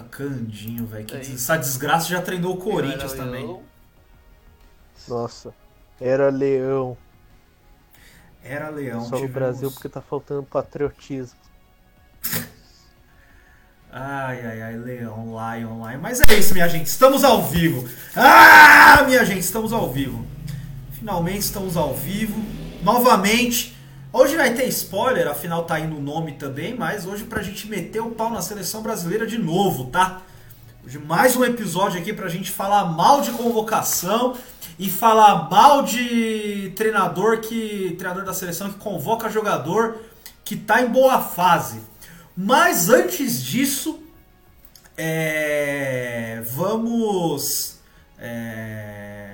Puta, 0.00 0.08
Candinho, 0.08 0.86
velho. 0.86 1.06
É 1.12 1.20
essa 1.20 1.56
desgraça 1.56 2.08
já 2.08 2.22
treinou 2.22 2.54
o 2.54 2.56
Corinthians 2.56 3.12
também. 3.12 3.60
Nossa, 5.08 5.54
era 6.00 6.30
leão. 6.30 6.96
Era 8.42 8.68
leão. 8.70 9.00
Só 9.00 9.16
tivemos... 9.16 9.28
no 9.28 9.34
Brasil 9.34 9.70
porque 9.70 9.88
tá 9.88 10.00
faltando 10.00 10.42
patriotismo. 10.44 11.38
Ai, 13.92 14.46
ai, 14.46 14.62
ai, 14.62 14.76
Leão, 14.76 15.24
Lion, 15.26 15.88
Lion. 15.88 16.00
Mas 16.00 16.20
é 16.20 16.38
isso, 16.38 16.54
minha 16.54 16.68
gente. 16.68 16.86
Estamos 16.86 17.24
ao 17.24 17.42
vivo. 17.42 17.88
Ah, 18.14 19.02
minha 19.04 19.24
gente, 19.24 19.40
estamos 19.40 19.72
ao 19.72 19.90
vivo. 19.90 20.24
Finalmente 20.92 21.40
estamos 21.40 21.76
ao 21.76 21.92
vivo. 21.94 22.40
Novamente. 22.82 23.76
Hoje 24.12 24.36
vai 24.36 24.52
ter 24.54 24.66
spoiler, 24.66 25.28
afinal 25.28 25.62
tá 25.62 25.76
aí 25.76 25.86
no 25.86 26.00
nome 26.00 26.32
também, 26.32 26.74
mas 26.74 27.06
hoje 27.06 27.22
pra 27.22 27.44
gente 27.44 27.68
meter 27.68 28.00
o 28.00 28.10
pau 28.10 28.28
na 28.28 28.42
seleção 28.42 28.82
brasileira 28.82 29.24
de 29.24 29.38
novo, 29.38 29.84
tá? 29.84 30.22
Hoje 30.84 30.98
mais 30.98 31.36
um 31.36 31.44
episódio 31.44 32.00
aqui 32.00 32.12
pra 32.12 32.28
gente 32.28 32.50
falar 32.50 32.86
mal 32.86 33.20
de 33.20 33.30
convocação 33.30 34.36
e 34.76 34.90
falar 34.90 35.48
mal 35.48 35.84
de 35.84 36.72
treinador 36.74 37.38
que 37.38 37.94
treinador 37.98 38.24
da 38.24 38.34
seleção 38.34 38.72
que 38.72 38.80
convoca 38.80 39.30
jogador 39.30 39.98
que 40.44 40.56
tá 40.56 40.82
em 40.82 40.88
boa 40.88 41.20
fase. 41.20 41.80
Mas 42.36 42.88
antes 42.88 43.40
disso, 43.40 44.02
é, 44.96 46.42
vamos. 46.46 47.78
É, 48.18 49.29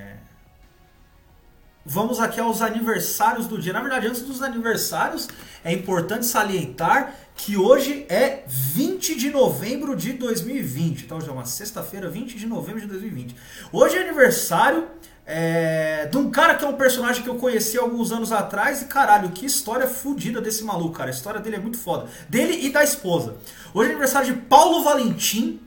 vamos 1.86 2.18
aqui 2.18 2.40
aos 2.40 2.60
aniversários 2.60 3.46
do 3.46 3.58
dia. 3.58 3.72
Na 3.72 3.80
verdade, 3.80 4.08
antes 4.08 4.22
dos 4.22 4.42
aniversários, 4.42 5.28
é 5.64 5.72
importante 5.72 6.26
salientar 6.26 7.14
que 7.36 7.56
hoje 7.56 8.04
é 8.08 8.42
20 8.48 9.14
de 9.14 9.30
novembro 9.30 9.94
de 9.94 10.12
2020. 10.14 11.04
Então, 11.04 11.18
hoje 11.18 11.28
é 11.28 11.32
uma 11.32 11.44
sexta-feira, 11.44 12.10
20 12.10 12.36
de 12.36 12.46
novembro 12.46 12.80
de 12.80 12.88
2020. 12.88 13.36
Hoje 13.72 13.96
é 13.96 14.02
aniversário 14.02 14.88
é, 15.24 16.06
de 16.06 16.16
um 16.16 16.28
cara 16.28 16.56
que 16.56 16.64
é 16.64 16.68
um 16.68 16.74
personagem 16.74 17.22
que 17.22 17.28
eu 17.28 17.36
conheci 17.36 17.78
alguns 17.78 18.10
anos 18.10 18.32
atrás 18.32 18.82
e 18.82 18.86
caralho, 18.86 19.30
que 19.30 19.46
história 19.46 19.86
fodida 19.86 20.40
desse 20.40 20.64
maluco, 20.64 20.96
cara. 20.96 21.10
A 21.10 21.14
história 21.14 21.38
dele 21.38 21.56
é 21.56 21.60
muito 21.60 21.78
foda. 21.78 22.08
Dele 22.28 22.66
e 22.66 22.70
da 22.70 22.82
esposa. 22.82 23.36
Hoje 23.72 23.90
é 23.90 23.92
aniversário 23.92 24.34
de 24.34 24.40
Paulo 24.40 24.82
Valentim, 24.82 25.60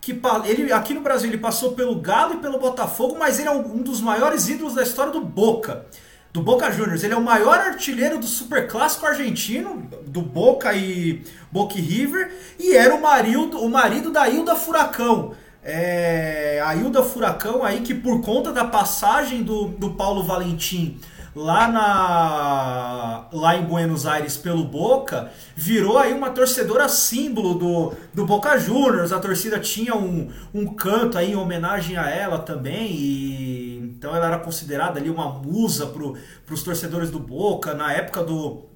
que 0.00 0.18
ele 0.46 0.72
aqui 0.72 0.94
no 0.94 1.00
Brasil 1.00 1.28
ele 1.28 1.38
passou 1.38 1.72
pelo 1.72 2.00
Galo 2.00 2.34
e 2.34 2.38
pelo 2.38 2.58
Botafogo, 2.58 3.16
mas 3.18 3.38
ele 3.38 3.48
é 3.48 3.52
um 3.52 3.82
dos 3.82 4.00
maiores 4.00 4.48
ídolos 4.48 4.74
da 4.74 4.82
história 4.82 5.12
do 5.12 5.20
Boca. 5.20 5.86
Do 6.32 6.40
Boca 6.40 6.70
Juniors. 6.70 7.02
Ele 7.02 7.12
é 7.12 7.16
o 7.16 7.22
maior 7.22 7.58
artilheiro 7.58 8.18
do 8.18 8.26
Superclássico 8.26 9.04
argentino, 9.04 9.88
do 10.06 10.22
Boca 10.22 10.72
e 10.72 11.24
Boca 11.50 11.74
River, 11.74 12.32
e 12.58 12.76
era 12.76 12.94
o 12.94 13.02
marido, 13.02 13.58
o 13.58 13.68
marido 13.68 14.10
da 14.12 14.28
Hilda 14.28 14.54
Furacão 14.54 15.34
é, 15.62 16.62
a 16.64 16.74
Hilda 16.74 17.02
Furacão 17.02 17.62
aí 17.62 17.80
que 17.80 17.94
por 17.94 18.20
conta 18.22 18.52
da 18.52 18.64
passagem 18.64 19.42
do, 19.42 19.66
do 19.66 19.90
Paulo 19.90 20.22
Valentim 20.22 20.98
lá 21.34 21.68
na 21.68 23.28
lá 23.32 23.56
em 23.56 23.64
Buenos 23.64 24.06
Aires 24.06 24.36
pelo 24.36 24.64
Boca, 24.64 25.30
virou 25.54 25.98
aí 25.98 26.12
uma 26.12 26.30
torcedora 26.30 26.88
símbolo 26.88 27.54
do, 27.54 27.92
do 28.12 28.26
Boca 28.26 28.58
Juniors. 28.58 29.12
A 29.12 29.20
torcida 29.20 29.58
tinha 29.58 29.94
um, 29.94 30.30
um 30.52 30.66
canto 30.66 31.16
aí 31.16 31.32
em 31.32 31.36
homenagem 31.36 31.96
a 31.96 32.08
ela 32.08 32.38
também 32.38 32.90
e 32.92 33.78
então 34.00 34.16
ela 34.16 34.26
era 34.26 34.38
considerada 34.38 34.98
ali 34.98 35.10
uma 35.10 35.28
musa 35.30 35.86
para 35.86 36.54
os 36.54 36.62
torcedores 36.62 37.10
do 37.10 37.18
Boca 37.18 37.74
na 37.74 37.92
época 37.92 38.24
do 38.24 38.69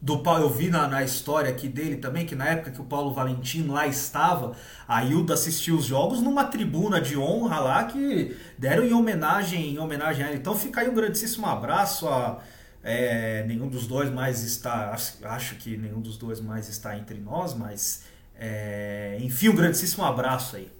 do 0.00 0.22
eu 0.26 0.48
vi 0.48 0.70
na, 0.70 0.86
na 0.86 1.02
história 1.02 1.50
aqui 1.50 1.68
dele 1.68 1.96
também 1.96 2.24
que 2.24 2.36
na 2.36 2.46
época 2.46 2.70
que 2.70 2.80
o 2.80 2.84
Paulo 2.84 3.12
Valentim 3.12 3.66
lá 3.66 3.86
estava, 3.86 4.54
a 4.86 5.04
Hilda 5.04 5.34
assistiu 5.34 5.76
os 5.76 5.84
jogos 5.86 6.20
numa 6.20 6.44
tribuna 6.44 7.00
de 7.00 7.18
honra 7.18 7.58
lá 7.58 7.84
que 7.84 8.36
deram 8.56 8.84
em 8.84 8.92
homenagem 8.92 9.72
em 9.72 9.78
homenagem 9.78 10.24
a 10.24 10.28
ele. 10.28 10.38
Então 10.38 10.54
fica 10.54 10.80
aí 10.80 10.88
um 10.88 10.94
grandíssimo 10.94 11.46
abraço 11.46 12.08
a 12.08 12.38
é, 12.82 13.44
nenhum 13.44 13.68
dos 13.68 13.88
dois 13.88 14.08
mais 14.08 14.44
está 14.44 14.96
acho 15.24 15.56
que 15.56 15.76
nenhum 15.76 16.00
dos 16.00 16.16
dois 16.16 16.40
mais 16.40 16.68
está 16.68 16.96
entre 16.96 17.18
nós, 17.18 17.52
mas 17.52 18.04
é, 18.36 19.18
enfim 19.20 19.48
um 19.48 19.56
grandíssimo 19.56 20.04
abraço 20.04 20.54
aí 20.54 20.70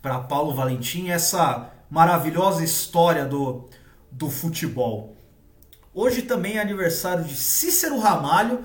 para 0.00 0.20
Paulo 0.20 0.54
Valentim 0.54 1.10
essa 1.10 1.70
maravilhosa 1.90 2.64
história 2.64 3.26
do 3.26 3.68
do 4.10 4.30
futebol. 4.30 5.14
Hoje 5.94 6.22
também 6.22 6.56
é 6.56 6.60
aniversário 6.60 7.24
de 7.24 7.36
Cícero 7.36 7.98
Ramalho, 7.98 8.64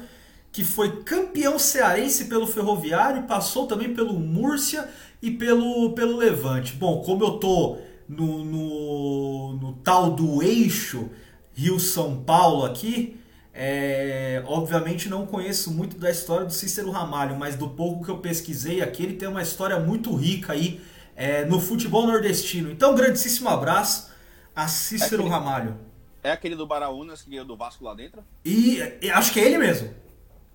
que 0.51 0.63
foi 0.63 1.03
campeão 1.03 1.59
cearense 1.59 2.25
pelo 2.25 2.47
Ferroviário 2.47 3.21
e 3.21 3.27
passou 3.27 3.67
também 3.67 3.93
pelo 3.93 4.13
Múrcia 4.13 4.89
e 5.21 5.29
pelo, 5.29 5.93
pelo 5.93 6.17
Levante. 6.17 6.73
Bom, 6.73 7.03
como 7.03 7.23
eu 7.23 7.31
tô 7.33 7.77
no, 8.07 8.43
no, 8.43 9.53
no 9.57 9.73
tal 9.83 10.09
do 10.11 10.41
eixo 10.41 11.07
Rio-São 11.53 12.23
Paulo 12.23 12.65
aqui, 12.65 13.19
é, 13.53 14.41
obviamente 14.47 15.07
não 15.07 15.27
conheço 15.27 15.71
muito 15.71 15.97
da 15.97 16.09
história 16.09 16.47
do 16.47 16.53
Cícero 16.53 16.89
Ramalho, 16.89 17.35
mas 17.37 17.55
do 17.55 17.69
pouco 17.69 18.03
que 18.03 18.09
eu 18.09 18.17
pesquisei 18.17 18.81
aqui, 18.81 19.03
ele 19.03 19.13
tem 19.13 19.27
uma 19.27 19.43
história 19.43 19.79
muito 19.79 20.15
rica 20.15 20.53
aí 20.53 20.81
é, 21.15 21.45
no 21.45 21.59
futebol 21.59 22.07
nordestino. 22.07 22.71
Então, 22.71 22.95
grandíssimo 22.95 23.49
abraço 23.49 24.09
a 24.55 24.67
Cícero 24.67 25.27
é 25.27 25.29
Ramalho. 25.29 25.88
É 26.23 26.31
aquele 26.31 26.55
do 26.55 26.67
Baraunas 26.67 27.21
que 27.21 27.29
ganhou 27.29 27.45
do 27.45 27.55
Vasco 27.55 27.83
lá 27.83 27.93
dentro? 27.93 28.23
E, 28.43 28.79
e, 29.01 29.09
acho 29.09 29.31
que 29.31 29.39
é 29.39 29.45
ele 29.45 29.57
mesmo. 29.57 29.93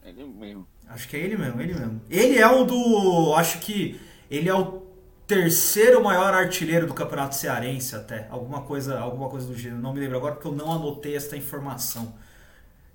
Ele 0.05 0.25
mesmo. 0.25 0.67
Acho 0.89 1.09
que 1.09 1.17
é 1.17 1.21
ele 1.21 1.37
mesmo, 1.37 1.61
ele 1.61 1.75
mesmo. 1.75 2.01
Ele 2.11 2.39
é 2.39 2.47
o 2.47 2.65
do. 2.65 3.35
Acho 3.35 3.59
que 3.61 3.99
ele 4.31 4.49
é 4.49 4.55
o 4.55 4.83
terceiro 5.27 6.03
maior 6.03 6.35
artilheiro 6.35 6.87
do 6.87 6.93
Campeonato 6.93 7.35
Cearense 7.35 7.97
até. 7.97 8.29
Alguma 8.31 8.63
coisa, 8.63 8.99
alguma 8.99 9.29
coisa 9.29 9.47
do 9.47 9.57
gênero. 9.57 9.81
Não 9.81 9.95
me 9.95 10.01
lembro 10.01 10.19
agora 10.19 10.35
porque 10.35 10.49
eu 10.49 10.53
não 10.53 10.71
anotei 10.71 11.17
esta 11.17 11.37
informação. 11.37 12.15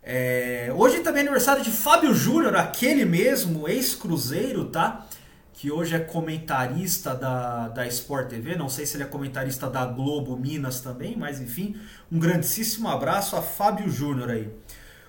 É, 0.04 0.72
hoje 0.76 1.00
também 1.00 1.20
é 1.20 1.26
aniversário 1.26 1.64
de 1.64 1.72
Fábio 1.72 2.14
Júnior, 2.14 2.56
aquele 2.56 3.06
mesmo, 3.06 3.68
ex-cruzeiro, 3.68 4.66
tá? 4.66 5.06
Que 5.60 5.70
hoje 5.70 5.94
é 5.94 6.00
comentarista 6.00 7.14
da, 7.14 7.68
da 7.68 7.86
Sport 7.88 8.30
TV, 8.30 8.56
não 8.56 8.70
sei 8.70 8.86
se 8.86 8.96
ele 8.96 9.04
é 9.04 9.06
comentarista 9.06 9.70
da 9.70 9.86
Globo 9.86 10.38
Minas 10.38 10.80
também, 10.80 11.18
mas 11.18 11.42
enfim, 11.42 11.76
um 12.10 12.18
grandíssimo 12.18 12.88
abraço 12.88 13.36
a 13.36 13.42
Fábio 13.42 13.92
Júnior 13.92 14.30
aí. 14.30 14.50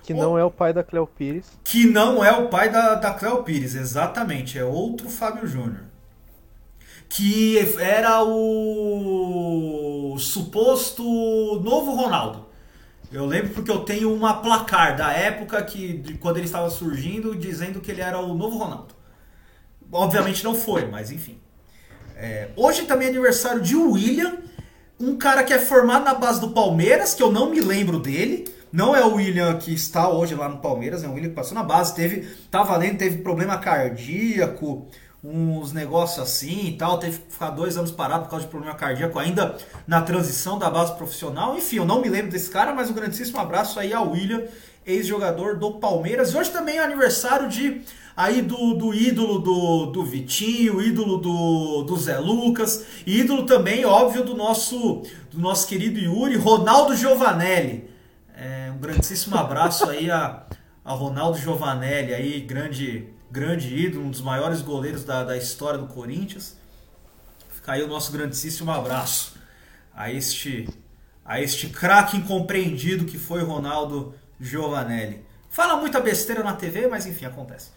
Que 0.03 0.13
não 0.13 0.33
o... 0.33 0.37
é 0.37 0.43
o 0.43 0.51
pai 0.51 0.73
da 0.73 0.83
Cleo 0.83 1.07
Pires. 1.07 1.57
Que 1.63 1.85
não 1.85 2.21
é 2.21 2.33
o 2.33 2.49
pai 2.49 2.69
da, 2.69 2.95
da 2.95 3.13
Cleo 3.13 3.43
Pires, 3.43 3.75
exatamente, 3.75 4.59
é 4.59 4.65
outro 4.65 5.09
Fábio 5.09 5.47
Júnior. 5.47 5.85
Que 7.07 7.57
era 7.79 8.21
o 8.21 10.17
suposto 10.19 11.01
novo 11.63 11.95
Ronaldo. 11.95 12.47
Eu 13.09 13.25
lembro 13.25 13.51
porque 13.51 13.71
eu 13.71 13.85
tenho 13.85 14.13
uma 14.13 14.41
placar 14.41 14.97
da 14.97 15.13
época 15.13 15.63
que 15.63 15.93
de 15.93 16.15
quando 16.15 16.35
ele 16.35 16.45
estava 16.45 16.69
surgindo 16.69 17.33
dizendo 17.37 17.79
que 17.79 17.89
ele 17.89 18.01
era 18.01 18.19
o 18.19 18.33
novo 18.33 18.57
Ronaldo. 18.57 18.99
Obviamente 19.91 20.43
não 20.43 20.55
foi, 20.55 20.85
mas 20.85 21.11
enfim. 21.11 21.39
É, 22.15 22.49
hoje 22.55 22.83
também 22.83 23.07
é 23.07 23.09
aniversário 23.09 23.61
de 23.61 23.75
William, 23.75 24.37
um 24.99 25.17
cara 25.17 25.43
que 25.43 25.53
é 25.53 25.59
formado 25.59 26.05
na 26.05 26.13
base 26.13 26.39
do 26.39 26.51
Palmeiras, 26.51 27.13
que 27.13 27.23
eu 27.23 27.31
não 27.31 27.49
me 27.49 27.59
lembro 27.59 27.99
dele. 27.99 28.47
Não 28.71 28.95
é 28.95 29.03
o 29.03 29.15
William 29.15 29.57
que 29.57 29.73
está 29.73 30.07
hoje 30.07 30.33
lá 30.33 30.47
no 30.47 30.59
Palmeiras, 30.59 31.03
é 31.03 31.07
o 31.07 31.13
William 31.13 31.29
que 31.29 31.35
passou 31.35 31.55
na 31.55 31.63
base, 31.63 31.93
teve, 31.93 32.25
tá 32.49 32.63
valendo, 32.63 32.99
teve 32.99 33.17
problema 33.17 33.57
cardíaco, 33.57 34.87
uns 35.21 35.73
negócios 35.73 36.19
assim 36.19 36.67
e 36.67 36.77
tal, 36.77 36.97
teve 36.97 37.19
que 37.19 37.33
ficar 37.33 37.49
dois 37.49 37.75
anos 37.75 37.91
parado 37.91 38.23
por 38.23 38.29
causa 38.29 38.45
de 38.45 38.51
problema 38.51 38.75
cardíaco, 38.75 39.19
ainda 39.19 39.57
na 39.85 40.01
transição 40.01 40.57
da 40.57 40.69
base 40.69 40.95
profissional. 40.95 41.57
Enfim, 41.57 41.77
eu 41.77 41.85
não 41.85 42.01
me 42.01 42.07
lembro 42.07 42.31
desse 42.31 42.49
cara, 42.49 42.73
mas 42.73 42.89
um 42.89 42.93
grandíssimo 42.93 43.39
abraço 43.39 43.79
aí 43.79 43.93
ao 43.93 44.11
William, 44.11 44.43
ex-jogador 44.85 45.57
do 45.57 45.73
Palmeiras. 45.73 46.31
E 46.31 46.37
hoje 46.37 46.49
também 46.51 46.77
é 46.77 46.83
aniversário 46.83 47.49
de 47.49 47.81
aí 48.15 48.41
do, 48.41 48.73
do 48.73 48.93
ídolo 48.93 49.39
do, 49.39 49.85
do 49.87 50.03
Vitinho, 50.03 50.81
ídolo 50.81 51.17
do, 51.17 51.83
do 51.83 51.97
Zé 51.97 52.17
Lucas, 52.19 52.85
ídolo 53.05 53.45
também, 53.45 53.85
óbvio, 53.85 54.23
do 54.23 54.35
nosso, 54.35 55.03
do 55.31 55.39
nosso 55.39 55.67
querido 55.67 55.99
Yuri, 55.99 56.35
Ronaldo 56.35 56.95
Giovanelli. 56.95 57.89
É, 58.35 58.71
um 58.73 58.79
grandíssimo 58.79 59.35
abraço 59.37 59.89
aí 59.89 60.09
a, 60.09 60.45
a 60.83 60.93
Ronaldo 60.93 61.37
Giovanelli, 61.37 62.13
aí, 62.13 62.39
grande, 62.41 63.07
grande 63.29 63.75
ídolo, 63.75 64.05
um 64.05 64.11
dos 64.11 64.21
maiores 64.21 64.61
goleiros 64.61 65.03
da, 65.03 65.23
da 65.23 65.37
história 65.37 65.79
do 65.79 65.87
Corinthians. 65.87 66.57
Fica 67.49 67.73
aí 67.73 67.83
o 67.83 67.87
nosso 67.87 68.11
grandíssimo 68.11 68.71
abraço 68.71 69.33
a 69.93 70.11
este, 70.11 70.67
a 71.23 71.39
este 71.39 71.69
craque 71.69 72.17
incompreendido 72.17 73.05
que 73.05 73.19
foi 73.19 73.43
Ronaldo 73.43 74.15
Giovanelli. 74.39 75.23
Fala 75.49 75.75
muita 75.75 75.99
besteira 75.99 76.43
na 76.43 76.53
TV, 76.53 76.87
mas 76.87 77.05
enfim, 77.05 77.25
acontece. 77.25 77.69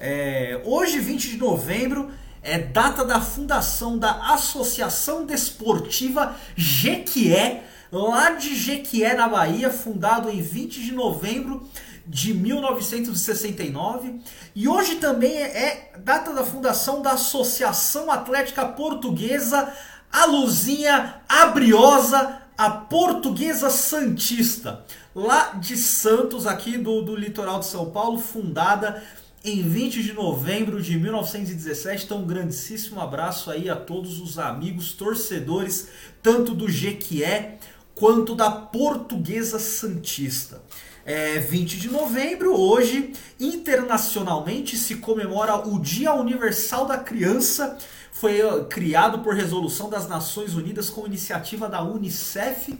É, 0.00 0.60
hoje, 0.64 0.98
20 0.98 1.30
de 1.30 1.36
novembro, 1.36 2.10
é 2.42 2.58
data 2.58 3.04
da 3.04 3.20
fundação 3.20 3.98
da 3.98 4.32
Associação 4.32 5.26
Desportiva 5.26 6.36
Jequié, 6.56 7.64
lá 7.90 8.30
de 8.30 8.54
Jequié, 8.54 9.14
na 9.14 9.28
Bahia, 9.28 9.70
fundado 9.70 10.30
em 10.30 10.40
20 10.40 10.82
de 10.82 10.92
novembro 10.92 11.68
de 12.06 12.32
1969 12.32 14.20
e 14.54 14.66
hoje 14.66 14.94
também 14.96 15.36
é 15.36 15.92
data 15.98 16.32
da 16.32 16.42
fundação 16.42 17.02
da 17.02 17.12
Associação 17.12 18.10
Atlética 18.10 18.64
Portuguesa 18.64 19.70
a 20.10 20.24
Luzinha 20.24 21.20
Abriosa, 21.28 22.40
a 22.56 22.70
Portuguesa 22.70 23.68
Santista, 23.68 24.84
lá 25.14 25.52
de 25.52 25.76
Santos, 25.76 26.46
aqui 26.46 26.78
do, 26.78 27.02
do 27.02 27.14
litoral 27.14 27.60
de 27.60 27.66
São 27.66 27.90
Paulo, 27.90 28.18
fundada 28.18 29.02
em 29.44 29.62
20 29.62 30.02
de 30.02 30.12
novembro 30.12 30.82
de 30.82 30.98
1917. 30.98 32.04
Então, 32.04 32.18
um 32.18 32.26
grandíssimo 32.26 33.00
abraço 33.00 33.50
aí 33.50 33.68
a 33.68 33.76
todos 33.76 34.20
os 34.20 34.38
amigos 34.38 34.92
torcedores, 34.92 35.88
tanto 36.22 36.54
do 36.54 36.68
Jequié 36.68 37.58
quanto 37.94 38.34
da 38.34 38.50
Portuguesa 38.50 39.58
Santista. 39.58 40.62
É 41.04 41.38
20 41.38 41.78
de 41.78 41.88
novembro, 41.88 42.54
hoje, 42.54 43.14
internacionalmente 43.40 44.76
se 44.76 44.96
comemora 44.96 45.56
o 45.56 45.80
Dia 45.80 46.12
Universal 46.12 46.86
da 46.86 46.98
Criança. 46.98 47.78
Foi 48.12 48.38
criado 48.66 49.20
por 49.20 49.34
resolução 49.34 49.88
das 49.88 50.06
Nações 50.08 50.54
Unidas 50.54 50.90
com 50.90 51.06
iniciativa 51.06 51.68
da 51.68 51.82
Unicef. 51.82 52.78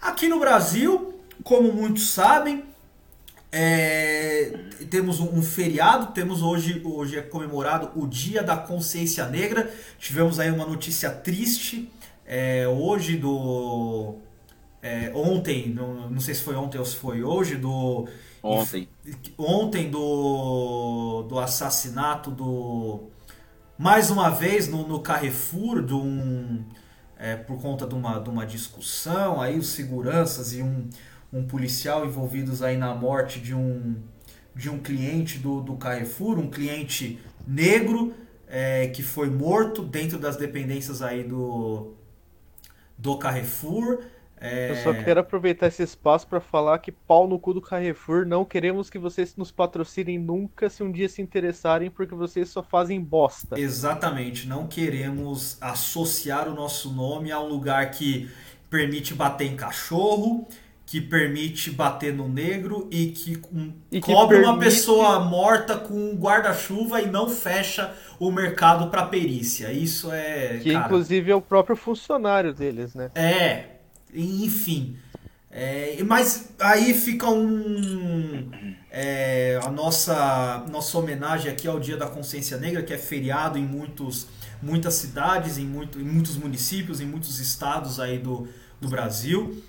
Aqui 0.00 0.26
no 0.26 0.40
Brasil, 0.40 1.20
como 1.44 1.72
muitos 1.72 2.08
sabem, 2.10 2.64
é, 3.58 4.52
temos 4.90 5.18
um, 5.18 5.38
um, 5.38 5.42
feriado, 5.42 6.12
temos 6.12 6.42
hoje, 6.42 6.82
hoje 6.84 7.18
é 7.18 7.22
comemorado 7.22 7.90
o 7.96 8.06
Dia 8.06 8.42
da 8.42 8.56
Consciência 8.56 9.26
Negra. 9.26 9.72
Tivemos 9.98 10.38
aí 10.38 10.50
uma 10.50 10.66
notícia 10.66 11.10
triste 11.10 11.90
é, 12.26 12.68
hoje 12.68 13.16
do 13.16 14.16
é, 14.82 15.10
ontem, 15.14 15.70
não, 15.70 16.10
não 16.10 16.20
sei 16.20 16.34
se 16.34 16.42
foi 16.42 16.54
ontem 16.54 16.78
ou 16.78 16.84
se 16.84 16.96
foi 16.96 17.22
hoje, 17.22 17.56
do. 17.56 18.06
Ontem. 18.42 18.88
Ontem 19.36 19.90
do, 19.90 21.22
do 21.22 21.38
assassinato 21.38 22.30
do. 22.30 23.04
Mais 23.78 24.10
uma 24.10 24.30
vez 24.30 24.68
no, 24.68 24.86
no 24.86 25.00
Carrefour, 25.00 25.82
de 25.82 25.92
um, 25.94 26.64
é, 27.18 27.36
por 27.36 27.60
conta 27.60 27.86
de 27.86 27.94
uma, 27.94 28.18
de 28.18 28.28
uma 28.28 28.46
discussão, 28.46 29.40
aí 29.40 29.58
os 29.58 29.68
seguranças 29.68 30.52
e 30.52 30.62
um, 30.62 30.88
um 31.32 31.46
policial 31.46 32.04
envolvidos 32.06 32.62
aí 32.62 32.76
na 32.76 32.94
morte 32.94 33.40
de 33.40 33.54
um, 33.54 33.96
de 34.54 34.68
um 34.68 34.78
cliente 34.78 35.38
do, 35.38 35.60
do 35.60 35.76
Carrefour, 35.76 36.38
um 36.38 36.50
cliente 36.50 37.18
negro 37.46 38.14
é, 38.46 38.88
que 38.88 39.02
foi 39.02 39.28
morto 39.28 39.82
dentro 39.82 40.18
das 40.18 40.36
dependências 40.36 41.02
aí 41.02 41.24
do, 41.24 41.94
do 42.96 43.16
Carrefour. 43.18 44.00
É... 44.46 44.70
Eu 44.70 44.76
só 44.76 44.94
quero 44.94 45.20
aproveitar 45.20 45.66
esse 45.66 45.82
espaço 45.82 46.26
para 46.26 46.40
falar 46.40 46.78
que 46.78 46.92
pau 46.92 47.26
no 47.26 47.38
cu 47.38 47.54
do 47.54 47.60
Carrefour, 47.60 48.26
não 48.26 48.44
queremos 48.44 48.88
que 48.88 48.98
vocês 48.98 49.36
nos 49.36 49.50
patrocinem 49.50 50.18
nunca 50.18 50.68
se 50.68 50.82
um 50.82 50.90
dia 50.90 51.08
se 51.08 51.20
interessarem, 51.20 51.90
porque 51.90 52.14
vocês 52.14 52.48
só 52.48 52.62
fazem 52.62 53.00
bosta. 53.00 53.58
Exatamente, 53.58 54.46
não 54.46 54.66
queremos 54.66 55.56
associar 55.60 56.48
o 56.48 56.54
nosso 56.54 56.92
nome 56.92 57.32
a 57.32 57.40
um 57.40 57.48
lugar 57.48 57.90
que 57.90 58.30
permite 58.70 59.14
bater 59.14 59.46
em 59.46 59.56
cachorro, 59.56 60.46
que 60.86 61.00
permite 61.00 61.70
bater 61.72 62.14
no 62.14 62.28
negro 62.28 62.88
e 62.92 63.08
que, 63.08 63.36
um, 63.52 63.72
e 63.90 64.00
que 64.00 64.12
cobre 64.12 64.36
permite... 64.36 64.52
uma 64.52 64.58
pessoa 64.58 65.18
morta 65.18 65.76
com 65.76 65.94
um 65.94 66.14
guarda-chuva 66.14 67.02
e 67.02 67.08
não 67.10 67.28
fecha 67.28 67.92
o 68.20 68.30
mercado 68.30 68.88
para 68.88 69.04
perícia. 69.04 69.72
Isso 69.72 70.12
é. 70.12 70.58
Que 70.62 70.72
cara... 70.72 70.86
inclusive 70.86 71.30
é 71.32 71.34
o 71.34 71.42
próprio 71.42 71.74
funcionário 71.74 72.54
deles, 72.54 72.94
né? 72.94 73.10
É, 73.16 73.75
enfim. 74.14 74.96
É, 75.50 75.96
mas 76.04 76.50
aí 76.58 76.92
fica 76.92 77.30
um. 77.30 78.50
É, 78.90 79.58
a 79.64 79.70
nossa, 79.70 80.64
nossa 80.70 80.98
homenagem 80.98 81.50
aqui 81.50 81.66
ao 81.66 81.80
Dia 81.80 81.96
da 81.96 82.06
Consciência 82.06 82.58
Negra, 82.58 82.82
que 82.82 82.92
é 82.92 82.98
feriado 82.98 83.58
em 83.58 83.64
muitos, 83.64 84.26
muitas 84.62 84.94
cidades, 84.94 85.56
em, 85.56 85.64
muito, 85.64 85.98
em 86.00 86.04
muitos 86.04 86.36
municípios, 86.36 87.00
em 87.00 87.06
muitos 87.06 87.38
estados 87.38 87.98
aí 87.98 88.18
do, 88.18 88.48
do 88.80 88.88
Brasil. 88.88 89.62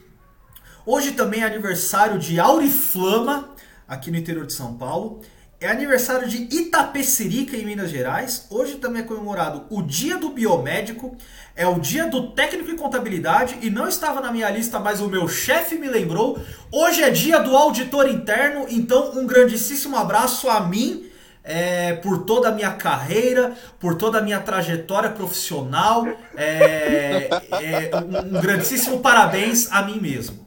Hoje 0.85 1.11
também 1.11 1.41
é 1.41 1.45
aniversário 1.45 2.19
de 2.19 2.39
Auriflama, 2.39 3.49
aqui 3.87 4.11
no 4.11 4.17
interior 4.17 4.45
de 4.45 4.53
São 4.53 4.77
Paulo. 4.77 5.21
É 5.59 5.69
aniversário 5.69 6.27
de 6.27 6.47
Itapecerica, 6.55 7.57
em 7.57 7.65
Minas 7.65 7.89
Gerais. 7.89 8.45
Hoje 8.47 8.75
também 8.75 9.01
é 9.01 9.05
comemorado 9.05 9.65
o 9.71 9.81
Dia 9.81 10.15
do 10.15 10.29
Biomédico, 10.29 11.17
é 11.55 11.65
o 11.65 11.79
Dia 11.79 12.05
do 12.05 12.29
Técnico 12.33 12.69
em 12.69 12.75
Contabilidade 12.75 13.57
e 13.63 13.69
não 13.71 13.87
estava 13.87 14.21
na 14.21 14.31
minha 14.31 14.51
lista, 14.51 14.79
mas 14.79 15.01
o 15.01 15.09
meu 15.09 15.27
chefe 15.27 15.75
me 15.79 15.87
lembrou. 15.87 16.39
Hoje 16.71 17.01
é 17.01 17.09
dia 17.09 17.39
do 17.39 17.57
Auditor 17.57 18.07
Interno, 18.07 18.67
então 18.69 19.17
um 19.17 19.25
grandíssimo 19.25 19.97
abraço 19.97 20.47
a 20.47 20.59
mim 20.59 21.09
é, 21.43 21.93
por 21.93 22.23
toda 22.23 22.49
a 22.49 22.51
minha 22.51 22.73
carreira, 22.73 23.55
por 23.79 23.95
toda 23.95 24.19
a 24.19 24.21
minha 24.21 24.39
trajetória 24.39 25.09
profissional. 25.09 26.05
É, 26.35 27.29
é, 27.51 27.89
um, 27.95 28.37
um 28.37 28.41
grandíssimo 28.41 28.99
parabéns 28.99 29.71
a 29.71 29.81
mim 29.81 29.99
mesmo. 29.99 30.45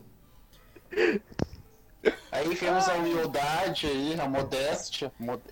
Aí 2.41 2.57
temos 2.57 2.89
a 2.89 2.95
humildade 2.95 3.87
aí, 3.87 4.17
a 4.19 4.27
modéstia. 4.27 5.13
Mod... 5.21 5.43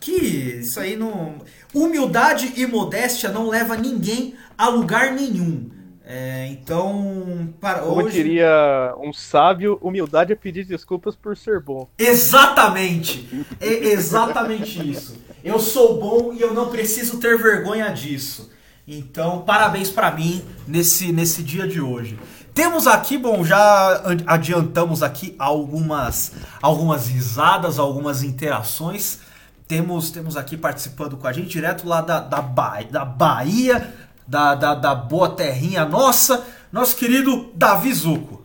Que 0.00 0.10
isso 0.10 0.80
aí 0.80 0.96
não. 0.96 1.36
Humildade 1.72 2.52
e 2.56 2.66
modéstia 2.66 3.30
não 3.30 3.48
leva 3.48 3.76
ninguém 3.76 4.34
a 4.58 4.68
lugar 4.68 5.12
nenhum. 5.12 5.70
É, 6.04 6.48
então, 6.48 7.54
para 7.60 7.78
Como 7.78 8.02
hoje. 8.02 8.16
diria 8.16 8.92
um 8.98 9.12
sábio, 9.12 9.78
humildade 9.80 10.32
é 10.32 10.36
pedir 10.36 10.64
desculpas 10.64 11.14
por 11.14 11.36
ser 11.36 11.60
bom. 11.60 11.88
Exatamente! 11.96 13.46
É 13.60 13.72
exatamente 13.72 14.90
isso. 14.90 15.16
Eu 15.44 15.60
sou 15.60 15.98
bom 16.00 16.32
e 16.34 16.40
eu 16.40 16.52
não 16.52 16.70
preciso 16.70 17.20
ter 17.20 17.38
vergonha 17.38 17.88
disso. 17.90 18.50
Então, 18.86 19.42
parabéns 19.42 19.90
para 19.90 20.10
mim 20.10 20.44
nesse, 20.66 21.12
nesse 21.12 21.42
dia 21.42 21.66
de 21.66 21.80
hoje. 21.80 22.18
Temos 22.54 22.86
aqui, 22.86 23.18
bom, 23.18 23.44
já 23.44 24.00
adiantamos 24.28 25.02
aqui 25.02 25.34
algumas, 25.40 26.36
algumas 26.62 27.08
risadas, 27.08 27.80
algumas 27.80 28.22
interações. 28.22 29.18
Temos, 29.66 30.12
temos 30.12 30.36
aqui 30.36 30.56
participando 30.56 31.16
com 31.16 31.26
a 31.26 31.32
gente, 31.32 31.48
direto 31.48 31.84
lá 31.84 32.00
da, 32.00 32.20
da, 32.20 32.40
ba 32.40 32.80
da 32.88 33.04
Bahia, 33.04 33.92
da, 34.24 34.54
da, 34.54 34.72
da 34.76 34.94
boa 34.94 35.30
terrinha 35.30 35.84
nossa, 35.84 36.46
nosso 36.72 36.96
querido 36.96 37.50
Davi 37.56 37.92
Zuco. 37.92 38.44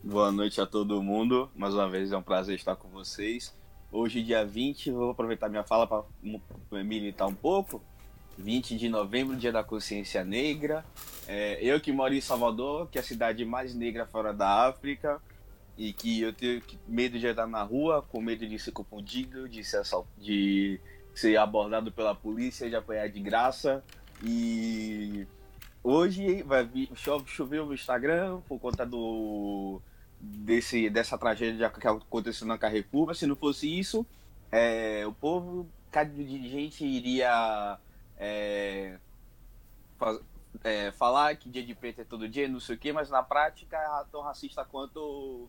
Boa 0.00 0.30
noite 0.30 0.60
a 0.60 0.66
todo 0.66 1.02
mundo, 1.02 1.50
mais 1.56 1.74
uma 1.74 1.88
vez 1.88 2.12
é 2.12 2.16
um 2.16 2.22
prazer 2.22 2.54
estar 2.54 2.76
com 2.76 2.88
vocês. 2.90 3.52
Hoje, 3.90 4.22
dia 4.22 4.46
20, 4.46 4.92
vou 4.92 5.10
aproveitar 5.10 5.48
minha 5.48 5.64
fala 5.64 5.88
para 5.88 6.04
militar 6.84 7.26
um 7.26 7.34
pouco. 7.34 7.82
20 8.40 8.76
de 8.76 8.88
novembro, 8.88 9.36
dia 9.36 9.52
da 9.52 9.62
consciência 9.62 10.24
negra. 10.24 10.84
É, 11.28 11.58
eu 11.62 11.80
que 11.80 11.92
moro 11.92 12.14
em 12.14 12.20
Salvador, 12.20 12.88
que 12.88 12.98
é 12.98 13.00
a 13.00 13.04
cidade 13.04 13.44
mais 13.44 13.74
negra 13.74 14.06
fora 14.06 14.32
da 14.32 14.66
África, 14.66 15.20
e 15.76 15.92
que 15.92 16.20
eu 16.22 16.32
tenho 16.32 16.62
medo 16.88 17.18
de 17.18 17.26
andar 17.26 17.46
na 17.46 17.62
rua, 17.62 18.02
com 18.02 18.20
medo 18.20 18.46
de 18.46 18.58
ser 18.58 18.72
confundido, 18.72 19.48
de 19.48 19.62
ser, 19.62 19.82
de 20.18 20.80
ser 21.14 21.36
abordado 21.36 21.92
pela 21.92 22.14
polícia, 22.14 22.68
de 22.68 22.76
apanhar 22.76 23.08
de 23.08 23.20
graça. 23.20 23.84
E 24.22 25.26
hoje 25.82 26.42
vai 26.42 26.64
vir, 26.64 26.90
chove, 26.94 27.28
choveu 27.28 27.66
no 27.66 27.74
Instagram 27.74 28.40
por 28.48 28.58
conta 28.58 28.84
do 28.84 29.80
desse, 30.20 30.90
dessa 30.90 31.16
tragédia 31.16 31.70
que 31.70 31.86
aconteceu 31.86 32.46
na 32.46 32.58
Carrefour, 32.58 33.06
mas 33.06 33.18
se 33.18 33.26
não 33.26 33.34
fosse 33.34 33.66
isso, 33.78 34.04
é, 34.52 35.06
o 35.06 35.12
povo, 35.12 35.66
cada 35.90 36.12
gente 36.14 36.84
iria 36.84 37.78
é, 38.20 38.98
faz, 39.98 40.20
é, 40.62 40.92
falar 40.92 41.34
que 41.36 41.48
dia 41.48 41.64
de 41.64 41.74
preto 41.74 42.02
é 42.02 42.04
todo 42.04 42.28
dia, 42.28 42.46
não 42.46 42.60
sei 42.60 42.76
o 42.76 42.78
que, 42.78 42.92
mas 42.92 43.08
na 43.08 43.22
prática 43.22 43.78
é 43.78 44.04
tão 44.12 44.20
racista 44.20 44.64
quanto 44.64 45.48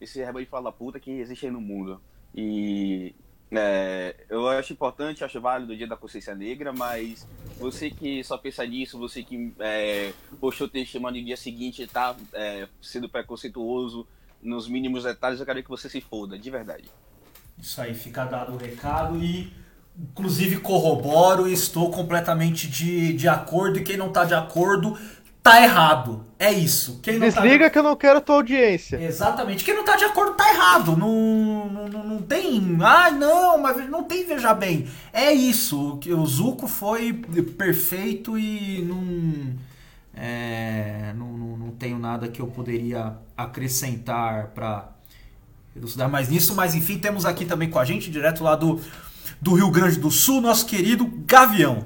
esse 0.00 0.22
rebanho 0.22 0.44
de 0.44 0.50
fala 0.50 0.72
puta 0.72 0.98
que 0.98 1.12
existe 1.12 1.46
aí 1.46 1.52
no 1.52 1.60
mundo. 1.60 2.00
E 2.34 3.14
é, 3.52 4.16
eu 4.28 4.48
acho 4.48 4.72
importante, 4.72 5.24
acho 5.24 5.40
válido 5.40 5.72
o 5.72 5.76
dia 5.76 5.86
da 5.86 5.96
consciência 5.96 6.34
negra, 6.34 6.72
mas 6.72 7.26
você 7.56 7.88
que 7.88 8.22
só 8.24 8.36
pensa 8.36 8.66
nisso, 8.66 8.98
você 8.98 9.22
que 9.22 9.54
é, 9.60 10.12
postou 10.40 10.68
testemunho 10.68 11.20
no 11.20 11.24
dia 11.24 11.36
seguinte 11.36 11.82
e 11.82 11.86
tá 11.86 12.16
é, 12.32 12.68
sendo 12.82 13.08
preconceituoso 13.08 14.06
nos 14.42 14.68
mínimos 14.68 15.04
detalhes, 15.04 15.40
eu 15.40 15.46
quero 15.46 15.62
que 15.62 15.68
você 15.68 15.88
se 15.88 16.00
foda, 16.00 16.38
de 16.38 16.50
verdade. 16.50 16.90
Isso 17.56 17.80
aí, 17.80 17.94
fica 17.94 18.24
dado 18.24 18.54
o 18.54 18.56
recado 18.56 19.16
e 19.16 19.52
inclusive 19.98 20.58
corroboro 20.58 21.48
e 21.48 21.52
estou 21.52 21.90
completamente 21.90 22.68
de, 22.68 23.12
de 23.12 23.28
acordo. 23.28 23.78
E 23.78 23.82
quem 23.82 23.96
não 23.96 24.08
está 24.08 24.24
de 24.24 24.34
acordo 24.34 24.96
tá 25.42 25.62
errado. 25.62 26.24
É 26.38 26.52
isso. 26.52 27.00
Quem 27.02 27.18
Desliga 27.18 27.64
tá 27.64 27.70
que 27.70 27.78
eu 27.78 27.82
não 27.82 27.96
quero 27.96 28.20
tua 28.20 28.36
audiência. 28.36 29.02
Exatamente. 29.02 29.64
Quem 29.64 29.74
não 29.74 29.84
tá 29.84 29.96
de 29.96 30.04
acordo 30.04 30.34
tá 30.34 30.48
errado. 30.52 30.96
Não, 30.96 31.68
não, 31.68 32.04
não 32.04 32.22
tem. 32.22 32.78
Ai, 32.80 33.12
não, 33.12 33.58
mas 33.58 33.88
não 33.88 34.04
tem, 34.04 34.24
veja 34.24 34.54
bem. 34.54 34.86
É 35.12 35.32
isso. 35.32 35.98
O 36.06 36.26
Zuko 36.26 36.68
foi 36.68 37.12
perfeito 37.56 38.38
e 38.38 38.82
não. 38.82 39.68
É, 40.14 41.12
não, 41.16 41.32
não, 41.32 41.56
não 41.56 41.70
tenho 41.70 41.98
nada 41.98 42.28
que 42.28 42.40
eu 42.40 42.46
poderia 42.48 43.16
acrescentar 43.36 44.48
para 44.48 44.88
elucidar 45.76 46.10
mais 46.10 46.28
nisso, 46.28 46.56
mas 46.56 46.74
enfim, 46.74 46.98
temos 46.98 47.24
aqui 47.24 47.44
também 47.44 47.70
com 47.70 47.78
a 47.78 47.84
gente, 47.84 48.10
direto 48.10 48.42
lá 48.42 48.56
do, 48.56 48.80
do 49.40 49.54
Rio 49.54 49.70
Grande 49.70 49.98
do 49.98 50.10
Sul, 50.10 50.40
nosso 50.40 50.66
querido 50.66 51.06
Gavião. 51.26 51.84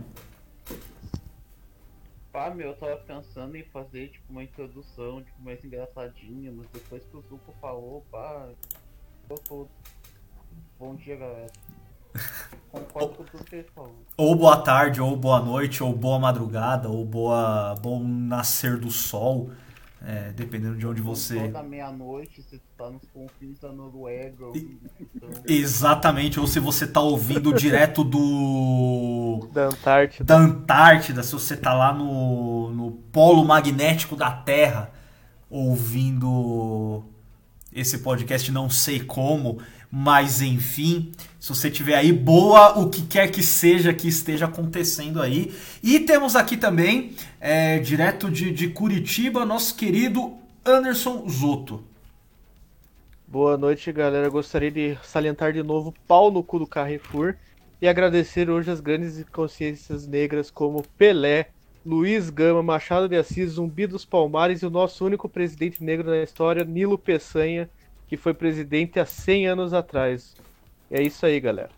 Pá, 2.33 2.49
meu, 2.49 2.69
eu 2.69 2.77
tava 2.77 2.97
pensando 2.97 3.57
em 3.57 3.65
fazer 3.65 4.09
tipo 4.09 4.25
uma 4.31 4.43
introdução 4.43 5.23
tipo, 5.23 5.43
mais 5.43 5.63
engraçadinha, 5.63 6.51
mas 6.51 6.67
depois 6.73 7.03
que 7.05 7.17
o 7.17 7.23
Zuko 7.29 7.55
falou, 7.61 8.05
pá, 8.11 8.49
eu 9.29 9.39
tô. 9.39 9.69
Bom 10.79 10.95
dia, 10.95 11.17
galera. 11.17 11.53
Concordo 12.73 13.17
com 13.17 13.25
tudo 13.25 13.45
que 13.45 13.57
ele 13.57 13.69
falou. 13.75 13.95
Ou 14.17 14.35
boa 14.35 14.63
tarde, 14.63 15.01
ou 15.01 15.15
boa 15.15 15.41
noite, 15.41 15.83
ou 15.83 15.93
boa 15.95 16.19
madrugada, 16.19 16.89
ou 16.89 17.05
boa 17.05 17.75
bom 17.75 18.03
nascer 18.03 18.79
do 18.79 18.91
sol, 18.91 19.51
é, 20.05 20.33
dependendo 20.33 20.77
de 20.77 20.87
onde 20.87 21.01
você. 21.01 21.39
Toda 21.39 21.63
meia-noite, 21.63 22.43
você 22.43 22.61
tá 22.77 22.91
nos 22.91 23.03
confins 23.13 23.59
da 23.61 23.73
Noruega. 23.73 24.47
ouvindo, 24.47 24.81
então, 25.01 25.31
Exatamente, 25.47 26.41
ou 26.41 26.47
se 26.47 26.59
você 26.59 26.87
tá 26.87 27.01
ouvindo 27.01 27.53
direto 27.55 28.03
do. 28.03 29.49
Da 29.53 29.67
Antártida. 29.67 30.25
da 30.25 30.37
Antártida, 30.37 31.23
se 31.23 31.33
você 31.33 31.57
tá 31.57 31.73
lá 31.73 31.93
no, 31.93 32.71
no 32.71 32.91
polo 32.91 33.45
magnético 33.45 34.17
da 34.17 34.31
Terra 34.31 34.91
ouvindo 35.49 37.05
esse 37.73 37.99
podcast, 37.99 38.51
não 38.51 38.69
sei 38.69 39.01
como, 39.01 39.59
mas 39.95 40.41
enfim, 40.41 41.13
se 41.39 41.51
você 41.51 41.71
tiver 41.71 41.95
aí, 41.95 42.15
boa 42.15 42.79
o 42.79 42.89
que 42.89 43.03
quer 43.03 43.31
que 43.31 43.43
seja 43.43 43.93
que 43.93 44.09
esteja 44.09 44.47
acontecendo 44.47 45.21
aí. 45.21 45.53
E 45.83 46.01
temos 46.01 46.35
aqui 46.35 46.57
também, 46.57 47.15
é, 47.39 47.79
direto 47.79 48.31
de, 48.31 48.51
de 48.51 48.69
Curitiba, 48.69 49.45
nosso 49.45 49.77
querido 49.77 50.33
Anderson 50.65 51.29
Zoto. 51.29 51.85
Boa 53.29 53.59
noite, 53.59 53.93
galera. 53.93 54.31
Gostaria 54.31 54.71
de 54.71 54.97
salientar 55.03 55.53
de 55.53 55.63
novo 55.63 55.93
pau 56.09 56.31
no 56.31 56.43
cu 56.43 56.61
do 56.61 56.67
Carrefour 56.67 57.35
e 57.79 57.87
agradecer 57.87 58.49
hoje 58.49 58.71
as 58.71 58.81
grandes 58.81 59.23
consciências 59.31 60.07
negras 60.07 60.51
como 60.51 60.83
Pelé, 60.97 61.49
Luiz 61.85 62.31
Gama, 62.31 62.63
Machado 62.63 63.11
de 63.11 63.17
Assis, 63.17 63.51
Zumbi 63.51 63.87
dos 63.87 64.07
Palmares 64.07 64.63
e 64.63 64.67
o 64.67 64.71
nosso 64.71 65.05
único 65.05 65.29
presidente 65.29 65.85
negro 65.85 66.09
na 66.09 66.23
história, 66.23 66.65
Nilo 66.65 66.97
Peçanha, 66.97 67.69
que 68.13 68.17
foi 68.19 68.35
presidente 68.35 69.01
há 69.01 69.07
100 69.07 69.47
anos 69.49 69.73
atrás. 69.73 70.37
É 70.91 71.03
isso 71.03 71.25
aí, 71.25 71.41
galera. 71.41 71.71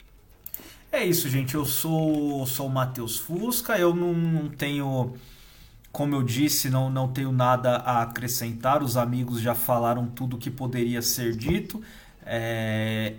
É 0.90 1.04
isso, 1.04 1.28
gente. 1.28 1.54
Eu 1.54 1.64
sou, 1.64 2.44
sou 2.46 2.66
o 2.66 2.70
Matheus 2.70 3.18
Fusca. 3.18 3.78
Eu 3.78 3.94
não, 3.94 4.12
não 4.12 4.48
tenho, 4.48 5.14
como 5.92 6.14
eu 6.16 6.22
disse, 6.24 6.70
não, 6.70 6.90
não 6.90 7.08
tenho 7.12 7.32
nada 7.32 7.76
a 7.78 8.02
acrescentar. 8.02 8.82
Os 8.82 8.96
amigos 8.96 9.40
já 9.40 9.54
falaram 9.54 10.06
tudo 10.08 10.38
que 10.38 10.50
poderia 10.50 11.02
ser 11.02 11.36
dito. 11.36 11.82
É, 12.26 13.14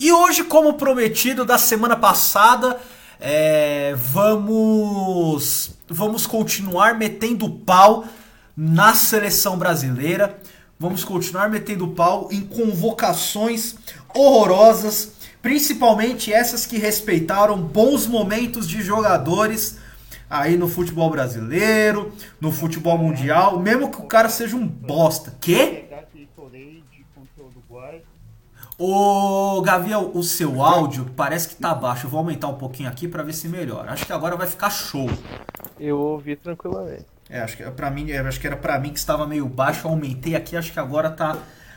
E 0.00 0.12
hoje, 0.12 0.44
como 0.44 0.74
prometido 0.74 1.44
da 1.44 1.58
semana 1.58 1.96
passada, 1.96 2.80
é, 3.20 3.94
vamos, 3.96 5.72
vamos 5.88 6.26
continuar 6.26 6.96
metendo 6.98 7.50
pau 7.50 8.06
na 8.56 8.94
seleção 8.94 9.58
brasileira. 9.58 10.38
Vamos 10.80 11.02
continuar 11.02 11.50
metendo 11.50 11.88
pau 11.88 12.28
em 12.30 12.40
convocações 12.40 13.74
horrorosas, 14.14 15.12
principalmente 15.42 16.32
essas 16.32 16.64
que 16.64 16.78
respeitaram 16.78 17.60
bons 17.60 18.06
momentos 18.06 18.68
de 18.68 18.80
jogadores 18.80 19.78
aí 20.30 20.56
no 20.56 20.68
futebol 20.68 21.10
brasileiro, 21.10 22.12
no 22.40 22.52
futebol 22.52 22.96
mundial, 22.96 23.58
mesmo 23.58 23.90
que 23.90 23.98
o 23.98 24.06
cara 24.06 24.28
seja 24.28 24.54
um 24.54 24.68
bosta. 24.68 25.34
Quê? 25.40 25.86
Ô, 28.78 29.60
Gaviel, 29.60 30.12
o 30.14 30.22
seu 30.22 30.62
áudio 30.62 31.10
parece 31.16 31.48
que 31.48 31.56
tá 31.56 31.74
baixo. 31.74 32.06
Eu 32.06 32.10
vou 32.10 32.18
aumentar 32.18 32.46
um 32.46 32.54
pouquinho 32.54 32.88
aqui 32.88 33.08
pra 33.08 33.24
ver 33.24 33.32
se 33.32 33.48
melhora. 33.48 33.90
Acho 33.90 34.06
que 34.06 34.12
agora 34.12 34.36
vai 34.36 34.46
ficar 34.46 34.70
show. 34.70 35.10
Eu 35.80 35.98
ouvi 35.98 36.36
tranquilamente. 36.36 37.17
É, 37.28 37.40
acho 37.40 37.56
que 37.56 37.62
para 37.70 37.90
mim, 37.90 38.10
é, 38.10 38.18
acho 38.20 38.40
que 38.40 38.46
era 38.46 38.56
para 38.56 38.78
mim 38.78 38.90
que 38.90 38.98
estava 38.98 39.26
meio 39.26 39.46
baixo, 39.48 39.86
aumentei 39.88 40.34
aqui, 40.34 40.56
acho 40.56 40.72
que 40.72 40.80
agora 40.80 41.10
tá 41.10 41.36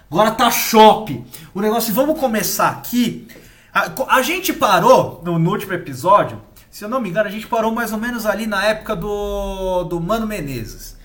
agora 0.09 0.31
tá 0.31 0.49
shop. 0.51 1.23
O 1.53 1.61
negócio, 1.61 1.93
vamos 1.93 2.19
começar 2.19 2.69
aqui. 2.69 3.27
A, 3.73 4.17
a 4.17 4.21
gente 4.21 4.53
parou 4.53 5.21
no, 5.23 5.37
no 5.39 5.51
último 5.51 5.73
episódio, 5.73 6.41
se 6.69 6.83
eu 6.85 6.89
não 6.89 7.01
me 7.01 7.09
engano, 7.09 7.27
a 7.27 7.31
gente 7.31 7.47
parou 7.47 7.71
mais 7.71 7.91
ou 7.91 7.99
menos 7.99 8.25
ali 8.25 8.47
na 8.47 8.63
época 8.65 8.95
do 8.95 9.83
do 9.85 9.99
Mano 10.01 10.27
Menezes. 10.27 10.97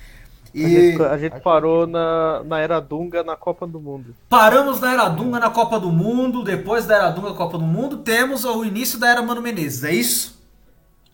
A 0.61 0.69
E 0.69 0.71
gente, 0.71 1.01
a 1.03 1.19
gente 1.19 1.41
parou 1.41 1.87
na, 1.87 2.43
na 2.45 2.61
Era 2.61 2.81
Dunga 2.81 3.23
na 3.25 3.37
Copa 3.37 3.67
do 3.67 3.81
Mundo. 3.81 4.17
paramos 4.29 4.81
na 4.81 4.93
Era 4.93 5.09
Dunga 5.09 5.39
na 5.41 5.51
Copa 5.51 5.79
do 5.81 5.91
Mundo, 5.91 6.43
depois 6.45 6.87
da 6.87 6.97
Era 6.97 7.11
Dunga 7.11 7.35
Copa 7.35 7.59
do 7.59 7.65
Mundo, 7.65 7.99
temos 7.99 8.45
o 8.45 8.65
início 8.65 8.99
da 8.99 9.09
Era 9.09 9.23
Mano 9.23 9.43
Menezes, 9.43 9.85
é 9.85 9.93
isso? 9.93 10.46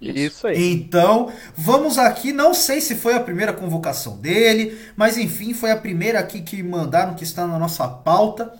Isso, 0.02 0.46
aí. 0.46 0.72
Então, 0.72 1.32
vamos 1.56 1.96
aqui, 1.96 2.32
não 2.32 2.52
sei 2.52 2.80
se 2.80 2.94
foi 2.96 3.14
a 3.14 3.20
primeira 3.20 3.52
convocação 3.52 4.16
dele, 4.16 4.78
mas 4.96 5.16
enfim, 5.16 5.54
foi 5.54 5.70
a 5.70 5.76
primeira 5.76 6.18
aqui 6.18 6.40
que 6.40 6.62
mandaram, 6.62 7.14
que 7.14 7.24
está 7.24 7.46
na 7.46 7.58
nossa 7.58 7.86
pauta. 7.86 8.52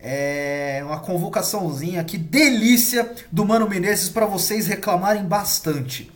É 0.00 0.80
uma 0.84 1.00
convocaçãozinha 1.00 2.00
aqui, 2.00 2.16
delícia 2.16 3.10
do 3.32 3.44
Mano 3.44 3.68
Menezes 3.68 4.08
para 4.08 4.26
vocês 4.26 4.66
reclamarem 4.66 5.24
bastante. 5.24 6.10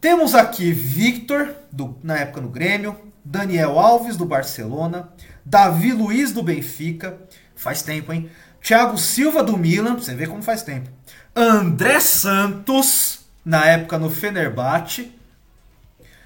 Temos 0.00 0.34
aqui 0.34 0.72
Victor, 0.72 1.54
do, 1.70 1.96
na 2.02 2.16
época 2.18 2.40
no 2.40 2.48
Grêmio, 2.48 2.96
Daniel 3.24 3.78
Alves, 3.78 4.16
do 4.16 4.24
Barcelona, 4.24 5.10
Davi 5.44 5.92
Luiz, 5.92 6.32
do 6.32 6.42
Benfica, 6.42 7.18
faz 7.54 7.82
tempo, 7.82 8.12
hein? 8.12 8.30
Thiago 8.62 8.98
Silva, 8.98 9.42
do 9.42 9.56
Milan, 9.56 9.94
pra 9.94 10.04
você 10.04 10.14
ver 10.14 10.28
como 10.28 10.42
faz 10.42 10.62
tempo. 10.62 10.90
André 11.34 12.00
Santos, 12.00 13.19
na 13.44 13.64
época 13.66 13.98
no 13.98 14.10
Fenerbahçe. 14.10 15.12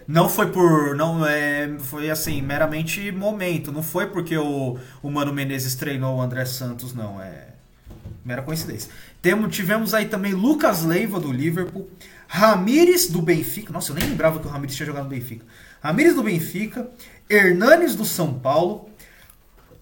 Não 0.07 0.29
foi 0.29 0.51
por. 0.51 0.95
Não 0.95 1.27
é, 1.27 1.77
foi 1.79 2.11
assim, 2.11 2.43
meramente 2.43 3.11
momento. 3.11 3.73
Não 3.73 3.83
foi 3.83 4.07
porque 4.07 4.37
o, 4.37 4.79
o 5.03 5.11
Mano 5.11 5.33
Menezes 5.33 5.75
treinou 5.75 6.17
o 6.17 6.21
André 6.21 6.45
Santos, 6.45 6.93
não. 6.93 7.21
É 7.21 7.55
mera 8.25 8.43
coincidência. 8.43 8.91
Temos, 9.21 9.55
tivemos 9.55 9.93
aí 9.93 10.07
também 10.07 10.33
Lucas 10.33 10.83
Leiva 10.83 11.21
do 11.21 11.31
Liverpool, 11.31 11.89
Ramires 12.27 13.09
do 13.09 13.21
Benfica. 13.21 13.73
Nossa, 13.73 13.93
eu 13.93 13.97
nem 13.97 14.09
lembrava 14.09 14.41
que 14.41 14.47
o 14.47 14.51
Ramires 14.51 14.75
tinha 14.75 14.87
jogado 14.87 15.05
no 15.05 15.11
Benfica. 15.11 15.45
Ramires 15.83 16.15
do 16.15 16.23
Benfica, 16.23 16.89
Hernanes 17.29 17.95
do 17.95 18.05
São 18.05 18.33
Paulo, 18.35 18.89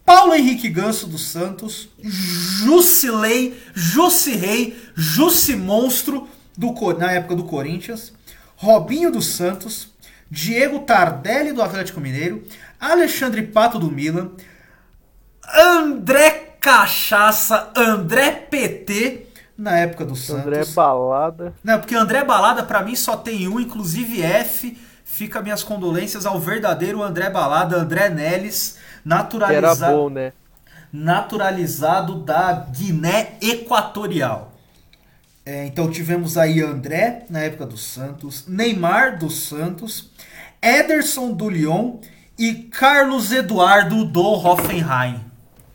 Paulo 0.04 0.34
Henrique 0.34 0.68
Ganso 0.68 1.06
do 1.06 1.18
Santos, 1.18 1.88
Jusilei, 2.02 3.56
Jussirei, 3.72 4.76
Jussi 4.94 5.54
Monstro 5.54 6.28
do, 6.56 6.74
na 6.98 7.12
época 7.12 7.36
do 7.36 7.44
Corinthians, 7.44 8.12
Robinho 8.56 9.10
dos 9.10 9.26
Santos, 9.34 9.92
Diego 10.30 10.80
Tardelli 10.80 11.52
do 11.52 11.62
Atlético 11.62 12.00
Mineiro, 12.00 12.42
Alexandre 12.80 13.42
Pato 13.42 13.78
do 13.78 13.90
Milan, 13.90 14.30
André 15.54 16.56
Cachaça, 16.60 17.70
André 17.76 18.30
PT 18.30 19.26
na 19.56 19.78
época 19.78 20.04
do 20.04 20.16
Santos. 20.16 20.46
André 20.46 20.64
Balada. 20.64 21.54
Não, 21.62 21.78
porque 21.78 21.94
André 21.94 22.24
Balada 22.24 22.62
pra 22.62 22.82
mim 22.82 22.96
só 22.96 23.16
tem 23.16 23.48
um, 23.48 23.60
inclusive 23.60 24.22
F. 24.22 24.78
Fica 25.04 25.42
minhas 25.42 25.62
condolências 25.62 26.24
ao 26.24 26.40
verdadeiro 26.40 27.02
André 27.02 27.28
Balada, 27.28 27.76
André 27.76 28.08
Neles, 28.08 28.78
Que 29.04 29.12
era 29.12 29.22
naturalizado, 29.22 29.96
bom, 29.96 30.08
né? 30.08 30.32
naturalizado 30.92 32.14
da 32.20 32.52
Guiné 32.52 33.34
Equatorial. 33.40 34.51
É, 35.44 35.66
então 35.66 35.90
tivemos 35.90 36.38
aí 36.38 36.60
André 36.60 37.26
na 37.28 37.40
época 37.40 37.66
do 37.66 37.76
Santos, 37.76 38.46
Neymar 38.46 39.18
do 39.18 39.28
Santos, 39.28 40.10
Ederson 40.60 41.32
do 41.32 41.48
Lyon 41.50 41.98
e 42.38 42.54
Carlos 42.54 43.32
Eduardo 43.32 44.04
do 44.04 44.22
Hoffenheim. 44.22 45.24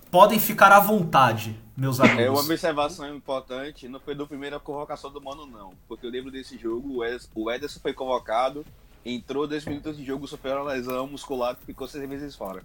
Podem 0.09 0.39
ficar 0.39 0.71
à 0.71 0.79
vontade, 0.79 1.59
meus 1.75 1.99
É 1.99 2.03
uma 2.03 2.13
amigos. 2.13 2.45
observação 2.45 3.13
importante, 3.13 3.89
não 3.89 3.99
foi 3.99 4.15
do 4.15 4.25
primeira 4.25 4.57
convocação 4.57 5.11
do 5.11 5.21
Mano, 5.21 5.45
não. 5.45 5.73
Porque 5.85 6.05
eu 6.05 6.09
lembro 6.09 6.31
desse 6.31 6.57
jogo, 6.57 7.03
o 7.35 7.51
Ederson, 7.51 7.79
foi 7.81 7.91
convocado, 7.91 8.65
entrou 9.05 9.45
10 9.45 9.65
minutos 9.65 9.97
de 9.97 10.05
jogo, 10.05 10.27
sofreu 10.29 10.61
uma 10.61 10.71
lesão 10.71 11.07
muscular 11.07 11.57
ficou 11.65 11.89
seis 11.89 12.07
meses 12.07 12.35
fora. 12.35 12.63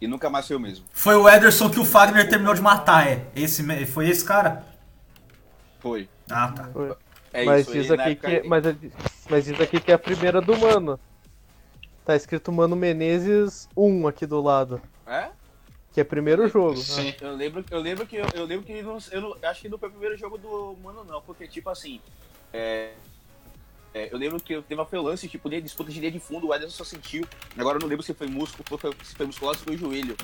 E 0.00 0.08
nunca 0.08 0.28
mais 0.28 0.48
foi 0.48 0.56
o 0.56 0.60
mesmo. 0.60 0.84
Foi 0.92 1.14
o 1.14 1.28
Ederson 1.28 1.70
que 1.70 1.78
o 1.78 1.84
Fagner 1.84 2.28
terminou 2.28 2.54
de 2.54 2.60
matar, 2.60 3.06
é? 3.06 3.24
Esse, 3.36 3.62
foi 3.86 4.08
esse 4.08 4.24
cara? 4.24 4.66
Foi. 5.82 6.08
Ah, 6.30 6.52
tá. 6.52 6.70
É 7.32 7.44
mas 7.44 7.62
isso, 7.62 7.72
diz 7.72 7.88
na 7.88 8.04
aqui 8.04 8.14
que. 8.14 8.42
Mas, 8.48 8.64
mas 9.28 9.44
diz 9.44 9.60
aqui 9.60 9.80
que 9.80 9.90
é 9.90 9.94
a 9.94 9.98
primeira 9.98 10.40
do 10.40 10.56
Mano. 10.56 10.98
Tá 12.04 12.14
escrito 12.14 12.52
Mano 12.52 12.76
Menezes 12.76 13.68
1 13.76 14.06
aqui 14.06 14.24
do 14.26 14.40
lado. 14.40 14.80
É? 15.06 15.28
Que 15.92 16.00
é 16.00 16.04
primeiro 16.04 16.48
jogo. 16.48 16.76
Sim. 16.76 17.14
Eu 17.20 17.34
lembro, 17.34 17.64
eu 17.70 17.80
lembro 17.80 18.06
que 18.06 18.16
eu, 18.16 18.26
eu 18.34 18.44
lembro 18.44 18.64
que 18.64 18.80
não, 18.82 18.98
eu 19.10 19.20
não- 19.20 19.36
acho 19.42 19.60
que 19.60 19.68
não 19.68 19.76
foi 19.78 19.88
o 19.88 19.92
primeiro 19.92 20.16
jogo 20.16 20.38
do 20.38 20.76
Mano 20.82 21.04
não, 21.04 21.20
porque 21.20 21.46
tipo 21.46 21.68
assim, 21.68 22.00
é, 22.52 22.92
é, 23.94 24.08
eu 24.12 24.18
lembro 24.18 24.40
que 24.40 24.60
teve 24.62 24.80
uma 24.80 25.02
lance, 25.02 25.28
tipo, 25.28 25.50
de 25.50 25.60
disputa 25.60 25.90
de 25.90 25.98
linha 26.00 26.12
de 26.12 26.18
fundo, 26.20 26.48
o 26.48 26.54
Ederson 26.54 26.76
só 26.76 26.84
sentiu. 26.84 27.26
Agora 27.58 27.76
eu 27.76 27.80
não 27.80 27.88
lembro 27.88 28.04
se 28.04 28.14
foi 28.14 28.26
músculo, 28.26 28.64
se 28.68 28.78
foi, 28.78 28.92
se 29.04 29.14
foi 29.14 29.26
muscular, 29.26 29.52
ou 29.54 29.58
se 29.58 29.64
foi 29.64 29.76
joelho. 29.76 30.16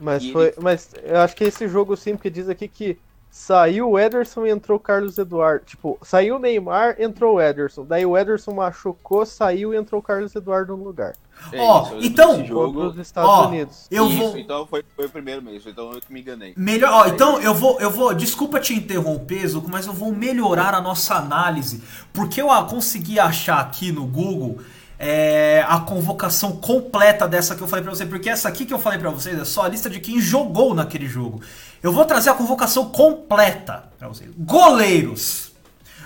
Mas 0.00 0.22
E 0.24 0.32
foi. 0.32 0.46
ele- 0.48 0.56
Mas 0.60 0.92
eu 1.02 1.18
acho 1.18 1.36
que 1.36 1.44
esse 1.44 1.68
jogo 1.68 1.96
sim, 1.96 2.16
porque 2.16 2.30
diz 2.30 2.48
aqui 2.48 2.66
que 2.66 2.98
saiu 3.30 3.90
o 3.90 3.98
Ederson 3.98 4.44
e 4.44 4.50
entrou 4.50 4.76
o 4.76 4.80
Carlos 4.80 5.16
Eduardo. 5.16 5.64
Tipo, 5.64 5.96
saiu 6.02 6.36
o 6.36 6.38
Neymar, 6.38 6.96
entrou 6.98 7.36
o 7.36 7.40
Ederson. 7.40 7.84
Daí 7.84 8.04
o 8.04 8.18
Ederson 8.18 8.52
machucou, 8.52 9.24
saiu 9.24 9.72
e 9.72 9.76
entrou 9.76 10.00
o 10.00 10.02
Carlos 10.02 10.34
Eduardo 10.34 10.76
no 10.76 10.82
lugar. 10.84 11.14
É 11.52 11.60
Ó, 11.60 11.78
eu 11.86 11.92
lembro 11.94 12.06
então- 12.06 12.44
jogo. 12.44 12.82
os 12.88 12.98
Estados 12.98 13.30
Ó, 13.30 13.48
Unidos. 13.48 13.86
Eu 13.90 14.06
Isso, 14.08 14.16
vou. 14.18 14.36
então 14.36 14.66
foi, 14.66 14.84
foi 14.94 15.06
o 15.06 15.10
primeiro 15.10 15.40
mesmo, 15.40 15.70
então 15.70 15.90
eu 15.92 16.00
que 16.00 16.12
me 16.12 16.20
enganei. 16.20 16.52
Melhor, 16.56 16.92
ó, 16.92 17.06
então 17.08 17.40
eu 17.40 17.54
vou, 17.54 17.80
eu 17.80 17.90
vou, 17.90 18.12
desculpa 18.12 18.60
te 18.60 18.74
interromper, 18.74 19.46
Zuko, 19.46 19.70
mas 19.70 19.86
eu 19.86 19.92
vou 19.94 20.12
melhorar 20.12 20.74
a 20.74 20.80
nossa 20.82 21.14
análise, 21.14 21.82
porque 22.12 22.42
eu 22.42 22.48
consegui 22.66 23.18
achar 23.18 23.58
aqui 23.60 23.90
no 23.90 24.04
Google 24.04 24.58
é, 24.98 25.64
a 25.66 25.80
convocação 25.80 26.52
completa 26.58 27.26
dessa 27.26 27.56
que 27.56 27.62
eu 27.62 27.66
falei 27.68 27.82
pra 27.82 27.94
você, 27.94 28.04
porque 28.04 28.28
essa 28.28 28.46
aqui 28.50 28.66
que 28.66 28.74
eu 28.74 28.78
falei 28.78 28.98
pra 28.98 29.08
vocês 29.08 29.38
é 29.38 29.44
só 29.46 29.62
a 29.62 29.68
lista 29.68 29.88
de 29.88 29.98
quem 29.98 30.20
jogou 30.20 30.74
naquele 30.74 31.06
jogo. 31.06 31.40
Eu 31.82 31.92
vou 31.92 32.04
trazer 32.04 32.30
a 32.30 32.34
convocação 32.34 32.90
completa 32.90 33.90
pra 33.98 34.08
vocês. 34.08 34.30
Goleiros: 34.36 35.52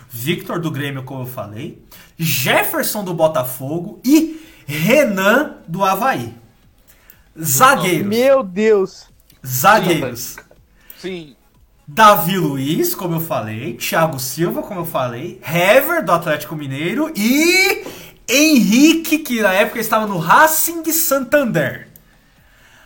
Victor 0.08 0.60
do 0.60 0.70
Grêmio, 0.70 1.02
como 1.02 1.22
eu 1.22 1.26
falei, 1.26 1.82
Jefferson 2.16 3.02
do 3.02 3.12
Botafogo 3.12 4.00
e 4.04 4.40
Renan 4.66 5.56
do 5.66 5.84
Havaí. 5.84 6.34
Zagueiros. 7.40 8.06
Meu 8.06 8.42
Deus! 8.42 9.06
Zagueiros. 9.44 10.36
Sim, 10.98 11.36
Davi 11.86 12.38
Luiz, 12.38 12.94
como 12.94 13.16
eu 13.16 13.20
falei, 13.20 13.74
Thiago 13.74 14.18
Silva, 14.18 14.62
como 14.62 14.80
eu 14.80 14.86
falei, 14.86 15.38
Hever 15.44 16.02
do 16.02 16.12
Atlético 16.12 16.56
Mineiro 16.56 17.12
e 17.14 17.84
Henrique, 18.26 19.18
que 19.18 19.42
na 19.42 19.52
época 19.52 19.78
estava 19.78 20.06
no 20.06 20.16
Racing 20.16 20.82
Santander. 20.92 21.88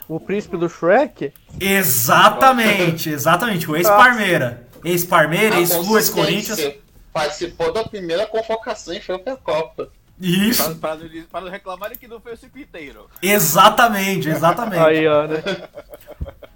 O 0.09 0.19
príncipe 0.19 0.57
do 0.57 0.69
Shrek? 0.69 1.33
Exatamente, 1.61 3.11
exatamente, 3.11 3.71
o 3.71 3.77
ex-Parmeira. 3.77 4.67
Ex-Parmeira, 4.85 5.57
A 5.57 5.59
ex-Flu, 5.61 5.97
ex-Corinthians. 5.99 6.75
Participou 7.13 7.73
da 7.73 7.85
primeira 7.85 8.27
convocação 8.27 8.95
e 8.95 9.01
foi 9.01 9.19
pra 9.19 9.37
Copa. 9.37 9.89
Isso, 10.21 10.63
para, 10.77 10.97
para, 10.97 11.09
não- 11.09 11.23
para 11.31 11.51
reclamarem 11.51 11.97
que 11.97 12.09
não 12.09 12.21
foi 12.21 12.33
o 12.35 12.37
ciclo 12.37 12.61
inteiro. 12.61 13.07
exatamente, 13.23 14.29
exatamente. 14.29 14.83
Aí, 14.83 15.07
ó, 15.07 15.27
né? 15.29 15.43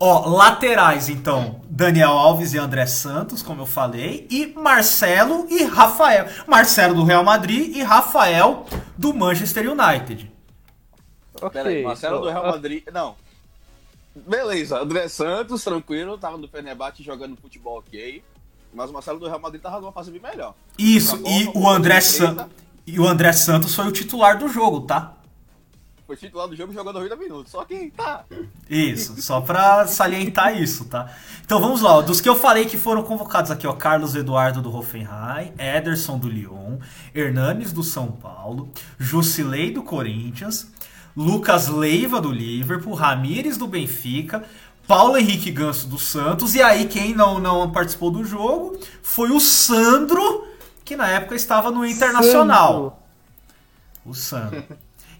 Ó, 0.00 0.28
laterais, 0.30 1.08
então, 1.08 1.60
Daniel 1.68 2.10
Alves 2.10 2.54
e 2.54 2.58
André 2.58 2.86
Santos, 2.86 3.40
como 3.40 3.62
eu 3.62 3.66
falei, 3.66 4.26
e 4.30 4.46
Marcelo 4.56 5.46
e 5.48 5.62
Rafael. 5.62 6.26
Marcelo 6.46 6.94
do 6.96 7.04
Real 7.04 7.22
Madrid 7.22 7.76
e 7.76 7.82
Rafael 7.84 8.66
do 8.98 9.14
Manchester 9.14 9.70
United. 9.70 10.28
Ok. 11.40 11.50
Pera 11.50 11.68
aí, 11.68 11.84
Marcelo 11.84 12.20
do 12.20 12.28
Real 12.30 12.44
Ah, 12.46 12.50
Madrid. 12.52 12.82
Não. 12.92 13.14
Beleza, 14.14 14.80
André 14.80 15.08
Santos, 15.08 15.64
tranquilo, 15.64 16.18
tava 16.18 16.36
no 16.36 16.46
Fenerbahçe 16.46 17.02
jogando 17.02 17.36
futebol 17.36 17.78
ok. 17.78 18.22
Mas 18.74 18.90
o 18.90 18.92
Marcelo 18.92 19.18
do 19.18 19.26
Real 19.26 19.40
Madrid 19.40 19.60
tava 19.60 19.80
numa 19.80 19.92
fase 19.92 20.10
bem 20.10 20.20
melhor. 20.20 20.54
Isso, 20.78 21.20
e 21.26 21.50
o 21.54 21.68
André 21.68 22.00
Santos. 22.00 22.46
E 22.86 22.98
o 22.98 23.06
André 23.06 23.32
Santos 23.32 23.74
foi 23.74 23.86
o 23.86 23.92
titular 23.92 24.38
do 24.38 24.48
jogo, 24.48 24.80
tá? 24.80 25.14
Foi 26.06 26.16
titular 26.16 26.48
do 26.48 26.56
jogo 26.56 26.72
jogando 26.72 26.96
90 26.96 27.16
minutos. 27.16 27.52
Só 27.52 27.64
que 27.64 27.90
tá. 27.90 28.24
Isso, 28.68 29.20
só 29.22 29.40
pra 29.40 29.86
salientar 29.86 30.60
isso, 30.60 30.86
tá? 30.86 31.14
Então 31.44 31.60
vamos 31.60 31.80
lá, 31.80 31.96
ó, 31.96 32.02
dos 32.02 32.20
que 32.20 32.28
eu 32.28 32.34
falei 32.34 32.66
que 32.66 32.76
foram 32.76 33.02
convocados 33.02 33.50
aqui, 33.50 33.66
ó, 33.66 33.72
Carlos 33.72 34.14
Eduardo 34.14 34.60
do 34.60 34.74
Hoffenheim, 34.74 35.52
Ederson 35.58 36.18
do 36.18 36.28
Lyon, 36.28 36.78
Hernanes 37.14 37.72
do 37.72 37.82
São 37.82 38.10
Paulo, 38.10 38.70
Jusilei 38.98 39.70
do 39.70 39.82
Corinthians, 39.82 40.70
Lucas 41.16 41.68
Leiva 41.68 42.20
do 42.20 42.30
Liverpool, 42.30 42.94
Ramires 42.94 43.56
do 43.56 43.66
Benfica, 43.66 44.44
Paulo 44.86 45.16
Henrique 45.16 45.50
Ganso 45.50 45.86
do 45.86 45.98
Santos, 45.98 46.54
e 46.54 46.62
aí 46.62 46.86
quem 46.86 47.14
não, 47.14 47.38
não 47.38 47.70
participou 47.70 48.10
do 48.10 48.24
jogo 48.24 48.78
foi 49.02 49.30
o 49.30 49.40
Sandro, 49.40 50.46
que 50.84 50.96
na 50.96 51.08
época 51.08 51.34
estava 51.34 51.70
no 51.70 51.86
Internacional. 51.86 53.02
O 54.04 54.14
Sandro. 54.14 54.64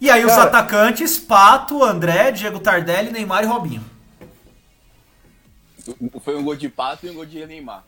E 0.01 0.11
aí 0.11 0.25
os 0.25 0.33
Cara- 0.33 0.45
atacantes, 0.45 1.17
Pato, 1.17 1.85
André, 1.85 2.33
Diego 2.33 2.59
Tardelli, 2.59 3.13
Neymar 3.13 3.45
e 3.45 3.47
Robinho. 3.47 3.85
Foi 6.25 6.37
um 6.37 6.43
gol 6.43 6.57
de 6.57 6.69
Pato 6.69 7.07
e 7.07 7.11
um 7.11 7.15
gol 7.15 7.27
de 7.27 7.45
Neymar. 7.47 7.85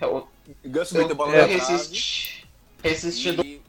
Eu, 0.00 0.28
Ganso 0.64 0.96
eu, 0.96 1.02
meteu 1.02 1.16
bola 1.16 1.32
na 1.32 1.46
trave. 1.46 1.90
E 2.82 3.60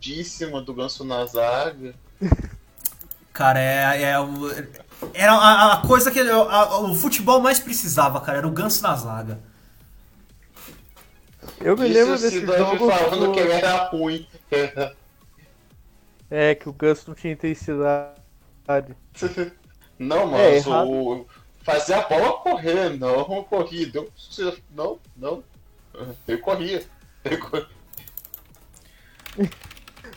batidíssima 0.00 0.62
do 0.62 0.72
Ganso 0.72 1.04
na 1.04 1.24
zaga. 1.26 1.94
Cara, 3.32 3.60
é, 3.60 4.02
é 4.02 4.20
o- 4.20 4.50
era 5.14 5.32
a, 5.32 5.72
a 5.74 5.86
coisa 5.86 6.10
que 6.10 6.18
a- 6.20 6.78
o 6.80 6.94
futebol 6.94 7.40
mais 7.40 7.60
precisava, 7.60 8.20
cara, 8.20 8.38
era 8.38 8.48
o 8.48 8.50
ganso 8.50 8.82
na 8.82 8.96
zaga. 8.96 9.38
Eu 11.60 11.76
me 11.76 11.88
Isso 11.88 11.98
lembro 11.98 12.18
desse 12.18 12.40
jogo. 12.44 12.90
falando 12.90 13.26
do- 13.26 13.32
que 13.32 13.40
ele 13.40 13.52
era 13.52 13.84
ruim. 13.88 14.26
É, 16.30 16.54
que 16.54 16.68
o 16.68 16.72
Gus 16.72 17.06
não 17.06 17.14
tinha 17.14 17.32
intensidade. 17.32 18.14
Não, 19.98 20.34
É, 20.34 20.54
mas 20.54 20.66
errado. 20.66 20.88
o. 20.90 21.26
Fazer 21.62 21.92
a 21.92 22.08
bola 22.08 22.38
correr, 22.38 22.88
não 22.98 23.44
corria. 23.44 23.86
Deu... 23.86 24.10
Não, 24.74 24.98
não. 25.14 25.44
Ele 26.26 26.38
corria. 26.38 26.82
Ele 27.22 27.36
corria. 27.36 27.68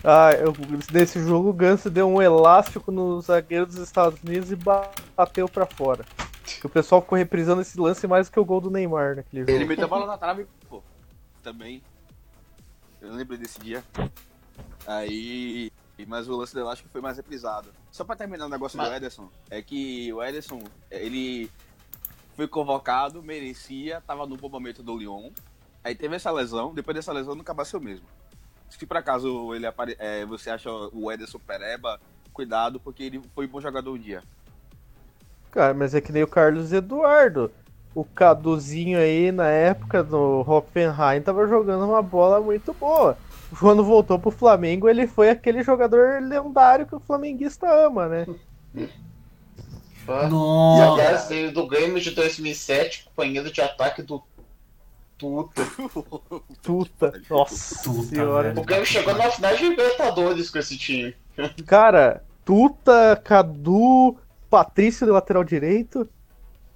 Ah, 0.03 0.31
eu, 0.33 0.53
nesse 0.91 1.19
jogo 1.23 1.49
o 1.49 1.53
Ganso 1.53 1.89
deu 1.89 2.09
um 2.09 2.21
elástico 2.21 2.91
no 2.91 3.21
zagueiro 3.21 3.65
dos 3.65 3.77
Estados 3.77 4.21
Unidos 4.21 4.51
e 4.51 4.55
bateu 4.55 5.47
pra 5.47 5.65
fora. 5.65 6.03
O 6.63 6.67
pessoal 6.69 7.01
ficou 7.01 7.17
reprisando 7.17 7.61
esse 7.61 7.79
lance 7.79 8.05
mais 8.05 8.27
que 8.27 8.39
o 8.39 8.43
gol 8.45 8.59
do 8.59 8.69
Neymar 8.69 9.15
naquele 9.15 9.43
ele 9.43 9.53
jogo. 9.59 9.67
meteu 9.67 9.85
a 9.85 9.87
bola 9.87 10.05
na 10.05 10.17
trave, 10.17 10.45
pô. 10.69 10.83
Também. 11.41 11.81
Eu 13.01 13.13
lembro 13.13 13.37
desse 13.37 13.59
dia. 13.59 13.83
Aí. 14.85 15.71
Mas 16.07 16.27
o 16.27 16.35
lance 16.35 16.57
acho 16.69 16.83
que 16.83 16.89
foi 16.89 16.99
mais 16.99 17.15
reprisado. 17.17 17.69
Só 17.91 18.03
pra 18.03 18.15
terminar 18.15 18.47
o 18.47 18.49
negócio 18.49 18.77
Mas- 18.77 18.89
do 18.89 18.95
Ederson, 18.95 19.29
é 19.49 19.61
que 19.61 20.11
o 20.11 20.21
Ederson, 20.21 20.59
ele 20.91 21.49
foi 22.35 22.47
convocado, 22.47 23.21
merecia, 23.23 24.01
tava 24.05 24.25
no 24.25 24.35
bom 24.35 24.49
momento 24.49 24.83
do 24.83 24.97
Lyon. 24.97 25.29
Aí 25.83 25.95
teve 25.95 26.15
essa 26.15 26.31
lesão, 26.31 26.73
depois 26.73 26.95
dessa 26.95 27.13
lesão 27.13 27.35
nunca 27.35 27.53
o 27.77 27.81
mesmo. 27.81 28.05
Se 28.69 28.85
por 28.85 28.97
acaso 28.97 29.53
ele 29.53 29.65
apare... 29.65 29.95
é, 29.99 30.25
você 30.25 30.49
acha 30.49 30.69
o 30.71 31.11
Ederson 31.11 31.39
Pereba, 31.39 31.99
cuidado, 32.33 32.79
porque 32.79 33.03
ele 33.03 33.21
foi 33.33 33.47
bom 33.47 33.61
jogador 33.61 33.93
um 33.93 33.97
dia. 33.97 34.23
Cara, 35.51 35.73
mas 35.73 35.93
é 35.93 36.01
que 36.01 36.11
nem 36.11 36.23
o 36.23 36.27
Carlos 36.27 36.73
Eduardo. 36.73 37.51
O 37.93 38.03
Caduzinho 38.03 38.97
aí, 38.97 39.31
na 39.31 39.47
época 39.47 40.03
do 40.03 40.43
Hoffenheim, 40.47 41.21
tava 41.21 41.47
jogando 41.47 41.85
uma 41.85 42.01
bola 42.01 42.41
muito 42.41 42.73
boa. 42.73 43.15
Quando 43.59 43.83
voltou 43.83 44.17
pro 44.17 44.31
Flamengo, 44.31 44.89
ele 44.89 45.05
foi 45.05 45.29
aquele 45.29 45.61
jogador 45.61 46.19
lendário 46.21 46.87
que 46.87 46.95
o 46.95 46.99
flamenguista 46.99 47.67
ama, 47.69 48.07
né? 48.07 48.25
Ah, 50.07 50.25
E 50.27 50.29
Nossa. 50.29 50.91
aliás, 50.91 51.31
ele 51.31 51.51
do 51.51 51.65
Grêmio 51.67 52.01
de 52.01 52.11
2007, 52.11 53.05
companheiro 53.05 53.51
de 53.51 53.61
ataque 53.61 54.01
do 54.01 54.21
Tuta. 55.17 55.61
Tuta. 56.61 57.13
Nossa 57.29 57.83
Tuta, 57.83 58.03
senhora. 58.07 58.49
velho. 58.49 58.61
O 58.61 58.65
Grêmio 58.65 58.85
chegou 58.85 59.15
na 59.15 59.29
final 59.31 59.55
de 59.55 59.69
Libertadores 59.69 60.49
com 60.49 60.59
esse 60.59 60.77
time. 60.77 61.15
Cara, 61.65 62.23
Tuta, 62.43 63.19
Cadu, 63.23 64.17
Patrício 64.49 65.05
de 65.05 65.11
lateral 65.11 65.43
direito. 65.43 66.07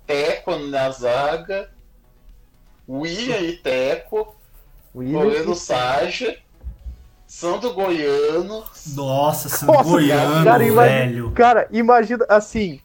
Teco 0.05 0.55
na 0.57 0.89
zaga. 0.91 1.69
William 2.87 3.39
e 3.39 3.57
Teco. 3.57 4.33
Goleiro 4.95 5.53
Saja. 5.53 6.37
Sandro 7.27 7.73
Goiano. 7.73 8.63
Nossa, 8.95 9.65
Nossa, 9.65 9.83
Goiano, 9.83 10.45
cara, 10.45 10.63
imagina- 10.65 10.81
velho. 11.05 11.31
Cara, 11.31 11.67
imagina 11.71 12.25
assim. 12.29 12.79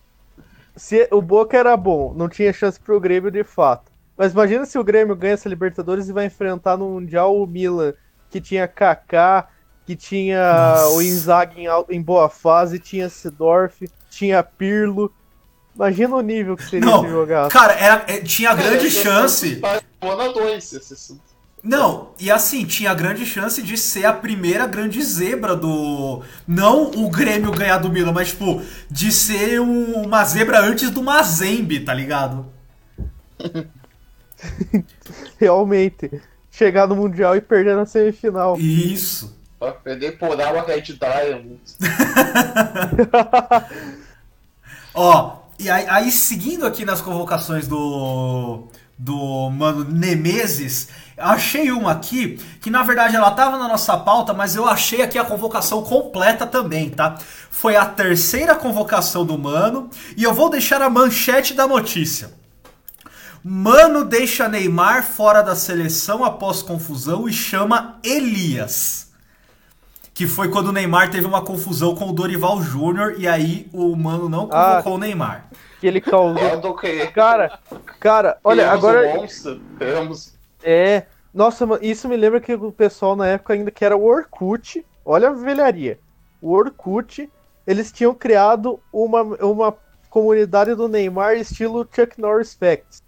Se 0.74 1.06
o 1.12 1.22
Boca 1.22 1.56
era 1.56 1.76
bom, 1.76 2.12
não 2.14 2.28
tinha 2.28 2.52
chance 2.52 2.80
pro 2.80 2.98
Grêmio 2.98 3.30
de 3.30 3.44
fato. 3.44 3.91
Mas 4.22 4.30
imagina 4.34 4.64
se 4.64 4.78
o 4.78 4.84
Grêmio 4.84 5.16
ganha 5.16 5.34
essa 5.34 5.48
Libertadores 5.48 6.08
e 6.08 6.12
vai 6.12 6.26
enfrentar 6.26 6.76
no 6.76 6.90
Mundial 6.90 7.36
o 7.36 7.44
Milan, 7.44 7.92
que 8.30 8.40
tinha 8.40 8.68
Kaká, 8.68 9.48
que 9.84 9.96
tinha 9.96 10.38
Nossa. 10.38 10.88
o 10.90 11.02
Inzaghi 11.02 11.62
em, 11.66 11.96
em 11.96 12.00
boa 12.00 12.28
fase, 12.28 12.78
tinha 12.78 13.08
Sidorf, 13.08 13.84
tinha 14.08 14.40
Pirlo. 14.40 15.12
Imagina 15.74 16.14
o 16.14 16.20
nível 16.20 16.56
que 16.56 16.62
seria 16.62 16.88
Não, 16.88 17.02
esse 17.02 17.10
jogar. 17.10 17.48
Cara, 17.48 17.72
era, 17.72 18.04
é, 18.06 18.20
tinha 18.20 18.54
grande 18.54 18.86
É, 18.86 18.90
chance. 18.90 19.56
Participou 19.56 20.16
na 20.16 20.28
2. 20.28 20.72
esse- 20.72 21.18
Não, 21.60 22.10
e 22.20 22.30
assim, 22.30 22.64
tinha 22.64 22.94
grande 22.94 23.26
chance 23.26 23.60
de 23.60 23.76
ser 23.76 24.04
a 24.06 24.12
primeira 24.12 24.68
grande 24.68 25.02
zebra 25.02 25.56
do. 25.56 26.22
Não 26.46 26.92
o 26.92 27.10
Grêmio 27.10 27.50
ganhar 27.50 27.78
do 27.78 27.90
Milan, 27.90 28.12
mas 28.12 28.28
tipo, 28.28 28.62
de 28.88 29.10
ser 29.10 29.60
um- 29.60 30.00
uma 30.04 30.24
zebra 30.24 30.60
antes 30.60 30.90
do 30.90 31.02
Mazembe, 31.02 31.80
tá 31.80 31.92
ligado? 31.92 32.46
Realmente. 35.38 36.20
Chegar 36.50 36.86
no 36.86 36.96
Mundial 36.96 37.36
e 37.36 37.40
perder 37.40 37.76
na 37.76 37.86
semifinal. 37.86 38.58
Isso. 38.58 39.38
Pra 39.58 39.72
perder 39.72 40.18
por 40.18 40.38
água 40.40 40.62
Red 40.62 40.82
Diamond. 40.82 41.60
Ó, 44.94 45.36
e 45.58 45.70
aí, 45.70 45.86
aí 45.88 46.10
seguindo 46.10 46.66
aqui 46.66 46.84
nas 46.84 47.00
convocações 47.00 47.66
do 47.66 48.68
do 48.98 49.50
mano 49.50 49.84
Nemesis, 49.84 50.88
achei 51.16 51.72
uma 51.72 51.90
aqui 51.90 52.38
que 52.60 52.70
na 52.70 52.84
verdade 52.84 53.16
ela 53.16 53.32
tava 53.32 53.58
na 53.58 53.66
nossa 53.66 53.96
pauta, 53.96 54.32
mas 54.32 54.54
eu 54.54 54.68
achei 54.68 55.02
aqui 55.02 55.18
a 55.18 55.24
convocação 55.24 55.82
completa 55.82 56.46
também, 56.46 56.88
tá? 56.88 57.16
Foi 57.50 57.74
a 57.74 57.84
terceira 57.84 58.54
convocação 58.54 59.26
do 59.26 59.36
mano 59.36 59.90
e 60.16 60.22
eu 60.22 60.32
vou 60.32 60.48
deixar 60.48 60.80
a 60.82 60.90
manchete 60.90 61.52
da 61.52 61.66
notícia. 61.66 62.41
Mano 63.44 64.04
deixa 64.04 64.48
Neymar 64.48 65.02
fora 65.02 65.42
da 65.42 65.56
seleção 65.56 66.24
após 66.24 66.62
confusão 66.62 67.28
e 67.28 67.32
chama 67.32 67.98
Elias. 68.04 69.10
Que 70.14 70.26
foi 70.26 70.48
quando 70.50 70.68
o 70.68 70.72
Neymar 70.72 71.10
teve 71.10 71.26
uma 71.26 71.42
confusão 71.42 71.94
com 71.94 72.10
o 72.10 72.12
Dorival 72.12 72.62
Júnior 72.62 73.14
e 73.18 73.26
aí 73.26 73.68
o 73.72 73.96
Mano 73.96 74.28
não 74.28 74.46
convocou 74.46 74.92
Ah. 74.92 74.96
o 74.96 74.98
Neymar. 74.98 75.46
Que 75.80 75.86
ele 75.88 76.00
causou. 76.00 76.38
É 76.40 76.56
do 76.56 76.76
que? 76.76 77.06
Cara, 77.08 77.58
cara, 77.98 78.38
olha, 78.44 78.64
Temos 78.64 78.78
agora. 78.78 79.08
o 79.08 79.14
monstro, 79.16 79.60
temos. 79.78 80.34
É. 80.62 81.06
Nossa, 81.34 81.66
isso 81.80 82.08
me 82.08 82.16
lembra 82.16 82.40
que 82.40 82.54
o 82.54 82.70
pessoal 82.70 83.16
na 83.16 83.26
época 83.26 83.54
ainda 83.54 83.70
que 83.70 83.84
era 83.84 83.96
o 83.96 84.04
Orkut. 84.04 84.84
Olha 85.04 85.30
a 85.30 85.32
velharia. 85.32 85.98
O 86.40 86.52
Orkut, 86.52 87.28
eles 87.66 87.90
tinham 87.90 88.14
criado 88.14 88.78
uma, 88.92 89.22
uma 89.22 89.74
comunidade 90.10 90.74
do 90.76 90.86
Neymar 90.86 91.34
estilo 91.34 91.88
Chuck 91.90 92.20
Norris 92.20 92.54
Facts. 92.54 93.01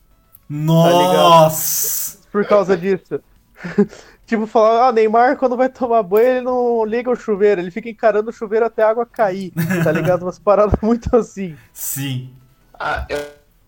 Nossa! 0.49 2.19
Por 2.31 2.47
causa 2.47 2.77
disso. 2.77 3.21
tipo, 4.27 4.47
falar, 4.47 4.89
ah, 4.89 4.93
Neymar 4.93 5.37
quando 5.37 5.57
vai 5.57 5.69
tomar 5.69 6.03
banho 6.03 6.27
ele 6.27 6.41
não 6.43 6.85
liga 6.85 7.11
o 7.11 7.17
chuveiro, 7.17 7.61
ele 7.61 7.71
fica 7.71 7.89
encarando 7.89 8.31
o 8.31 8.33
chuveiro 8.33 8.67
até 8.67 8.83
a 8.83 8.91
água 8.91 9.07
cair. 9.07 9.53
Tá 9.83 9.93
ligado? 9.93 10.23
Umas 10.23 10.39
paradas 10.39 10.75
muito 10.83 11.15
assim. 11.17 11.57
Sim. 11.73 12.31
Ah, 12.79 13.07
eu, 13.09 13.19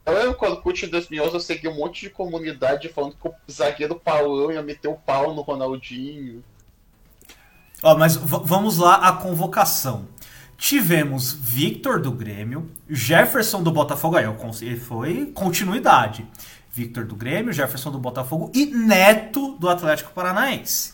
eu 0.05 0.15
lembro 0.15 0.35
quando 0.35 0.61
o 0.65 0.71
em 0.71 0.89
2011 0.89 1.35
eu 1.35 1.41
segui 1.41 1.69
um 1.69 1.77
monte 1.77 2.03
de 2.03 2.11
comunidade 2.11 2.89
falando 2.89 3.17
que 3.17 3.29
o 3.29 3.35
zagueiro 3.51 3.95
Paulão 3.97 4.53
ia 4.53 4.63
meter 4.63 4.89
o 4.89 4.95
pau 4.95 5.35
no 5.35 5.43
Ronaldinho. 5.43 6.45
Ó, 7.83 7.97
mas 7.97 8.17
vamos 8.17 8.79
lá 8.79 8.97
a 8.97 9.13
convocação. 9.13 10.09
Tivemos 10.57 11.33
Victor 11.33 12.01
do 12.01 12.11
Grêmio, 12.11 12.71
Jefferson 12.89 13.63
do 13.63 13.71
Botafogo, 13.71 14.17
aí 14.17 14.25
eu 14.25 14.37
foi 14.79 15.27
continuidade. 15.35 16.27
Victor 16.77 17.07
do 17.07 17.17
Grêmio, 17.17 17.55
Jefferson 17.55 17.91
do 17.91 17.99
Botafogo 17.99 18.53
e 18.55 18.67
Neto 18.67 19.57
do 19.59 19.67
Atlético 19.67 20.13
Paranaense. 20.13 20.93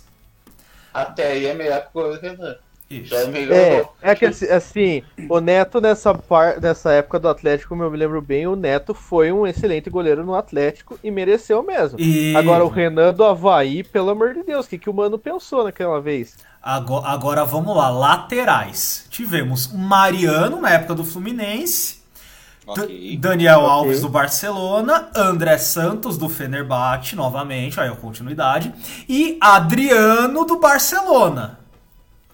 Até 0.94 1.32
aí 1.32 1.46
é 1.46 1.54
melhor 1.54 1.88
que 1.90 1.98
o 1.98 2.20
Renan. 2.20 2.54
Isso. 2.88 3.12
É. 3.14 3.80
É, 3.80 3.86
é 4.02 4.14
que 4.14 4.26
assim, 4.26 4.46
assim, 4.46 5.02
o 5.28 5.40
Neto 5.40 5.80
nessa, 5.80 6.14
par, 6.14 6.60
nessa 6.60 6.92
época 6.92 7.18
do 7.18 7.28
Atlético, 7.28 7.70
como 7.70 7.82
eu 7.82 7.90
me 7.90 7.96
lembro 7.96 8.22
bem, 8.22 8.46
o 8.46 8.54
Neto 8.54 8.94
foi 8.94 9.32
um 9.32 9.44
excelente 9.44 9.90
goleiro 9.90 10.24
no 10.24 10.36
Atlético 10.36 10.96
e 11.02 11.10
mereceu 11.10 11.62
mesmo. 11.64 11.98
E 11.98 12.36
Agora 12.36 12.64
o 12.64 12.68
Renan 12.68 13.12
do 13.12 13.24
Havaí, 13.24 13.82
pelo 13.82 14.10
amor 14.10 14.34
de 14.34 14.44
Deus, 14.44 14.66
o 14.66 14.68
que, 14.68 14.78
que 14.78 14.90
o 14.90 14.94
Mano 14.94 15.18
pensou 15.18 15.64
naquela 15.64 16.00
vez? 16.00 16.36
agora, 16.62 17.08
agora 17.08 17.44
vamos 17.44 17.76
lá, 17.76 17.90
laterais. 17.90 19.06
Tivemos 19.10 19.72
Mariano 19.72 20.60
na 20.60 20.70
época 20.70 20.94
do 20.94 21.04
Fluminense, 21.04 22.01
Ok. 22.66 22.86
D- 22.86 23.16
Daniel 23.16 23.60
Ok. 23.60 23.70
Alves 23.70 24.00
do 24.00 24.08
Barcelona, 24.08 25.10
André 25.16 25.58
Santos 25.58 26.16
do 26.16 26.28
Fenerbahçe, 26.28 27.16
novamente, 27.16 27.80
aí 27.80 27.88
a 27.88 27.96
continuidade, 27.96 28.72
e 29.08 29.36
Adriano 29.40 30.44
do 30.44 30.58
Barcelona. 30.60 31.58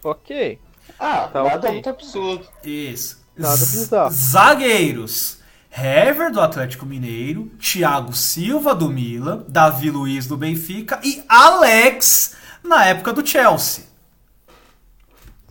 Ok. 0.05 0.59
Ah, 0.99 1.29
Tá 1.33 1.43
nada 1.43 1.57
ok. 1.59 1.71
muito 1.73 1.89
absurdo. 1.89 2.47
Isso. 2.63 3.19
Nada 3.37 3.57
bizarro. 3.57 4.11
Zagueiros. 4.13 5.39
Hever 5.71 6.33
do 6.33 6.41
Atlético 6.41 6.85
Mineiro, 6.87 7.47
Thiago 7.61 8.13
Silva 8.13 8.75
do 8.75 8.89
Milan, 8.89 9.45
Davi 9.47 9.91
Luiz 9.91 10.27
do 10.27 10.37
Benfica 10.37 10.99
e 11.05 11.23
Alex 11.29 12.35
na 12.65 12.87
época 12.87 13.13
do 13.13 13.25
Chelsea. 13.25 13.85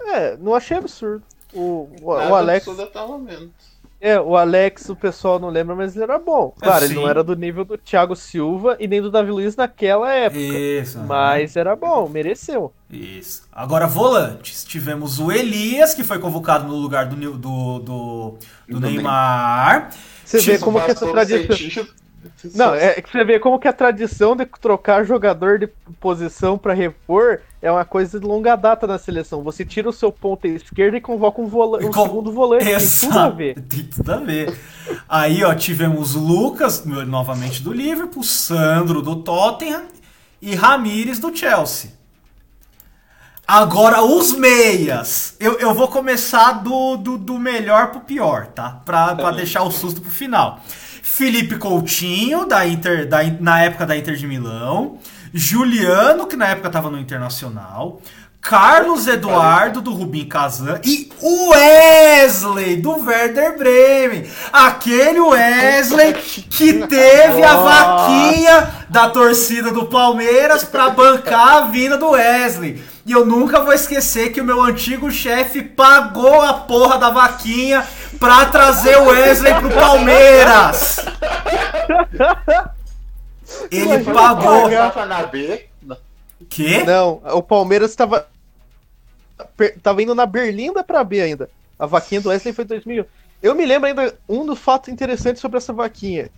É, 0.01 0.35
não 0.37 0.53
achei 0.55 0.77
absurdo. 0.77 1.23
O, 1.53 1.89
o, 2.01 2.05
o 2.07 2.35
Alex. 2.35 2.67
absurdo 2.67 2.83
até 2.89 3.01
o 3.01 3.07
momento. 3.07 3.53
É, 3.99 4.19
o 4.19 4.37
Alex, 4.37 4.89
o 4.89 4.95
pessoal 4.95 5.39
não 5.39 5.49
lembra, 5.49 5.75
mas 5.75 5.95
ele 5.95 6.03
era 6.03 6.19
bom. 6.19 6.53
Claro, 6.61 6.85
ele 6.85 6.93
não 6.93 7.09
era 7.09 7.23
do 7.23 7.35
nível 7.35 7.65
do 7.65 7.77
Thiago 7.77 8.15
Silva 8.15 8.77
e 8.79 8.87
nem 8.87 9.01
do 9.01 9.09
Davi 9.09 9.31
Luiz 9.31 9.55
naquela 9.55 10.13
época. 10.13 10.39
Isso. 10.39 10.99
Mas 10.99 11.55
era 11.55 11.75
bom, 11.75 12.07
mereceu. 12.07 12.71
Isso. 12.91 13.47
Agora, 13.51 13.87
volantes. 13.87 14.63
Tivemos 14.63 15.19
o 15.19 15.31
Elias, 15.31 15.95
que 15.95 16.03
foi 16.03 16.19
convocado 16.19 16.67
no 16.67 16.75
lugar 16.75 17.07
do, 17.07 17.15
do, 17.15 17.37
do, 17.37 17.79
do 17.79 18.37
Do 18.67 18.79
Neymar. 18.79 19.89
Você 20.23 20.41
vê 20.41 20.59
como 20.59 20.79
que 20.79 20.91
essa 20.91 21.07
tradição. 21.07 21.87
Não, 22.55 22.73
é 22.73 23.01
que 23.01 23.11
você 23.11 23.23
vê 23.23 23.39
como 23.39 23.59
que 23.59 23.67
a 23.67 23.73
tradição 23.73 24.35
de 24.35 24.45
trocar 24.45 25.03
jogador 25.05 25.59
de 25.59 25.67
posição 25.99 26.57
pra 26.57 26.73
repor 26.73 27.39
é 27.61 27.71
uma 27.71 27.83
coisa 27.85 28.19
de 28.19 28.25
longa 28.25 28.55
data 28.55 28.85
na 28.87 28.97
seleção. 28.97 29.41
Você 29.43 29.65
tira 29.65 29.89
o 29.89 29.93
seu 29.93 30.11
ponta 30.11 30.47
esquerda 30.47 30.97
e 30.97 31.01
convoca 31.01 31.41
um, 31.41 31.47
vola 31.47 31.79
um 31.83 31.91
Com- 31.91 32.03
segundo 32.03 32.31
volante. 32.31 32.65
Tem 32.65 32.77
tudo 32.99 33.19
a 33.19 33.29
ver. 33.29 33.53
Tem 33.61 33.83
tudo 33.83 34.11
a 34.11 34.17
ver. 34.17 34.57
Aí, 35.09 35.43
ó, 35.43 35.53
tivemos 35.55 36.13
Lucas, 36.15 36.85
novamente 36.85 37.61
do 37.63 37.73
Liverpool, 37.73 38.23
Sandro 38.23 39.01
do 39.01 39.17
Tottenham 39.17 39.83
e 40.41 40.53
Ramires 40.55 41.19
do 41.19 41.35
Chelsea. 41.35 41.91
Agora, 43.47 44.03
os 44.03 44.33
meias. 44.33 45.35
Eu, 45.39 45.57
eu 45.57 45.73
vou 45.73 45.87
começar 45.87 46.51
do, 46.63 46.97
do, 46.97 47.17
do 47.17 47.39
melhor 47.39 47.91
pro 47.91 48.01
pior, 48.01 48.47
tá? 48.47 48.81
Pra, 48.85 49.15
pra 49.15 49.31
deixar 49.31 49.63
o 49.63 49.71
susto 49.71 50.01
pro 50.01 50.09
final. 50.11 50.59
Felipe 51.09 51.55
Coutinho, 51.55 52.45
da 52.45 52.67
Inter, 52.67 53.07
da, 53.07 53.23
na 53.39 53.61
época 53.61 53.85
da 53.85 53.97
Inter 53.97 54.15
de 54.15 54.27
Milão. 54.27 54.99
Juliano, 55.33 56.27
que 56.27 56.35
na 56.35 56.49
época 56.49 56.69
tava 56.69 56.91
no 56.91 56.99
Internacional. 56.99 58.01
Carlos 58.41 59.07
Eduardo, 59.07 59.81
do 59.81 59.93
Rubim 59.93 60.25
Kazan. 60.25 60.79
E 60.85 61.09
o 61.19 61.49
Wesley, 61.49 62.77
do 62.77 63.03
Werder 63.03 63.57
Bremen. 63.57 64.29
Aquele 64.53 65.19
Wesley 65.19 66.13
que 66.13 66.85
teve 66.87 67.43
a 67.43 67.55
vaquinha 67.55 68.85
da 68.89 69.09
torcida 69.09 69.71
do 69.71 69.87
Palmeiras 69.87 70.63
pra 70.65 70.89
bancar 70.89 71.55
a 71.55 71.61
vinda 71.61 71.97
do 71.97 72.11
Wesley. 72.11 72.83
E 73.05 73.11
eu 73.13 73.25
nunca 73.25 73.61
vou 73.61 73.73
esquecer 73.73 74.33
que 74.33 74.41
o 74.41 74.45
meu 74.45 74.61
antigo 74.61 75.09
chefe 75.09 75.61
pagou 75.61 76.41
a 76.41 76.53
porra 76.53 76.97
da 76.97 77.09
vaquinha 77.09 77.85
pra 78.19 78.45
trazer 78.47 78.97
o 78.97 79.05
Wesley 79.05 79.53
pro 79.55 79.69
Palmeiras. 79.71 80.97
Ele 83.71 83.85
Imagina 83.85 84.13
pagou. 84.13 85.05
na 85.05 85.23
B. 85.23 85.65
Não. 85.81 85.97
Quê? 86.49 86.83
Não, 86.85 87.21
o 87.33 87.41
Palmeiras 87.41 87.95
tava. 87.95 88.27
Tava 89.81 90.01
indo 90.03 90.13
na 90.15 90.25
Berlinda 90.25 90.83
pra 90.83 91.03
B 91.03 91.21
ainda. 91.21 91.49
A 91.79 91.85
vaquinha 91.85 92.21
do 92.21 92.29
Wesley 92.29 92.53
foi 92.53 92.65
2000. 92.65 93.05
Eu 93.41 93.53
me 93.55 93.65
lembro 93.65 93.87
ainda 93.87 94.15
um 94.27 94.45
dos 94.45 94.57
fatos 94.59 94.89
interessantes 94.89 95.41
sobre 95.41 95.57
essa 95.57 95.71
vaquinha. 95.71 96.29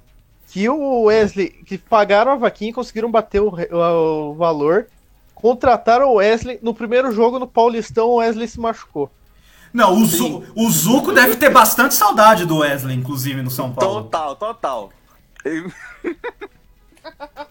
Que 0.48 0.68
o 0.68 1.04
Wesley, 1.04 1.50
que 1.50 1.78
pagaram 1.78 2.32
a 2.32 2.36
vaquinha 2.36 2.72
e 2.72 2.74
conseguiram 2.74 3.10
bater 3.10 3.42
o, 3.42 3.50
o- 3.50 4.32
o 4.32 4.34
valor, 4.34 4.88
contrataram 5.36 6.10
o 6.10 6.15
Wesley. 6.15 6.60
No 6.62 6.74
primeiro 6.74 7.12
jogo 7.12 7.39
no 7.39 7.48
Paulistão, 7.48 8.08
o 8.10 8.15
Wesley 8.18 8.48
se 8.48 8.60
machucou. 8.60 9.10
Não, 9.74 9.94
o, 10.02 10.06
Zu, 10.06 10.44
o 10.56 10.70
Zuco 10.70 11.12
deve 11.12 11.36
ter 11.36 11.50
bastante 11.50 11.94
saudade 11.94 12.46
do 12.46 12.58
Wesley, 12.58 12.96
inclusive, 12.96 13.42
no 13.42 13.52
São 13.52 13.72
Paulo. 13.72 14.04
Total, 14.04 14.36
total. 14.36 14.90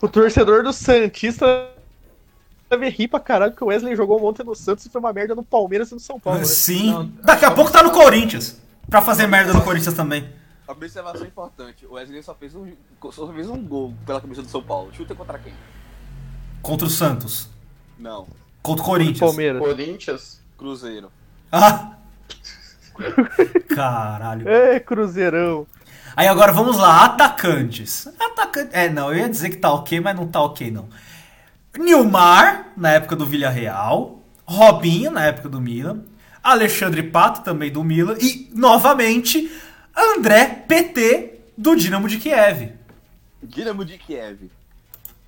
O 0.00 0.08
torcedor 0.08 0.62
do 0.62 0.72
Santista 0.72 1.68
deve 2.70 2.88
rir 2.88 3.08
pra 3.08 3.20
caralho 3.20 3.52
que 3.52 3.62
o 3.64 3.68
Wesley 3.68 3.96
jogou 3.96 4.22
ontem 4.24 4.44
no 4.44 4.54
Santos 4.54 4.84
e 4.86 4.90
foi 4.90 5.00
uma 5.00 5.12
merda 5.12 5.34
no 5.34 5.42
Palmeiras 5.42 5.90
e 5.90 5.94
no 5.94 6.00
São 6.00 6.18
Paulo. 6.20 6.40
né? 6.40 6.44
Sim. 6.44 6.90
Não, 6.92 7.06
Daqui 7.22 7.44
a 7.44 7.50
pouco 7.50 7.70
tá 7.70 7.82
no 7.82 7.90
Corinthians. 7.90 8.60
Pra 8.88 9.02
fazer 9.02 9.26
merda 9.26 9.52
no 9.52 9.62
Corinthians 9.62 9.94
também. 9.94 10.28
Observação 10.66 11.26
importante: 11.26 11.86
o 11.86 11.94
Wesley 11.94 12.22
só 12.22 12.34
fez 12.34 12.54
um, 12.54 12.70
só 13.10 13.32
fez 13.32 13.48
um 13.48 13.62
gol 13.64 13.94
pela 14.04 14.20
camisa 14.20 14.42
do 14.42 14.48
São 14.48 14.62
Paulo. 14.62 14.90
Chuta 14.92 15.14
contra 15.14 15.38
quem? 15.38 15.52
Contra 16.62 16.86
o 16.86 16.90
Santos. 16.90 17.48
Não, 17.98 18.26
Contra 18.62 18.82
o 18.82 18.86
Corinthians. 18.86 19.18
Palmeiras. 19.18 19.60
Corinthians. 19.62 20.40
Cruzeiro. 20.56 21.10
Ah! 21.50 21.92
Caralho. 23.74 24.48
É, 24.48 24.80
Cruzeirão. 24.80 25.66
Aí 26.16 26.26
agora 26.26 26.52
vamos 26.52 26.76
lá, 26.76 27.04
atacantes. 27.04 28.08
Atacante. 28.18 28.70
É, 28.72 28.88
não, 28.88 29.12
eu 29.12 29.18
ia 29.18 29.28
dizer 29.28 29.50
que 29.50 29.56
tá 29.56 29.72
ok, 29.72 30.00
mas 30.00 30.16
não 30.16 30.26
tá 30.26 30.42
ok, 30.42 30.70
não. 30.70 30.88
Nilmar, 31.78 32.72
na 32.76 32.92
época 32.92 33.14
do 33.14 33.24
Villarreal. 33.24 34.20
Robinho, 34.44 35.10
na 35.10 35.26
época 35.26 35.48
do 35.48 35.60
Milan. 35.60 36.02
Alexandre 36.42 37.02
Pato, 37.02 37.42
também 37.42 37.70
do 37.70 37.84
Milan. 37.84 38.16
E, 38.20 38.50
novamente, 38.54 39.50
André 39.96 40.64
PT, 40.66 41.40
do 41.56 41.76
Dinamo 41.76 42.08
de 42.08 42.18
Kiev. 42.18 42.72
Dinamo 43.42 43.84
de 43.84 43.98
Kiev. 43.98 44.50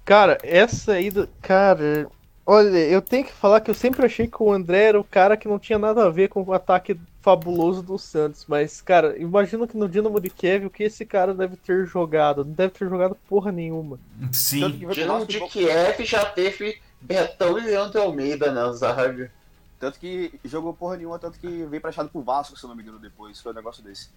Cara, 0.05 0.39
essa 0.43 0.95
aí 0.95 1.11
do. 1.11 1.29
Cara, 1.41 2.09
olha, 2.45 2.79
eu 2.79 3.01
tenho 3.01 3.25
que 3.25 3.33
falar 3.33 3.61
que 3.61 3.71
eu 3.71 3.75
sempre 3.75 4.05
achei 4.05 4.27
que 4.27 4.43
o 4.43 4.53
André 4.53 4.85
era 4.85 5.01
o 5.01 5.05
cara 5.05 5.37
que 5.37 5.47
não 5.47 5.59
tinha 5.59 5.79
nada 5.79 6.05
a 6.05 6.11
ver 6.11 6.29
com 6.29 6.43
o 6.43 6.53
ataque 6.53 6.99
fabuloso 7.21 7.83
do 7.83 7.99
Santos, 7.99 8.47
mas, 8.49 8.81
cara, 8.81 9.19
imagina 9.19 9.67
que 9.67 9.77
no 9.77 9.89
Dinamo 9.89 10.21
de 10.21 10.31
Kiev 10.31 10.67
o 10.67 10.71
que 10.71 10.85
esse 10.85 11.05
cara 11.05 11.35
deve 11.35 11.57
ter 11.57 11.87
jogado. 11.87 12.45
Não 12.45 12.53
deve 12.53 12.73
ter 12.73 12.89
jogado 12.89 13.17
porra 13.29 13.53
nenhuma. 13.53 13.99
Sim. 14.33 14.79
Pro 14.79 14.95
Dinamo 14.95 15.27
de 15.27 15.41
Kiev 15.49 16.05
já 16.05 16.25
teve 16.25 16.81
Betão 17.01 17.59
e 17.59 17.63
Leandro 17.63 18.01
Almeida 18.01 18.51
na 18.51 18.73
zaga. 18.73 19.31
tanto 19.79 19.99
que 19.99 20.33
jogou 20.45 20.73
porra 20.73 20.97
nenhuma, 20.97 21.19
tanto 21.19 21.39
que 21.39 21.47
veio 21.47 21.77
emprestado 21.77 22.09
pro 22.09 22.23
Vasco, 22.23 22.59
se 22.59 22.65
eu 22.65 22.69
não 22.69 22.77
me 22.77 22.83
engano, 22.83 22.99
depois. 22.99 23.41
Foi 23.41 23.53
um 23.53 23.55
negócio 23.55 23.83
desse. 23.83 24.09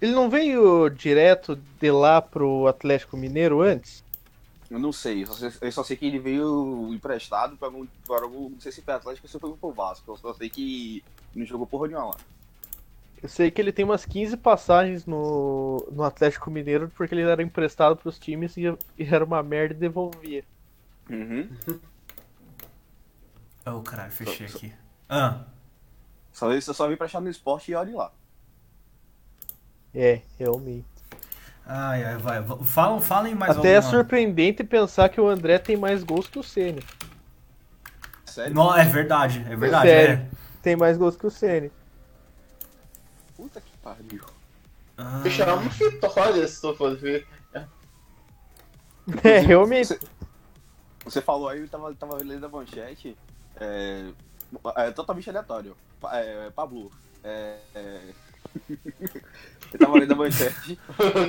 Ele 0.00 0.12
não 0.12 0.28
veio 0.28 0.88
direto 0.90 1.56
de 1.80 1.90
lá 1.90 2.20
pro 2.20 2.66
Atlético 2.66 3.16
Mineiro 3.16 3.62
antes? 3.62 4.03
Eu 4.74 4.80
não 4.80 4.90
sei, 4.90 5.22
eu 5.22 5.28
só 5.28 5.34
sei, 5.34 5.52
eu 5.60 5.72
só 5.72 5.84
sei 5.84 5.96
que 5.96 6.04
ele 6.04 6.18
veio 6.18 6.92
emprestado 6.92 7.56
pra 7.56 7.68
algum, 7.68 7.86
pra 8.04 8.22
algum. 8.22 8.48
Não 8.48 8.60
sei 8.60 8.72
se 8.72 8.82
foi 8.82 8.92
Atlético 8.92 9.24
ou 9.24 9.30
se 9.30 9.38
foi 9.38 9.56
pro 9.56 9.70
Vasco. 9.70 10.10
Eu 10.10 10.16
só 10.16 10.34
sei 10.34 10.50
que 10.50 11.04
não 11.32 11.46
jogou 11.46 11.64
porra 11.64 11.86
nenhuma 11.86 12.06
lá. 12.06 12.16
Eu 13.22 13.28
sei 13.28 13.52
que 13.52 13.62
ele 13.62 13.70
tem 13.70 13.84
umas 13.84 14.04
15 14.04 14.36
passagens 14.36 15.06
no, 15.06 15.88
no 15.92 16.02
Atlético 16.02 16.50
Mineiro 16.50 16.90
porque 16.96 17.14
ele 17.14 17.22
era 17.22 17.40
emprestado 17.40 17.94
pros 17.94 18.18
times 18.18 18.56
e, 18.56 18.62
e 18.98 19.04
era 19.04 19.24
uma 19.24 19.44
merda 19.44 19.74
e 19.74 19.78
devolvia. 19.78 20.44
Uhum. 21.08 21.48
Oh, 23.64 23.80
caralho, 23.80 24.10
fechei 24.10 24.46
aqui. 24.46 24.72
Ah. 25.08 25.44
Só, 26.32 26.52
eu 26.52 26.60
só 26.60 26.88
vi 26.88 26.94
emprestado 26.94 27.22
no 27.22 27.30
esporte 27.30 27.70
e 27.70 27.76
olha 27.76 27.96
lá. 27.96 28.12
É, 29.94 30.22
realmente. 30.36 30.93
Ai, 31.66 32.04
ai, 32.04 32.16
vai. 32.18 32.44
Falam, 32.64 33.00
falem 33.00 33.34
mais 33.34 33.56
Até 33.56 33.72
é 33.72 33.76
alguma... 33.76 33.90
surpreendente 33.90 34.62
pensar 34.62 35.08
que 35.08 35.20
o 35.20 35.26
André 35.26 35.58
tem 35.58 35.76
mais 35.76 36.02
gols 36.02 36.26
que 36.28 36.38
o 36.38 36.42
Senna. 36.42 36.80
Sério? 38.26 38.54
Não, 38.54 38.76
é 38.76 38.84
verdade, 38.84 39.44
é 39.48 39.56
verdade. 39.56 39.88
Sério. 39.88 40.14
é. 40.14 40.28
Tem 40.62 40.76
mais 40.76 40.98
gols 40.98 41.16
que 41.16 41.26
o 41.26 41.30
Senna. 41.30 41.70
Puta 43.36 43.60
que 43.60 43.76
pariu. 43.78 44.24
Ah, 44.96 45.20
Fechar 45.22 45.54
uma 45.54 45.68
vitória, 45.68 46.46
se 46.46 46.60
tu 46.60 46.74
for 46.74 46.96
ver. 46.96 47.26
É, 49.22 49.38
realmente. 49.38 49.88
Você, 49.88 50.00
você 51.04 51.20
falou 51.20 51.48
aí, 51.48 51.60
eu 51.60 51.68
tava, 51.68 51.94
tava 51.94 52.16
lendo 52.22 52.46
a 52.46 52.48
manchete. 52.48 53.16
É, 53.60 54.10
é 54.76 54.90
totalmente 54.92 55.28
aleatório. 55.28 55.76
É, 56.12 56.50
Pablo. 56.50 56.90
É, 57.22 57.58
é, 57.74 58.00
eu 59.72 59.78
tava 59.78 59.98
lendo 59.98 60.12
a 60.12 60.16
manchete 60.16 60.78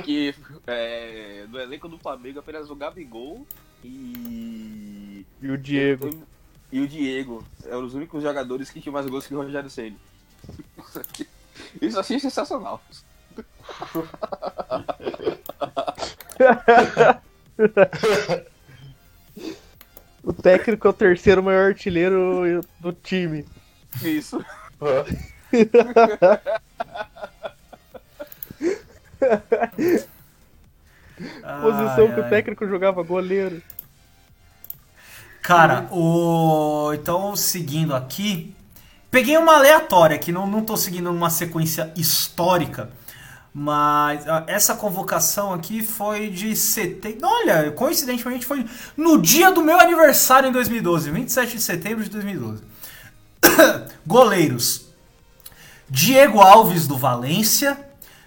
que 0.04 0.34
é, 0.66 1.46
no 1.48 1.58
elenco 1.58 1.88
do 1.88 1.98
Flamengo 1.98 2.38
apenas 2.38 2.70
o 2.70 2.76
Gabigol 2.76 3.46
e. 3.84 5.24
E 5.40 5.50
o 5.50 5.58
Diego. 5.58 6.26
E 6.72 6.80
o 6.80 6.88
Diego 6.88 7.44
eram 7.64 7.84
os 7.84 7.94
únicos 7.94 8.22
jogadores 8.22 8.70
que 8.70 8.80
tinham 8.80 8.92
mais 8.92 9.06
gols 9.06 9.26
que 9.26 9.34
o 9.34 9.42
Rogério 9.42 9.70
Ceni. 9.70 9.96
Isso 11.80 11.96
eu 11.96 12.00
achei 12.00 12.18
sensacional. 12.18 12.82
O 20.26 20.32
técnico 20.32 20.88
é 20.88 20.90
o 20.90 20.92
terceiro 20.92 21.40
maior 21.40 21.68
artilheiro 21.68 22.60
do 22.80 22.92
time. 22.92 23.46
Isso. 24.02 24.44
Posição 31.62 32.06
ai, 32.06 32.14
que 32.14 32.20
o 32.20 32.24
ai. 32.24 32.30
técnico 32.30 32.66
jogava 32.66 33.02
goleiro. 33.02 33.62
Cara, 35.42 35.86
o. 35.92 36.92
Então, 36.94 37.36
seguindo 37.36 37.94
aqui. 37.94 38.54
Peguei 39.10 39.36
uma 39.38 39.54
aleatória 39.54 40.16
aqui, 40.16 40.32
não, 40.32 40.46
não 40.46 40.62
tô 40.62 40.76
seguindo 40.76 41.08
uma 41.08 41.30
sequência 41.30 41.92
histórica. 41.96 42.90
Mas 43.54 44.28
ah, 44.28 44.44
essa 44.46 44.74
convocação 44.74 45.54
aqui 45.54 45.82
foi 45.82 46.28
de 46.28 46.54
setembro. 46.54 47.20
Olha, 47.22 47.70
coincidentemente 47.70 48.44
foi 48.44 48.66
no 48.94 49.22
dia 49.22 49.50
do 49.50 49.62
meu 49.62 49.80
aniversário 49.80 50.50
em 50.50 50.52
2012, 50.52 51.10
27 51.10 51.56
de 51.56 51.62
setembro 51.62 52.04
de 52.04 52.10
2012. 52.10 52.62
Goleiros: 54.06 54.85
Diego 55.88 56.40
Alves 56.40 56.86
do 56.86 56.96
Valência, 56.96 57.78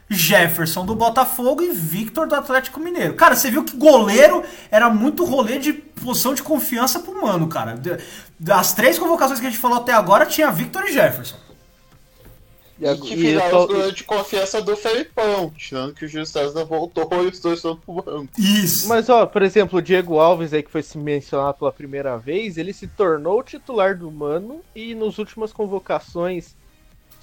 Jefferson 0.10 0.86
do 0.86 0.96
Botafogo 0.96 1.62
e 1.62 1.72
Victor 1.72 2.28
do 2.28 2.36
Atlético 2.36 2.80
Mineiro. 2.80 3.14
Cara, 3.14 3.36
você 3.36 3.52
viu 3.52 3.64
que 3.64 3.78
goleiro 3.78 4.44
era 4.72 4.90
muito 4.90 5.24
rolê 5.24 5.60
de 5.60 5.74
posição 5.74 6.34
de 6.34 6.42
confiança 6.42 7.00
pro 7.00 7.22
mano, 7.22 7.48
cara. 7.48 7.80
Das 8.40 8.74
três 8.74 8.98
convocações 8.98 9.40
que 9.40 9.46
a 9.46 9.50
gente 9.50 9.62
falou 9.62 9.78
até 9.78 9.92
agora, 9.92 10.26
tinha 10.26 10.52
Victor 10.52 10.86
e 10.86 10.94
Jefferson. 10.94 11.36
E, 12.80 12.88
E 12.88 12.98
que 12.98 13.16
viraram 13.16 13.68
goleiros 13.68 13.94
de 13.94 14.04
confiança 14.06 14.62
do 14.62 14.76
Felipão, 14.76 15.52
tirando 15.56 15.94
que 15.94 16.06
o 16.06 16.08
Júlio 16.08 16.26
César 16.26 16.64
voltou 16.64 17.08
e 17.24 17.28
os 17.30 17.40
dois 17.40 17.58
estão 17.58 17.76
pro 17.76 18.02
banco. 18.02 18.30
Isso. 18.38 18.88
Mas, 18.88 19.10
ó, 19.10 19.26
por 19.26 19.42
exemplo, 19.42 19.80
o 19.80 19.82
Diego 19.82 20.18
Alves 20.18 20.54
aí 20.54 20.64
que 20.64 20.72
foi 20.72 20.82
se 20.82 20.98
mencionado 20.98 21.58
pela 21.60 21.74
primeira 21.74 22.18
vez, 22.18 22.58
ele 22.58 22.72
se 22.72 22.88
tornou 22.88 23.44
titular 23.44 23.98
do 23.98 24.10
Mano 24.10 24.62
e 24.74 24.96
nas 24.96 25.18
últimas 25.18 25.52
convocações, 25.52 26.56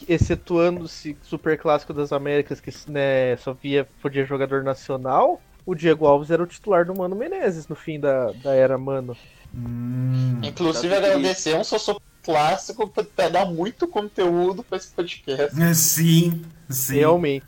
excetuando-se 0.09 1.16
Super 1.22 1.59
Clássico 1.59 1.92
das 1.92 2.12
Américas, 2.12 2.61
que 2.61 2.70
né, 2.90 3.37
só 3.38 3.52
via, 3.52 3.88
podia 4.02 4.24
jogador 4.26 4.62
nacional, 4.62 5.40
o 5.64 5.74
Diego 5.74 6.06
Alves 6.06 6.30
era 6.30 6.42
o 6.42 6.46
titular 6.46 6.85
do 6.85 6.94
Mano 6.96 7.16
Menezes 7.16 7.66
no 7.68 7.74
fim 7.74 7.98
da, 7.98 8.32
da 8.32 8.54
era 8.54 8.76
Mano. 8.78 9.16
Hum, 9.54 10.40
Inclusive, 10.42 10.88
que- 10.88 10.94
agradecer 10.94 11.56
um 11.56 11.64
sou 11.64 12.00
clássico 12.22 12.88
ter 13.04 13.30
dado 13.30 13.54
muito 13.54 13.87
conteúdo 13.87 14.62
pra 14.62 14.76
esse 14.78 14.88
podcast. 14.88 15.56
sim, 15.74 16.42
sim. 16.68 16.96
Realmente. 16.98 17.46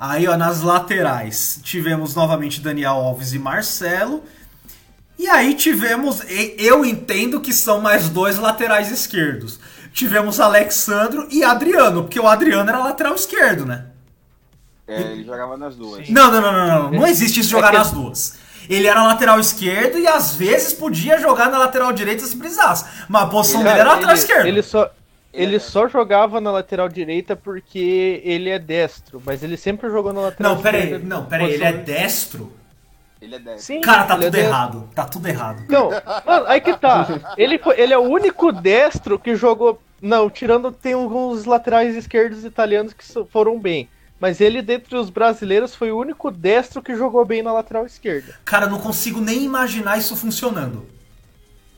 Aí, 0.00 0.26
ó, 0.26 0.36
nas 0.36 0.62
laterais, 0.62 1.60
tivemos 1.62 2.14
novamente 2.14 2.60
Daniel 2.60 2.94
Alves 2.94 3.32
e 3.34 3.38
Marcelo. 3.38 4.24
E 5.18 5.28
aí 5.28 5.54
tivemos, 5.54 6.20
e- 6.24 6.56
eu 6.58 6.84
entendo 6.84 7.40
que 7.40 7.52
são 7.52 7.80
mais 7.80 8.08
dois 8.08 8.36
laterais 8.38 8.90
esquerdos. 8.90 9.60
Tivemos 9.92 10.40
Alexandro 10.40 11.26
e 11.30 11.44
Adriano, 11.44 12.02
porque 12.04 12.18
o 12.18 12.26
Adriano 12.26 12.68
era 12.68 12.78
lateral 12.78 13.14
esquerdo, 13.14 13.66
né? 13.66 13.86
É, 14.88 15.00
ele 15.00 15.24
jogava 15.24 15.56
nas 15.56 15.76
duas. 15.76 16.08
Não, 16.08 16.30
não, 16.30 16.40
não, 16.40 16.52
não, 16.52 16.66
não. 16.84 16.90
Não 17.00 17.06
existe 17.06 17.40
isso 17.40 17.50
jogar 17.50 17.72
É 17.74 17.78
nas 17.78 17.90
duas. 17.92 18.38
Ele 18.68 18.86
era 18.86 19.02
lateral 19.04 19.38
esquerdo 19.40 19.98
e 19.98 20.06
às 20.06 20.34
vezes 20.34 20.72
podia 20.72 21.18
jogar 21.18 21.50
na 21.50 21.58
lateral 21.58 21.92
direita 21.92 22.24
se 22.24 22.36
precisasse. 22.36 22.84
Mas 23.08 23.22
a 23.22 23.26
posição 23.26 23.60
Ele- 23.60 23.68
dele 23.68 23.80
era 23.80 23.90
lateral 23.94 24.14
esquerdo. 24.14 24.46
ele 24.46 24.62
só, 24.62 24.90
Ele 25.32 25.56
é 25.56 25.58
só 25.58 25.88
jogava 25.88 26.40
na 26.40 26.50
lateral 26.50 26.88
direita 26.88 27.34
porque 27.34 28.20
ele 28.24 28.50
é 28.50 28.58
destro, 28.58 29.20
mas 29.24 29.42
ele 29.42 29.56
sempre 29.56 29.88
jogou 29.90 30.12
na 30.12 30.20
lateral 30.20 30.54
Não, 30.54 30.62
pera 30.62 30.76
aí, 30.76 30.82
esquerda. 30.84 31.06
não, 31.06 31.24
pera 31.24 31.44
aí, 31.44 31.52
ele 31.54 31.64
é 31.64 31.72
destro? 31.72 32.52
Ele 33.22 33.36
é 33.36 33.38
10. 33.38 33.62
Sim, 33.62 33.80
Cara, 33.80 34.02
tá 34.04 34.14
ele 34.16 34.24
é 34.24 34.26
tudo 34.26 34.32
destro. 34.34 34.50
errado. 34.50 34.88
Tá 34.94 35.04
tudo 35.04 35.28
errado. 35.28 35.62
Não, 35.68 35.90
mano, 36.26 36.46
aí 36.48 36.60
que 36.60 36.76
tá. 36.76 37.06
Ele, 37.38 37.56
foi- 37.58 37.78
ele 37.80 37.92
é 37.94 37.98
o 37.98 38.02
único 38.02 38.50
destro 38.50 39.16
que 39.18 39.36
jogou. 39.36 39.80
Não, 40.00 40.28
tirando 40.28 40.72
tem 40.72 40.94
alguns 40.94 41.44
laterais 41.44 41.94
esquerdos 41.94 42.44
italianos 42.44 42.92
que 42.92 43.04
foram 43.30 43.60
bem. 43.60 43.88
Mas 44.18 44.40
ele, 44.40 44.60
dentre 44.60 44.96
os 44.96 45.08
brasileiros, 45.08 45.74
foi 45.74 45.92
o 45.92 45.98
único 45.98 46.30
destro 46.32 46.82
que 46.82 46.96
jogou 46.96 47.24
bem 47.24 47.42
na 47.42 47.52
lateral 47.52 47.86
esquerda. 47.86 48.34
Cara, 48.44 48.66
eu 48.66 48.70
não 48.70 48.78
consigo 48.80 49.20
nem 49.20 49.44
imaginar 49.44 49.96
isso 49.98 50.16
funcionando. 50.16 50.84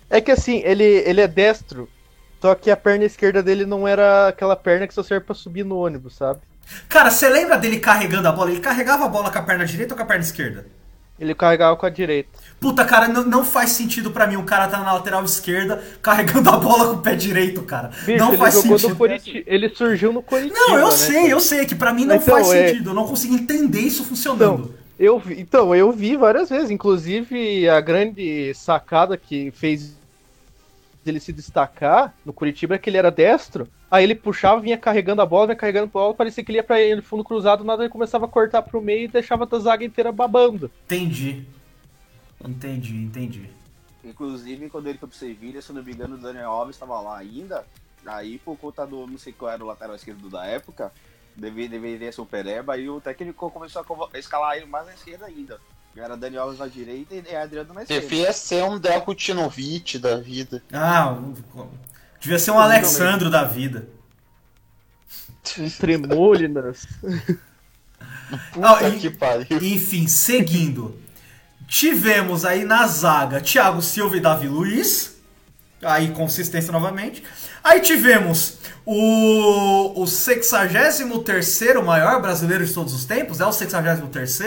É 0.09 0.21
que 0.21 0.31
assim, 0.31 0.63
ele, 0.65 0.85
ele 0.85 1.21
é 1.21 1.29
destro, 1.29 1.89
só 2.41 2.55
que 2.55 2.71
a 2.71 2.77
perna 2.77 3.05
esquerda 3.05 3.43
dele 3.43 3.65
não 3.67 3.87
era 3.89 4.29
aquela 4.29 4.57
perna 4.57 4.87
que 4.87 4.95
só 4.95 5.03
serve 5.03 5.27
pra 5.27 5.35
subir 5.35 5.65
no 5.65 5.77
ônibus, 5.79 6.15
sabe? 6.17 6.41
Cara, 6.89 7.11
você 7.11 7.29
lembra 7.29 7.57
dele 7.59 7.79
carregando 7.81 8.29
a 8.29 8.33
bola? 8.33 8.51
Ele 8.51 8.61
carregava 8.61 9.05
a 9.05 9.09
bola 9.09 9.31
com 9.31 9.39
a 9.39 9.43
perna 9.43 9.65
direita 9.67 9.93
ou 9.95 9.97
com 9.99 10.03
a 10.03 10.07
perna 10.07 10.23
esquerda? 10.25 10.67
Ele 11.19 11.35
carregava 11.35 11.77
com 11.77 11.87
a 11.87 11.91
direita. 11.91 12.31
Puta, 12.59 12.85
cara, 12.85 13.07
não, 13.07 13.25
não 13.25 13.45
faz 13.45 13.71
sentido 13.71 14.11
pra 14.11 14.27
mim 14.27 14.37
um 14.37 14.45
cara 14.45 14.67
tá 14.67 14.79
na 14.79 14.95
lateral 14.95 15.25
esquerda 15.25 15.83
carregando 16.03 16.51
a 16.51 16.57
bola 16.57 16.87
com 16.89 16.95
o 16.95 17.03
pé 17.03 17.15
direito, 17.15 17.63
cara. 17.63 17.91
Bicho, 18.05 18.19
não 18.19 18.37
faz 18.37 18.55
sentido. 18.55 18.97
Ele 19.47 19.69
surgiu 19.69 20.13
no 20.13 20.23
Curitiba. 20.23 20.55
Não, 20.59 20.79
eu 20.79 20.87
né? 20.87 20.93
sei, 20.93 21.33
eu 21.33 21.39
sei, 21.41 21.67
que 21.67 21.75
pra 21.75 21.93
mim 21.93 22.05
não 22.05 22.17
Então, 22.17 22.35
faz 22.35 22.51
é- 22.53 22.69
sentido. 22.69 22.91
Eu 22.91 22.95
não 22.95 23.07
consigo 23.07 23.35
entender 23.35 23.81
isso 23.81 24.05
funcionando. 24.05 24.75
Eu 24.99 25.19
vi, 25.19 25.41
então, 25.41 25.75
eu 25.75 25.91
vi 25.93 26.17
várias 26.17 26.49
vezes, 26.49 26.71
inclusive 26.71 27.69
a 27.69 27.81
grande 27.81 28.53
sacada 28.55 29.17
que 29.17 29.51
fez 29.51 29.93
ele 31.11 31.21
se 31.21 31.33
destacar 31.33 32.15
no 32.25 32.33
Curitiba 32.33 32.75
é 32.75 32.79
que 32.79 32.91
ele 32.91 32.97
era 32.97 33.11
destro, 33.11 33.69
aí 33.91 34.05
ele 34.05 34.15
puxava, 34.15 34.61
vinha 34.61 34.79
carregando 34.79 35.23
a 35.23 35.27
bola, 35.27 35.49
vinha 35.49 35.57
carregando 35.57 35.87
a 35.87 35.91
bola, 35.91 36.15
parecia 36.15 36.45
que 36.45 36.51
ele 36.51 36.59
ia 36.59 36.65
pra 36.65 36.81
ele 36.81 37.03
fundo 37.03 37.25
cruzado, 37.25 37.65
nada 37.65 37.83
ele 37.83 37.93
começava 37.93 38.25
a 38.25 38.29
cortar 38.29 38.63
pro 38.63 38.81
meio 38.81 39.05
e 39.05 39.09
deixava 39.09 39.49
a 39.51 39.59
zaga 39.59 39.85
inteira 39.85 40.11
babando. 40.11 40.71
Entendi. 40.85 41.45
Entendi, 42.45 42.97
entendi. 42.97 43.51
Inclusive, 44.05 44.69
quando 44.69 44.89
ele 44.89 44.99
foi 44.99 45.09
pro 45.09 45.17
Sevilha, 45.17 45.63
se 45.63 45.73
não 45.73 45.83
me 45.83 45.93
engano, 45.93 46.17
o 46.17 46.19
Daniel 46.19 46.51
Alves 46.51 46.77
estava 46.77 47.01
lá 47.01 47.19
ainda. 47.19 47.65
Aí, 48.05 48.39
por 48.39 48.57
conta 48.59 48.87
do, 48.87 49.07
não 49.07 49.17
sei 49.17 49.33
qual 49.33 49.51
era 49.51 49.65
o 49.65 49.67
lateral 49.67 49.97
esquerdo 49.97 50.29
da 50.29 50.45
época, 50.45 50.93
deveria, 51.35 51.71
deveria 51.71 52.13
ser 52.13 52.21
o 52.21 52.27
Pereba, 52.27 52.77
e 52.77 52.89
o 52.89 53.01
técnico 53.01 53.51
começou 53.51 53.85
a 54.13 54.19
escalar 54.19 54.57
ele 54.57 54.67
mais 54.67 54.87
na 54.87 54.95
esquerda 54.95 55.25
ainda. 55.27 55.59
Era 55.97 56.17
Daniel 56.17 56.43
Alves 56.43 56.59
na 56.59 56.67
direita 56.67 57.15
e 57.15 57.37
Adriano 57.37 57.73
na 57.73 57.83
esquerda. 57.83 58.03
Devia 58.09 58.33
ser 58.33 58.65
um 58.65 58.79
Delcutinovic 58.79 59.99
da 59.99 60.17
vida. 60.17 60.63
Ah, 60.73 61.13
o- 61.13 61.69
devia 62.21 62.39
ser 62.39 62.51
um 62.51 62.59
Alexandro 62.59 63.31
da 63.31 63.45
vida. 63.45 63.89
um 65.59 65.71
Tremolinas. 65.71 66.87
Puta 68.53 68.69
Ah, 68.79 68.89
e- 68.89 68.99
que 68.99 69.11
pariu. 69.11 69.47
Enfim, 69.63 70.07
seguindo. 70.09 70.99
Tivemos 71.69 72.45
aí 72.45 72.65
na 72.65 72.87
zaga 72.87 73.41
Thiago 73.41 73.81
Silva 73.81 74.17
e 74.17 74.21
Davi 74.21 74.49
Luiz. 74.49 75.15
Aí 75.83 76.11
consistência 76.13 76.73
novamente. 76.73 77.23
Aí 77.63 77.81
tivemos 77.81 78.59
o, 78.85 80.03
o 80.03 80.07
63 80.07 81.61
maior 81.85 82.21
brasileiro 82.21 82.65
de 82.67 82.73
todos 82.73 82.93
os 82.95 83.05
tempos. 83.05 83.41
É 83.41 83.47
o 83.47 83.53
63 83.53 84.41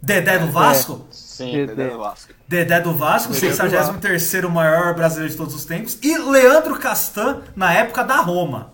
Dedé 0.00 0.38
do 0.38 0.50
Vasco. 0.50 1.06
Sim. 1.10 1.66
Dedé 1.66 1.88
do 1.88 1.98
Vasco. 1.98 2.32
Dedé 2.46 2.80
do 2.80 2.94
Vasco, 2.94 3.32
Dedé 3.32 3.48
do 3.48 3.56
63 3.56 4.44
maior 4.44 4.94
brasileiro 4.94 5.30
de 5.30 5.36
todos 5.36 5.54
os 5.54 5.64
tempos. 5.64 5.98
E 6.02 6.16
Leandro 6.18 6.78
Castan, 6.78 7.42
na 7.54 7.72
época 7.72 8.02
da 8.04 8.16
Roma. 8.16 8.72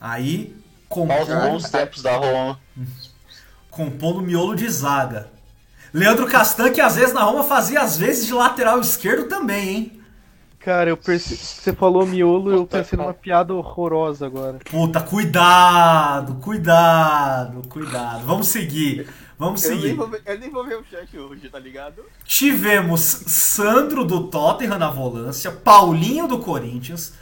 Aí, 0.00 0.56
compondo, 0.88 1.34
bons 1.40 1.70
tempos 1.70 2.02
da 2.02 2.16
Roma. 2.16 2.58
compondo 3.70 4.20
miolo 4.20 4.54
de 4.54 4.68
zaga. 4.68 5.28
Leandro 5.92 6.26
Castan, 6.26 6.70
que 6.70 6.80
às 6.80 6.96
vezes 6.96 7.14
na 7.14 7.22
Roma 7.22 7.44
fazia 7.44 7.80
às 7.80 7.96
vezes 7.96 8.26
de 8.26 8.34
lateral 8.34 8.78
esquerdo 8.80 9.28
também, 9.28 9.68
hein? 9.68 10.00
Cara, 10.58 10.90
eu 10.90 10.96
perce... 10.96 11.36
você 11.36 11.72
falou 11.72 12.04
miolo, 12.04 12.52
eu 12.52 12.66
pensei 12.66 12.98
numa 12.98 13.14
piada 13.14 13.54
horrorosa 13.54 14.26
agora. 14.26 14.58
Puta, 14.70 15.00
cuidado, 15.00 16.34
cuidado, 16.42 17.66
cuidado. 17.68 18.26
Vamos 18.26 18.48
seguir. 18.48 19.08
Vamos 19.38 19.64
Eu 19.64 19.70
nem, 19.70 19.80
seguir. 19.80 19.94
vou 19.94 20.08
ver, 20.08 20.22
eu 20.26 20.38
nem 20.38 20.50
vou 20.50 20.64
ver 20.66 20.78
o 20.78 20.84
chat 20.84 21.16
hoje, 21.16 21.48
tá 21.48 21.58
ligado? 21.58 22.04
Tivemos 22.24 23.00
Sandro 23.00 24.04
do 24.04 24.28
Tottenham 24.28 24.78
na 24.78 24.90
volância, 24.90 25.52
Paulinho 25.52 26.26
do 26.26 26.40
Corinthians. 26.40 27.14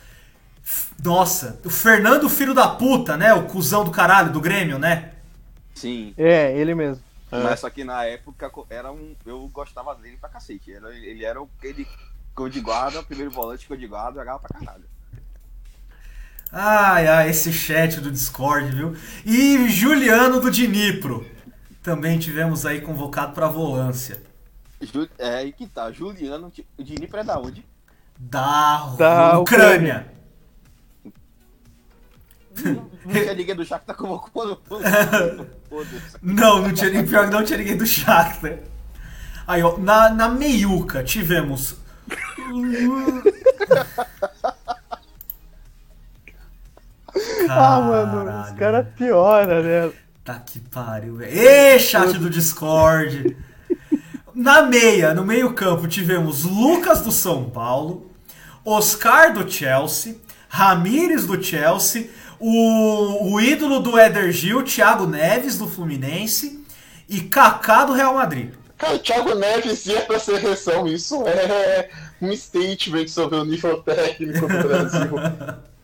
Nossa, 1.04 1.60
o 1.64 1.68
Fernando, 1.70 2.28
filho 2.28 2.54
da 2.54 2.68
puta, 2.68 3.16
né? 3.16 3.34
O 3.34 3.44
cuzão 3.44 3.84
do 3.84 3.90
caralho 3.90 4.32
do 4.32 4.40
Grêmio, 4.40 4.78
né? 4.78 5.12
Sim. 5.74 6.14
É, 6.16 6.56
ele 6.58 6.74
mesmo. 6.74 7.04
Mas 7.30 7.60
só 7.60 7.68
que 7.68 7.84
na 7.84 8.04
época 8.04 8.50
era 8.70 8.90
um. 8.90 9.14
Eu 9.26 9.46
gostava 9.48 9.94
dele 9.94 10.16
pra 10.18 10.28
cacete. 10.30 10.72
Era, 10.72 10.94
ele 10.96 11.24
era 11.24 11.42
o 11.42 11.48
ele 11.62 11.86
cor 12.34 12.48
de 12.48 12.60
guarda, 12.60 13.02
primeiro 13.02 13.30
volante 13.30 13.66
cor 13.66 13.76
de 13.76 13.86
guarda, 13.86 14.20
jogava 14.20 14.38
pra 14.38 14.58
caralho. 14.58 14.84
Ai, 16.50 17.06
ai, 17.06 17.28
esse 17.30 17.52
chat 17.52 18.00
do 18.00 18.10
Discord, 18.10 18.70
viu? 18.74 18.96
E 19.24 19.68
Juliano 19.68 20.40
do 20.40 20.50
Dnipro. 20.50 21.26
Também 21.86 22.18
tivemos 22.18 22.66
aí 22.66 22.80
convocado 22.80 23.32
pra 23.32 23.46
volância. 23.46 24.20
Ju- 24.80 25.08
é 25.20 25.36
aí 25.36 25.52
que 25.52 25.68
tá, 25.68 25.92
Juliano, 25.92 26.52
o 26.76 26.82
Dnipro 26.82 27.20
é 27.20 27.22
da 27.22 27.38
onde? 27.38 27.64
Da, 28.18 28.86
Da 28.98 29.38
Ucrânia. 29.38 30.04
Não 32.56 32.90
tinha 33.12 33.34
ninguém 33.34 33.54
do 33.54 33.64
Shakhtar 33.64 33.94
convocando. 33.94 34.60
Foda-se. 34.66 36.16
Não, 36.20 36.60
não 36.62 36.72
tinha 36.72 37.04
pior 37.04 37.26
que 37.26 37.32
não 37.32 37.44
tinha 37.44 37.58
ninguém 37.58 37.76
do 37.76 37.86
Shakhtar. 37.86 38.58
Aí, 39.46 39.62
ó, 39.62 39.78
na, 39.78 40.08
na 40.10 40.28
meiuca 40.28 41.04
tivemos. 41.04 41.76
Ah, 47.48 47.80
mano, 47.80 48.42
os 48.42 48.50
caras 48.58 48.86
pioram, 48.96 49.62
né? 49.62 49.92
Tá 50.26 50.40
que 50.40 50.58
pariu, 50.58 51.14
velho. 51.14 51.38
Ê, 51.38 51.78
chat 51.78 52.18
do 52.18 52.28
Discord! 52.28 53.36
Na 54.34 54.62
meia, 54.62 55.14
no 55.14 55.24
meio-campo, 55.24 55.86
tivemos 55.86 56.42
Lucas 56.42 57.00
do 57.00 57.12
São 57.12 57.48
Paulo, 57.48 58.10
Oscar 58.64 59.32
do 59.32 59.48
Chelsea, 59.48 60.16
Ramires 60.48 61.26
do 61.26 61.40
Chelsea, 61.40 62.10
o, 62.40 63.34
o 63.34 63.40
ídolo 63.40 63.78
do 63.78 63.96
Éder 63.96 64.32
Gil, 64.32 64.64
Thiago 64.64 65.06
Neves 65.06 65.58
do 65.58 65.68
Fluminense 65.68 66.60
e 67.08 67.20
Kaká 67.20 67.84
do 67.84 67.92
Real 67.92 68.14
Madrid. 68.14 68.50
Cara, 68.76 68.96
o 68.96 68.98
Thiago 68.98 69.32
Neves 69.36 69.86
ia 69.86 70.00
pra 70.00 70.18
seleção. 70.18 70.88
Isso 70.88 71.22
é 71.24 71.88
um 72.20 72.34
statement 72.36 73.06
sobre 73.06 73.38
o 73.38 73.44
nível 73.44 73.80
técnico 73.80 74.40
do 74.40 74.68
Brasil. 74.68 75.10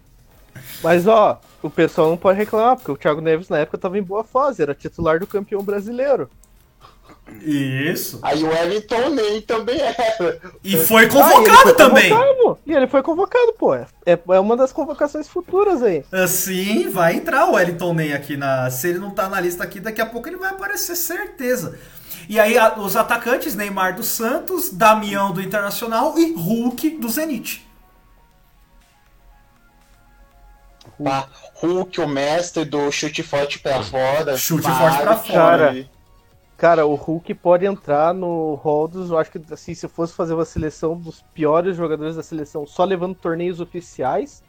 Mas 0.82 1.06
ó, 1.06 1.40
o 1.62 1.70
pessoal 1.70 2.08
não 2.10 2.16
pode 2.16 2.38
reclamar, 2.38 2.76
porque 2.76 2.90
o 2.90 2.96
Thiago 2.96 3.20
Neves 3.20 3.48
na 3.48 3.58
época 3.58 3.78
tava 3.78 3.98
em 3.98 4.02
boa 4.02 4.24
fase, 4.24 4.62
era 4.62 4.74
titular 4.74 5.18
do 5.20 5.26
campeão 5.26 5.62
brasileiro. 5.62 6.28
Isso. 7.40 8.18
Aí 8.22 8.42
o 8.42 8.48
Wellington 8.48 9.10
nem 9.10 9.40
também 9.40 9.80
era. 9.80 10.38
E 10.62 10.76
foi 10.76 11.02
Ah, 11.02 11.06
e 11.06 11.08
convocado 11.08 11.62
foi 11.62 11.74
também. 11.74 12.10
convocado. 12.10 12.58
E 12.66 12.72
ele 12.74 12.86
foi 12.86 13.02
convocado, 13.02 13.52
pô. 13.54 13.74
É, 13.74 13.86
é 14.06 14.40
uma 14.40 14.56
das 14.56 14.72
convocações 14.72 15.28
futuras 15.28 15.82
aí. 15.82 16.04
Assim, 16.12 16.88
vai 16.90 17.14
entrar 17.14 17.46
o 17.48 17.52
Wellington 17.54 17.94
Ney 17.94 18.12
aqui 18.12 18.36
na. 18.36 18.68
Se 18.70 18.88
ele 18.88 18.98
não 18.98 19.10
tá 19.10 19.28
na 19.28 19.40
lista 19.40 19.62
aqui, 19.64 19.80
daqui 19.80 20.00
a 20.00 20.06
pouco 20.06 20.28
ele 20.28 20.36
vai 20.36 20.50
aparecer, 20.50 20.96
certeza. 20.96 21.78
E 22.28 22.38
aí 22.38 22.58
a- 22.58 22.74
os 22.78 22.96
atacantes, 22.96 23.54
Neymar 23.54 23.94
do 23.96 24.02
Santos, 24.02 24.70
Damião 24.70 25.32
do 25.32 25.40
Internacional 25.40 26.18
e 26.18 26.34
Hulk 26.34 26.90
do 26.98 27.08
Zenit. 27.08 27.66
Tá? 31.04 31.28
Hulk, 31.54 32.00
o 32.00 32.08
mestre 32.08 32.64
do 32.64 32.90
chute 32.90 33.22
forte 33.22 33.58
pra 33.58 33.82
fora. 33.82 34.36
Chute 34.36 34.62
forte 34.62 35.00
pra 35.00 35.16
fora. 35.16 35.86
Cara, 36.56 36.86
o 36.86 36.94
Hulk 36.94 37.34
pode 37.34 37.66
entrar 37.66 38.14
no 38.14 38.54
hall 38.54 38.86
dos. 38.86 39.10
Eu 39.10 39.18
acho 39.18 39.32
que 39.32 39.40
assim, 39.52 39.74
se 39.74 39.84
eu 39.84 39.90
fosse 39.90 40.14
fazer 40.14 40.32
uma 40.32 40.44
seleção 40.44 40.96
dos 40.96 41.20
piores 41.34 41.76
jogadores 41.76 42.14
da 42.14 42.22
seleção 42.22 42.66
só 42.66 42.84
levando 42.84 43.16
torneios 43.16 43.58
oficiais, 43.58 44.44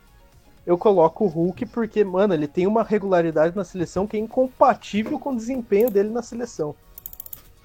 eu 0.66 0.78
coloco 0.78 1.26
o 1.26 1.28
Hulk 1.28 1.66
porque, 1.66 2.04
mano, 2.04 2.34
ele 2.34 2.48
tem 2.48 2.68
uma 2.68 2.84
regularidade 2.84 3.56
na 3.56 3.64
seleção 3.64 4.06
que 4.06 4.16
é 4.16 4.20
incompatível 4.20 5.18
com 5.18 5.32
o 5.32 5.36
desempenho 5.36 5.90
dele 5.90 6.10
na 6.10 6.22
seleção. 6.22 6.76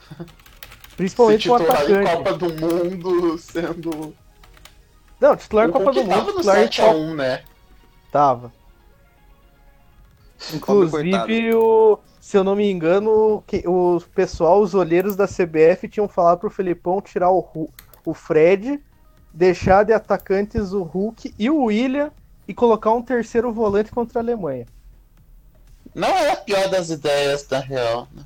Se 0.89 0.97
Principalmente 0.97 1.49
com 1.49 1.55
o 1.55 1.59
titular 1.59 1.82
atacante. 1.82 2.16
Copa 2.16 2.32
do 2.32 2.49
Mundo 2.55 3.39
sendo. 3.39 4.14
Não, 5.20 5.36
titular 5.36 5.70
Copa 5.70 5.93
do 5.93 6.01
Mundo, 6.01 6.09
tava 6.09 6.32
no 6.32 6.36
titular 6.39 6.59
em 6.59 6.66
Copa 6.66 6.93
7x1, 6.99 7.14
né? 7.14 7.43
Tava. 8.11 8.58
Inclusive, 10.55 11.55
o, 11.55 11.99
se 12.20 12.36
eu 12.36 12.45
não 12.45 12.55
me 12.55 12.70
engano, 12.70 13.43
que- 13.47 13.64
o 13.66 14.01
pessoal, 14.14 14.61
os 14.61 14.74
olheiros 14.74 15.16
da 15.16 15.26
CBF 15.26 15.89
tinham 15.89 16.09
falado 16.09 16.39
pro 16.39 16.51
Felipão 16.51 17.01
tirar 17.01 17.30
o, 17.30 17.68
o 18.05 18.14
Fred, 18.14 18.80
deixar 19.32 19.84
de 19.84 19.93
atacantes 19.93 20.72
o 20.72 20.82
Hulk 20.82 21.34
e 21.39 21.51
o 21.51 21.64
William 21.64 22.11
e 22.47 22.55
colocar 22.55 22.93
um 22.93 23.03
terceiro 23.03 23.53
volante 23.53 23.91
contra 23.91 24.20
a 24.20 24.22
Alemanha. 24.22 24.66
Não 25.95 26.09
é 26.09 26.32
a 26.32 26.36
pior 26.36 26.68
das 26.68 26.91
ideias, 26.91 27.47
na 27.49 27.59
real. 27.59 28.07
né? 28.14 28.22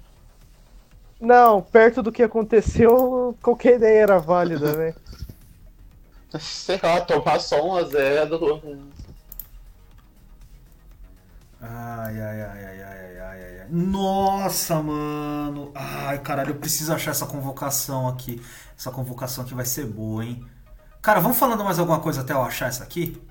Não, 1.20 1.62
perto 1.62 2.02
do 2.02 2.10
que 2.12 2.22
aconteceu, 2.22 3.36
qualquer 3.42 3.76
ideia 3.76 4.02
era 4.02 4.18
válida, 4.18 4.72
né? 4.76 4.94
Sei 6.40 6.78
lá, 6.82 7.00
tomar 7.00 7.40
só 7.40 7.58
1x0. 7.60 8.60
Ai, 8.64 8.76
ai, 11.62 12.20
ai, 12.20 12.42
ai, 12.42 12.64
ai, 12.64 12.82
ai, 12.82 12.82
ai, 12.82 13.20
ai, 13.20 13.60
ai. 13.60 13.66
Nossa, 13.70 14.82
mano. 14.82 15.70
Ai, 15.74 16.18
caralho, 16.18 16.50
eu 16.50 16.56
preciso 16.56 16.92
achar 16.92 17.12
essa 17.12 17.24
convocação 17.26 18.08
aqui. 18.08 18.42
Essa 18.76 18.90
convocação 18.90 19.44
aqui 19.44 19.54
vai 19.54 19.64
ser 19.64 19.86
boa, 19.86 20.24
hein? 20.24 20.44
Cara, 21.00 21.20
vamos 21.20 21.38
falando 21.38 21.62
mais 21.64 21.78
alguma 21.78 22.00
coisa 22.00 22.22
até 22.22 22.32
eu 22.32 22.42
achar 22.42 22.66
essa 22.68 22.82
aqui? 22.82 23.22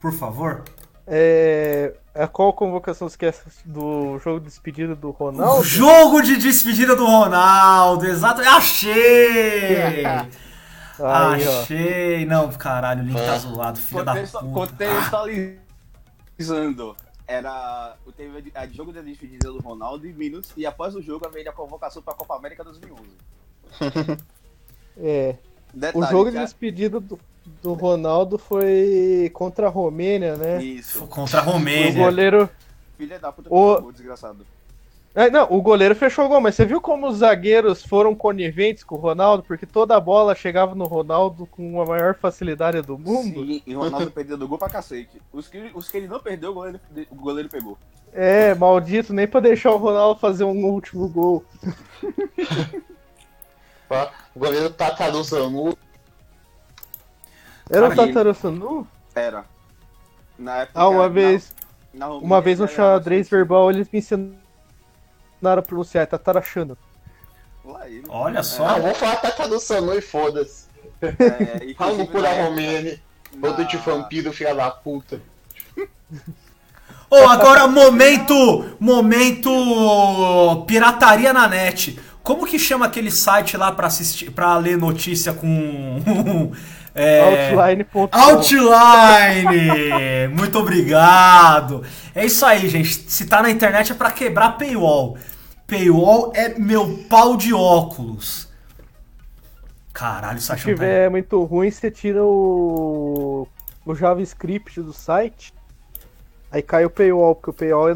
Por 0.00 0.12
favor. 0.12 0.62
É, 1.06 1.94
a 2.14 2.28
qual 2.28 2.52
convocação 2.52 3.08
você 3.08 3.16
quer 3.18 3.34
do 3.64 4.18
jogo 4.18 4.38
de 4.40 4.46
despedida 4.46 4.94
do 4.94 5.08
O 5.08 5.10
Ronaldo? 5.10 5.64
jogo 5.64 6.22
de 6.22 6.36
despedida 6.36 6.94
do 6.94 7.04
Ronaldo, 7.04 8.06
exato. 8.06 8.40
Achei! 8.42 10.04
Aí, 10.06 11.48
ó. 11.48 11.62
Achei! 11.62 12.24
Não, 12.26 12.48
caralho, 12.52 13.02
o 13.02 13.06
link 13.06 13.16
tá 13.16 13.38
zoado, 13.38 13.80
filha 13.80 14.04
da 14.04 14.14
puta. 14.14 14.38
Contextualizando. 14.38 16.94
Era. 17.30 17.96
Teve 18.16 18.50
a 18.54 18.66
jogo 18.66 18.92
da 18.92 19.00
despedida 19.02 19.48
do 19.52 19.58
Ronaldo 19.60 20.06
e 20.06 20.12
minutos. 20.12 20.52
E 20.56 20.66
após 20.66 20.94
o 20.94 21.00
jogo 21.02 21.28
veio 21.30 21.48
a 21.48 21.52
convocação 21.52 22.02
pra 22.02 22.14
Copa 22.14 22.36
América 22.36 22.64
2011. 22.64 23.08
É, 25.02 25.36
O 25.72 25.78
Detalhe, 25.78 26.06
jogo 26.10 26.30
de 26.30 26.38
despedida 26.38 27.00
do, 27.00 27.18
do 27.62 27.72
Ronaldo 27.72 28.36
foi 28.36 29.30
contra 29.32 29.66
a 29.68 29.70
Romênia, 29.70 30.36
né? 30.36 30.62
Isso. 30.62 31.06
Contra 31.06 31.40
a 31.40 31.46
O 31.48 31.52
Romênia. 31.52 32.04
goleiro. 32.04 32.50
Filha 32.98 33.18
da 33.18 33.32
puta 33.32 33.48
O- 33.48 33.86
o... 33.86 33.92
desgraçado. 33.92 34.44
É, 35.12 35.28
não, 35.28 35.44
o 35.50 35.60
goleiro 35.60 35.94
fechou 35.96 36.24
o 36.26 36.28
gol, 36.28 36.40
mas 36.40 36.54
você 36.54 36.64
viu 36.64 36.80
como 36.80 37.08
os 37.08 37.16
zagueiros 37.18 37.84
foram 37.84 38.14
coniventes 38.14 38.84
com 38.84 38.94
o 38.94 38.98
Ronaldo? 38.98 39.42
Porque 39.42 39.66
toda 39.66 39.96
a 39.96 40.00
bola 40.00 40.36
chegava 40.36 40.74
no 40.74 40.84
Ronaldo 40.84 41.46
com 41.46 41.82
a 41.82 41.84
maior 41.84 42.14
facilidade 42.14 42.80
do 42.82 42.96
mundo. 42.96 43.44
Sim, 43.44 43.60
e 43.66 43.74
o 43.74 43.80
Ronaldo 43.80 44.10
perdeu 44.12 44.36
do 44.38 44.46
gol 44.46 44.56
pra 44.58 44.68
cacete. 44.68 45.20
Os 45.32 45.48
que, 45.48 45.70
os 45.74 45.88
que 45.90 45.96
ele 45.96 46.06
não 46.06 46.20
perdeu, 46.20 46.52
o 46.52 46.54
goleiro, 46.54 46.80
o 47.10 47.14
goleiro 47.16 47.48
pegou. 47.48 47.76
É, 48.12 48.54
maldito, 48.54 49.12
nem 49.12 49.26
pra 49.26 49.40
deixar 49.40 49.72
o 49.72 49.76
Ronaldo 49.78 50.20
fazer 50.20 50.44
um 50.44 50.64
último 50.66 51.08
gol. 51.08 51.44
O 54.34 54.38
goleiro 54.38 54.70
tá 54.70 54.90
Tataruzanu. 54.90 55.76
Era 57.68 57.88
o 57.88 57.94
Tataru 57.94 58.34
Sanu? 58.34 58.86
Era. 59.14 59.44
Na 60.36 60.58
época. 60.58 60.80
Ah, 60.80 60.88
uma 60.88 61.02
na- 61.02 61.08
vez. 61.08 61.54
Na 61.94 62.06
Romênia, 62.06 62.26
Uma 62.26 62.40
vez 62.40 62.58
no 62.58 62.68
xadrez 62.68 63.28
verbal 63.28 63.70
eles 63.70 63.88
me 63.92 63.98
ensinaram 63.98 64.39
a 65.60 65.62
pronunciar, 65.62 66.02
é 66.02 66.06
tatarachando. 66.06 66.76
lá 67.64 67.88
ele. 67.88 68.04
Olha 68.08 68.40
Ah, 68.40 68.42
só. 68.42 68.78
vamos 68.78 68.96
falar 68.98 69.16
Tata 69.16 69.48
do 69.48 69.58
Sanu 69.60 69.94
e 69.94 70.00
foda-se. 70.02 70.64
É, 71.02 71.74
Fala 71.76 71.94
no 71.96 72.06
cu 72.06 72.20
na 72.20 72.28
da. 72.28 73.00
Bando 73.36 73.64
de 73.64 73.76
na- 73.76 73.82
vampiro, 73.82 74.32
filha 74.32 74.54
da 74.54 74.70
puta. 74.70 75.20
Ô, 77.08 77.16
agora 77.28 77.66
momento, 77.66 78.34
momento 78.78 80.64
pirataria 80.66 81.32
na 81.32 81.48
net. 81.48 81.98
Como 82.22 82.46
que 82.46 82.58
chama 82.58 82.86
aquele 82.86 83.10
site 83.10 83.56
lá 83.56 83.72
pra 83.72 83.86
assistir, 83.86 84.30
para 84.30 84.56
ler 84.58 84.76
notícia 84.76 85.32
com 85.32 86.00
é, 86.94 87.50
Outline.com. 87.52 88.08
Outline! 88.12 89.48
Muito 90.36 90.58
obrigado. 90.58 91.82
É 92.14 92.24
isso 92.26 92.44
aí, 92.44 92.68
gente. 92.68 93.10
Se 93.10 93.26
tá 93.26 93.42
na 93.42 93.50
internet 93.50 93.92
é 93.92 93.94
pra 93.94 94.10
quebrar 94.10 94.58
paywall. 94.58 95.16
Paywall 95.66 96.32
é 96.34 96.58
meu 96.58 97.04
pau 97.08 97.36
de 97.36 97.54
óculos. 97.54 98.48
Caralho, 99.92 100.38
isso 100.38 100.46
Se 100.46 100.52
achando 100.52 100.74
tiver 100.74 101.10
muito 101.10 101.42
ruim, 101.44 101.70
você 101.70 101.90
tira 101.90 102.24
o, 102.24 103.46
o 103.84 103.94
JavaScript 103.94 104.80
do 104.80 104.92
site. 104.92 105.52
Aí 106.50 106.62
cai 106.62 106.84
o 106.84 106.90
paywall, 106.90 107.34
porque 107.34 107.50
o 107.50 107.52
paywall 107.52 107.88
é, 107.88 107.92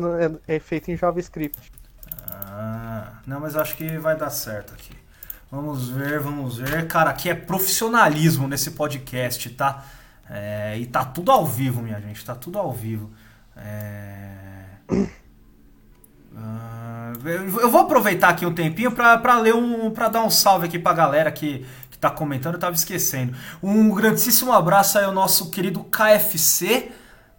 é- 0.47 0.57
é 0.57 0.59
feito 0.61 0.91
em 0.91 0.97
JavaScript. 0.97 1.73
Ah, 2.31 3.15
não, 3.27 3.41
mas 3.41 3.57
acho 3.57 3.77
que 3.77 3.97
vai 3.99 4.17
dar 4.17 4.31
certo 4.31 4.75
aqui. 4.75 4.93
Vamos 5.55 5.89
ver, 5.89 6.19
vamos 6.19 6.57
ver. 6.57 6.89
Cara, 6.89 7.11
aqui 7.11 7.31
é 7.31 7.35
profissionalismo 7.35 8.49
nesse 8.49 8.73
podcast, 8.73 9.49
tá? 9.51 9.85
É, 10.29 10.77
e 10.77 10.85
tá 10.85 11.05
tudo 11.05 11.31
ao 11.31 11.47
vivo, 11.47 11.81
minha 11.81 12.01
gente. 12.01 12.25
Tá 12.25 12.35
tudo 12.35 12.59
ao 12.59 12.73
vivo. 12.73 13.13
É... 13.57 14.25
Ah, 16.37 17.13
eu 17.23 17.71
vou 17.71 17.83
aproveitar 17.83 18.31
aqui 18.31 18.45
um 18.45 18.53
tempinho 18.53 18.91
pra 18.91 19.39
ler 19.39 19.55
um. 19.55 19.93
pra 19.93 20.09
dar 20.09 20.25
um 20.25 20.31
salve 20.31 20.67
aqui 20.67 20.81
pra 20.81 20.93
galera 20.93 21.31
que, 21.31 21.65
que 21.89 21.97
tá 21.97 22.11
comentando, 22.11 22.55
eu 22.55 22.61
tava 22.61 22.75
esquecendo. 22.75 23.37
Um 23.63 23.95
grandíssimo 23.95 24.53
abraço 24.53 24.99
aí 24.99 25.05
ao 25.05 25.13
nosso 25.13 25.53
querido 25.53 25.85
KFC. 25.85 26.91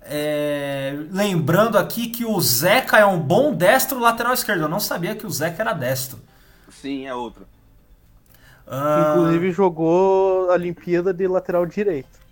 É, 0.01 0.97
lembrando 1.11 1.77
aqui 1.77 2.07
que 2.07 2.23
o 2.23 2.39
Zeca 2.39 2.97
é 2.97 3.05
um 3.05 3.19
bom 3.19 3.53
destro 3.53 3.99
lateral 3.99 4.33
esquerdo. 4.33 4.61
Eu 4.61 4.69
não 4.69 4.79
sabia 4.79 5.13
que 5.13 5.27
o 5.27 5.29
Zeca 5.29 5.61
era 5.61 5.73
destro. 5.73 6.17
Sim, 6.69 7.05
é 7.05 7.13
outro. 7.13 7.45
Ah, 8.67 9.13
Inclusive 9.15 9.51
jogou 9.51 10.49
a 10.49 10.53
Olimpíada 10.53 11.13
de 11.13 11.27
lateral 11.27 11.65
direito. 11.65 12.25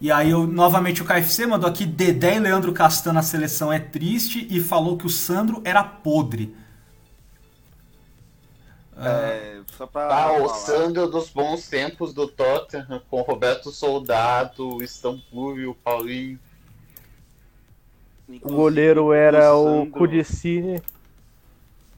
E 0.00 0.10
aí, 0.10 0.30
eu, 0.30 0.46
novamente, 0.46 1.02
o 1.02 1.04
KFC 1.04 1.46
mandou 1.46 1.68
aqui: 1.68 1.84
Dedé 1.84 2.36
e 2.36 2.40
Leandro 2.40 2.72
Castan 2.72 3.12
na 3.12 3.22
seleção 3.22 3.72
é 3.72 3.78
triste 3.78 4.46
e 4.50 4.60
falou 4.60 4.96
que 4.96 5.06
o 5.06 5.10
Sandro 5.10 5.60
era 5.64 5.82
podre. 5.82 6.54
É, 8.96 9.60
só 9.66 9.86
pra. 9.86 10.08
Ah, 10.08 10.32
o. 10.42 10.48
Sandro 10.48 11.08
dos 11.08 11.30
bons 11.30 11.68
tempos 11.68 12.12
do 12.12 12.26
Tottenham, 12.28 13.02
com 13.10 13.20
o 13.20 13.22
Roberto 13.22 13.70
Soldado, 13.70 14.76
o 14.76 14.82
e 14.82 15.66
o 15.66 15.74
Paulinho. 15.74 16.38
O 18.42 18.48
goleiro 18.48 19.12
era 19.12 19.54
o 19.54 19.64
Sandro-. 19.64 20.82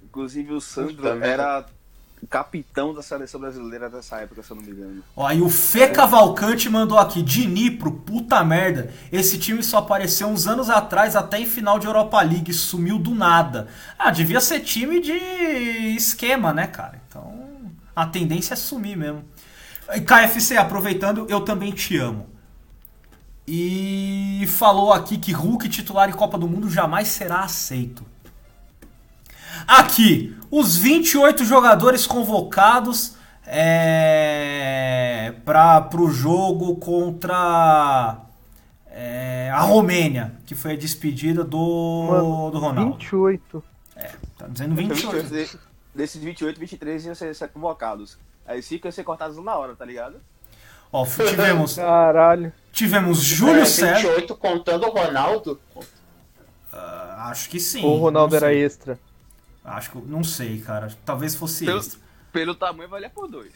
Inclusive 0.05 0.53
o 0.53 0.61
Sandro 0.61 0.97
Puta 0.97 1.25
era 1.25 1.61
o 1.61 1.65
capitão 2.27 2.95
da 2.95 3.03
seleção 3.03 3.41
brasileira 3.41 3.91
dessa 3.91 4.17
época, 4.19 4.43
se 4.43 4.51
eu 4.51 4.57
não 4.57 4.63
me 4.63 4.71
engano. 4.71 5.03
Ó, 5.17 5.27
aí 5.27 5.41
o 5.41 5.49
Fê 5.49 5.89
Cavalcante 5.89 6.69
mandou 6.69 6.99
aqui: 6.99 7.23
Dnipro, 7.23 7.93
puta 7.93 8.43
merda. 8.45 8.93
Esse 9.11 9.39
time 9.39 9.63
só 9.63 9.79
apareceu 9.79 10.29
uns 10.29 10.47
anos 10.47 10.71
atrás, 10.71 11.17
até 11.17 11.41
em 11.41 11.47
final 11.47 11.79
de 11.79 11.87
Europa 11.87 12.21
League, 12.23 12.53
sumiu 12.53 12.99
do 12.99 13.15
nada. 13.15 13.69
Ah, 13.99 14.11
devia 14.11 14.41
ser 14.41 14.61
time 14.61 15.01
de 15.01 15.13
esquema, 15.97 16.53
né, 16.53 16.67
cara? 16.67 17.01
Então 17.09 17.43
a 17.95 18.07
tendência 18.07 18.55
é 18.55 18.57
sumir 18.57 18.97
mesmo. 18.97 19.25
E 19.95 20.01
KFC, 20.01 20.57
aproveitando, 20.57 21.27
eu 21.29 21.41
também 21.41 21.73
te 21.73 21.99
amo. 21.99 22.31
E 23.47 24.45
falou 24.49 24.93
aqui 24.93 25.19
que 25.19 25.33
Hulk 25.33 25.69
titular 25.69 26.09
em 26.09 26.13
Copa 26.13 26.39
do 26.39 26.49
Mundo 26.49 26.71
jamais 26.71 27.09
será 27.09 27.41
aceito. 27.41 28.12
Aqui, 29.67 30.37
os 30.51 30.77
28 30.77 31.45
jogadores 31.45 32.07
convocados 32.07 33.15
é, 33.47 35.35
para 35.45 35.89
o 36.01 36.11
jogo 36.11 36.77
contra 36.77 38.19
é, 38.87 39.51
a 39.53 39.61
Romênia, 39.61 40.35
que 40.47 40.55
foi 40.55 40.73
a 40.73 40.77
despedida 40.77 41.45
do, 41.45 42.07
Mano, 42.11 42.51
do 42.51 42.59
Ronaldo. 42.59 42.93
28. 42.99 43.65
Tá 44.39 44.47
dizendo 44.49 44.75
28. 44.75 45.29
De- 45.29 45.73
Desses 45.95 46.23
28, 46.23 46.59
23 46.59 47.05
iam 47.05 47.15
ser, 47.15 47.35
ser 47.35 47.49
convocados. 47.49 48.17
Aí 48.47 48.63
5 48.63 48.87
iam 48.87 48.93
ser 48.93 49.05
cortados 49.05 49.37
na 49.45 49.55
hora, 49.57 49.77
tá 49.77 49.85
ligado? 49.85 50.17
Ó, 50.91 51.05
tivemos, 51.05 51.75
Caralho. 51.77 52.51
tivemos 52.73 53.19
Júlio 53.19 53.61
É, 53.63 53.65
César. 53.67 53.97
28 54.09 54.35
contando 54.37 54.87
o 54.87 54.91
Ronaldo. 54.91 55.61
Ah, 56.73 57.29
acho 57.31 57.49
que 57.51 57.61
sim. 57.61 57.85
o 57.85 57.95
Ronaldo 57.97 58.35
era 58.35 58.55
extra. 58.55 58.99
Acho 59.65 59.91
que 59.93 59.99
não 59.99 60.25
sei, 60.25 60.61
cara. 60.61 60.93
Talvez 61.05 61.35
fosse 61.35 61.65
Pelo, 61.65 61.79
extra. 61.79 62.01
pelo 62.33 62.55
tamanho, 62.55 62.89
valia 62.89 63.11
por 63.11 63.29
dois. 63.29 63.53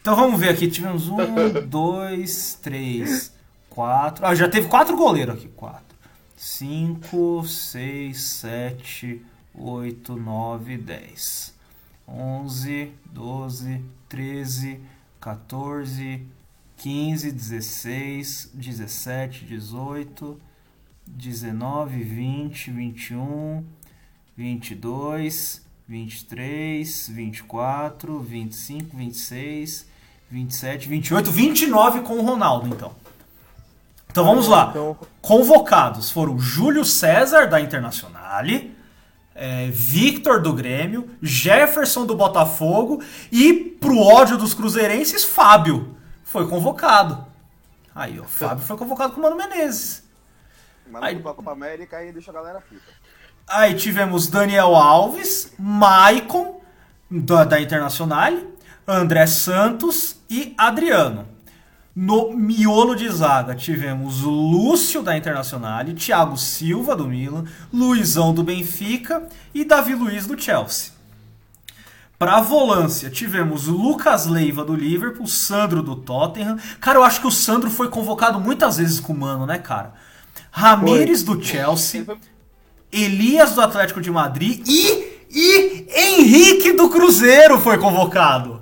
Então 0.00 0.14
vamos 0.16 0.38
ver 0.38 0.50
aqui. 0.50 0.68
Tivemos 0.70 1.08
um, 1.08 1.16
dois, 1.66 2.58
três, 2.62 3.32
quatro. 3.70 4.26
Ah, 4.26 4.34
já 4.34 4.48
teve 4.48 4.68
quatro 4.68 4.96
goleiros 4.96 5.36
aqui. 5.36 5.48
Quatro, 5.48 5.96
cinco, 6.36 7.44
seis, 7.46 8.20
sete, 8.22 9.24
oito, 9.54 10.16
nove, 10.16 10.76
dez, 10.76 11.54
onze, 12.06 12.92
doze, 13.06 13.82
treze, 14.08 14.80
14, 15.20 16.26
15, 16.76 17.30
16, 17.30 18.50
17, 18.52 19.44
18, 19.44 20.40
19, 21.06 22.02
20, 22.02 22.70
21, 22.72 23.64
22, 24.42 25.62
23, 25.86 27.08
24, 27.08 28.18
25, 28.18 28.96
26, 28.96 29.86
27, 30.28 30.88
28, 30.88 31.30
29 31.30 32.00
com 32.00 32.14
o 32.14 32.22
Ronaldo, 32.22 32.66
então. 32.66 32.92
Então 34.10 34.24
vamos 34.24 34.48
lá. 34.48 34.66
Então, 34.70 34.98
Convocados 35.20 36.10
foram 36.10 36.40
Júlio 36.40 36.84
César, 36.84 37.46
da 37.46 37.60
Internazionale, 37.60 38.76
é, 39.32 39.68
Victor, 39.68 40.42
do 40.42 40.52
Grêmio, 40.52 41.08
Jefferson, 41.22 42.04
do 42.04 42.16
Botafogo 42.16 43.00
e, 43.30 43.54
pro 43.54 43.96
ódio 43.96 44.36
dos 44.36 44.54
cruzeirenses, 44.54 45.22
Fábio 45.22 45.96
foi 46.24 46.48
convocado. 46.48 47.24
Aí, 47.94 48.18
ó, 48.18 48.24
Fábio 48.24 48.64
foi 48.64 48.76
convocado 48.76 49.12
com 49.12 49.20
o 49.20 49.22
Mano 49.22 49.36
Menezes. 49.36 50.02
Mas 50.90 51.04
Aí- 51.04 51.22
Copa 51.22 51.52
América 51.52 52.04
e 52.04 52.12
deixa 52.12 52.32
a 52.32 52.34
galera 52.34 52.60
puta. 52.60 53.01
Aí 53.48 53.74
tivemos 53.74 54.28
Daniel 54.28 54.74
Alves, 54.74 55.52
Maicon, 55.58 56.60
da, 57.10 57.44
da 57.44 57.60
Internazionale, 57.60 58.46
André 58.86 59.26
Santos 59.26 60.16
e 60.30 60.54
Adriano. 60.56 61.26
No 61.94 62.32
miolo 62.32 62.96
de 62.96 63.06
zaga 63.10 63.54
tivemos 63.54 64.20
Lúcio 64.22 65.02
da 65.02 65.14
Internazionale, 65.14 65.92
Thiago 65.92 66.38
Silva 66.38 66.96
do 66.96 67.06
Milan, 67.06 67.44
Luizão 67.70 68.32
do 68.32 68.42
Benfica 68.42 69.28
e 69.52 69.62
Davi 69.62 69.94
Luiz 69.94 70.26
do 70.26 70.40
Chelsea. 70.40 70.92
Para 72.18 72.36
a 72.36 72.40
volância, 72.40 73.10
tivemos 73.10 73.66
Lucas 73.66 74.26
Leiva 74.26 74.64
do 74.64 74.74
Liverpool, 74.74 75.26
Sandro 75.26 75.82
do 75.82 75.96
Tottenham. 75.96 76.56
Cara, 76.80 76.98
eu 76.98 77.04
acho 77.04 77.20
que 77.20 77.26
o 77.26 77.32
Sandro 77.32 77.68
foi 77.68 77.88
convocado 77.88 78.40
muitas 78.40 78.78
vezes 78.78 79.00
com 79.00 79.12
o 79.12 79.18
Mano, 79.18 79.44
né, 79.44 79.58
cara? 79.58 79.92
Ramires 80.50 81.22
do 81.22 81.42
Chelsea. 81.42 82.06
Elias 82.92 83.54
do 83.54 83.60
Atlético 83.60 84.00
de 84.00 84.10
Madrid 84.10 84.62
e, 84.68 85.26
e 85.30 85.86
Henrique 85.90 86.72
do 86.72 86.88
Cruzeiro 86.90 87.58
foi 87.58 87.78
convocado. 87.78 88.60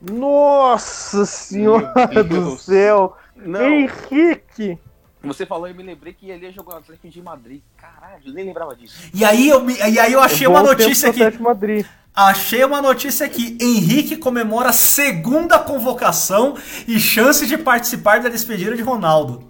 Nossa 0.00 1.24
senhora 1.24 2.22
do 2.24 2.56
céu! 2.58 3.16
Não, 3.34 3.62
Henrique! 3.70 4.78
você 5.22 5.44
falou 5.44 5.66
e 5.68 5.74
me 5.74 5.82
lembrei 5.82 6.12
que 6.12 6.30
ele 6.30 6.46
ia 6.46 6.52
jogar 6.52 6.74
no 6.74 6.80
Atlético 6.80 7.08
de 7.08 7.20
Madrid. 7.20 7.60
Caralho, 7.76 8.22
eu 8.26 8.32
nem 8.32 8.44
lembrava 8.44 8.76
disso. 8.76 8.94
E 9.12 9.24
aí 9.24 9.48
eu, 9.48 9.60
me- 9.60 9.76
e 9.76 9.98
aí 9.98 10.12
eu 10.12 10.20
achei 10.20 10.46
Bom 10.46 10.52
uma 10.54 10.62
notícia 10.62 11.10
aqui. 11.10 11.42
Madrid. 11.42 11.84
Achei 12.14 12.64
uma 12.64 12.80
notícia 12.80 13.26
aqui. 13.26 13.58
Henrique 13.60 14.16
comemora 14.16 14.68
a 14.68 14.72
segunda 14.72 15.58
convocação 15.58 16.56
e 16.86 17.00
chance 17.00 17.44
de 17.46 17.58
participar 17.58 18.20
da 18.20 18.28
despedida 18.28 18.76
de 18.76 18.82
Ronaldo. 18.82 19.42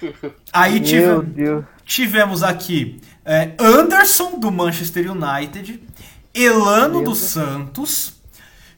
Aí 0.52 0.80
tive- 0.80 1.06
Meu 1.06 1.22
Deus. 1.22 1.64
Tivemos 1.90 2.44
aqui 2.44 3.00
é, 3.24 3.52
Anderson 3.58 4.38
do 4.38 4.52
Manchester 4.52 5.10
United, 5.10 5.82
Elano 6.32 7.00
do 7.00 7.10
Beleza. 7.10 7.26
Santos, 7.26 8.14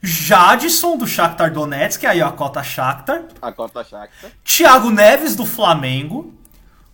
Jadson 0.02 0.96
do 0.96 1.06
Shakhtar 1.06 1.52
Donetsk, 1.52 2.06
aí 2.06 2.22
ó, 2.22 2.28
a 2.28 2.32
cota 2.32 2.62
Shakhtar. 2.62 3.24
A 3.42 3.52
cota 3.52 3.84
Shakhtar. 3.84 4.30
Thiago 4.42 4.90
Neves 4.90 5.36
do 5.36 5.44
Flamengo, 5.44 6.32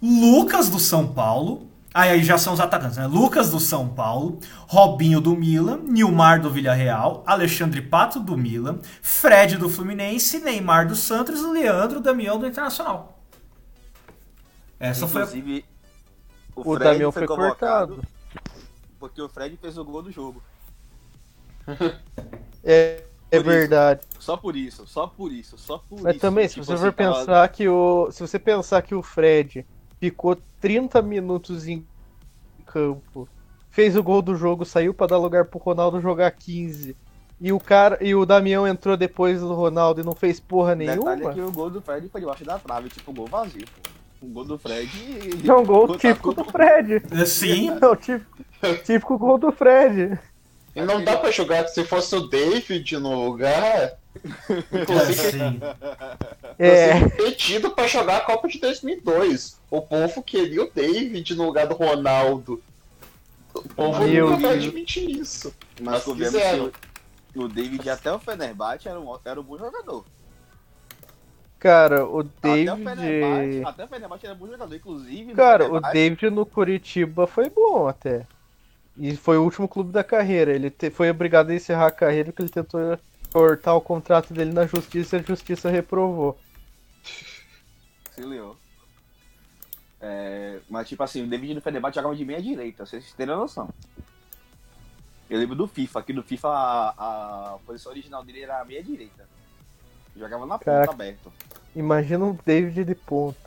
Lucas 0.03 0.69
do 0.69 0.81
São 0.81 1.07
Paulo. 1.07 1.69
Aí, 1.95 2.11
aí 2.11 2.23
já 2.23 2.37
são 2.37 2.53
os 2.53 2.61
atacantes, 2.61 2.99
né? 2.99 3.07
Lucas 3.07 3.51
do 3.51 3.61
São 3.61 3.89
Paulo, 3.89 4.41
Robinho 4.66 5.21
do 5.21 5.37
Milan, 5.37 5.81
Nilmar 5.85 6.41
do 6.41 6.51
Villarreal, 6.51 7.23
Alexandre 7.27 7.81
Pato 7.81 8.19
do 8.19 8.37
Milan, 8.37 8.81
Fred 9.01 9.57
do 9.57 9.69
Fluminense, 9.69 10.41
Neymar 10.41 10.89
do 10.89 10.97
Santos 10.97 11.41
e 11.41 11.47
Leandro 11.47 12.01
Damião 12.01 12.39
do 12.39 12.47
Internacional. 12.47 13.21
Essa 14.79 15.07
foi 15.07 15.23
a... 15.23 15.27
O, 16.65 16.71
O 16.73 16.79
Damião 16.79 17.13
foi 17.13 17.27
foi 17.27 17.37
cortado. 17.37 18.03
porque 18.99 19.21
o 19.23 19.29
Fred 19.29 19.57
fez 19.57 19.77
o 19.79 19.85
gol 19.85 20.03
do 20.03 20.11
jogo. 20.13 20.43
É, 22.65 23.03
é 23.31 23.37
Por 23.37 23.37
isso. 23.37 23.45
verdade. 23.45 24.01
Só 24.19 24.37
por 24.37 24.57
isso, 24.57 24.87
só 24.87 25.07
por 25.07 25.33
isso, 25.33 25.57
só 25.57 25.79
por 25.79 26.01
Mas 26.03 26.15
isso. 26.17 26.21
também, 26.21 26.49
se 26.49 26.55
Tipo 26.55 26.67
você 26.67 26.77
for 26.77 26.93
tava- 26.93 27.19
pensar 27.21 27.49
que 27.49 27.69
o. 27.69 28.11
Se 28.11 28.21
você 28.21 28.39
pensar 28.39 28.83
que 28.83 28.95
o 28.95 29.03
Fred 29.03 29.65
ficou 30.01 30.37
30 30.61 31.01
minutos 31.01 31.67
em 31.69 31.87
campo, 32.67 33.29
fez 33.71 33.97
o 33.97 34.03
gol 34.03 34.21
do 34.21 34.35
jogo, 34.35 34.65
saiu 34.65 34.93
pra 34.93 35.07
dar 35.07 35.19
lugar 35.19 35.45
pro 35.47 35.59
Ronaldo 35.59 36.01
jogar 36.01 36.31
15. 36.33 36.97
E 37.41 37.53
o 37.53 37.61
cara. 37.61 37.97
E 38.05 38.15
o 38.15 38.27
Damião 38.27 38.67
entrou 38.67 38.97
depois 38.97 39.41
do 39.41 39.55
Ronaldo 39.55 40.01
e 40.01 40.05
não 40.05 40.15
fez 40.15 40.41
porra 40.41 40.75
Detalhe 40.75 40.99
nenhuma. 41.01 41.31
é 41.31 41.35
que 41.35 41.41
o 41.41 41.53
gol 41.53 41.71
do 41.71 41.81
Fred 41.81 42.09
foi 42.09 42.21
debaixo 42.21 42.45
da 42.45 42.59
trave, 42.59 42.89
tipo, 42.89 43.13
gol 43.13 43.27
vazio, 43.29 43.65
pô. 43.65 43.91
O 44.21 44.27
gol 44.27 44.45
do 44.45 44.59
Fred. 44.59 44.91
É 45.47 45.53
um 45.53 45.64
gol 45.64 45.87
Puta, 45.87 45.99
típico 46.01 46.35
tudo- 46.35 46.45
do 46.47 46.51
Fred. 46.53 47.03
Sim, 47.27 47.71
É 47.81 47.87
o 47.87 47.97
típico, 47.97 48.39
típico 48.85 49.19
gol 49.19 49.39
do 49.39 49.53
Fred. 49.53 50.19
E 50.75 50.83
não 50.83 51.03
dá 51.03 51.16
pra 51.16 51.31
jogar 51.31 51.66
se 51.69 51.85
fosse 51.85 52.14
o 52.14 52.29
David 52.29 52.97
no 52.99 53.25
lugar. 53.25 53.93
Inclusive, 54.73 55.31
sim. 55.33 55.61
É. 56.59 56.69
é. 56.91 57.09
pedido 57.09 57.71
pra 57.71 57.87
jogar 57.87 58.19
a 58.19 58.21
Copa 58.21 58.49
de 58.49 58.59
2002. 58.61 59.59
O 59.71 59.81
povo 59.81 60.23
queria 60.23 60.62
o 60.64 60.71
David 60.73 61.35
no 61.37 61.47
lugar 61.47 61.66
do 61.66 61.75
Ronaldo. 61.75 62.61
O 63.55 63.62
povo 63.62 64.05
Meu 64.05 64.31
nunca 64.31 64.43
vai 64.49 64.57
admitir 64.57 65.09
isso. 65.11 65.53
Mas 65.81 66.05
Mas 66.07 66.16
quiseram. 66.16 66.71
que 67.33 67.39
o 67.39 67.49
David 67.49 67.89
até 67.91 68.12
o 68.12 68.19
Fenerbahçe 68.19 68.89
era 68.89 69.01
um, 69.01 69.16
era 69.25 69.41
um 69.41 69.45
bom 69.45 69.59
jogador. 69.59 70.05
Cara, 71.59 72.07
o 72.07 72.21
Até 72.21 72.29
o 72.49 72.77
David. 72.77 72.85
Fenerbahçe, 72.85 73.63
até 73.65 73.85
o 73.85 73.89
Fenerbahçe 73.89 74.27
era 74.27 74.35
bom 74.35 74.47
jogador, 74.47 74.75
inclusive. 74.75 75.35
Cara, 75.35 75.73
o 75.73 75.81
David 75.81 76.31
no 76.31 76.47
Curitiba 76.47 77.27
foi 77.27 77.51
bom 77.51 77.89
até. 77.89 78.27
E 78.97 79.17
foi 79.17 79.39
o 79.39 79.43
último 79.43 79.67
clube 79.69 79.91
da 79.93 80.05
carreira. 80.05 80.53
Ele 80.53 80.71
te- 80.71 80.91
foi 80.91 81.11
obrigado 81.11 81.51
a 81.51 81.55
encerrar 81.55 81.87
a 81.87 81.91
carreira 81.93 82.31
porque 82.31 82.43
ele 82.43 82.49
tentou 82.51 82.99
cortar 83.33 83.75
o 83.75 83.81
contrato 83.81 84.33
dele 84.33 84.53
na 84.53 84.67
justiça 84.67 85.17
e 85.17 85.21
a 85.21 85.23
justiça 85.23 85.69
reprovou. 85.71 86.39
Se 88.15 88.21
liou. 88.23 88.57
É, 90.01 90.61
mas 90.71 90.89
tipo 90.89 91.03
assim, 91.03 91.25
o 91.25 91.29
David 91.29 91.55
no 91.55 91.61
Fenerbahçe 91.61 91.97
jogava 91.97 92.15
de 92.15 92.25
meia 92.25 92.41
direita, 92.41 92.87
vocês 92.87 93.13
terem 93.15 93.35
noção. 93.35 93.69
Eu 95.29 95.39
lembro 95.39 95.57
do 95.57 95.67
FIFA, 95.67 96.03
que 96.03 96.13
no 96.13 96.23
FIFA 96.23 96.49
a, 96.49 97.55
a 97.55 97.59
posição 97.67 97.93
original 97.93 98.25
dele 98.25 98.43
era 98.43 98.61
a 98.61 98.65
meia 98.65 98.83
direita. 98.83 99.29
Jogava 100.19 100.45
na 100.47 100.59
ponta 100.59 100.64
Caraca. 100.64 100.93
aberto. 100.93 101.33
Imagina 101.75 102.25
um 102.25 102.37
David 102.45 102.85
de 102.85 102.95
ponta. 102.95 103.39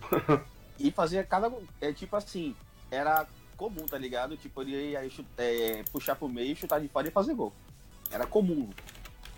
E 0.78 0.90
fazia 0.90 1.24
cada. 1.24 1.50
É 1.80 1.90
tipo 1.90 2.14
assim, 2.16 2.54
era 2.90 3.26
comum, 3.56 3.86
tá 3.86 3.96
ligado? 3.96 4.36
Tipo, 4.36 4.60
ele 4.60 4.90
ia 4.90 5.00
é, 5.38 5.82
puxar 5.90 6.14
pro 6.16 6.28
meio, 6.28 6.54
chutar 6.54 6.78
de 6.78 6.88
fora 6.88 7.08
e 7.08 7.10
fazer 7.10 7.32
gol. 7.32 7.50
Era 8.10 8.26
comum. 8.26 8.68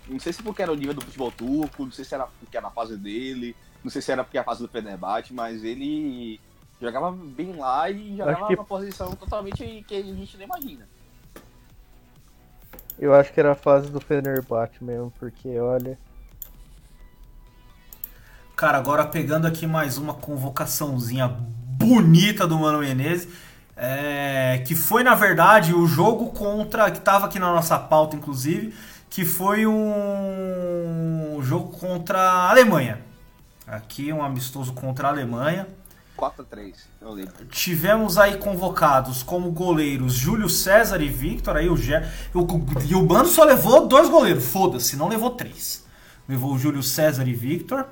Não 0.05 0.19
sei 0.19 0.33
se 0.33 0.43
porque 0.43 0.61
era 0.61 0.69
o 0.73 0.75
nível 0.75 0.93
do 0.95 1.01
futebol 1.01 1.31
turco, 1.31 1.85
não 1.85 1.93
sei 1.93 2.03
se 2.03 2.13
era 2.13 2.27
porque 2.27 2.57
era 2.57 2.67
a 2.67 2.71
fase 2.71 2.97
dele, 2.97 3.55
não 3.81 3.89
sei 3.89 4.01
se 4.01 4.11
era 4.11 4.21
porque 4.21 4.37
era 4.37 4.41
a 4.43 4.45
fase 4.45 4.61
do 4.61 4.67
Fenerbahçe, 4.67 5.33
mas 5.33 5.63
ele 5.63 6.41
jogava 6.81 7.09
bem 7.09 7.55
lá 7.55 7.89
e 7.89 8.17
jogava 8.17 8.47
que- 8.47 8.55
numa 8.57 8.65
posição 8.65 9.15
totalmente 9.15 9.85
que 9.87 9.95
a 9.95 10.01
gente 10.01 10.35
não 10.35 10.43
imagina. 10.43 10.89
Eu 12.97 13.13
acho 13.13 13.31
que 13.31 13.39
era 13.39 13.53
a 13.53 13.55
fase 13.55 13.89
do 13.89 14.01
Fenerbahçe 14.01 14.83
mesmo, 14.83 15.09
porque 15.17 15.57
olha. 15.57 15.97
Cara, 18.59 18.77
agora 18.77 19.05
pegando 19.05 19.47
aqui 19.47 19.65
mais 19.65 19.97
uma 19.97 20.13
convocaçãozinha 20.13 21.29
bonita 21.29 22.45
do 22.45 22.59
Mano 22.59 22.79
Menezes, 22.79 23.29
é, 23.73 24.61
que 24.67 24.75
foi 24.75 25.01
na 25.01 25.15
verdade 25.15 25.73
o 25.73 25.87
jogo 25.87 26.33
contra, 26.33 26.91
que 26.91 26.97
estava 26.97 27.27
aqui 27.27 27.39
na 27.39 27.53
nossa 27.53 27.79
pauta 27.79 28.17
inclusive, 28.17 28.73
que 29.09 29.23
foi 29.23 29.65
um 29.65 31.39
jogo 31.41 31.69
contra 31.69 32.19
a 32.19 32.49
Alemanha. 32.49 32.99
Aqui 33.65 34.11
um 34.11 34.21
amistoso 34.21 34.73
contra 34.73 35.07
a 35.07 35.11
Alemanha. 35.11 35.65
4x3, 36.17 36.75
eu 36.99 37.13
lembro. 37.13 37.45
Tivemos 37.45 38.17
aí 38.17 38.35
convocados 38.35 39.23
como 39.23 39.51
goleiros 39.51 40.15
Júlio 40.15 40.49
César 40.49 41.01
e 41.01 41.07
Victor. 41.07 41.55
Aí 41.55 41.69
o, 41.69 41.77
Gé- 41.77 42.05
o, 42.33 42.45
e 42.85 42.93
o 42.93 43.03
Bando 43.03 43.29
só 43.29 43.45
levou 43.45 43.87
dois 43.87 44.09
goleiros, 44.09 44.43
foda-se, 44.45 44.97
não 44.97 45.07
levou 45.07 45.29
três. 45.29 45.85
Levou 46.27 46.53
o 46.53 46.59
Júlio 46.59 46.83
César 46.83 47.25
e 47.25 47.33
Victor. 47.33 47.85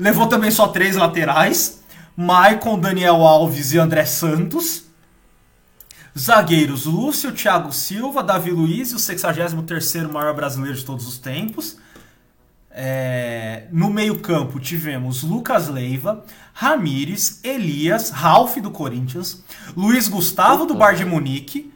Levou 0.00 0.26
também 0.26 0.50
só 0.50 0.66
três 0.66 0.96
laterais: 0.96 1.82
Maicon, 2.16 2.80
Daniel 2.80 3.16
Alves 3.16 3.72
e 3.72 3.78
André 3.78 4.06
Santos. 4.06 4.84
Zagueiros: 6.18 6.86
Lúcio, 6.86 7.32
Thiago 7.32 7.70
Silva, 7.70 8.22
Davi 8.22 8.50
Luiz 8.50 8.92
e 8.92 8.94
o 8.94 8.98
63 8.98 10.10
maior 10.10 10.34
brasileiro 10.34 10.76
de 10.76 10.84
todos 10.86 11.06
os 11.06 11.18
tempos. 11.18 11.76
É, 12.70 13.66
no 13.72 13.90
meio-campo 13.90 14.58
tivemos 14.58 15.22
Lucas 15.22 15.68
Leiva, 15.68 16.24
Ramires, 16.54 17.40
Elias, 17.44 18.08
Ralf 18.10 18.56
do 18.56 18.70
Corinthians, 18.70 19.44
Luiz 19.76 20.08
Gustavo 20.08 20.64
do 20.64 20.74
Bar 20.74 20.94
de 20.94 21.04
Munique, 21.04 21.74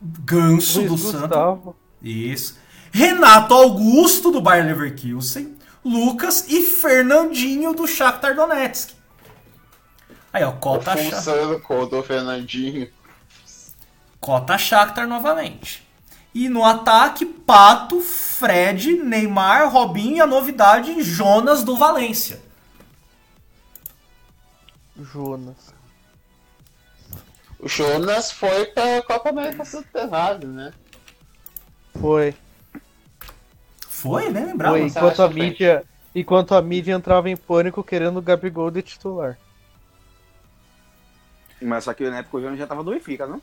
Ganso 0.00 0.78
Luiz 0.78 0.90
do 0.90 0.96
Santos, 0.96 1.20
Gustavo. 1.20 1.76
isso, 2.00 2.56
Renato 2.92 3.52
Augusto 3.52 4.30
do 4.30 4.40
Bayer 4.40 4.64
Leverkusen, 4.64 5.57
Lucas 5.84 6.46
e 6.48 6.62
Fernandinho 6.64 7.72
do 7.72 7.86
Shakhtar 7.86 8.34
Donetsk. 8.34 8.90
Aí, 10.32 10.44
ó, 10.44 10.52
cota, 10.52 10.96
Sha- 10.96 11.16
Fuçando 11.16 11.60
contra 11.60 11.98
o 11.98 12.02
Fernandinho. 12.02 12.88
cota 14.20 14.58
Shakhtar 14.58 15.06
novamente. 15.06 15.86
E 16.34 16.48
no 16.48 16.64
ataque, 16.64 17.24
Pato, 17.24 18.00
Fred, 18.00 18.92
Neymar, 18.92 19.70
Robinho 19.72 20.16
e 20.18 20.20
a 20.20 20.26
novidade, 20.26 21.02
Jonas 21.02 21.64
do 21.64 21.76
Valência. 21.76 22.40
Jonas. 24.96 25.74
O 27.58 27.68
Jonas 27.68 28.30
foi 28.30 28.66
pra 28.66 29.02
Copa 29.02 29.30
América 29.30 29.64
Centenário, 29.64 30.48
né? 30.48 30.72
Foi. 32.00 32.34
Foi, 33.98 34.30
né? 34.30 34.46
Lembrava. 34.46 34.76
Foi 34.76 34.86
enquanto 34.86 35.22
a 35.22 35.28
mídia. 35.28 35.84
Enquanto 36.14 36.54
a 36.54 36.62
mídia 36.62 36.92
entrava 36.92 37.28
em 37.28 37.36
pânico 37.36 37.82
querendo 37.82 38.18
o 38.18 38.22
Gabigol 38.22 38.70
de 38.70 38.82
titular. 38.82 39.36
Mas 41.60 41.84
só 41.84 41.92
que 41.92 42.08
na 42.08 42.18
época 42.18 42.36
o 42.36 42.40
Jonas 42.40 42.58
já 42.58 42.66
tava 42.66 42.82
no 42.82 42.92
Benfica, 42.92 43.26
não? 43.26 43.42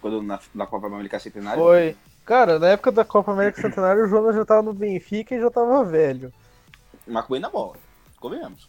Quando 0.00 0.22
na, 0.22 0.38
na 0.54 0.66
Copa 0.66 0.86
América 0.86 1.18
Centenário. 1.18 1.62
Foi. 1.62 1.96
Cara, 2.24 2.58
na 2.58 2.68
época 2.68 2.92
da 2.92 3.04
Copa 3.04 3.32
América 3.32 3.60
Centenário, 3.60 4.04
o 4.04 4.08
Jonas 4.08 4.34
já 4.34 4.44
tava 4.44 4.62
no 4.62 4.72
Benfica 4.72 5.34
e 5.34 5.40
já 5.40 5.50
tava 5.50 5.84
velho. 5.84 6.32
Marcou 7.06 7.34
bem 7.34 7.40
na 7.40 7.50
bola. 7.50 7.74
Convenhamos. 8.18 8.68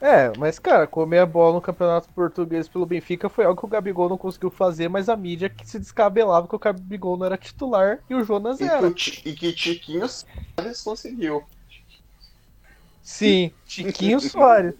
É, 0.00 0.30
mas 0.34 0.58
cara, 0.58 0.86
comer 0.86 1.18
a 1.18 1.26
bola 1.26 1.54
no 1.54 1.60
Campeonato 1.60 2.08
Português 2.10 2.66
pelo 2.68 2.86
Benfica 2.86 3.28
foi 3.28 3.44
algo 3.44 3.60
que 3.60 3.66
o 3.66 3.68
Gabigol 3.68 4.08
não 4.08 4.16
conseguiu 4.16 4.50
fazer, 4.50 4.88
mas 4.88 5.08
a 5.10 5.16
mídia 5.16 5.50
que 5.50 5.66
se 5.68 5.78
descabelava 5.78 6.48
que 6.48 6.56
o 6.56 6.58
Gabigol 6.58 7.16
não 7.18 7.26
era 7.26 7.36
titular 7.36 8.02
e 8.08 8.14
o 8.14 8.24
Jonas 8.24 8.62
E 8.64 8.70
que, 8.70 8.80
era. 8.80 8.90
o 8.90 8.94
Ti- 8.94 9.22
e 9.24 9.34
que 9.34 9.52
Tiquinho 9.52 10.06
Soares 10.08 10.82
conseguiu. 10.84 11.44
Sim, 13.02 13.52
Tiquinho 13.66 14.20
Soares. 14.20 14.74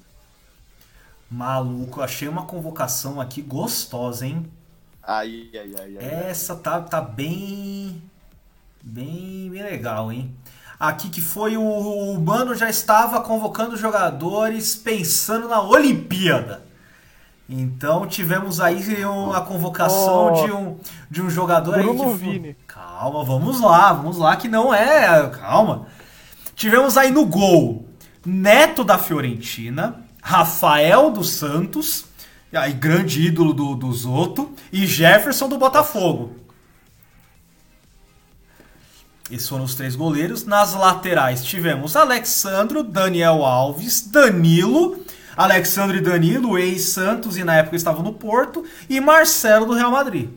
Maluco, 1.30 2.02
achei 2.02 2.28
uma 2.28 2.44
convocação 2.44 3.20
aqui 3.20 3.40
gostosa, 3.40 4.26
hein? 4.26 4.44
Ai, 5.02 5.50
ai, 5.60 5.72
ai, 5.82 5.96
ai. 5.98 6.10
Essa 6.30 6.56
tá, 6.56 6.80
tá 6.82 7.00
bem, 7.00 8.02
bem. 8.82 9.50
bem 9.50 9.62
legal, 9.62 10.12
hein? 10.12 10.34
Aqui 10.80 11.10
que 11.10 11.20
foi 11.20 11.58
o, 11.58 11.62
o 11.62 12.18
Mano 12.18 12.54
já 12.54 12.70
estava 12.70 13.20
convocando 13.20 13.76
jogadores 13.76 14.74
pensando 14.74 15.46
na 15.46 15.60
Olimpíada. 15.60 16.62
Então 17.48 18.06
tivemos 18.06 18.60
aí 18.60 19.04
uma 19.04 19.42
convocação 19.42 20.32
Oh. 20.32 20.46
de, 20.46 20.52
um, 20.52 20.76
de 21.10 21.20
um 21.20 21.28
jogador 21.28 21.74
aí 21.74 21.82
Bruno 21.82 21.98
que 21.98 22.08
foi- 22.10 22.18
Vini. 22.32 22.56
Calma, 22.66 23.22
vamos 23.24 23.60
lá, 23.60 23.92
vamos 23.92 24.16
lá, 24.16 24.36
que 24.36 24.48
não 24.48 24.72
é. 24.72 25.28
Calma. 25.28 25.86
Tivemos 26.54 26.96
aí 26.96 27.10
no 27.10 27.26
gol 27.26 27.86
Neto 28.24 28.82
da 28.84 28.96
Fiorentina, 28.98 29.96
Rafael 30.22 31.10
dos 31.10 31.30
Santos, 31.30 32.04
aí 32.54 32.72
grande 32.72 33.26
ídolo 33.26 33.52
do, 33.52 33.74
do 33.74 33.92
Zoto, 33.92 34.50
e 34.72 34.86
Jefferson 34.86 35.48
do 35.48 35.58
Botafogo. 35.58 36.36
Esses 39.30 39.48
foram 39.48 39.64
os 39.64 39.74
três 39.74 39.94
goleiros. 39.94 40.44
Nas 40.44 40.74
laterais 40.74 41.44
tivemos 41.44 41.94
Alexandro, 41.94 42.82
Daniel 42.82 43.44
Alves, 43.44 44.00
Danilo, 44.00 45.04
Alexandre 45.36 45.98
e 45.98 46.00
Danilo, 46.00 46.58
ex-Santos 46.58 47.36
e 47.36 47.44
na 47.44 47.54
época 47.54 47.76
estavam 47.76 48.02
no 48.02 48.12
Porto, 48.12 48.64
e 48.88 49.00
Marcelo 49.00 49.66
do 49.66 49.74
Real 49.74 49.92
Madrid. 49.92 50.28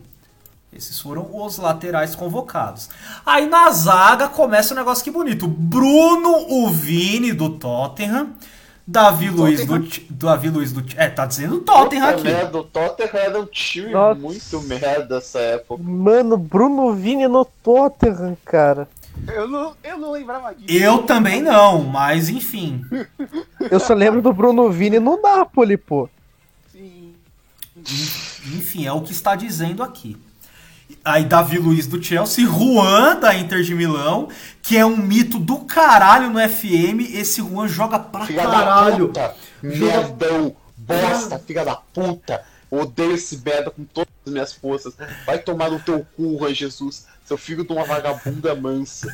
Esses 0.71 0.99
foram 0.99 1.27
os 1.31 1.57
laterais 1.57 2.15
convocados. 2.15 2.89
Aí 3.25 3.47
na 3.47 3.69
zaga 3.71 4.27
começa 4.27 4.73
um 4.73 4.77
negócio 4.77 5.03
que 5.03 5.11
bonito. 5.11 5.47
Bruno 5.47 6.51
Uvini 6.65 7.31
do 7.31 7.49
Tottenham, 7.49 8.29
Davi 8.85 9.29
Luiz 9.29 9.65
do, 9.65 9.79
Davi 10.09 10.49
Luiz 10.49 10.73
do 10.73 10.83
É, 10.97 11.09
tá 11.09 11.25
dizendo 11.25 11.59
Tottenham 11.61 12.09
aqui. 12.09 12.23
merda, 12.23 12.57
o 12.59 12.63
Tottenham 12.63 13.15
era 13.15 13.39
um 13.39 13.45
time 13.45 13.91
Nossa. 13.91 14.19
muito 14.19 14.61
merda 14.63 15.15
nessa 15.15 15.39
época. 15.39 15.81
Mano, 15.81 16.37
Bruno 16.37 16.93
Vini 16.93 17.27
no 17.27 17.45
Tottenham, 17.45 18.37
cara. 18.43 18.87
Eu 19.31 19.47
não, 19.47 19.73
eu 19.83 19.97
não 19.97 20.11
lembrava 20.11 20.53
disso. 20.53 20.65
Eu 20.83 21.03
também 21.03 21.41
não, 21.41 21.83
mas 21.83 22.27
enfim. 22.29 22.83
Eu 23.71 23.79
só 23.79 23.93
lembro 23.93 24.21
do 24.21 24.33
Bruno 24.33 24.69
Vini 24.69 24.99
no 24.99 25.21
Napoli, 25.21 25.77
pô. 25.77 26.09
Sim. 26.71 27.13
Enfim, 27.77 28.85
é 28.85 28.91
o 28.91 29.01
que 29.01 29.11
está 29.11 29.35
dizendo 29.35 29.81
aqui. 29.81 30.17
Aí 31.05 31.25
Davi 31.25 31.57
Luiz 31.57 31.85
do 31.85 32.01
Chelsea, 32.01 32.45
Juan 32.45 33.19
da 33.19 33.35
Inter 33.35 33.61
de 33.61 33.75
Milão, 33.75 34.29
que 34.61 34.77
é 34.77 34.85
um 34.85 34.95
mito 34.95 35.37
do 35.37 35.59
caralho 35.59 36.29
no 36.29 36.39
FM. 36.39 37.13
Esse 37.13 37.41
Juan 37.41 37.67
joga 37.67 37.99
pra 37.99 38.25
da 38.25 38.43
caralho. 38.43 39.07
puta, 39.07 39.35
merdão, 39.61 40.55
bosta, 40.77 41.37
filha 41.39 41.65
da 41.65 41.75
puta. 41.75 42.41
Odeio 42.71 43.11
esse 43.11 43.37
merda 43.37 43.69
com 43.69 43.83
todas 43.83 44.11
as 44.25 44.31
minhas 44.31 44.53
forças. 44.53 44.93
Vai 45.25 45.39
tomar 45.39 45.69
no 45.69 45.79
teu 45.79 46.07
cu, 46.15 46.37
Juan 46.39 46.53
Jesus, 46.53 47.05
seu 47.25 47.37
filho 47.37 47.65
de 47.65 47.73
uma 47.73 47.83
vagabunda 47.83 48.55
mansa. 48.55 49.07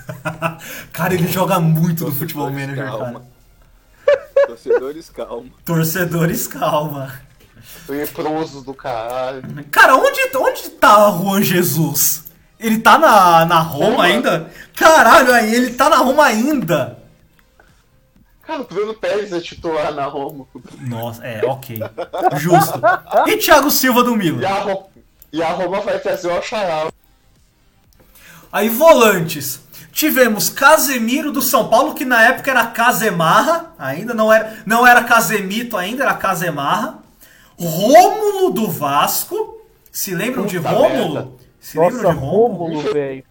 Cara, 0.93 1.15
ele 1.15 1.27
joga 1.27 1.59
muito 1.59 2.05
no 2.05 2.11
futebol 2.11 2.51
manager, 2.51 2.85
calma. 2.85 3.25
cara. 4.05 4.47
Torcedores, 4.47 5.09
calma. 5.09 5.49
Torcedores, 5.65 6.47
calma. 6.47 7.28
Leproso 7.87 8.61
do 8.61 8.73
caralho. 8.73 9.43
Cara, 9.71 9.95
onde, 9.95 10.19
onde 10.37 10.69
tá 10.71 11.09
Juan 11.11 11.41
Jesus? 11.43 12.25
Ele 12.59 12.79
tá 12.79 12.97
na, 12.97 13.45
na 13.45 13.59
Roma 13.59 13.85
Roma? 13.87 14.03
ainda? 14.03 14.51
Caralho, 14.75 15.33
aí 15.33 15.53
ele 15.53 15.73
tá 15.73 15.89
na 15.89 15.97
Roma 15.97 16.25
ainda. 16.25 16.97
Cara, 18.45 18.61
o 18.61 18.65
Bruno 18.65 18.93
Pérez 18.95 19.31
é 19.31 19.39
titular 19.39 19.93
na 19.93 20.05
Roma. 20.05 20.45
Nossa, 20.81 21.23
é, 21.25 21.45
ok. 21.45 21.79
Justo. 22.37 22.81
E 23.27 23.37
Thiago 23.37 23.69
Silva 23.69 24.03
do 24.03 24.13
E 24.15 24.17
Milan? 24.17 24.47
a, 24.47 24.59
Ro- 24.59 24.89
e 25.31 25.41
a 25.43 25.49
Roma 25.51 25.79
vai 25.81 25.99
trazer 25.99 26.27
o 26.27 26.31
Alxará. 26.31 26.87
Aí 28.51 28.69
volantes. 28.69 29.61
Tivemos 29.91 30.49
Casemiro 30.49 31.31
do 31.31 31.41
São 31.41 31.67
Paulo, 31.67 31.93
que 31.93 32.05
na 32.05 32.23
época 32.23 32.49
era 32.51 32.65
Casemarra, 32.67 33.73
ainda 33.77 34.13
não 34.13 34.31
era, 34.31 34.57
não 34.65 34.85
era 34.87 35.03
Casemito 35.03 35.75
ainda, 35.75 36.03
era 36.03 36.13
Casemarra. 36.13 36.98
Rômulo 37.59 38.51
do 38.51 38.67
Vasco. 38.69 39.61
Se 39.91 40.13
lembram 40.15 40.45
de 40.45 40.57
Puta 40.57 40.69
Rômulo? 40.69 41.13
merda. 41.13 41.31
Se 41.59 41.77
Nossa, 41.77 41.95
lembram 41.95 42.13
de 42.13 42.19
Rômulo? 42.19 42.65
Rômulo, 42.75 42.93
velho. 42.93 43.23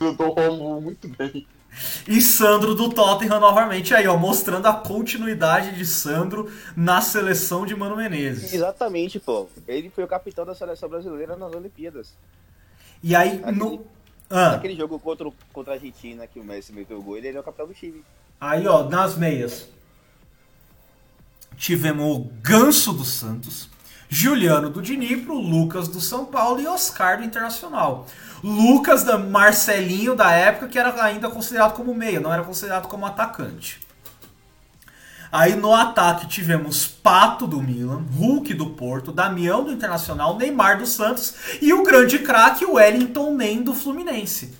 Eu 0.00 0.14
dou 0.14 0.32
Romulo 0.32 0.80
muito 0.80 1.08
bem. 1.08 1.46
E 2.08 2.20
Sandro 2.20 2.74
do 2.74 2.88
Tottenham 2.88 3.38
novamente 3.38 3.94
aí, 3.94 4.06
ó, 4.08 4.16
mostrando 4.16 4.66
a 4.66 4.72
continuidade 4.72 5.76
de 5.76 5.84
Sandro 5.86 6.50
na 6.74 7.00
seleção 7.00 7.64
de 7.66 7.76
Mano 7.76 7.96
Menezes. 7.96 8.52
Exatamente, 8.52 9.20
pô. 9.20 9.46
Ele 9.66 9.90
foi 9.90 10.02
o 10.02 10.08
capitão 10.08 10.44
da 10.44 10.54
seleção 10.54 10.88
brasileira 10.88 11.36
nas 11.36 11.54
Olimpíadas. 11.54 12.14
E 13.02 13.14
aí 13.14 13.40
no 13.52 13.84
ah, 14.30 14.52
Naquele 14.52 14.74
jogo 14.76 14.98
contra, 14.98 15.30
contra 15.52 15.74
a 15.74 15.76
Argentina, 15.76 16.26
que 16.26 16.40
o 16.40 16.44
Messi 16.44 16.72
meteu 16.72 16.98
o 16.98 17.02
gol, 17.02 17.16
ele 17.16 17.28
era 17.28 17.40
o 17.40 17.44
capitão 17.44 17.66
do 17.66 17.74
time. 17.74 18.02
aí 18.40 18.66
ó, 18.66 18.82
nas 18.88 19.16
meias. 19.16 19.68
Tivemos 21.58 22.16
o 22.16 22.30
Ganso 22.40 22.92
do 22.92 23.04
Santos, 23.04 23.68
Juliano 24.08 24.70
do 24.70 24.80
Dnipro, 24.80 25.34
Lucas 25.34 25.88
do 25.88 26.00
São 26.00 26.24
Paulo 26.24 26.60
e 26.60 26.66
Oscar 26.66 27.18
do 27.18 27.24
Internacional. 27.24 28.06
Lucas 28.42 29.02
da 29.02 29.18
Marcelinho 29.18 30.14
da 30.14 30.30
época 30.30 30.68
que 30.68 30.78
era 30.78 31.02
ainda 31.02 31.28
considerado 31.28 31.74
como 31.74 31.92
meia, 31.92 32.20
não 32.20 32.32
era 32.32 32.44
considerado 32.44 32.86
como 32.86 33.04
atacante. 33.04 33.80
Aí 35.30 35.56
no 35.56 35.74
ataque 35.74 36.26
tivemos 36.26 36.86
Pato 36.86 37.46
do 37.46 37.60
Milan, 37.60 38.02
Hulk 38.16 38.54
do 38.54 38.70
Porto, 38.70 39.12
Damião 39.12 39.62
do 39.64 39.72
Internacional, 39.72 40.38
Neymar 40.38 40.78
do 40.78 40.86
Santos 40.86 41.34
e 41.60 41.74
o 41.74 41.82
grande 41.82 42.20
craque 42.20 42.64
Wellington 42.64 43.34
Nem 43.34 43.62
do 43.62 43.74
Fluminense. 43.74 44.54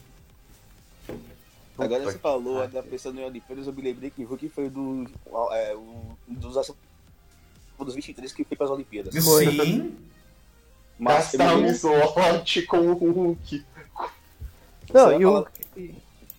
Agora 1.79 2.03
você 2.03 2.19
falou, 2.19 2.61
ainda 2.61 2.83
pensando 2.83 3.21
em 3.21 3.25
Olimpíadas, 3.25 3.69
eu 3.69 3.73
me 3.73 3.81
lembrei 3.81 4.11
que 4.11 4.25
o 4.25 4.29
Hulk 4.29 4.49
foi 4.49 4.69
do, 4.69 5.07
é, 5.53 5.77
um 5.77 6.17
dos, 6.27 6.57
ace- 7.79 7.83
um 7.83 7.85
dos 7.85 7.95
23 7.95 8.33
que 8.33 8.45
foi 8.45 8.57
para 8.57 8.67
as 8.67 8.73
Olimpíadas. 8.73 9.15
Sim. 9.15 9.97
Mas 10.99 11.33
Gastar 11.37 11.57
um 11.57 11.67
slot 11.67 12.63
com 12.63 12.79
o 12.79 12.93
Hulk. 12.95 13.65
Não, 14.93 15.13
e 15.21 15.25
o, 15.25 15.33
falar- 15.33 15.53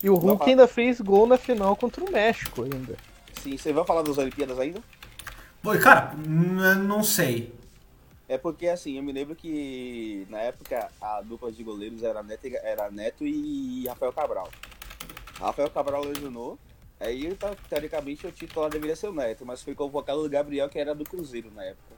e 0.02 0.10
o 0.10 0.14
Hulk 0.16 0.38
falar- 0.38 0.50
ainda 0.50 0.68
fez 0.68 1.00
gol 1.00 1.26
na 1.26 1.38
final 1.38 1.74
contra 1.76 2.04
o 2.04 2.10
México 2.10 2.64
ainda. 2.64 2.94
Sim, 3.42 3.56
você 3.56 3.72
vai 3.72 3.84
falar 3.86 4.02
das 4.02 4.18
Olimpíadas 4.18 4.58
ainda? 4.58 4.82
Pô, 5.62 5.70
cara, 5.78 6.14
n- 6.14 6.74
não 6.86 7.02
sei. 7.02 7.54
É 8.28 8.36
porque 8.36 8.66
assim, 8.68 8.96
eu 8.96 9.02
me 9.02 9.12
lembro 9.12 9.34
que 9.34 10.26
na 10.28 10.38
época 10.38 10.88
a 11.00 11.20
dupla 11.22 11.50
de 11.50 11.64
goleiros 11.64 12.02
era 12.02 12.22
Neto, 12.22 12.46
e- 12.46 12.56
era 12.56 12.90
Neto 12.90 13.24
e 13.26 13.86
Rafael 13.88 14.12
Cabral. 14.12 14.48
Rafael 15.38 15.70
Cabral 15.70 16.04
lesionou, 16.04 16.58
aí 17.00 17.36
teoricamente 17.68 18.26
o 18.26 18.32
titular 18.32 18.70
deveria 18.70 18.94
ser 18.94 19.08
o 19.08 19.12
Neto, 19.12 19.44
mas 19.46 19.62
foi 19.62 19.74
convocado 19.74 20.24
o 20.24 20.28
Gabriel, 20.28 20.68
que 20.68 20.78
era 20.78 20.94
do 20.94 21.04
Cruzeiro 21.04 21.50
na 21.54 21.64
época. 21.64 21.94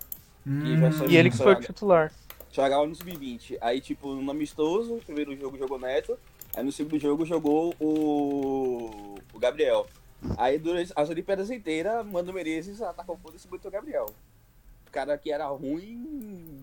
E 0.47 0.93
só- 0.93 1.07
E 1.07 1.17
ele 1.17 1.31
que 1.31 1.37
foi 1.37 1.53
o 1.55 1.61
titular. 1.61 2.13
Jogava 2.51 2.87
no 2.87 2.95
sub-20. 2.95 3.57
Aí, 3.61 3.81
tipo, 3.81 4.15
no 4.15 4.31
amistoso, 4.31 4.95
no 4.95 5.01
primeiro 5.01 5.35
jogo 5.37 5.57
jogou 5.59 5.79
Neto, 5.79 6.19
aí 6.55 6.63
no 6.63 6.71
segundo 6.71 6.99
jogo 6.99 7.25
jogou 7.25 7.75
o, 7.81 9.19
o 9.33 9.39
Gabriel. 9.39 9.87
Aí 10.37 10.59
durante 10.59 10.93
as 10.95 11.09
Olimpíadas 11.11 11.51
inteiras, 11.51 12.05
Mano 12.07 12.33
Menezes 12.33 12.81
atacou 12.81 13.17
foda 13.17 13.37
e 13.43 13.49
botou 13.49 13.69
o 13.69 13.73
Gabriel. 13.73 14.07
O 14.87 14.91
cara 14.91 15.17
que 15.19 15.33
era 15.33 15.47
ruim. 15.47 16.61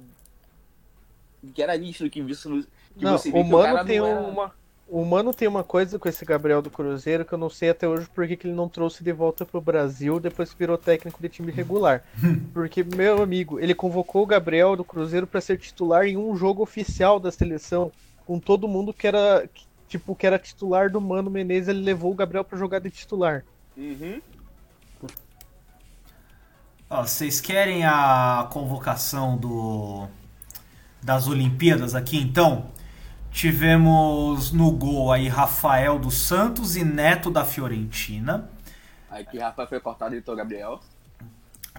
Que 1.54 1.64
era 1.64 1.76
nítido 1.78 2.10
que, 2.10 2.22
viu, 2.22 2.36
que 2.36 3.04
Não, 3.04 3.18
você 3.18 3.32
viu 3.32 3.42
o 3.42 3.44
que 3.46 3.54
o 3.56 3.58
cara 3.62 3.74
Mano 3.74 3.88
tem 3.88 4.00
não 4.00 4.08
era... 4.08 4.54
O 4.92 5.06
Mano 5.06 5.32
tem 5.34 5.48
uma 5.48 5.64
coisa 5.64 6.00
com 6.00 6.10
esse 6.10 6.26
Gabriel 6.26 6.64
do 6.64 6.72
Cruzeiro 6.72 7.24
que 7.24 7.32
eu 7.32 7.38
não 7.38 7.50
sei 7.50 7.70
até 7.70 7.88
hoje 7.88 8.08
por 8.08 8.28
que 8.28 8.36
que 8.36 8.48
ele 8.48 8.56
não 8.56 8.68
trouxe 8.68 9.04
de 9.04 9.12
volta 9.12 9.46
pro 9.46 9.62
Brasil 9.62 10.20
depois 10.20 10.52
que 10.52 10.58
virou 10.58 10.80
técnico 10.80 11.22
de 11.22 11.30
time 11.30 11.52
regular. 11.52 12.04
Porque, 12.54 12.84
meu 12.84 13.22
amigo, 13.22 13.60
ele 13.60 13.76
convocou 13.76 14.24
o 14.24 14.26
Gabriel 14.26 14.76
do 14.76 14.84
Cruzeiro 14.84 15.28
pra 15.28 15.42
ser 15.42 15.60
titular 15.60 16.08
em 16.08 16.18
um 16.18 16.36
jogo 16.36 16.64
oficial 16.64 17.20
da 17.20 17.32
seleção, 17.32 17.92
com 18.26 18.40
todo 18.40 18.68
mundo 18.68 18.92
que 18.94 19.08
era. 19.08 19.48
que, 19.54 19.70
Tipo, 19.88 20.16
que 20.16 20.28
era 20.28 20.38
titular 20.38 20.92
do 20.92 21.02
Mano 21.02 21.32
Menezes, 21.32 21.68
ele 21.68 21.82
levou 21.82 22.12
o 22.12 22.16
Gabriel 22.16 22.44
pra 22.44 22.60
jogar 22.60 22.78
de 22.78 22.92
titular. 22.92 23.44
Uhum. 23.76 24.22
Ó, 26.88 27.02
vocês 27.02 27.42
querem 27.42 27.84
a 27.86 28.48
convocação 28.52 29.36
do 29.36 30.08
das 31.02 31.28
Olimpíadas 31.28 31.96
aqui 31.96 32.18
então? 32.18 32.70
Tivemos 33.32 34.52
no 34.52 34.72
gol 34.72 35.12
aí 35.12 35.28
Rafael 35.28 36.00
dos 36.00 36.16
Santos 36.16 36.76
e 36.76 36.84
Neto 36.84 37.30
da 37.30 37.46
Fiorentina. 37.46 38.50
Aí 39.10 39.24
que 39.26 39.38
Rafa 39.38 39.66
foi 39.68 39.80
cortado 39.80 40.16
e 40.16 40.18
entrou 40.18 40.36
Gabriel. 40.36 40.80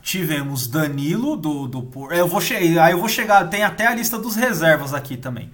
Tivemos 0.03 0.66
Danilo 0.66 1.36
do 1.36 1.66
do 1.68 2.12
eu 2.12 2.26
vou 2.26 2.40
che- 2.40 2.55
aí 2.78 2.92
eu 2.92 2.98
vou 2.98 3.09
chegar, 3.09 3.48
tem 3.48 3.62
até 3.62 3.86
a 3.86 3.94
lista 3.94 4.18
dos 4.18 4.34
reservas 4.36 4.94
aqui 4.94 5.16
também. 5.16 5.51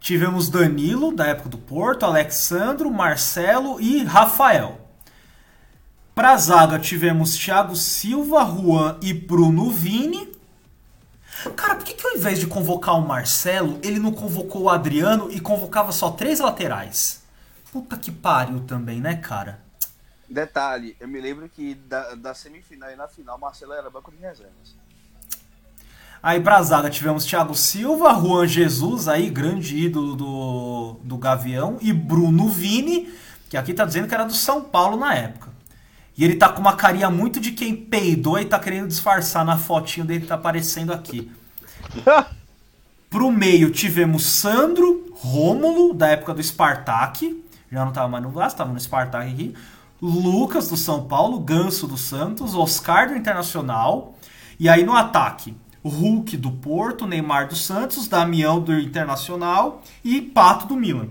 Tivemos 0.00 0.48
Danilo 0.48 1.14
da 1.14 1.26
época 1.26 1.48
do 1.48 1.58
Porto, 1.58 2.04
Alexandro, 2.04 2.90
Marcelo 2.90 3.80
e 3.80 4.04
Rafael. 4.04 4.80
Pra 6.14 6.36
zaga 6.36 6.78
tivemos 6.78 7.36
Thiago 7.36 7.76
Silva, 7.76 8.44
Juan 8.44 8.96
e 9.02 9.12
Bruno 9.12 9.70
Vini. 9.70 10.28
Cara, 11.56 11.76
por 11.76 11.84
que, 11.84 11.94
que 11.94 12.06
ao 12.06 12.16
invés 12.16 12.38
de 12.38 12.46
convocar 12.46 12.96
o 12.96 13.06
Marcelo, 13.06 13.78
ele 13.82 13.98
não 13.98 14.12
convocou 14.12 14.62
o 14.62 14.70
Adriano 14.70 15.30
e 15.30 15.40
convocava 15.40 15.92
só 15.92 16.10
três 16.10 16.40
laterais? 16.40 17.22
Puta 17.72 17.96
que 17.96 18.10
pariu 18.10 18.60
também, 18.60 19.00
né, 19.00 19.16
cara? 19.16 19.60
Detalhe, 20.28 20.96
eu 20.98 21.08
me 21.08 21.20
lembro 21.20 21.48
que 21.48 21.74
da, 21.74 22.14
da 22.14 22.34
semifinal 22.34 22.90
e 22.90 22.96
na 22.96 23.08
final, 23.08 23.38
Marcelo 23.38 23.72
era 23.72 23.88
banco 23.88 24.10
de 24.10 24.18
reservas. 24.18 24.76
Aí 26.22 26.40
pra 26.40 26.60
zaga 26.62 26.90
tivemos 26.90 27.24
Thiago 27.24 27.54
Silva, 27.54 28.12
Juan 28.14 28.46
Jesus, 28.46 29.06
aí 29.06 29.30
grande 29.30 29.76
ídolo 29.76 30.16
do, 30.16 31.00
do 31.04 31.16
Gavião, 31.16 31.78
e 31.80 31.92
Bruno 31.92 32.48
Vini, 32.48 33.12
que 33.48 33.56
aqui 33.56 33.72
tá 33.72 33.84
dizendo 33.84 34.08
que 34.08 34.14
era 34.14 34.24
do 34.24 34.34
São 34.34 34.62
Paulo 34.62 34.96
na 34.96 35.14
época. 35.14 35.47
E 36.18 36.24
ele 36.24 36.34
tá 36.34 36.48
com 36.48 36.60
uma 36.60 36.74
carinha 36.74 37.08
muito 37.08 37.38
de 37.38 37.52
quem 37.52 37.76
peidou 37.76 38.40
e 38.40 38.44
tá 38.44 38.58
querendo 38.58 38.88
disfarçar 38.88 39.44
na 39.44 39.56
fotinho 39.56 40.04
dele 40.04 40.22
que 40.22 40.26
tá 40.26 40.34
aparecendo 40.34 40.92
aqui. 40.92 41.30
Pro 43.08 43.30
meio 43.30 43.70
tivemos 43.70 44.26
Sandro, 44.26 45.06
Rômulo, 45.14 45.94
da 45.94 46.08
época 46.08 46.34
do 46.34 46.42
Spartak. 46.42 47.44
Já 47.70 47.84
não 47.84 47.92
tava 47.92 48.08
mais 48.08 48.24
no 48.24 48.30
Vasco, 48.30 48.58
tava 48.58 48.72
no 48.72 48.80
Spartak 48.80 49.30
aqui. 49.30 49.54
Lucas 50.02 50.68
do 50.68 50.76
São 50.76 51.04
Paulo, 51.04 51.38
Ganso 51.38 51.86
do 51.86 51.96
Santos, 51.96 52.52
Oscar 52.52 53.08
do 53.08 53.16
Internacional. 53.16 54.18
E 54.58 54.68
aí 54.68 54.82
no 54.82 54.94
ataque, 54.94 55.56
Hulk 55.84 56.36
do 56.36 56.50
Porto, 56.50 57.06
Neymar 57.06 57.46
do 57.46 57.54
Santos, 57.54 58.08
Damião 58.08 58.60
do 58.60 58.76
Internacional 58.76 59.82
e 60.04 60.20
Pato 60.20 60.66
do 60.66 60.74
Milan. 60.74 61.08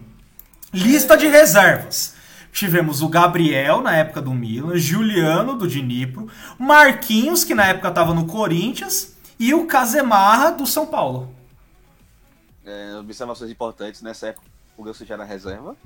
Lista 0.74 1.16
de 1.18 1.28
reservas. 1.28 2.17
Tivemos 2.58 3.04
o 3.04 3.08
Gabriel 3.08 3.84
na 3.84 3.96
época 3.96 4.20
do 4.20 4.32
Milan, 4.32 4.76
Juliano 4.78 5.56
do 5.56 5.68
Dnipro, 5.68 6.28
Marquinhos, 6.58 7.44
que 7.44 7.54
na 7.54 7.68
época 7.68 7.90
estava 7.90 8.16
no 8.16 8.26
Corinthians, 8.26 9.16
e 9.40 9.54
o 9.54 9.68
Casemarra 9.68 10.50
do 10.50 10.66
São 10.66 10.88
Paulo. 10.88 11.32
É, 12.66 12.96
observações 12.96 13.52
importantes 13.52 14.02
nessa 14.02 14.30
época, 14.30 14.48
o 14.76 14.82
Ganso 14.82 15.06
já 15.06 15.14
era 15.14 15.24
reserva. 15.24 15.78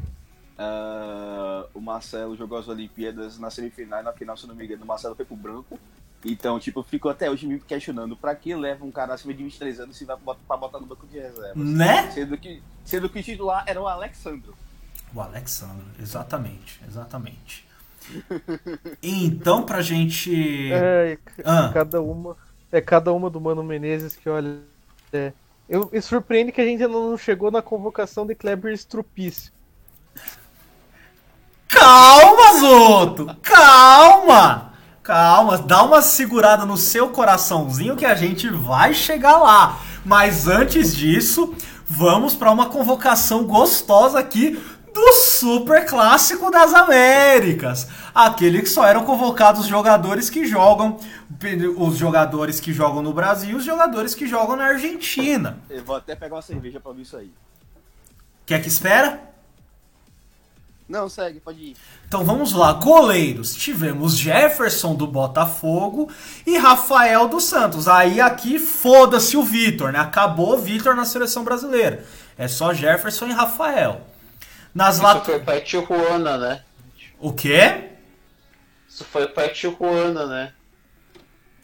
Ah, 0.57 1.65
o 1.73 1.81
Marcelo 1.81 2.37
jogou 2.37 2.57
as 2.57 2.69
Olimpíadas 2.69 3.37
na 3.37 3.51
semifinal 3.51 3.99
e 3.99 4.03
na 4.03 4.13
final, 4.13 4.37
se 4.37 4.47
não 4.47 4.55
me 4.55 4.63
engano, 4.63 4.85
o 4.85 4.87
Marcelo 4.87 5.13
foi 5.13 5.25
pro 5.25 5.35
branco. 5.35 5.77
Então, 6.23 6.57
tipo, 6.57 6.79
eu 6.79 6.83
fico 6.83 7.09
até 7.09 7.29
hoje 7.29 7.47
me 7.47 7.59
questionando 7.59 8.15
pra 8.15 8.33
que 8.33 8.55
leva 8.55 8.85
um 8.85 8.91
cara 8.91 9.13
acima 9.13 9.33
de 9.33 9.43
23 9.43 9.81
anos 9.81 9.97
se 9.97 10.05
vai 10.05 10.15
pra 10.47 10.55
botar 10.55 10.79
no 10.79 10.85
banco 10.85 11.05
de 11.05 11.19
reservas. 11.19 11.53
Né? 11.53 12.09
Sendo 12.11 12.37
que, 12.37 12.63
sendo 12.85 13.09
que 13.09 13.19
o 13.19 13.23
titular 13.23 13.65
era 13.67 13.81
o 13.81 13.89
Alexandro. 13.89 14.55
O 15.13 15.19
Alexandre, 15.21 15.85
exatamente, 16.01 16.79
exatamente. 16.87 17.67
Então, 19.03 19.63
pra 19.63 19.81
gente. 19.81 20.71
É, 20.71 21.17
c- 21.35 21.41
Ah. 21.45 21.69
cada 21.73 22.01
uma. 22.01 22.35
É 22.71 22.79
cada 22.81 23.11
uma 23.13 23.29
do 23.29 23.39
Mano 23.41 23.63
Menezes 23.63 24.15
que 24.15 24.29
olha. 24.29 24.57
É. 25.13 25.33
Eu, 25.69 25.89
me 25.91 26.01
surpreende 26.01 26.51
que 26.51 26.59
a 26.61 26.65
gente 26.65 26.81
ainda 26.83 26.93
não 26.93 27.17
chegou 27.17 27.51
na 27.51 27.61
convocação 27.61 28.25
de 28.25 28.33
Kleber 28.35 28.73
Strupício. 28.73 29.51
Calma, 31.67 32.59
Zoto! 32.59 33.35
Calma! 33.41 34.71
Calma, 35.03 35.57
dá 35.57 35.83
uma 35.83 36.01
segurada 36.01 36.65
no 36.65 36.77
seu 36.77 37.09
coraçãozinho 37.09 37.95
que 37.95 38.05
a 38.05 38.13
gente 38.15 38.49
vai 38.49 38.93
chegar 38.93 39.37
lá. 39.37 39.79
Mas 40.05 40.47
antes 40.47 40.95
disso, 40.95 41.55
vamos 41.87 42.35
para 42.35 42.51
uma 42.51 42.67
convocação 42.67 43.43
gostosa 43.45 44.19
aqui 44.19 44.61
do 44.93 45.13
Super 45.13 45.85
Clássico 45.85 46.51
das 46.51 46.73
Américas. 46.73 47.87
Aquele 48.13 48.61
que 48.61 48.69
só 48.69 48.85
eram 48.85 49.03
convocados 49.03 49.61
os 49.61 49.67
jogadores 49.67 50.29
que 50.29 50.45
jogam, 50.45 50.99
os 51.77 51.97
jogadores 51.97 52.59
que 52.59 52.73
jogam 52.73 53.01
no 53.01 53.13
Brasil, 53.13 53.57
os 53.57 53.63
jogadores 53.63 54.13
que 54.13 54.27
jogam 54.27 54.55
na 54.55 54.65
Argentina. 54.65 55.59
Eu 55.69 55.83
vou 55.83 55.95
até 55.95 56.15
pegar 56.15 56.35
uma 56.35 56.41
cerveja 56.41 56.79
pra 56.79 56.91
ver 56.91 57.01
isso 57.01 57.17
aí. 57.17 57.31
Quer 58.45 58.61
que 58.61 58.67
espera? 58.67 59.31
Não, 60.91 61.07
segue, 61.07 61.39
pode 61.39 61.59
ir. 61.59 61.77
Então 62.05 62.25
vamos 62.25 62.51
lá, 62.51 62.73
goleiros. 62.73 63.55
Tivemos 63.55 64.17
Jefferson 64.17 64.93
do 64.93 65.07
Botafogo 65.07 66.11
e 66.45 66.57
Rafael 66.57 67.29
dos 67.29 67.45
Santos. 67.45 67.87
Aí 67.87 68.19
aqui 68.19 68.59
foda-se 68.59 69.37
o 69.37 69.43
Vitor, 69.43 69.93
né? 69.93 69.99
Acabou 69.99 70.55
o 70.55 70.57
Vitor 70.57 70.93
na 70.93 71.05
seleção 71.05 71.45
brasileira. 71.45 72.05
É 72.37 72.45
só 72.49 72.73
Jefferson 72.73 73.27
e 73.27 73.31
Rafael. 73.31 74.01
Nas 74.73 74.95
Isso 74.95 75.03
lat... 75.03 75.25
foi 75.25 75.39
pra 75.39 75.61
Tijuana, 75.61 76.37
né? 76.37 76.63
O 77.19 77.33
quê? 77.33 77.89
Isso 78.87 79.03
foi 79.05 79.27
pra 79.27 79.49
Tijuana, 79.49 80.25
né? 80.25 80.53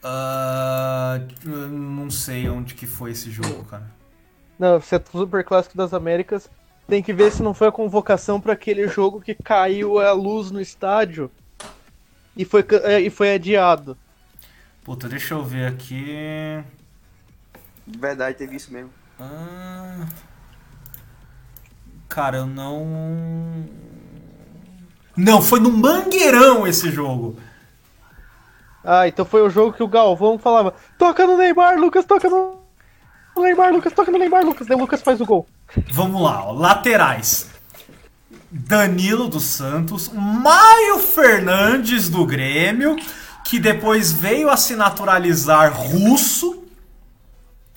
Ah, 0.04 1.20
não 1.46 2.10
sei 2.10 2.48
onde 2.48 2.76
que 2.76 2.86
foi 2.86 3.12
esse 3.12 3.32
jogo, 3.32 3.66
cara. 3.66 3.88
Não, 4.58 4.80
se 4.82 4.96
é 4.96 5.04
Super 5.12 5.44
Clássico 5.44 5.78
das 5.78 5.94
Américas, 5.94 6.50
tem 6.88 7.04
que 7.04 7.14
ver 7.14 7.32
se 7.32 7.44
não 7.44 7.54
foi 7.54 7.68
a 7.68 7.72
convocação 7.72 8.40
para 8.40 8.54
aquele 8.54 8.88
jogo 8.88 9.22
que 9.22 9.36
caiu 9.36 10.00
a 10.00 10.12
luz 10.14 10.52
no 10.52 10.62
estádio 10.62 11.30
e 12.36 12.46
foi, 12.46 12.66
é, 12.84 13.02
e 13.02 13.10
foi 13.10 13.34
adiado. 13.34 13.98
Puta, 14.84 15.10
deixa 15.10 15.34
eu 15.34 15.44
ver 15.44 15.68
aqui. 15.68 16.64
De 17.86 17.98
verdade, 18.00 18.38
teve 18.38 18.56
isso 18.56 18.72
mesmo. 18.72 18.92
Ah, 19.20 20.06
cara, 22.08 22.38
eu 22.38 22.46
não. 22.46 23.66
Não, 25.16 25.42
foi 25.42 25.60
no 25.60 25.72
Mangueirão 25.72 26.68
esse 26.68 26.92
jogo. 26.92 27.38
Ah, 28.84 29.08
então 29.08 29.26
foi 29.26 29.42
o 29.42 29.50
jogo 29.50 29.74
que 29.74 29.84
o 29.84 29.88
Galvão 29.88 30.38
falava: 30.38 30.74
toca 30.98 31.26
no 31.26 31.38
Neymar, 31.38 31.78
Lucas, 31.78 32.06
toca 32.06 32.30
no 32.30 32.58
Neymar, 33.36 33.74
Lucas, 33.74 33.94
toca 33.94 34.12
no 34.12 34.18
Neymar, 34.18 34.46
Lucas. 34.46 34.68
Daí 34.68 34.78
o 34.78 34.80
Lucas 34.80 35.02
faz 35.02 35.20
o 35.20 35.26
gol. 35.26 35.48
Vamos 35.92 36.22
lá, 36.22 36.46
ó, 36.46 36.52
laterais. 36.54 37.50
Danilo 38.50 39.28
dos 39.28 39.44
Santos, 39.44 40.10
Maio 40.14 41.00
Fernandes 41.00 42.08
do 42.08 42.26
Grêmio, 42.26 42.96
que 43.44 43.60
depois 43.60 44.12
veio 44.12 44.50
a 44.50 44.56
se 44.56 44.76
naturalizar 44.76 45.74
russo. 45.74 46.64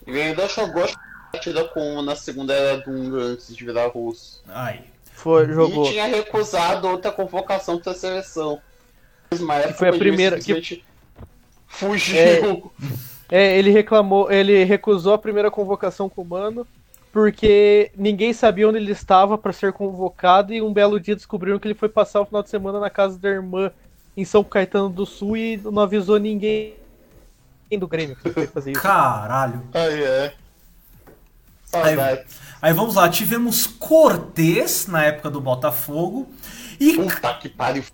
E 0.07 0.21
ainda 0.21 0.49
jogou 0.49 0.85
a 0.85 0.89
partida 1.33 1.65
com 1.65 2.03
na 2.03 2.17
segunda 2.17 2.53
era 2.55 2.79
do 2.79 3.19
antes 3.19 3.55
de 3.55 3.65
virar 3.65 3.89
russo. 3.89 4.43
Aí. 4.49 4.81
Foi, 5.13 5.47
jogou. 5.47 5.87
E 5.87 5.91
tinha 5.91 6.07
recusado 6.07 6.89
outra 6.89 7.13
convocação 7.13 7.79
da 7.79 7.95
seleção. 7.95 8.61
Época 9.31 9.75
foi 9.75 9.89
a 9.89 9.93
primeira 9.93 10.37
que- 10.37 10.43
simplesmente 10.43 10.85
Fugiu. 11.69 12.71
É, 13.33 13.57
ele 13.57 13.71
reclamou, 13.71 14.29
ele 14.29 14.65
recusou 14.65 15.13
a 15.15 15.19
primeira 15.19 15.53
convocação 15.53 16.09
com 16.09 16.23
o 16.23 16.25
Mano, 16.25 16.67
porque 17.13 17.93
ninguém 17.97 18.33
sabia 18.33 18.69
onde 18.69 18.79
ele 18.79 18.91
estava 18.91 19.39
para 19.39 19.53
ser 19.53 19.73
convocado 19.73 20.53
e 20.53 20.61
um 20.61 20.73
belo 20.73 20.99
dia 20.99 21.15
descobriram 21.15 21.57
que 21.57 21.69
ele 21.69 21.77
foi 21.77 21.89
passar 21.89 22.21
o 22.23 22.27
final 22.27 22.43
de 22.43 22.51
semana 22.51 22.81
na 22.81 22.91
casa 22.91 23.17
da 23.17 23.29
irmã 23.29 23.71
em 24.17 24.25
São 24.25 24.43
Caetano 24.43 24.89
do 24.89 25.07
Sul 25.07 25.37
e 25.37 25.57
não 25.59 25.81
avisou 25.81 26.19
ninguém 26.19 26.75
do 27.79 27.87
Grêmio 27.87 28.17
que 28.17 28.27
ele 28.27 28.35
foi 28.35 28.49
fazer 28.49 28.73
isso. 28.73 28.83
Caralho. 28.83 29.63
Ai, 29.73 30.03
é. 30.03 30.35
Saudade. 31.71 32.23
Aí 32.61 32.73
vamos 32.73 32.97
lá, 32.97 33.09
tivemos 33.09 33.67
Cortez 33.67 34.87
na 34.87 35.05
época 35.05 35.31
do 35.31 35.41
Botafogo 35.41 36.29
e, 36.79 36.95
Puta 36.95 37.35
que 37.35 37.49
pariu. 37.49 37.85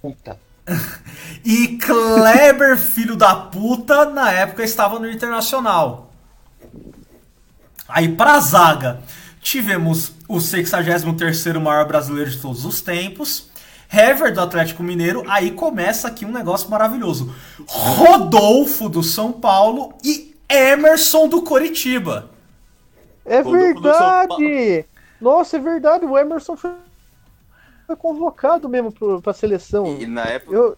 Puta. 0.00 0.38
e 1.44 1.78
Kleber, 1.78 2.78
filho 2.78 3.16
da 3.16 3.34
puta, 3.34 4.06
na 4.06 4.32
época 4.32 4.64
estava 4.64 4.98
no 4.98 5.10
Internacional. 5.10 6.10
Aí 7.88 8.08
pra 8.08 8.40
zaga, 8.40 9.00
tivemos 9.40 10.12
o 10.28 10.38
63º 10.38 11.60
maior 11.60 11.86
brasileiro 11.86 12.30
de 12.30 12.38
todos 12.38 12.64
os 12.64 12.80
tempos, 12.80 13.50
Hever 13.92 14.34
do 14.34 14.40
Atlético 14.40 14.82
Mineiro, 14.82 15.24
aí 15.28 15.52
começa 15.52 16.08
aqui 16.08 16.24
um 16.24 16.32
negócio 16.32 16.68
maravilhoso. 16.68 17.32
Rodolfo 17.68 18.88
do 18.88 19.02
São 19.02 19.30
Paulo 19.32 19.94
e 20.02 20.34
Emerson 20.48 21.28
do 21.28 21.42
Coritiba. 21.42 22.35
É 23.26 23.42
verdade! 23.42 24.84
Nossa, 25.20 25.56
é 25.56 25.60
verdade, 25.60 26.04
o 26.04 26.16
Emerson 26.16 26.56
foi, 26.56 26.70
foi 27.86 27.96
convocado 27.96 28.68
mesmo 28.68 28.92
pro, 28.92 29.20
pra 29.22 29.32
seleção. 29.32 29.96
E 30.00 30.06
na 30.06 30.24
época, 30.24 30.54
Eu, 30.54 30.76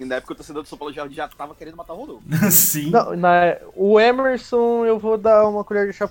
e 0.00 0.04
na 0.04 0.14
época 0.16 0.32
o 0.32 0.36
torcedor 0.36 0.62
do 0.62 0.68
São 0.68 0.78
Paulo 0.78 0.94
já, 0.94 1.06
já 1.08 1.26
tava 1.28 1.54
querendo 1.54 1.76
matar 1.76 1.92
o 1.92 1.96
Rodolfo. 1.96 2.22
Sim. 2.50 2.90
Não, 2.90 3.16
na, 3.16 3.56
o 3.74 3.98
Emerson, 3.98 4.84
eu 4.86 4.98
vou 4.98 5.18
dar 5.18 5.46
uma 5.48 5.64
colher 5.64 5.86
de 5.86 5.92
chá. 5.92 6.08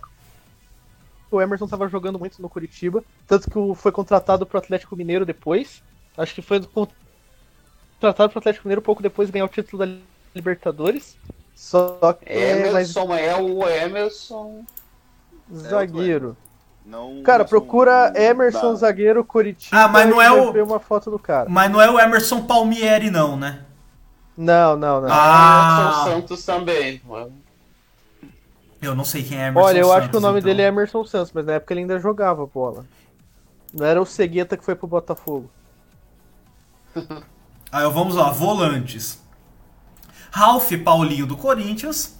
O 1.31 1.41
Emerson 1.41 1.67
tava 1.67 1.87
jogando 1.87 2.19
muito 2.19 2.41
no 2.41 2.49
Curitiba. 2.49 3.03
Tanto 3.25 3.49
que 3.49 3.57
o- 3.57 3.73
foi 3.75 3.91
contratado 3.91 4.45
pro 4.45 4.57
Atlético 4.57 4.95
Mineiro 4.95 5.25
depois. 5.25 5.81
Acho 6.17 6.33
que 6.35 6.41
foi 6.41 6.61
contratado 6.61 8.29
pro 8.29 8.39
Atlético 8.39 8.67
Mineiro 8.67 8.81
pouco 8.81 9.01
depois 9.01 9.27
de 9.29 9.31
ganhar 9.33 9.45
o 9.45 9.49
título 9.49 9.85
da 9.85 9.91
Libertadores. 10.35 11.17
Só 11.57 12.13
que 12.13 12.31
é 12.31 12.67
Emerson 12.69 13.11
é 13.15 13.35
o 13.35 13.67
Emerson. 13.67 14.63
zagueiro. 15.51 16.37
Não, 16.85 17.23
Cara, 17.23 17.39
não 17.43 17.49
procura 17.49 18.13
Emerson 18.15 18.75
zagueiro 18.75 19.25
Curitiba. 19.25 19.75
Ah, 19.75 19.87
mas 19.87 20.07
não 20.07 20.21
é 20.21 20.31
o- 20.31 20.53
ver 20.53 20.61
uma 20.63 20.79
foto 20.79 21.09
do 21.09 21.17
cara. 21.17 21.49
Mas 21.49 21.69
não 21.71 21.81
é 21.81 21.89
o 21.89 21.99
Emerson 21.99 22.43
Palmieri, 22.45 23.09
não, 23.09 23.35
né? 23.35 23.65
Não, 24.37 24.77
não, 24.77 25.01
não. 25.01 25.09
Ah. 25.11 26.03
Emerson 26.05 26.11
Santos 26.11 26.45
também. 26.45 27.01
Eu 28.79 28.93
não 28.93 29.03
sei 29.03 29.23
quem 29.23 29.39
é 29.41 29.47
Emerson 29.47 29.67
Olha, 29.67 29.79
eu 29.79 29.91
acho 29.91 30.01
que 30.09 30.15
o 30.15 30.19
Santos, 30.19 30.21
nome 30.21 30.39
então. 30.39 30.47
dele 30.47 30.61
é 30.61 30.67
Emerson 30.67 31.03
Santos, 31.05 31.31
mas 31.33 31.43
na 31.45 31.53
época 31.53 31.73
ele 31.73 31.81
ainda 31.81 31.97
jogava 31.99 32.45
bola. 32.45 32.85
Não 33.73 33.83
era 33.83 33.99
o 33.99 34.05
Segueta 34.05 34.55
que 34.55 34.63
foi 34.63 34.75
pro 34.75 34.85
Botafogo. 34.87 35.49
Aí 37.71 37.83
vamos 37.91 38.15
lá, 38.15 38.29
volantes. 38.31 39.19
Ralph 40.37 40.71
Paulinho 40.85 41.25
do 41.25 41.35
Corinthians, 41.35 42.15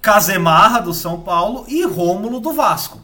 Casemarra 0.00 0.80
do 0.80 0.94
São 0.94 1.20
Paulo 1.20 1.66
e 1.68 1.84
Rômulo 1.84 2.40
do 2.40 2.50
Vasco. 2.50 2.98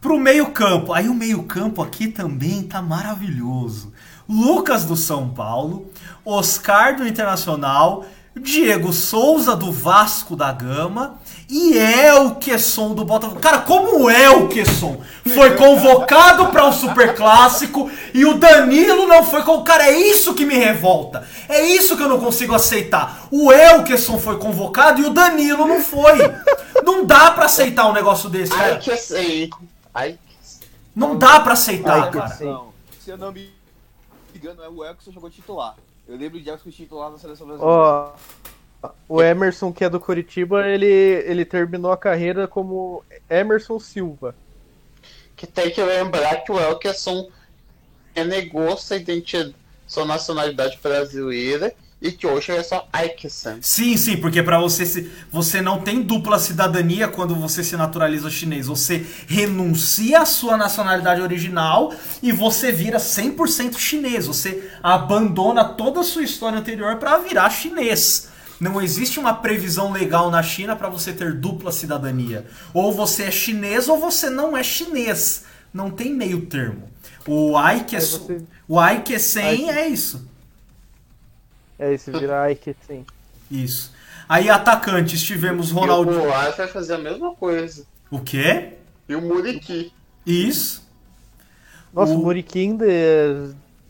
Pro 0.00 0.18
meio-campo, 0.18 0.94
aí 0.94 1.06
o 1.06 1.12
meio-campo 1.12 1.82
aqui 1.82 2.08
também 2.08 2.62
tá 2.62 2.80
maravilhoso. 2.80 3.92
Lucas 4.26 4.86
do 4.86 4.96
São 4.96 5.28
Paulo, 5.28 5.90
Oscar 6.24 6.96
do 6.96 7.06
Internacional, 7.06 8.06
Diego 8.34 8.94
Souza 8.94 9.54
do 9.54 9.70
Vasco 9.70 10.34
da 10.34 10.50
Gama 10.50 11.18
E 11.48 11.78
é 11.78 12.12
o 12.14 12.34
Kesson 12.34 12.92
do 12.92 13.04
Botafogo. 13.04 13.40
Cara, 13.40 13.58
como 13.58 14.10
é 14.10 14.28
o 14.28 14.48
Kesson? 14.48 15.00
Foi 15.32 15.54
convocado 15.56 16.46
para 16.48 16.66
o 16.66 16.72
Super 16.72 17.14
Clássico 17.14 17.88
e 18.12 18.24
o 18.24 18.34
Danilo 18.34 19.06
não 19.06 19.22
foi 19.22 19.42
com. 19.42 19.62
Cara, 19.62 19.86
é 19.86 19.96
isso 19.96 20.34
que 20.34 20.44
me 20.44 20.54
revolta. 20.56 21.26
É 21.48 21.62
isso 21.64 21.96
que 21.96 22.02
eu 22.02 22.08
não 22.08 22.18
consigo 22.18 22.54
aceitar. 22.54 23.28
O 23.30 23.52
Elkeson 23.52 24.18
foi 24.18 24.38
convocado 24.38 25.00
e 25.00 25.04
o 25.04 25.10
Danilo 25.10 25.66
não 25.66 25.80
foi. 25.80 26.18
Não 26.84 27.04
dá 27.04 27.30
pra 27.30 27.46
aceitar 27.46 27.86
um 27.88 27.92
negócio 27.92 28.28
desse, 28.28 28.52
Ai, 28.52 28.58
cara. 28.58 28.76
que 28.78 28.90
assim. 28.90 29.50
Ai, 29.94 30.12
que 30.12 30.66
Não 30.94 31.16
dá 31.16 31.40
pra 31.40 31.52
aceitar, 31.52 32.02
Ai, 32.02 32.10
que 32.10 32.18
cara. 32.18 32.36
Não, 32.40 32.68
se 33.00 33.10
eu 33.10 33.18
não 33.18 33.30
me 33.30 33.50
engano, 34.34 34.62
é 34.62 34.68
o 34.68 34.84
Elkson 34.84 35.12
jogou 35.12 35.30
titular. 35.30 35.76
Eu 36.08 36.16
lembro 36.16 36.40
de 36.40 36.48
Elkson 36.48 36.70
titular 36.70 37.10
na 37.10 37.18
seleção 37.18 37.46
brasileira. 37.46 37.76
Ó, 37.76 38.10
o 39.08 39.22
Emerson, 39.22 39.72
que 39.72 39.84
é 39.84 39.90
do 39.90 40.00
Curitiba, 40.00 40.66
ele, 40.66 40.86
ele 40.86 41.44
terminou 41.44 41.92
a 41.92 41.96
carreira 41.96 42.46
como 42.46 43.04
Emerson 43.28 43.78
Silva. 43.78 44.34
que 45.36 45.46
tem 45.46 45.70
que 45.70 45.82
lembrar 45.82 46.36
que 46.44 46.52
o 46.52 46.58
Elkerson 46.58 47.28
renegou 48.14 48.76
sua 48.76 48.96
identidade, 48.96 49.54
sua 49.86 50.04
nacionalidade 50.04 50.78
brasileira 50.82 51.74
e 52.00 52.12
que 52.12 52.26
hoje 52.26 52.52
é 52.52 52.62
só 52.62 52.86
Aikson. 52.92 53.58
Sim, 53.60 53.96
sim, 53.96 54.16
porque 54.18 54.42
pra 54.42 54.60
você 54.60 54.84
se 54.84 55.10
você 55.30 55.62
não 55.62 55.80
tem 55.80 56.02
dupla 56.02 56.38
cidadania 56.38 57.08
quando 57.08 57.34
você 57.34 57.64
se 57.64 57.76
naturaliza 57.76 58.28
chinês. 58.30 58.66
Você 58.66 59.04
renuncia 59.26 60.20
à 60.20 60.26
sua 60.26 60.56
nacionalidade 60.56 61.22
original 61.22 61.94
e 62.22 62.32
você 62.32 62.70
vira 62.70 62.98
100% 62.98 63.78
chinês. 63.78 64.26
Você 64.26 64.70
abandona 64.82 65.64
toda 65.64 66.00
a 66.00 66.04
sua 66.04 66.22
história 66.22 66.58
anterior 66.58 66.96
pra 66.96 67.18
virar 67.18 67.50
chinês. 67.50 68.28
Não 68.58 68.80
existe 68.80 69.18
uma 69.20 69.34
previsão 69.34 69.92
legal 69.92 70.30
na 70.30 70.42
China 70.42 70.74
pra 70.74 70.88
você 70.88 71.12
ter 71.12 71.34
dupla 71.34 71.70
cidadania. 71.72 72.46
Ou 72.72 72.92
você 72.92 73.24
é 73.24 73.30
chinês 73.30 73.88
ou 73.88 73.98
você 73.98 74.30
não 74.30 74.56
é 74.56 74.62
chinês. 74.62 75.44
Não 75.74 75.90
tem 75.90 76.14
meio 76.14 76.46
termo. 76.46 76.88
O 77.26 77.56
Aike 77.56 77.96
Aí 77.96 78.02
você- 78.02 78.42
o 78.66 78.78
Aikesen 78.80 79.44
Aike- 79.44 79.68
é 79.70 79.88
isso. 79.88 80.26
É, 81.78 81.92
esse 81.92 82.10
vira 82.10 82.50
Ike, 82.50 82.74
sim. 82.86 83.04
Isso. 83.50 83.92
Aí 84.28 84.48
atacantes 84.48 85.22
tivemos 85.22 85.68
E 85.70 85.72
o 85.72 85.74
Ronaldinho. 85.76 86.20
Goulart 86.20 86.56
vai 86.56 86.66
fazer 86.68 86.94
a 86.94 86.98
mesma 86.98 87.34
coisa. 87.34 87.84
O 88.10 88.18
quê? 88.20 88.72
E 89.08 89.14
o 89.14 89.20
Muriqui. 89.20 89.92
Isso. 90.24 90.82
Nossa, 91.92 92.12
O- 92.12 92.20
o, 92.20 92.22
Muriqui 92.24 92.60
ainda, 92.60 92.86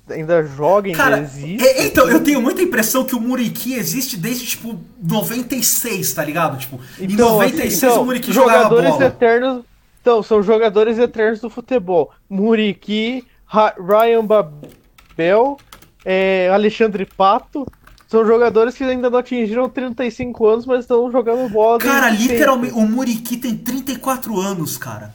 ainda 0.08 0.42
joga, 0.44 0.88
ainda 0.88 0.98
Cara, 0.98 1.18
existe. 1.20 1.66
é- 1.66 1.86
então, 1.86 2.08
eu 2.08 2.22
tenho 2.22 2.40
muita 2.40 2.62
impressão 2.62 3.04
que 3.04 3.14
o 3.14 3.20
Muriqui 3.20 3.74
existe 3.74 4.16
desde, 4.16 4.46
tipo, 4.46 4.78
96, 5.02 6.12
tá 6.12 6.24
ligado? 6.24 6.58
Tipo, 6.58 6.80
em 6.98 7.08
96 7.08 7.82
então, 7.82 8.02
o 8.02 8.04
Muriqui 8.06 8.32
jogava 8.32 8.64
jogadores 8.64 8.90
bola. 8.90 9.04
eternos. 9.06 9.64
Então, 10.00 10.22
são 10.22 10.42
jogadores 10.42 10.98
eternos 10.98 11.40
do 11.40 11.50
futebol. 11.50 12.12
Muriqui, 12.30 13.24
Ryan 13.48 14.24
Babel, 14.24 15.56
é, 16.04 16.48
Alexandre 16.52 17.04
Pato. 17.04 17.66
São 18.06 18.24
jogadores 18.24 18.76
que 18.76 18.84
ainda 18.84 19.10
não 19.10 19.18
atingiram 19.18 19.68
35 19.68 20.46
anos, 20.46 20.64
mas 20.64 20.80
estão 20.80 21.10
jogando 21.10 21.48
bola. 21.50 21.78
Cara, 21.80 22.08
literalmente, 22.08 22.72
o 22.74 22.82
Muriqui 22.82 23.36
tem 23.36 23.56
34 23.56 24.38
anos, 24.40 24.76
cara. 24.78 25.12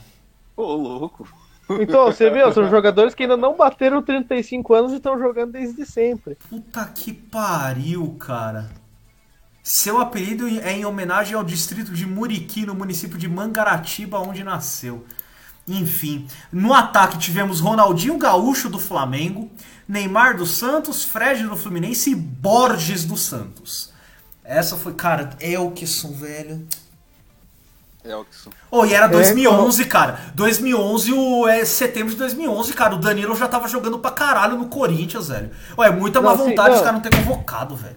Ô, 0.54 0.74
louco. 0.74 1.26
Então, 1.70 2.06
você 2.06 2.28
viu? 2.30 2.52
São 2.52 2.68
jogadores 2.68 3.14
que 3.14 3.22
ainda 3.22 3.36
não 3.36 3.56
bateram 3.56 4.02
35 4.02 4.74
anos 4.74 4.92
e 4.92 4.96
estão 4.96 5.18
jogando 5.18 5.52
desde 5.52 5.86
sempre. 5.86 6.36
Puta 6.48 6.84
que 6.86 7.12
pariu, 7.12 8.16
cara. 8.18 8.70
Seu 9.62 10.00
apelido 10.00 10.48
é 10.48 10.72
em 10.72 10.84
homenagem 10.84 11.34
ao 11.34 11.44
distrito 11.44 11.92
de 11.92 12.04
Muriqui, 12.04 12.66
no 12.66 12.74
município 12.74 13.16
de 13.16 13.28
Mangaratiba, 13.28 14.18
onde 14.18 14.42
nasceu. 14.42 15.06
Enfim, 15.66 16.26
no 16.50 16.74
ataque 16.74 17.16
tivemos 17.16 17.60
Ronaldinho 17.60 18.18
Gaúcho 18.18 18.68
do 18.68 18.80
Flamengo, 18.80 19.48
Neymar 19.86 20.36
do 20.36 20.44
Santos, 20.44 21.04
Fred 21.04 21.44
do 21.44 21.56
Fluminense 21.56 22.10
e 22.10 22.14
Borges 22.16 23.04
do 23.04 23.16
Santos. 23.16 23.92
Essa 24.42 24.76
foi, 24.76 24.94
cara, 24.94 25.30
o 25.60 25.70
que 25.70 25.86
são, 25.86 26.12
velho. 26.12 26.66
Elkson. 28.04 28.50
Oh, 28.70 28.84
e 28.84 28.92
era 28.94 29.06
É, 29.06 29.08
2011, 29.08 29.84
cara. 29.86 30.18
2011, 30.34 31.12
o, 31.12 31.46
é 31.48 31.64
setembro 31.64 32.10
de 32.12 32.18
2011, 32.18 32.72
cara. 32.74 32.94
O 32.94 32.98
Danilo 32.98 33.34
já 33.36 33.46
tava 33.48 33.68
jogando 33.68 33.98
pra 33.98 34.10
caralho 34.10 34.56
no 34.58 34.66
Corinthians, 34.66 35.28
velho. 35.28 35.50
Ué, 35.78 35.90
muita 35.90 36.20
má 36.20 36.30
Não, 36.30 36.38
sim, 36.44 36.50
vontade 36.50 36.70
não. 36.70 36.76
os 36.76 36.82
caras 36.82 36.94
não 36.94 37.00
ter 37.00 37.16
convocado, 37.16 37.76
velho. 37.76 37.96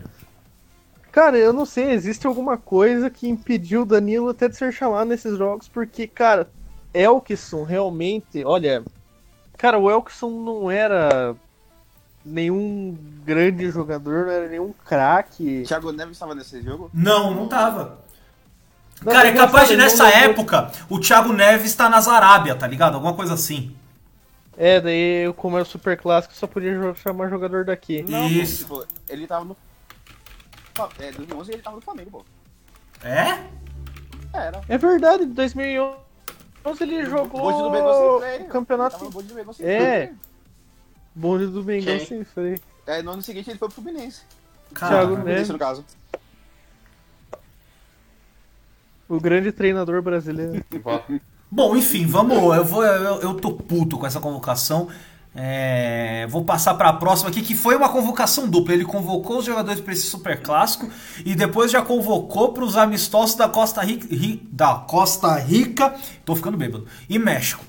Cara, 1.11 1.37
eu 1.37 1.53
não 1.53 1.65
sei, 1.65 1.91
existe 1.91 2.27
alguma 2.27 2.57
coisa 2.57 3.09
que 3.09 3.27
impediu 3.27 3.83
o 3.83 3.85
Danilo 3.85 4.29
até 4.29 4.49
de 4.49 4.57
ser 4.57 4.73
chamado 4.73 5.07
nesses 5.07 5.37
jogos, 5.37 5.65
porque, 5.67 6.07
cara, 6.07 6.49
Elkson 6.93 7.63
realmente, 7.63 8.43
olha, 8.43 8.83
cara, 9.57 9.79
o 9.79 9.89
Elkson 9.89 10.29
não 10.29 10.69
era 10.69 11.33
nenhum 12.25 12.97
grande 13.23 13.69
jogador, 13.69 14.25
não 14.25 14.31
era 14.33 14.49
nenhum 14.49 14.73
craque. 14.85 15.63
Thiago 15.65 15.93
Neves 15.93 16.17
estava 16.17 16.35
nesse 16.35 16.61
jogo? 16.61 16.89
Não, 16.93 17.33
não 17.33 17.47
tava. 17.47 17.99
Não, 19.03 19.11
cara, 19.13 19.27
é 19.29 19.33
capaz 19.33 19.67
de 19.67 19.75
nessa 19.77 20.07
época 20.09 20.71
o 20.89 20.99
Thiago 20.99 21.31
Neves 21.33 21.75
tá 21.75 21.89
nas 21.89 22.07
Arábia, 22.07 22.55
tá 22.55 22.65
ligado? 22.67 22.95
Alguma 22.95 23.13
coisa 23.13 23.33
assim. 23.33 23.75
É, 24.57 24.79
daí, 24.79 25.33
como 25.35 25.57
era 25.57 25.63
o 25.63 25.65
super 25.69 25.97
clássico, 25.97 26.33
só 26.33 26.47
podia 26.47 26.93
chamar 26.95 27.29
jogador 27.29 27.65
daqui. 27.65 28.01
Não, 28.03 28.25
Isso. 28.27 28.65
pô, 28.67 28.85
tipo, 28.85 28.93
ele 29.09 29.27
tava 29.27 29.43
no. 29.45 29.57
É, 30.99 31.11
2011 31.11 31.51
ele 31.53 31.61
tava 31.61 31.75
no 31.75 31.81
Flamengo, 31.81 32.09
pô. 32.11 32.25
É? 33.05 33.43
Era. 34.33 34.61
É 34.67 34.77
verdade, 34.77 35.23
em 35.23 35.27
2011 35.33 35.95
ele 36.81 37.05
jogou 37.05 37.41
bonde 37.41 37.57
do 37.61 37.69
Mengão 37.71 37.93
sem 37.93 38.19
freio. 38.19 38.19
o 38.19 38.23
Ele 38.41 38.43
campeonato 38.45 38.91
tava 38.93 39.05
no 39.05 39.11
bonde 39.11 39.27
do 39.27 39.35
Mengão 39.35 39.53
sem 39.53 39.65
É. 39.67 39.79
freio. 40.05 40.19
bonde 41.13 41.47
do 41.47 41.63
Mengão 41.63 41.99
sem 41.99 42.23
freio. 42.23 42.59
É, 42.87 43.01
no 43.01 43.11
ano 43.11 43.21
seguinte 43.21 43.49
ele 43.49 43.59
foi 43.59 43.67
pro 43.67 43.81
Fluminense. 43.81 44.21
Cara, 44.73 44.93
Thiago 44.95 45.07
Fluminense, 45.15 45.33
Neves. 45.35 45.49
no 45.49 45.59
caso. 45.59 45.85
O 49.07 49.19
grande 49.19 49.51
treinador 49.51 50.01
brasileiro. 50.01 50.63
Bom, 51.51 51.75
enfim, 51.75 52.05
vamos. 52.05 52.37
Eu 52.55 52.65
vou. 52.65 52.83
Eu, 52.83 53.21
eu 53.21 53.33
tô 53.35 53.51
puto 53.51 53.97
com 53.97 54.05
essa 54.07 54.19
convocação. 54.19 54.87
É, 55.37 56.25
vou 56.29 56.45
passar 56.45 56.73
pra 56.75 56.93
próxima 56.93 57.29
aqui, 57.29 57.41
que 57.41 57.53
foi 57.53 57.75
uma 57.75 57.89
convocação 57.89 58.47
dupla. 58.47 58.73
Ele 58.73 58.85
convocou 58.85 59.39
os 59.39 59.45
jogadores 59.45 59.81
para 59.81 59.91
esse 59.93 60.03
super 60.07 60.41
clássico 60.41 60.89
e 61.25 61.35
depois 61.35 61.69
já 61.71 61.81
convocou 61.81 62.53
para 62.53 62.63
os 62.63 62.77
amistosos 62.77 63.35
da 63.35 63.47
Costa 63.49 63.81
Rica, 63.81 64.07
Ri- 64.13 64.47
da 64.51 64.75
Costa 64.75 65.35
Rica, 65.37 65.93
tô 66.23 66.35
ficando 66.37 66.55
bêbado, 66.57 66.85
e 67.09 67.19
México. 67.19 67.63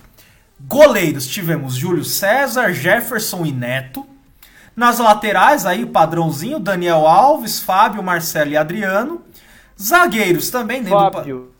Goleiros 0.60 1.26
tivemos 1.26 1.74
Júlio 1.74 2.04
César, 2.04 2.72
Jefferson 2.72 3.44
e 3.44 3.50
Neto. 3.52 4.06
Nas 4.76 4.98
laterais, 4.98 5.66
aí, 5.66 5.84
padrãozinho, 5.86 6.60
Daniel 6.60 7.06
Alves, 7.06 7.58
Fábio, 7.60 8.02
Marcelo 8.02 8.50
e 8.52 8.56
Adriano. 8.56 9.22
Zagueiros 9.80 10.50
também, 10.50 10.82
do 10.82 10.90
pa- 10.90 11.10
Fábio. 11.12 11.52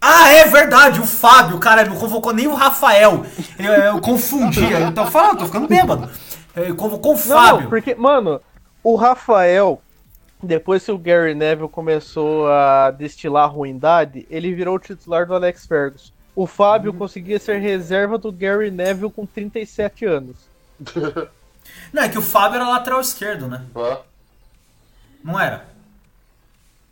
ah, 0.00 0.28
é 0.30 0.44
verdade, 0.46 1.00
o 1.00 1.06
Fábio, 1.06 1.58
cara, 1.58 1.80
ele 1.82 1.90
não 1.90 1.96
convocou 1.98 2.32
nem 2.32 2.46
o 2.46 2.54
Rafael. 2.54 3.24
Eu, 3.58 3.72
eu 3.72 4.00
confundi, 4.00 4.62
eu 4.70 4.92
tô 4.92 5.06
falando, 5.06 5.38
tô 5.38 5.46
ficando 5.46 5.66
bêbado. 5.66 6.10
Ele 6.56 6.74
convocou 6.74 7.14
o 7.14 7.16
Fábio. 7.16 7.62
não, 7.62 7.68
porque, 7.68 7.94
mano, 7.94 8.40
o 8.82 8.94
Rafael, 8.96 9.80
depois 10.42 10.84
que 10.84 10.92
o 10.92 10.98
Gary 10.98 11.34
Neville 11.34 11.68
começou 11.68 12.46
a 12.48 12.90
destilar 12.90 13.50
ruindade, 13.50 14.26
ele 14.30 14.54
virou 14.54 14.76
o 14.76 14.78
titular 14.78 15.26
do 15.26 15.34
Alex 15.34 15.66
Ferguson. 15.66 16.12
O 16.36 16.46
Fábio 16.46 16.92
Uhum. 16.92 16.98
conseguia 16.98 17.38
ser 17.38 17.58
reserva 17.58 18.18
do 18.18 18.30
Gary 18.30 18.70
Neville 18.70 19.10
com 19.10 19.24
37 19.24 20.04
anos. 20.04 20.36
Não, 21.92 22.02
é 22.02 22.08
que 22.08 22.18
o 22.18 22.22
Fábio 22.22 22.56
era 22.56 22.68
lateral 22.68 23.00
esquerdo, 23.00 23.48
né? 23.48 23.62
Não 25.22 25.40
era? 25.40 25.64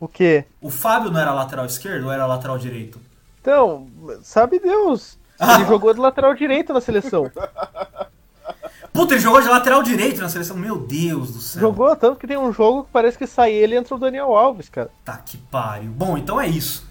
O 0.03 0.09
quê? 0.09 0.47
O 0.61 0.69
Fábio 0.69 1.13
não 1.13 1.21
era 1.21 1.33
lateral 1.33 1.65
esquerdo 1.65 2.07
ou 2.07 2.13
era 2.13 2.27
lateral 2.27 2.59
direito? 2.59 3.01
Então, 3.41 3.87
sabe 4.25 4.59
Deus. 4.59 5.17
Ele 5.41 5.65
jogou 5.65 5.95
de 5.95 6.01
lateral 6.01 6.35
direito 6.35 6.73
na 6.73 6.81
seleção. 6.81 7.31
Puta, 8.93 9.15
ele 9.15 9.21
jogou 9.21 9.41
de 9.41 9.47
lateral 9.47 9.81
direito 9.81 10.21
na 10.21 10.29
seleção. 10.29 10.57
Meu 10.57 10.77
Deus 10.77 11.33
do 11.33 11.41
céu. 11.41 11.61
Jogou 11.61 11.95
tanto 11.95 12.19
que 12.19 12.27
tem 12.27 12.37
um 12.37 12.53
jogo 12.53 12.83
que 12.83 12.91
parece 12.91 13.17
que 13.17 13.29
sai 13.29 13.53
ele 13.53 13.77
e 13.77 13.79
entra 13.79 13.95
o 13.95 13.99
Daniel 13.99 14.35
Alves, 14.35 14.69
cara. 14.69 14.91
Tá 15.05 15.19
que 15.19 15.37
pariu. 15.37 15.93
Bom, 15.93 16.19
então 16.19 16.41
é 16.41 16.49
isso. 16.49 16.85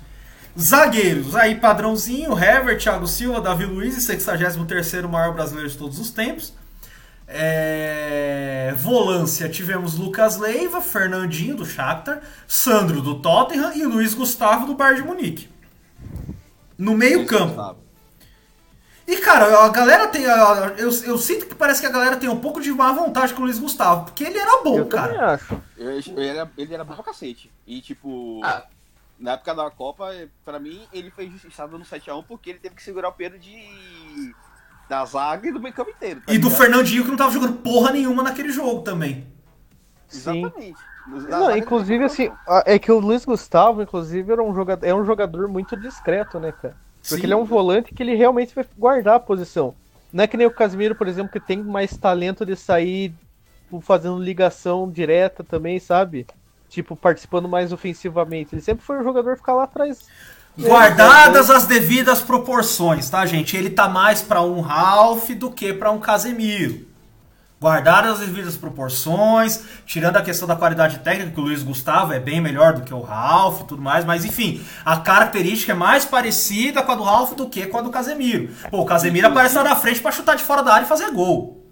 Zagueiros, 0.57 1.35
aí 1.35 1.55
padrãozinho, 1.55 2.31
Hever, 2.31 2.79
Thiago 2.79 3.07
Silva, 3.07 3.41
Davi 3.41 3.65
Luiz, 3.65 3.97
63º 3.97 5.09
maior 5.09 5.33
brasileiro 5.33 5.69
de 5.69 5.77
todos 5.77 5.99
os 5.99 6.11
tempos. 6.11 6.53
É... 7.33 8.73
Volância, 8.77 9.49
tivemos 9.49 9.97
Lucas 9.97 10.37
Leiva, 10.37 10.81
Fernandinho 10.81 11.55
do 11.55 11.65
Shakhtar, 11.65 12.21
Sandro 12.47 13.01
do 13.01 13.19
Tottenham 13.21 13.73
e 13.75 13.83
Luiz 13.85 14.13
Gustavo 14.13 14.65
do 14.65 14.75
Bayern 14.75 15.01
de 15.01 15.07
Munique. 15.07 15.49
No 16.77 16.95
meio 16.95 17.25
campo. 17.25 17.77
E 19.07 19.17
cara, 19.17 19.65
a 19.65 19.69
galera 19.69 20.07
tem. 20.07 20.25
a- 20.25 20.73
Eu, 20.77 20.89
eu 21.03 21.17
sinto 21.17 21.45
que 21.45 21.55
parece 21.55 21.81
que 21.81 21.87
a 21.87 21.91
galera 21.91 22.17
tem 22.17 22.29
um 22.29 22.39
pouco 22.39 22.61
de 22.61 22.71
má 22.71 22.91
vontade 22.93 23.33
com 23.33 23.41
o 23.41 23.45
Luiz 23.45 23.59
Gustavo, 23.59 24.05
porque 24.05 24.23
ele 24.23 24.37
era 24.37 24.63
bom, 24.63 24.77
eu 24.77 24.85
também 24.85 25.17
cara. 25.17 25.33
acho. 25.33 25.61
Eu- 25.77 25.91
Ele 25.91 26.27
era, 26.27 26.51
ele 26.57 26.73
era 26.73 26.83
bom 26.83 26.93
pra 26.95 27.03
cacete. 27.03 27.51
E 27.67 27.81
tipo. 27.81 28.39
Ah. 28.43 28.63
Na 29.19 29.33
época 29.33 29.53
da 29.53 29.69
Copa, 29.69 30.09
pra 30.43 30.59
mim, 30.59 30.81
ele 30.91 31.11
foi 31.11 31.25
injustiçado 31.25 31.77
no 31.77 31.85
7x1 31.85 32.23
porque 32.27 32.49
ele 32.51 32.59
teve 32.59 32.73
que 32.73 32.81
segurar 32.81 33.09
o 33.09 33.13
Pedro 33.13 33.37
de. 33.37 33.53
Da 34.91 35.05
zaga 35.05 35.47
e 35.47 35.53
do 35.53 35.61
meio 35.61 35.73
campo 35.73 35.89
inteiro. 35.89 36.19
tá 36.19 36.33
E 36.33 36.37
do 36.37 36.49
ligado? 36.49 36.61
Fernandinho 36.61 37.03
que 37.05 37.09
não 37.09 37.15
tava 37.17 37.31
jogando 37.31 37.59
porra 37.59 37.93
nenhuma 37.93 38.21
naquele 38.21 38.51
jogo 38.51 38.81
também. 38.81 39.25
Sim. 40.09 40.45
Exatamente. 40.45 40.79
Não, 41.29 41.55
inclusive, 41.55 41.99
do 41.99 42.05
assim, 42.05 42.29
é 42.65 42.77
que 42.77 42.91
o 42.91 42.99
Luiz 42.99 43.23
Gustavo, 43.23 43.81
inclusive, 43.81 44.33
era 44.33 44.43
um 44.43 44.53
jogador, 44.53 44.85
é 44.85 44.93
um 44.93 45.05
jogador 45.05 45.47
muito 45.47 45.77
discreto, 45.77 46.41
né, 46.41 46.51
cara? 46.51 46.75
Porque 47.01 47.15
Sim. 47.15 47.23
ele 47.23 47.33
é 47.33 47.37
um 47.37 47.45
volante 47.45 47.93
que 47.93 48.03
ele 48.03 48.15
realmente 48.15 48.53
vai 48.53 48.65
guardar 48.77 49.15
a 49.15 49.19
posição. 49.19 49.73
Não 50.11 50.25
é 50.25 50.27
que 50.27 50.35
nem 50.35 50.45
o 50.45 50.51
Casimiro, 50.51 50.93
por 50.93 51.07
exemplo, 51.07 51.31
que 51.31 51.39
tem 51.39 51.63
mais 51.63 51.95
talento 51.95 52.45
de 52.45 52.55
sair 52.57 53.13
tipo, 53.63 53.79
fazendo 53.79 54.19
ligação 54.19 54.91
direta 54.91 55.41
também, 55.41 55.79
sabe? 55.79 56.27
Tipo, 56.67 56.97
participando 56.97 57.47
mais 57.47 57.71
ofensivamente. 57.71 58.53
Ele 58.53 58.61
sempre 58.61 58.83
foi 58.83 58.99
um 58.99 59.03
jogador 59.03 59.37
ficar 59.37 59.53
lá 59.53 59.63
atrás. 59.63 60.05
Guardadas 60.57 61.49
as 61.49 61.65
devidas 61.65 62.21
proporções, 62.21 63.09
tá, 63.09 63.25
gente? 63.25 63.55
Ele 63.55 63.69
tá 63.69 63.87
mais 63.87 64.21
pra 64.21 64.41
um 64.41 64.59
Ralph 64.59 65.29
do 65.31 65.49
que 65.49 65.73
pra 65.73 65.91
um 65.91 65.99
Casemiro. 65.99 66.85
Guardadas 67.59 68.19
as 68.19 68.27
devidas 68.27 68.57
proporções, 68.57 69.63
tirando 69.85 70.17
a 70.17 70.21
questão 70.23 70.47
da 70.47 70.55
qualidade 70.55 70.97
técnica, 70.99 71.31
que 71.31 71.39
o 71.39 71.43
Luiz 71.43 71.61
Gustavo 71.61 72.11
é 72.11 72.19
bem 72.19 72.41
melhor 72.41 72.73
do 72.73 72.81
que 72.81 72.93
o 72.93 73.01
Ralph 73.01 73.61
e 73.61 73.65
tudo 73.65 73.81
mais, 73.81 74.03
mas 74.03 74.25
enfim, 74.25 74.65
a 74.83 74.97
característica 74.97 75.71
é 75.71 75.75
mais 75.75 76.03
parecida 76.03 76.81
com 76.81 76.91
a 76.91 76.95
do 76.95 77.03
Ralph 77.03 77.33
do 77.33 77.47
que 77.47 77.67
com 77.67 77.77
a 77.77 77.81
do 77.81 77.91
Casemiro. 77.91 78.51
Pô, 78.71 78.81
o 78.81 78.85
Casemiro 78.85 79.27
aparece 79.27 79.55
lá 79.55 79.63
na 79.63 79.75
frente 79.75 80.01
pra 80.01 80.11
chutar 80.11 80.35
de 80.35 80.43
fora 80.43 80.63
da 80.63 80.73
área 80.73 80.85
e 80.85 80.89
fazer 80.89 81.11
gol. 81.11 81.63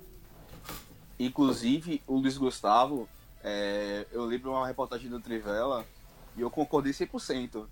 Inclusive, 1.19 2.03
o 2.07 2.17
Luiz 2.17 2.37
Gustavo, 2.37 3.09
é, 3.43 4.05
eu 4.11 4.23
lembro 4.25 4.51
uma 4.51 4.67
reportagem 4.67 5.09
do 5.09 5.19
Trivela 5.19 5.83
e 6.37 6.41
eu 6.41 6.51
concordei 6.51 6.93
100%. 6.93 7.65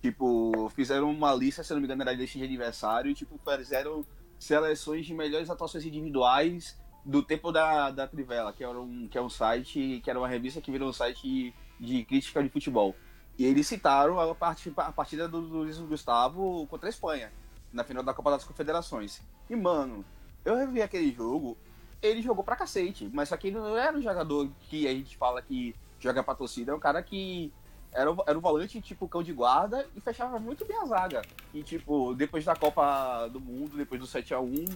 Tipo, 0.00 0.70
fizeram 0.74 1.10
uma 1.10 1.34
lista, 1.34 1.62
se 1.62 1.72
não 1.72 1.80
me 1.80 1.86
engano, 1.86 2.02
era 2.02 2.12
lista 2.12 2.38
de 2.38 2.44
aniversário, 2.44 3.14
tipo, 3.14 3.38
fizeram 3.58 4.04
seleções 4.38 5.04
de 5.04 5.12
melhores 5.12 5.50
atuações 5.50 5.84
individuais 5.84 6.78
do 7.04 7.22
tempo 7.22 7.52
da, 7.52 7.90
da 7.90 8.06
Trivela, 8.06 8.52
que, 8.52 8.64
era 8.64 8.78
um, 8.80 9.08
que 9.08 9.18
é 9.18 9.22
um 9.22 9.28
site, 9.28 10.00
que 10.02 10.08
era 10.08 10.18
uma 10.18 10.28
revista 10.28 10.60
que 10.60 10.70
virou 10.70 10.88
um 10.88 10.92
site 10.92 11.54
de 11.78 12.04
crítica 12.04 12.42
de 12.42 12.48
futebol. 12.48 12.94
E 13.38 13.44
eles 13.44 13.66
citaram 13.66 14.18
a, 14.18 14.34
part, 14.34 14.72
a 14.76 14.92
partida 14.92 15.28
do 15.28 15.38
Luiz 15.38 15.78
Gustavo 15.78 16.66
contra 16.66 16.88
a 16.88 16.90
Espanha, 16.90 17.32
na 17.72 17.84
final 17.84 18.02
da 18.02 18.14
Copa 18.14 18.30
das 18.30 18.44
Confederações. 18.44 19.20
E, 19.48 19.56
mano, 19.56 20.04
eu 20.44 20.56
revi 20.56 20.82
aquele 20.82 21.12
jogo, 21.12 21.56
ele 22.02 22.22
jogou 22.22 22.44
pra 22.44 22.56
cacete, 22.56 23.10
mas 23.12 23.28
só 23.28 23.36
que 23.36 23.48
ele 23.48 23.56
não 23.56 23.76
era 23.76 23.96
um 23.96 24.02
jogador 24.02 24.48
que 24.68 24.86
a 24.88 24.92
gente 24.92 25.16
fala 25.16 25.42
que 25.42 25.74
joga 25.98 26.22
pra 26.22 26.34
torcida, 26.34 26.72
é 26.72 26.74
um 26.74 26.80
cara 26.80 27.02
que 27.02 27.52
era, 27.92 28.10
o- 28.12 28.24
era 28.26 28.36
um 28.38 28.40
volante 28.40 28.80
tipo 28.80 29.08
cão 29.08 29.22
de 29.22 29.32
guarda 29.32 29.86
e 29.96 30.00
fechava 30.00 30.38
muito 30.38 30.64
bem 30.64 30.76
a 30.80 30.84
zaga. 30.86 31.22
E 31.52 31.62
tipo, 31.62 32.14
depois 32.14 32.44
da 32.44 32.54
Copa 32.56 33.28
do 33.28 33.40
Mundo, 33.40 33.76
depois 33.76 34.00
do 34.00 34.06
7x1, 34.06 34.68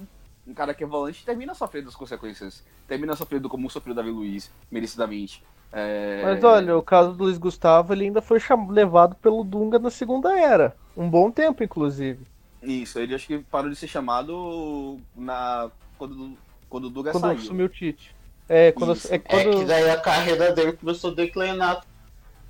um 0.46 0.52
cara 0.54 0.74
que 0.74 0.84
é 0.84 0.86
volante 0.86 1.24
termina 1.24 1.54
sofrendo 1.54 1.88
as 1.88 1.96
consequências. 1.96 2.62
Termina 2.86 3.16
sofrendo 3.16 3.48
como 3.48 3.70
sofreu 3.70 3.92
o 3.92 3.96
Davi 3.96 4.10
Luiz, 4.10 4.50
merecidamente. 4.70 5.42
É, 5.72 6.22
Mas 6.24 6.44
olha, 6.44 6.76
o 6.76 6.82
caso 6.82 7.12
do 7.14 7.24
Luiz 7.24 7.36
Gustavo, 7.38 7.92
ele 7.92 8.04
ainda 8.04 8.22
foi 8.22 8.38
cham- 8.38 8.68
levado 8.68 9.16
pelo 9.16 9.42
Dunga 9.42 9.78
na 9.78 9.90
segunda 9.90 10.38
era. 10.38 10.76
Um 10.96 11.08
bom 11.10 11.30
tempo, 11.30 11.64
inclusive. 11.64 12.24
Isso, 12.62 12.98
ele 12.98 13.14
acho 13.14 13.26
que 13.26 13.38
parou 13.38 13.68
de 13.68 13.74
ser 13.76 13.88
chamado 13.88 14.98
na 15.16 15.70
quando, 15.98 16.38
quando 16.70 16.84
o 16.84 16.90
Duga 16.90 17.10
Quando 17.10 17.22
saiu. 17.22 17.38
assumiu 17.38 17.66
o 17.66 17.68
Tite. 17.68 18.14
É, 18.48 18.70
quando, 18.72 18.92
Isso. 18.94 19.12
é 19.12 19.16
É 19.16 19.18
quando... 19.18 19.58
que 19.58 19.64
daí 19.64 19.90
a 19.90 20.00
carreira 20.00 20.52
dele 20.52 20.72
começou 20.74 21.10
a 21.10 21.14
declinar. 21.14 21.84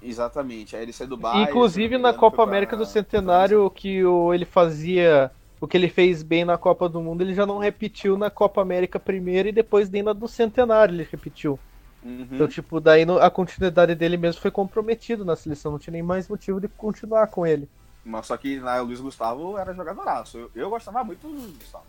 Exatamente, 0.05 0.76
aí 0.76 0.82
ele 0.82 0.92
saiu 0.92 1.09
do 1.09 1.16
Bayern. 1.16 1.44
se 1.46 1.50
Inclusive 1.50 1.98
na 1.98 2.12
Copa 2.12 2.36
pra- 2.36 2.44
América 2.44 2.76
do 2.76 2.84
Centenário, 2.84 3.70
que 3.70 4.05
o, 4.05 4.32
ele 4.34 4.44
fazia. 4.44 5.30
O 5.61 5.66
que 5.66 5.76
ele 5.78 5.88
fez 5.88 6.22
bem 6.22 6.44
na 6.44 6.59
Copa 6.59 6.88
do 6.90 7.00
Mundo, 7.00 7.22
ele 7.22 7.32
já 7.32 7.46
não 7.46 7.59
repetiu 7.59 8.18
na 8.18 8.28
Copa 8.28 8.61
América 8.61 9.00
primeiro 9.00 9.48
e 9.48 9.52
depois 9.52 9.88
nem 9.88 10.02
na 10.02 10.12
do 10.12 10.28
Centenário 10.28 10.94
ele 10.94 11.09
repetiu. 11.11 11.59
Uhum. 12.02 12.28
Então, 12.30 12.46
tipo, 12.46 12.80
daí 12.80 13.07
no- 13.07 13.18
a 13.18 13.30
continuidade 13.30 13.94
dele 13.94 14.18
mesmo 14.18 14.42
foi 14.42 14.50
comprometido 14.50 15.24
na 15.24 15.34
seleção, 15.34 15.72
não 15.72 15.78
tinha 15.78 15.92
nem 15.92 16.02
mais 16.02 16.28
motivo 16.28 16.61
de 16.61 16.68
continuar 16.68 17.28
com 17.28 17.46
ele. 17.46 17.66
Mas 18.05 18.26
só 18.26 18.36
que 18.36 18.59
lá, 18.61 18.82
o 18.82 18.84
Luiz 18.84 19.00
Gustavo 19.00 19.57
era 19.57 19.72
jogadoraço. 19.72 20.36
Eu, 20.36 20.50
eu 20.55 20.68
gostava 20.68 21.02
muito 21.02 21.26
do 21.26 21.32
Luiz 21.32 21.57
Gustavo. 21.57 21.84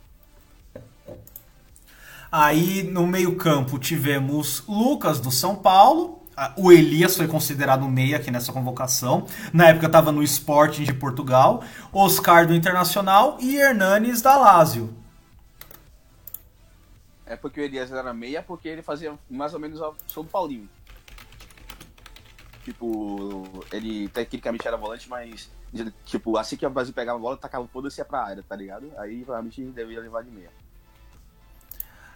Aí 2.31 2.83
no 2.83 3.05
meio-campo 3.07 3.77
tivemos 3.79 4.63
Lucas 4.67 5.19
do 5.19 5.31
São 5.31 5.55
Paulo. 5.55 6.21
O 6.57 6.71
Elias 6.71 7.15
foi 7.15 7.27
considerado 7.27 7.87
meia 7.87 8.17
aqui 8.17 8.29
nessa 8.29 8.51
convocação. 8.51 9.25
Na 9.53 9.69
época 9.69 9.85
estava 9.85 10.11
no 10.11 10.21
Sporting 10.21 10.83
de 10.83 10.93
Portugal. 10.93 11.63
Oscar 11.93 12.45
do 12.45 12.53
Internacional 12.53 13.37
e 13.39 13.55
Hernanes 13.57 14.21
da 14.21 14.35
Lazio. 14.35 14.93
É 17.25 17.35
porque 17.35 17.59
o 17.59 17.63
Elias 17.63 17.91
era 17.91 18.13
meia, 18.13 18.43
porque 18.43 18.67
ele 18.67 18.81
fazia 18.81 19.17
mais 19.29 19.53
ou 19.53 19.59
menos 19.59 19.79
som 20.07 20.23
do 20.23 20.29
Paulinho. 20.29 20.69
Tipo, 22.63 23.63
ele 23.71 24.09
tecnicamente 24.09 24.67
era 24.67 24.75
volante, 24.75 25.07
mas 25.07 25.49
tipo, 26.05 26.37
assim 26.37 26.55
que 26.55 26.65
o 26.65 26.69
Brasil 26.69 26.93
pegava 26.93 27.17
a 27.17 27.21
bola, 27.21 27.37
tacava 27.37 27.67
foda-se 27.67 28.01
ia 28.01 28.05
pra 28.05 28.23
área, 28.23 28.43
tá 28.47 28.55
ligado? 28.55 28.91
Aí 28.97 29.23
provavelmente 29.23 29.63
devia 29.63 30.01
levar 30.01 30.23
de 30.23 30.31
meia. 30.31 30.49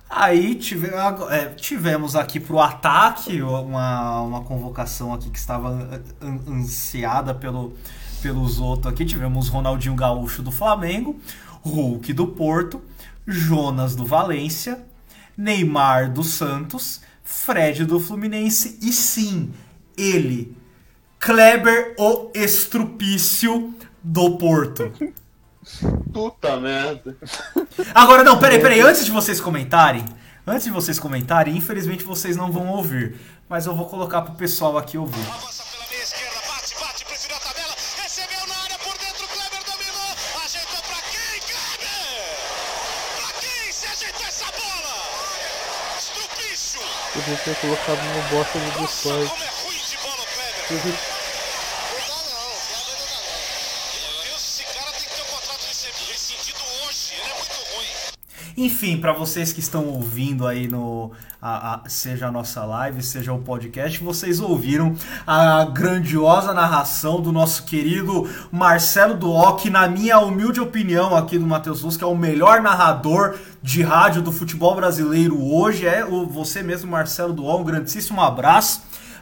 Aí 0.10 0.56
tive- 0.56 0.88
é, 1.30 1.46
tivemos 1.56 2.16
aqui 2.16 2.40
pro 2.40 2.60
ataque 2.60 3.42
uma, 3.44 4.22
uma 4.22 4.42
convocação 4.42 5.14
aqui 5.14 5.30
que 5.30 5.38
estava 5.38 5.70
an- 5.70 6.02
an- 6.20 6.40
ansiada 6.48 7.34
pelo, 7.34 7.74
pelos 8.22 8.60
outros 8.60 8.92
aqui. 8.92 9.06
Tivemos 9.06 9.48
Ronaldinho 9.50 9.96
Gaúcho 9.96 10.42
do 10.42 10.52
Flamengo, 10.52 11.20
Hulk 11.62 12.12
do 12.14 12.26
Porto, 12.26 12.82
Jonas 13.28 13.96
do 13.96 14.04
Valência, 14.06 14.84
Neymar 15.38 16.12
do 16.12 16.24
Santos, 16.24 17.02
Fred 17.24 17.86
do 17.86 18.00
Fluminense 18.00 18.80
e 18.82 18.92
sim, 18.92 19.52
ele, 19.96 20.58
Kleber 21.20 21.94
o 22.00 22.32
Estrupício 22.34 23.76
do 24.04 24.38
Porto. 24.38 24.92
Puta 26.14 26.58
merda. 26.58 27.16
Agora, 27.94 28.24
não, 28.24 28.40
peraí, 28.40 28.60
peraí, 28.60 28.82
antes 28.82 29.06
de 29.06 29.12
vocês 29.12 29.40
comentarem, 29.40 30.06
antes 30.46 30.66
de 30.66 30.72
vocês 30.72 31.00
comentarem, 31.00 31.56
infelizmente 31.56 32.04
vocês 32.04 32.36
não 32.36 32.52
vão 32.52 32.68
ouvir, 32.70 33.20
mas 33.48 33.66
eu 33.66 33.76
vou 33.76 33.86
colocar 33.88 34.22
pro 34.22 34.34
pessoal 34.34 34.78
aqui 34.78 34.98
ouvir. 34.98 35.20
Avança 35.32 35.64
pela 35.72 35.88
meia 35.90 36.04
esquerda, 36.04 36.40
bate, 36.48 36.76
bate, 36.80 37.06
preferiu 37.06 37.38
a 37.38 37.40
Enfim, 58.62 58.98
pra 58.98 59.14
vocês 59.14 59.54
que 59.54 59.62
estão 59.62 59.86
ouvindo 59.88 60.46
aí 60.46 60.68
no 60.68 61.12
a- 61.42 61.76
a- 61.86 61.90
seja 61.90 62.28
a 62.28 62.32
nossa 62.32 62.66
live, 62.66 63.02
seja 63.02 63.32
o 63.32 63.40
podcast, 63.40 64.04
vocês 64.04 64.42
ouviram 64.42 64.94
a 65.26 65.64
grandiosa 65.64 66.54
narração 66.54 67.22
do 67.22 67.32
nosso 67.32 67.64
querido 67.64 68.30
Marcelo 68.52 69.14
Duoc, 69.16 69.70
na 69.70 69.88
minha 69.88 70.20
humilde 70.20 70.60
opinião 70.60 71.16
aqui 71.16 71.40
do 71.40 71.48
Matheus 71.48 71.82
Luz, 71.84 71.96
que 71.96 72.04
é 72.04 72.08
o 72.08 72.18
melhor 72.18 72.62
narrador 72.62 73.38
de 73.64 73.82
rádio 73.82 74.22
do 74.22 74.34
futebol 74.34 74.76
brasileiro 74.76 75.42
hoje, 75.42 75.88
é 75.88 76.04
o 76.04 76.26
você 76.28 76.62
mesmo 76.62 76.92
Marcelo 76.92 77.32
Duoc, 77.32 77.62
um 77.62 77.64
grandíssimo 77.64 78.22
abraço. 78.22 78.82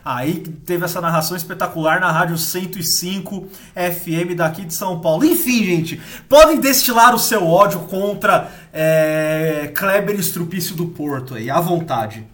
Aí 0.09 0.35
teve 0.65 0.85
essa 0.85 1.01
narração 1.01 1.35
espetacular 1.35 1.99
na 1.99 2.09
Rádio 2.09 2.37
105 2.37 3.45
FM 3.75 4.37
daqui 4.37 4.63
de 4.63 4.73
São 4.73 5.01
Paulo. 5.01 5.25
Enfim, 5.25 5.65
gente, 5.65 6.01
podem 6.29 6.61
destilar 6.61 7.13
o 7.13 7.19
seu 7.19 7.45
ódio 7.45 7.81
contra 7.81 8.49
é, 8.71 9.69
Kleber 9.75 10.17
Estrupício 10.17 10.77
do 10.77 10.85
Porto 10.85 11.35
aí, 11.35 11.49
à 11.49 11.59
vontade. 11.59 12.25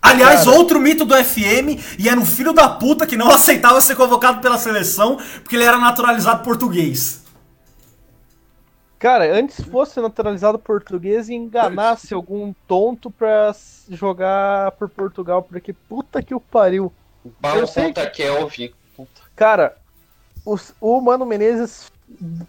Aliás, 0.00 0.46
outro 0.46 0.80
mito 0.80 1.04
do 1.04 1.14
FM, 1.14 1.78
e 1.98 2.08
era 2.08 2.18
um 2.18 2.24
filho 2.24 2.54
da 2.54 2.66
puta 2.66 3.06
que 3.06 3.14
não 3.14 3.28
aceitava 3.30 3.78
ser 3.82 3.94
convocado 3.94 4.40
pela 4.40 4.56
seleção 4.56 5.18
porque 5.42 5.54
ele 5.54 5.64
era 5.64 5.76
naturalizado 5.76 6.42
português. 6.42 7.20
Cara, 9.00 9.34
antes 9.34 9.60
fosse 9.64 9.98
naturalizado 10.00 10.58
português 10.58 11.28
e 11.30 11.34
enganasse 11.34 12.12
algum 12.14 12.52
tonto 12.68 13.10
pra 13.10 13.52
jogar 13.90 14.70
por 14.72 14.88
Portugal, 14.90 15.42
porque 15.42 15.72
puta 15.72 16.22
que 16.22 16.34
o 16.34 16.40
pariu. 16.40 16.92
Bala 17.40 17.66
sei 17.66 17.86
contra 17.86 18.08
Kelvin. 18.10 18.70
Puta. 18.94 19.22
Cara, 19.34 19.74
os- 20.44 20.74
o 20.80 21.00
Mano 21.00 21.24
Menezes 21.24 21.90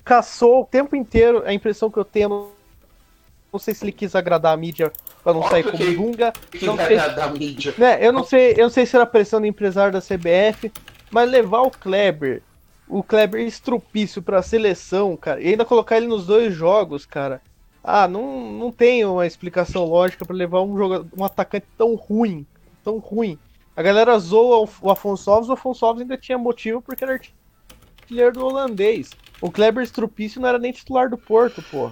caçou 0.04 0.62
o 0.62 0.66
tempo 0.66 0.94
inteiro, 0.96 1.42
a 1.46 1.54
impressão 1.54 1.90
que 1.90 1.98
eu 1.98 2.04
tenho, 2.06 2.28
não- 2.30 3.60
sei 3.60 3.74
se 3.74 3.86
ele 3.86 3.94
quis 3.94 4.14
agradar 4.14 4.54
a 4.54 4.58
mídia 4.58 4.92
pra 5.24 5.34
não 5.34 5.44
sair 5.48 5.66
Óbvio 5.66 5.72
como 5.78 5.84
que- 5.90 5.96
Dunga, 5.96 6.34
Que 6.52 6.66
não 6.66 6.76
sei, 6.76 6.98
dar 6.98 7.08
da 7.10 7.28
mídia. 7.30 7.74
né, 7.78 8.06
eu 8.06 8.12
não 8.12 8.26
sei, 8.26 8.54
eu 8.58 8.64
não 8.64 8.70
sei 8.70 8.86
se 8.86 8.96
era 8.96 9.06
pressão 9.06 9.40
do 9.40 9.48
empresário 9.48 9.94
da 9.94 10.02
CBF, 10.02 10.70
Mas 11.14 11.30
levar 11.30 11.62
o 11.64 11.70
Kleber, 11.72 12.42
o 12.92 13.02
Kleber 13.02 13.42
estrupício 13.42 14.22
pra 14.22 14.44
seleção, 14.44 15.16
cara, 15.16 15.42
e 15.42 15.48
ainda 15.48 15.64
colocar 15.64 15.96
ele 15.96 16.08
nos 16.08 16.26
dois 16.26 16.54
jogos, 16.54 17.06
cara. 17.06 17.42
Ah, 17.82 18.06
não, 18.06 18.52
não 18.52 18.72
tem 18.72 19.06
uma 19.06 19.26
explicação 19.26 19.86
lógica 19.86 20.26
pra 20.26 20.36
levar 20.36 20.62
um, 20.62 20.78
jogador, 20.78 21.08
um 21.18 21.24
atacante 21.24 21.66
tão 21.78 21.96
ruim, 21.96 22.46
tão 22.84 22.98
ruim. 23.00 23.40
A 23.76 23.82
galera 23.82 24.20
zoa 24.20 24.70
o 24.82 24.92
Afonso 24.92 25.32
Alves, 25.32 25.50
o 25.50 25.54
Afonso 25.54 25.86
Alves 25.86 26.02
ainda 26.02 26.18
tinha 26.18 26.38
motivo 26.38 26.82
porque 26.82 27.04
era 27.04 27.14
artilheiro 27.14 28.34
do 28.34 28.46
holandês. 28.46 29.12
O 29.42 29.50
Kleber 29.50 29.84
Estrupício 29.84 30.42
não 30.42 30.50
era 30.50 30.60
nem 30.60 30.74
titular 30.74 31.10
do 31.10 31.18
Porto, 31.18 31.64
pô. 31.72 31.92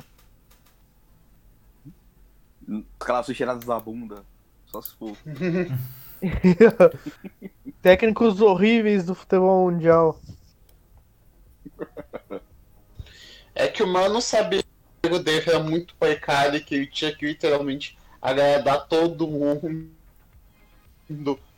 Aquelas 2.99 3.25
cheiradas 3.25 3.63
da 3.63 3.79
bunda. 3.79 4.23
Só 4.67 4.81
se 4.81 4.93
for. 4.95 5.17
Técnicos 7.81 8.41
horríveis 8.41 9.05
do 9.05 9.15
futebol 9.15 9.71
mundial. 9.71 10.19
É 13.55 13.67
que 13.67 13.83
o 13.83 13.87
mano 13.87 14.21
sabia 14.21 14.63
que 14.63 15.09
o 15.11 15.19
dele 15.19 15.43
era 15.49 15.59
muito 15.59 15.95
precário 15.95 16.63
que 16.63 16.75
ele 16.75 16.87
tinha 16.87 17.13
que 17.15 17.25
literalmente 17.25 17.97
agradar 18.21 18.87
todo 18.87 19.27
mundo 19.27 19.89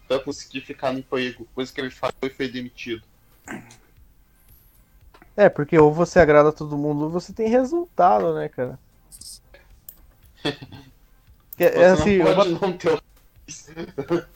pra 0.07 0.19
conseguir 0.19 0.61
ficar 0.61 0.91
no 0.93 0.99
emprego. 0.99 1.47
Coisa 1.53 1.71
que 1.71 1.81
ele 1.81 1.89
falou 1.89 2.13
e 2.23 2.29
foi 2.29 2.49
demitido. 2.49 3.03
É, 5.35 5.47
porque 5.49 5.77
ou 5.77 5.93
você 5.93 6.19
agrada 6.19 6.51
todo 6.51 6.77
mundo 6.77 7.05
ou 7.05 7.09
você 7.09 7.31
tem 7.33 7.47
resultado, 7.47 8.33
né, 8.35 8.49
cara? 8.49 8.77
Você 11.57 11.63
é, 11.77 11.85
assim, 11.91 12.17
não 12.17 12.33
pode 12.33 12.49
uma- 12.49 12.59
não 12.59 12.77
ter 12.77 13.01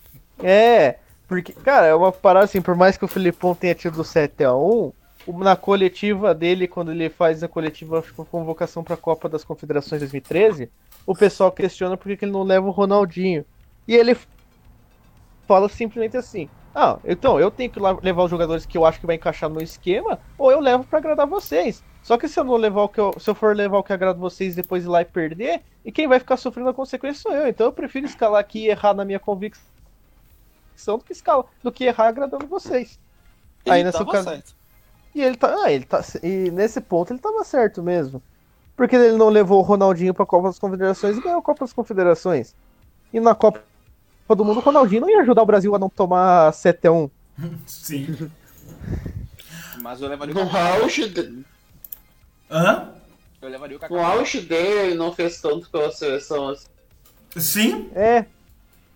É, 0.43 0.99
porque, 1.27 1.53
cara, 1.53 1.87
é 1.87 1.95
uma 1.95 2.11
parada 2.11 2.45
assim, 2.45 2.61
por 2.61 2.75
mais 2.75 2.97
que 2.97 3.05
o 3.05 3.07
Filipão 3.07 3.55
tenha 3.55 3.73
tido 3.73 4.03
7x1, 4.03 4.53
o- 4.55 4.93
na 5.27 5.55
coletiva 5.55 6.33
dele, 6.33 6.67
quando 6.67 6.91
ele 6.91 7.09
faz 7.09 7.41
a 7.43 7.47
coletiva 7.47 8.03
com 8.15 8.25
convocação 8.25 8.83
pra 8.83 8.95
Copa 8.97 9.27
das 9.27 9.43
Confederações 9.43 9.99
2013, 10.01 10.69
o 11.05 11.15
pessoal 11.15 11.51
questiona 11.51 11.97
por 11.97 12.15
que 12.15 12.25
ele 12.25 12.31
não 12.31 12.43
leva 12.43 12.67
o 12.67 12.71
Ronaldinho. 12.71 13.45
E 13.87 13.95
ele 13.95 14.17
fala 15.47 15.69
simplesmente 15.69 16.17
assim: 16.17 16.49
Ah, 16.73 16.97
então 17.05 17.39
eu 17.39 17.49
tenho 17.51 17.69
que 17.69 17.79
levar 17.79 18.23
os 18.23 18.31
jogadores 18.31 18.65
que 18.65 18.77
eu 18.77 18.85
acho 18.85 18.99
que 18.99 19.05
vai 19.05 19.15
encaixar 19.15 19.49
no 19.49 19.61
esquema, 19.61 20.19
ou 20.37 20.51
eu 20.51 20.59
levo 20.59 20.83
pra 20.83 20.99
agradar 20.99 21.27
vocês. 21.27 21.83
Só 22.03 22.17
que 22.19 22.27
se 22.27 22.39
eu 22.39 22.43
não 22.43 22.55
levar 22.55 22.83
o 22.83 22.89
que 22.89 22.99
eu, 22.99 23.15
se 23.19 23.27
eu 23.27 23.33
for 23.33 23.55
levar 23.55 23.79
o 23.79 23.83
que 23.83 23.91
agrada 23.91 24.19
vocês 24.19 24.53
depois 24.55 24.83
ir 24.85 24.87
lá 24.87 25.01
e 25.01 25.05
perder, 25.05 25.61
e 25.83 25.91
quem 25.91 26.07
vai 26.07 26.19
ficar 26.19 26.37
sofrendo 26.37 26.69
a 26.69 26.73
consequência 26.73 27.21
sou 27.21 27.31
eu. 27.33 27.47
Então 27.47 27.65
eu 27.65 27.71
prefiro 27.73 28.05
escalar 28.05 28.39
aqui 28.39 28.59
e 28.65 28.67
errar 28.69 28.93
na 28.93 29.03
minha 29.03 29.19
convicção 29.19 29.63
do 30.87 31.03
que 31.03 31.13
escala, 31.13 31.45
do 31.63 31.71
que 31.71 31.85
errar 31.85 32.09
agradando 32.09 32.45
vocês. 32.45 32.99
Aí 33.67 33.79
Ele 33.79 33.85
nessa 33.85 33.97
tava 33.99 34.09
ocasião- 34.11 34.33
certo. 34.35 34.55
E 35.15 35.21
ele 35.21 35.37
tá, 35.37 35.55
ah, 35.63 35.71
ele 35.71 35.85
tá, 35.85 36.03
e 36.21 36.51
nesse 36.51 36.81
ponto 36.81 37.11
ele 37.13 37.19
tava 37.19 37.41
certo 37.45 37.81
mesmo. 37.81 38.21
Porque 38.75 38.95
ele 38.97 39.15
não 39.17 39.29
levou 39.29 39.59
o 39.59 39.61
Ronaldinho 39.61 40.13
pra 40.13 40.25
Copa 40.25 40.49
das 40.49 40.59
Confederações 40.59 41.17
e 41.17 41.21
ganhou 41.21 41.39
a 41.39 41.41
Copa 41.41 41.61
das 41.61 41.71
Confederações. 41.71 42.53
E 43.13 43.19
na 43.21 43.33
Copa 43.33 43.61
do 44.35 44.43
Mundo 44.43 44.57
o 44.57 44.61
Ronaldinho 44.61 45.01
não 45.01 45.09
ia 45.09 45.21
ajudar 45.21 45.41
o 45.41 45.45
Brasil 45.45 45.73
a 45.73 45.79
não 45.79 45.89
tomar 45.89 46.51
7 46.53 46.85
a 46.87 46.91
1. 46.91 47.09
Sim. 47.65 48.29
Mas 49.81 50.01
eu 50.01 50.09
levaria 50.09 50.35
o 50.35 50.37
No 50.37 50.45
Kaká. 50.51 50.73
auge, 50.75 51.09
de- 51.09 51.45
Hã? 52.51 52.89
Eu 53.41 53.49
levaria 53.49 53.77
o 53.77 53.79
no 53.81 53.87
Kaká. 53.87 54.05
auge 54.07 54.41
dele, 54.41 54.87
ele 54.89 54.95
não 54.95 55.13
fez 55.13 55.39
tanto 55.39 55.69
pela 55.69 55.91
seleção 55.93 56.49
assim. 56.49 56.67
Sim. 57.37 57.89
É. 57.95 58.25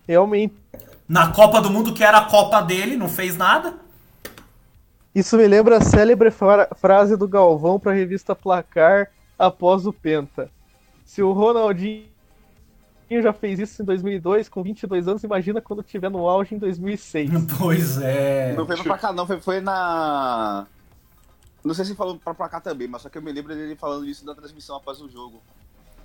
Realmente. 0.06 0.54
Na 1.08 1.32
Copa 1.32 1.60
do 1.62 1.70
Mundo, 1.70 1.94
que 1.94 2.04
era 2.04 2.18
a 2.18 2.24
Copa 2.26 2.60
dele, 2.60 2.96
não 2.96 3.08
fez 3.08 3.36
nada. 3.36 3.74
Isso 5.14 5.36
me 5.36 5.46
lembra 5.46 5.78
a 5.78 5.80
célebre 5.80 6.30
fra- 6.30 6.68
frase 6.76 7.16
do 7.16 7.26
Galvão 7.26 7.78
pra 7.80 7.92
revista 7.92 8.34
Placar 8.34 9.10
após 9.38 9.86
o 9.86 9.92
Penta. 9.92 10.50
Se 11.04 11.22
o 11.22 11.32
Ronaldinho 11.32 12.06
já 13.10 13.32
fez 13.32 13.58
isso 13.58 13.82
em 13.82 13.84
2002, 13.84 14.48
com 14.48 14.62
22 14.62 15.08
anos, 15.08 15.24
imagina 15.24 15.60
quando 15.60 15.82
tiver 15.82 16.08
no 16.10 16.28
auge 16.28 16.54
em 16.54 16.58
2006. 16.58 17.30
Pois 17.58 18.00
é. 18.00 18.52
Não 18.56 18.64
foi 18.66 18.76
pra 18.82 18.98
cá, 18.98 19.12
não. 19.12 19.26
Foi, 19.26 19.40
foi 19.40 19.60
na. 19.60 20.66
Não 21.64 21.74
sei 21.74 21.84
se 21.84 21.94
falou 21.96 22.16
pra, 22.18 22.48
cá 22.48 22.60
também, 22.60 22.86
mas 22.88 23.02
só 23.02 23.08
que 23.08 23.18
eu 23.18 23.22
me 23.22 23.32
lembro 23.32 23.54
dele 23.54 23.74
falando 23.76 24.06
isso 24.06 24.24
na 24.24 24.34
transmissão 24.34 24.76
após 24.76 25.00
o 25.00 25.08
jogo. 25.10 25.42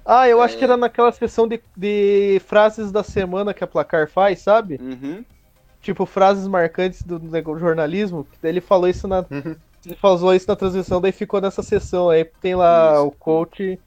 Ah, 0.04 0.28
eu 0.28 0.42
acho 0.42 0.56
É. 0.56 0.58
que 0.58 0.64
era 0.64 0.76
naquela 0.78 1.12
sessão 1.12 1.48
de, 1.48 1.62
de 1.78 2.42
frases 2.46 2.92
da 2.92 3.04
semana 3.04 3.54
que 3.54 3.64
a 3.64 3.68
Placar 3.68 4.10
faz, 4.10 4.40
sabe? 4.40 4.80
Uhum. 4.82 5.24
Tipo, 5.86 6.04
frases 6.08 6.48
marcantes 6.48 7.04
do, 7.04 7.22
jornalismo. 7.60 8.24
que 8.24 8.40
daí 8.42 8.54
Ele 8.54 8.60
falou 8.60 8.90
isso 8.90 9.08
na. 9.08 9.20
Uhum. 9.20 9.56
Ele 9.86 9.96
falou 9.96 10.34
isso 10.34 10.48
na 10.48 10.56
transmissão, 10.56 11.00
daí 11.00 11.12
ficou 11.12 11.40
nessa 11.40 11.62
sessão. 11.62 12.10
Aí 12.10 12.26
tem 12.26 12.56
lá 12.56 12.94
Isso. 12.96 13.06
o 13.06 13.12
coach 13.12 13.80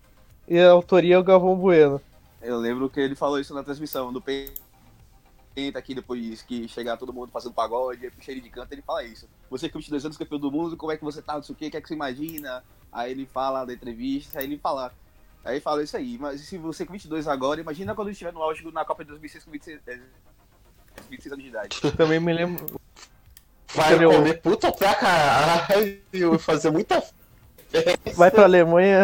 e 0.47 0.59
a 0.61 0.71
autoria 0.71 1.17
é 1.17 1.19
o 1.19 1.25
Galvão 1.25 1.57
Bueno. 1.57 2.01
Eu 2.41 2.57
lembro 2.57 2.89
que 2.89 3.01
ele 3.01 3.17
falou 3.17 3.41
isso 3.41 3.53
na 3.53 3.65
transmissão 3.65 4.13
do 4.13 4.23
Penta 4.23 5.77
aqui 5.77 5.93
depois 5.93 6.41
que 6.43 6.69
chegar 6.69 6.97
todo 6.97 7.13
mundo 7.13 7.33
fazendo 7.33 7.53
pagode, 7.53 8.13
cheio 8.21 8.41
de 8.41 8.49
canto, 8.49 8.73
ele 8.73 8.83
fala 8.83 9.03
isso. 9.03 9.29
Você 9.51 9.69
com 9.69 9.81
22 9.81 10.05
anos, 10.05 10.17
campeão 10.17 10.39
do 10.39 10.53
mundo, 10.53 10.77
como 10.77 10.93
é 10.93 10.97
que 10.97 11.03
você 11.03 11.21
tá, 11.21 11.35
não 11.35 11.43
sei 11.43 11.53
o 11.53 11.59
que, 11.59 11.67
o 11.67 11.71
que 11.73 11.77
é 11.79 11.81
que 11.81 11.89
você 11.89 11.95
imagina? 11.95 12.63
Aí 12.93 13.11
ele 13.11 13.27
fala 13.27 13.65
da 13.65 13.73
entrevista, 13.73 14.39
aí 14.39 14.45
ele 14.45 14.57
fala. 14.57 14.93
Aí 15.45 15.59
fala 15.59 15.83
isso 15.83 15.97
aí, 15.97 16.17
mas 16.17 16.43
se 16.43 16.57
você 16.59 16.87
com 16.87 16.93
22 16.93 17.27
agora, 17.27 17.61
imagina 17.61 17.93
quando 17.93 18.13
estiver 18.13 18.33
no 18.33 18.41
auge 18.41 18.65
na 18.71 18.85
Copa 18.85 19.03
de 19.03 19.09
2006 19.11 19.45
com 19.45 19.51
26, 19.51 19.81
é, 19.89 20.01
26 21.11 21.33
anos 21.33 21.45
de 21.45 21.51
idade. 21.51 21.81
Também 21.97 22.21
me 22.21 22.33
lembro. 22.33 22.81
Vai 23.75 23.89
Entendeu? 23.91 24.13
comer 24.13 24.41
puta 24.41 24.73
pra 24.73 24.95
caralho 24.95 25.99
e 26.13 26.39
fazer 26.39 26.71
muita. 26.71 27.03
Vai 28.15 28.31
pra 28.31 28.45
Alemanha 28.45 28.99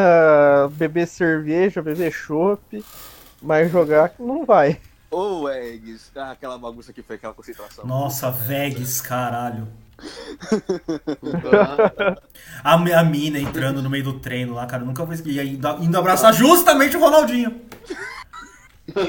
beber 0.72 1.06
cerveja, 1.06 1.82
beber 1.82 2.10
chopp, 2.10 2.82
mas 3.42 3.70
jogar 3.70 4.12
não 4.18 4.44
vai. 4.46 4.80
Ô, 5.10 5.48
Eggs, 5.48 6.10
ah, 6.16 6.32
aquela 6.32 6.58
bagunça 6.58 6.92
que 6.92 7.02
foi 7.02 7.16
aquela 7.16 7.34
concentração. 7.34 7.86
Nossa, 7.86 8.30
Vegas, 8.30 9.00
caralho. 9.00 9.68
A, 12.64 12.74
a 12.74 13.04
mina 13.04 13.38
entrando 13.38 13.80
no 13.82 13.88
meio 13.88 14.02
do 14.02 14.18
treino 14.18 14.54
lá, 14.54 14.66
cara. 14.66 14.82
eu 14.82 14.86
Nunca 14.86 15.04
vou 15.04 15.14
esquecer. 15.14 15.36
E 15.36 15.40
aí, 15.40 15.50
indo, 15.50 15.68
indo 15.84 15.98
abraçar 15.98 16.32
justamente 16.34 16.96
o 16.96 17.00
Ronaldinho. 17.00 17.60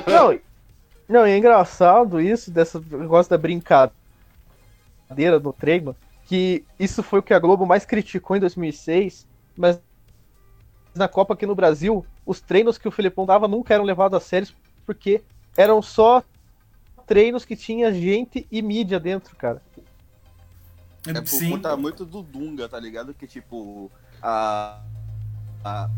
Não, 0.05 0.37
não, 1.07 1.27
e 1.27 1.31
é 1.31 1.37
engraçado 1.37 2.19
isso, 2.19 2.51
dessa 2.51 2.79
negócio 2.79 3.29
da 3.29 3.37
brincadeira 3.37 3.93
no 5.41 5.53
treino, 5.53 5.95
que 6.25 6.63
isso 6.79 7.03
foi 7.03 7.19
o 7.19 7.23
que 7.23 7.33
a 7.33 7.39
Globo 7.39 7.65
mais 7.65 7.85
criticou 7.85 8.35
em 8.35 8.39
2006, 8.39 9.27
mas 9.55 9.79
na 10.95 11.07
Copa 11.07 11.33
aqui 11.33 11.45
no 11.45 11.53
Brasil, 11.53 12.05
os 12.25 12.41
treinos 12.41 12.77
que 12.77 12.87
o 12.87 12.91
Filipão 12.91 13.25
dava 13.25 13.47
nunca 13.47 13.73
eram 13.73 13.83
levados 13.83 14.17
a 14.17 14.19
sério, 14.19 14.47
porque 14.85 15.21
eram 15.55 15.81
só 15.81 16.23
treinos 17.05 17.45
que 17.45 17.55
tinha 17.55 17.93
gente 17.93 18.47
e 18.51 18.61
mídia 18.61 18.99
dentro, 18.99 19.35
cara. 19.35 19.61
É 21.07 21.13
por 21.13 21.27
Sim. 21.27 21.51
conta 21.51 21.77
muito 21.77 22.03
do 22.03 22.23
Dunga, 22.23 22.67
tá 22.67 22.79
ligado? 22.79 23.13
Que 23.13 23.27
tipo, 23.27 23.91
a, 24.21 24.81
a, 25.65 25.89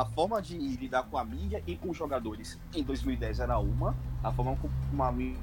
a 0.00 0.04
forma 0.04 0.40
de 0.40 0.56
lidar 0.56 1.02
com 1.02 1.18
a 1.18 1.24
mídia 1.24 1.62
e 1.66 1.76
com 1.76 1.90
os 1.90 1.96
jogadores 1.96 2.58
em 2.74 2.82
2010 2.82 3.40
era 3.40 3.58
uma, 3.58 3.94
a 4.22 4.32
forma 4.32 4.56
como 4.56 5.02
a 5.02 5.10
mídia 5.10 5.40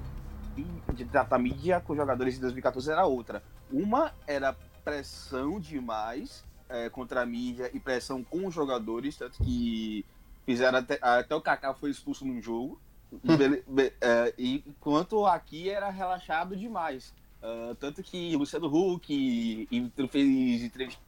de 0.93 1.05
tratar 1.05 1.35
a 1.35 1.39
mídia 1.39 1.81
com 1.81 1.93
os 1.93 1.97
jogadores 1.97 2.38
em 2.38 2.41
2014 2.41 2.91
era 2.91 3.05
outra. 3.05 3.43
Uma 3.72 4.11
era 4.27 4.55
pressão 4.85 5.60
demais 5.60 6.45
é, 6.69 6.89
contra 6.89 7.22
a 7.22 7.26
mídia 7.26 7.69
e 7.73 7.80
pressão 7.80 8.23
com 8.23 8.47
os 8.47 8.53
jogadores, 8.53 9.18
tanto 9.18 9.43
que 9.43 10.05
fizeram 10.45 10.77
até, 10.80 10.99
até 11.01 11.35
o 11.35 11.41
Kaká 11.41 11.73
foi 11.73 11.89
expulso 11.89 12.26
num 12.26 12.41
jogo. 12.41 12.80
Bele- 13.23 13.64
be- 13.68 13.93
é, 14.01 14.34
e 14.38 14.64
enquanto 14.65 15.26
aqui 15.26 15.69
era 15.69 15.89
relaxado 15.89 16.55
demais. 16.55 17.14
Ah, 17.43 17.76
tanto 17.77 18.01
que 18.01 18.35
Luciano 18.38 18.68
Huck 18.68 19.14
e, 19.14 19.68
e 19.69 20.07
fez 20.07 20.64
entrevista 20.64 21.01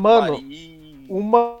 mano, 0.00 0.36
Paris. 0.36 1.06
Uma, 1.10 1.60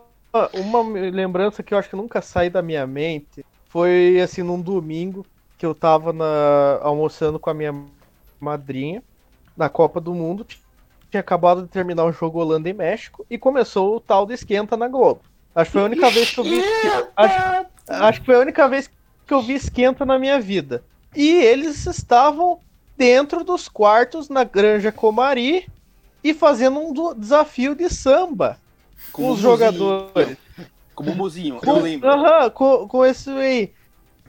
uma 0.54 0.82
lembrança 1.10 1.62
que 1.62 1.74
eu 1.74 1.78
acho 1.78 1.90
que 1.90 1.96
nunca 1.96 2.22
sai 2.22 2.48
da 2.48 2.62
minha 2.62 2.86
mente 2.86 3.44
foi 3.68 4.20
assim 4.20 4.42
num 4.42 4.60
domingo 4.60 5.26
que 5.58 5.66
eu 5.66 5.74
tava 5.74 6.12
na, 6.12 6.78
almoçando 6.82 7.38
com 7.38 7.50
a 7.50 7.54
minha 7.54 7.74
madrinha 8.40 9.02
na 9.56 9.68
Copa 9.68 10.00
do 10.00 10.14
Mundo. 10.14 10.46
Tinha 11.10 11.20
acabado 11.20 11.62
de 11.62 11.68
terminar 11.68 12.04
o 12.04 12.12
jogo 12.12 12.40
Holanda 12.40 12.68
e 12.68 12.72
México 12.72 13.24
e 13.30 13.38
começou 13.38 13.96
o 13.96 14.00
tal 14.00 14.26
de 14.26 14.34
esquenta 14.34 14.76
na 14.76 14.88
Globo. 14.88 15.20
Acho 15.54 15.70
que 15.70 15.72
foi 15.72 15.82
a 15.82 15.86
única 15.86 16.10
vez 16.10 16.30
que 16.30 16.40
eu 16.40 16.44
vi. 16.44 16.62
Acho, 17.14 17.66
acho 17.88 18.20
que 18.20 18.26
foi 18.26 18.34
a 18.34 18.40
única 18.40 18.68
vez 18.68 18.90
que 19.26 19.34
eu 19.34 19.42
vi 19.42 19.54
esquenta 19.54 20.06
na 20.06 20.18
minha 20.18 20.40
vida. 20.40 20.82
E 21.14 21.28
eles 21.28 21.86
estavam 21.86 22.58
dentro 22.96 23.44
dos 23.44 23.68
quartos 23.68 24.30
na 24.30 24.44
Granja 24.44 24.90
Comari 24.90 25.68
e 26.24 26.32
fazendo 26.32 26.80
um 26.80 26.92
do- 26.92 27.14
desafio 27.14 27.74
de 27.74 27.90
samba 27.90 28.61
com 29.10 29.30
os 29.30 29.38
jogadores. 29.38 30.36
Como 30.94 31.12
o 31.12 31.14
Muzinho, 31.14 31.56
Com, 31.56 31.76
eu 31.76 31.82
lembro. 31.82 32.08
aham, 32.08 32.50
com, 32.50 32.86
com 32.86 33.04
esse 33.04 33.30
aí. 33.30 33.72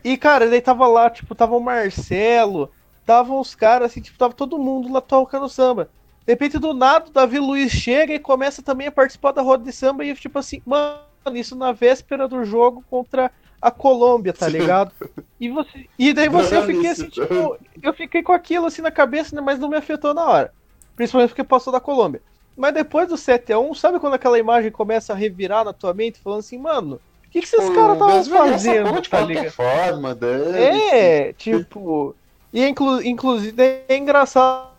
E, 0.03 0.17
cara, 0.17 0.49
daí 0.49 0.61
tava 0.61 0.87
lá, 0.87 1.09
tipo, 1.09 1.35
tava 1.35 1.55
o 1.55 1.59
Marcelo, 1.59 2.71
tava 3.05 3.33
os 3.33 3.53
caras, 3.55 3.91
assim, 3.91 4.01
tipo, 4.01 4.17
tava 4.17 4.33
todo 4.33 4.57
mundo 4.57 4.91
lá 4.91 5.01
tocando 5.01 5.47
samba. 5.49 5.89
De 6.25 6.31
repente, 6.33 6.57
do 6.57 6.73
nada, 6.73 7.09
o 7.09 7.11
Davi 7.11 7.37
Luiz 7.37 7.71
chega 7.71 8.13
e 8.13 8.19
começa 8.19 8.61
também 8.61 8.87
a 8.87 8.91
participar 8.91 9.33
da 9.33 9.41
roda 9.41 9.63
de 9.63 9.71
samba 9.73 10.05
e 10.05 10.13
tipo 10.15 10.39
assim, 10.39 10.61
mano, 10.65 11.01
isso 11.33 11.55
na 11.55 11.73
véspera 11.73 12.27
do 12.27 12.45
jogo 12.45 12.83
contra 12.89 13.29
a 13.61 13.69
Colômbia, 13.71 14.33
tá 14.33 14.47
ligado? 14.47 14.93
E 15.39 15.49
você. 15.49 15.85
E 15.99 16.13
daí 16.13 16.29
você 16.29 16.57
eu 16.57 16.63
fiquei 16.63 16.89
assim, 16.89 17.09
tipo, 17.09 17.57
eu 17.81 17.93
fiquei 17.93 18.23
com 18.23 18.31
aquilo 18.31 18.65
assim 18.65 18.81
na 18.81 18.91
cabeça, 18.91 19.35
né, 19.35 19.41
mas 19.41 19.59
não 19.59 19.69
me 19.69 19.75
afetou 19.77 20.13
na 20.13 20.25
hora. 20.25 20.53
Principalmente 20.95 21.29
porque 21.29 21.43
passou 21.43 21.73
da 21.73 21.79
Colômbia. 21.79 22.21
Mas 22.55 22.73
depois 22.73 23.07
do 23.07 23.15
7x1, 23.15 23.75
sabe 23.75 23.99
quando 23.99 24.13
aquela 24.13 24.37
imagem 24.37 24.71
começa 24.71 25.13
a 25.13 25.15
revirar 25.15 25.65
na 25.65 25.73
tua 25.73 25.93
mente, 25.93 26.19
falando 26.19 26.39
assim, 26.39 26.57
mano, 26.57 26.99
o 27.25 27.29
que, 27.29 27.39
que 27.39 27.45
esses 27.45 27.69
caras 27.69 27.93
estavam 27.93 28.23
fazendo, 28.23 29.01
de 29.01 29.09
tá 29.09 29.21
ligado? 29.21 29.51
forma, 29.51 30.13
dane 30.13 30.57
É, 30.57 31.33
tipo. 31.33 32.15
E 32.51 32.67
inclu, 32.67 33.01
inclusive 33.01 33.55
é 33.87 33.97
engraçado 33.97 34.73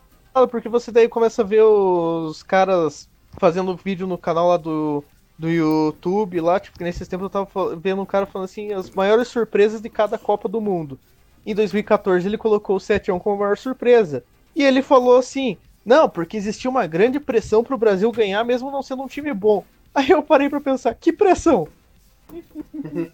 porque 0.49 0.69
você 0.69 0.91
daí 0.91 1.07
começa 1.07 1.41
a 1.41 1.45
ver 1.45 1.63
os 1.63 2.43
caras 2.43 3.09
fazendo 3.37 3.75
vídeo 3.75 4.07
no 4.07 4.17
canal 4.17 4.49
lá 4.49 4.57
do, 4.57 5.03
do 5.37 5.49
YouTube 5.49 6.39
lá, 6.39 6.59
tipo, 6.59 6.77
que 6.77 6.83
nesses 6.83 7.07
tempos 7.07 7.25
eu 7.25 7.29
tava 7.29 7.75
vendo 7.75 8.01
um 8.01 8.05
cara 8.05 8.25
falando 8.25 8.45
assim, 8.45 8.73
as 8.73 8.89
maiores 8.89 9.27
surpresas 9.27 9.81
de 9.81 9.89
cada 9.89 10.17
Copa 10.17 10.47
do 10.47 10.61
Mundo. 10.61 10.97
Em 11.45 11.53
2014 11.53 12.27
ele 12.27 12.37
colocou 12.37 12.77
o 12.77 12.79
7x1 12.79 13.19
como 13.19 13.35
a 13.35 13.39
maior 13.39 13.57
surpresa. 13.57 14.23
E 14.55 14.63
ele 14.63 14.81
falou 14.81 15.17
assim, 15.17 15.57
não, 15.85 16.09
porque 16.09 16.35
existia 16.35 16.69
uma 16.69 16.87
grande 16.87 17.19
pressão 17.19 17.63
pro 17.63 17.77
Brasil 17.77 18.11
ganhar 18.11 18.43
mesmo 18.43 18.71
não 18.71 18.81
sendo 18.81 19.03
um 19.03 19.07
time 19.07 19.33
bom. 19.33 19.63
Aí 19.93 20.09
eu 20.09 20.23
parei 20.23 20.49
pra 20.49 20.59
pensar, 20.59 20.93
que 20.95 21.13
pressão? 21.13 21.67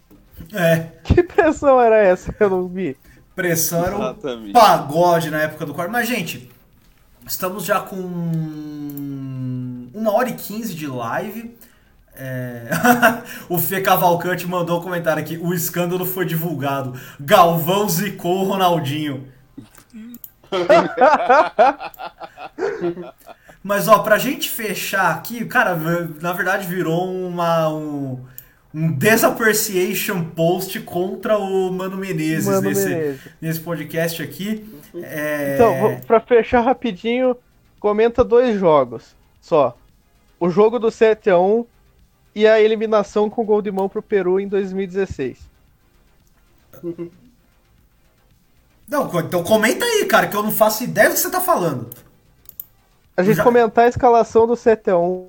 É, 0.52 0.88
Que 1.04 1.22
pressão 1.22 1.80
era 1.80 1.96
essa 1.98 2.32
que 2.32 2.42
eu 2.42 2.50
não 2.50 2.66
vi? 2.66 2.96
pressão 3.34 3.84
era 3.84 3.96
um 3.96 4.02
Exatamente. 4.02 4.52
pagode 4.52 5.30
na 5.30 5.40
época 5.42 5.64
do 5.64 5.72
quarto. 5.72 5.90
Mas, 5.92 6.08
gente, 6.08 6.50
estamos 7.26 7.64
já 7.64 7.80
com 7.80 7.96
uma 9.94 10.12
hora 10.12 10.30
e 10.30 10.34
quinze 10.34 10.74
de 10.74 10.86
live. 10.86 11.56
É, 12.14 12.68
o 13.48 13.58
Fê 13.58 13.80
Cavalcante 13.80 14.46
mandou 14.46 14.80
um 14.80 14.82
comentário 14.82 15.22
aqui. 15.22 15.38
O 15.38 15.54
escândalo 15.54 16.04
foi 16.04 16.26
divulgado. 16.26 16.98
Galvão 17.20 17.88
zicou 17.88 18.40
o 18.40 18.44
Ronaldinho. 18.44 19.28
Mas 23.62 23.86
ó, 23.86 24.00
pra 24.00 24.18
gente 24.18 24.50
fechar 24.50 25.14
aqui, 25.14 25.44
cara, 25.44 25.76
na 26.20 26.32
verdade 26.32 26.66
virou 26.66 27.14
uma 27.14 27.68
um, 27.68 28.18
um 28.74 28.90
desappreciation 28.92 30.24
post 30.24 30.80
contra 30.80 31.38
o 31.38 31.70
Mano 31.70 31.96
Menezes 31.96 32.46
Mano 32.46 32.68
nesse, 32.68 32.88
Menezes. 32.88 33.20
nesse 33.40 33.60
podcast 33.60 34.20
aqui. 34.22 34.66
É, 34.94 35.54
Então, 35.54 36.00
pra 36.06 36.18
fechar 36.18 36.62
rapidinho, 36.62 37.36
comenta 37.78 38.24
dois 38.24 38.58
jogos 38.58 39.14
só. 39.40 39.76
O 40.40 40.50
jogo 40.50 40.80
do 40.80 40.88
7x1 40.88 41.64
e 42.34 42.48
a 42.48 42.60
eliminação 42.60 43.30
com 43.30 43.44
gol 43.44 43.62
de 43.62 43.70
mão 43.70 43.88
pro 43.88 44.02
Peru 44.02 44.40
em 44.40 44.48
2016. 44.48 45.38
Não, 48.92 49.20
então 49.20 49.42
comenta 49.42 49.82
aí, 49.86 50.04
cara, 50.04 50.26
que 50.28 50.36
eu 50.36 50.42
não 50.42 50.52
faço 50.52 50.84
ideia 50.84 51.08
do 51.08 51.14
que 51.14 51.20
você 51.20 51.30
tá 51.30 51.40
falando. 51.40 51.88
A 53.16 53.22
gente 53.22 53.36
Já- 53.36 53.42
comentar 53.42 53.86
a 53.86 53.88
escalação 53.88 54.46
do 54.46 54.52
7x1 54.54 55.28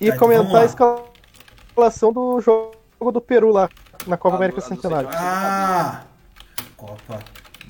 e 0.00 0.08
Tá, 0.08 0.14
então 0.16 0.18
comentar 0.18 0.62
a 0.62 0.64
escalação 0.64 2.12
do 2.14 2.40
jogo 2.40 2.72
do 3.12 3.20
Peru 3.20 3.50
lá 3.52 3.68
na 4.06 4.16
Copa 4.16 4.36
Ah, 4.36 4.38
América 4.38 4.58
do- 4.60 4.64
ah, 4.64 4.68
do 4.68 4.74
Centenário. 4.74 5.08
Ah! 5.12 6.00
Copa 6.76 7.18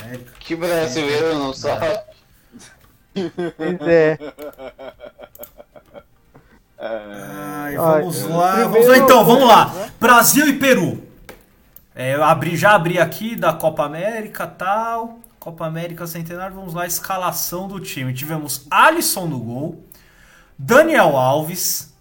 América. 0.01 0.33
Que 0.39 0.55
brasileiro 0.55 1.35
não 1.37 1.53
sabe. 1.53 1.99
É, 3.85 4.19
Ai, 6.79 7.77
Ai, 7.77 7.77
vamos 7.77 8.23
é. 8.23 8.27
lá. 8.29 8.53
Primeiro- 8.53 8.71
Vamos 8.73 8.87
lá 8.89 8.99
então, 8.99 9.25
vamos 9.25 9.49
lá. 9.49 9.91
Brasil 10.01 10.47
e 10.49 10.59
Peru. 10.59 11.03
É, 11.95 12.15
eu 12.15 12.25
abri, 12.25 12.57
já 12.57 12.75
abri 12.75 12.99
aqui 12.99 13.37
da 13.37 13.53
Copa 13.53 13.85
América 13.85 14.47
tal. 14.47 15.21
Copa 15.39 15.67
América 15.67 16.07
Centenário, 16.07 16.55
vamos 16.55 16.73
lá, 16.73 16.87
escalação 16.87 17.67
do 17.67 17.81
time. 17.81 18.15
Tivemos 18.15 18.67
Alisson 18.71 19.27
no 19.27 19.41
gol, 19.41 19.85
Daniel 20.57 21.17
Alves, 21.17 21.93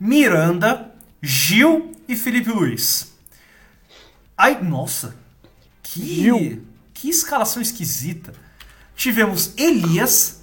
Miranda, 0.00 0.90
Gil 1.22 1.92
e 2.08 2.16
Felipe 2.16 2.50
Luiz. 2.50 3.12
Ai, 4.36 4.62
nossa. 4.62 5.14
Que, 5.82 6.02
Gil. 6.02 6.66
que 6.94 7.08
escalação 7.08 7.60
esquisita. 7.60 8.32
Tivemos 8.96 9.52
Elias, 9.58 10.42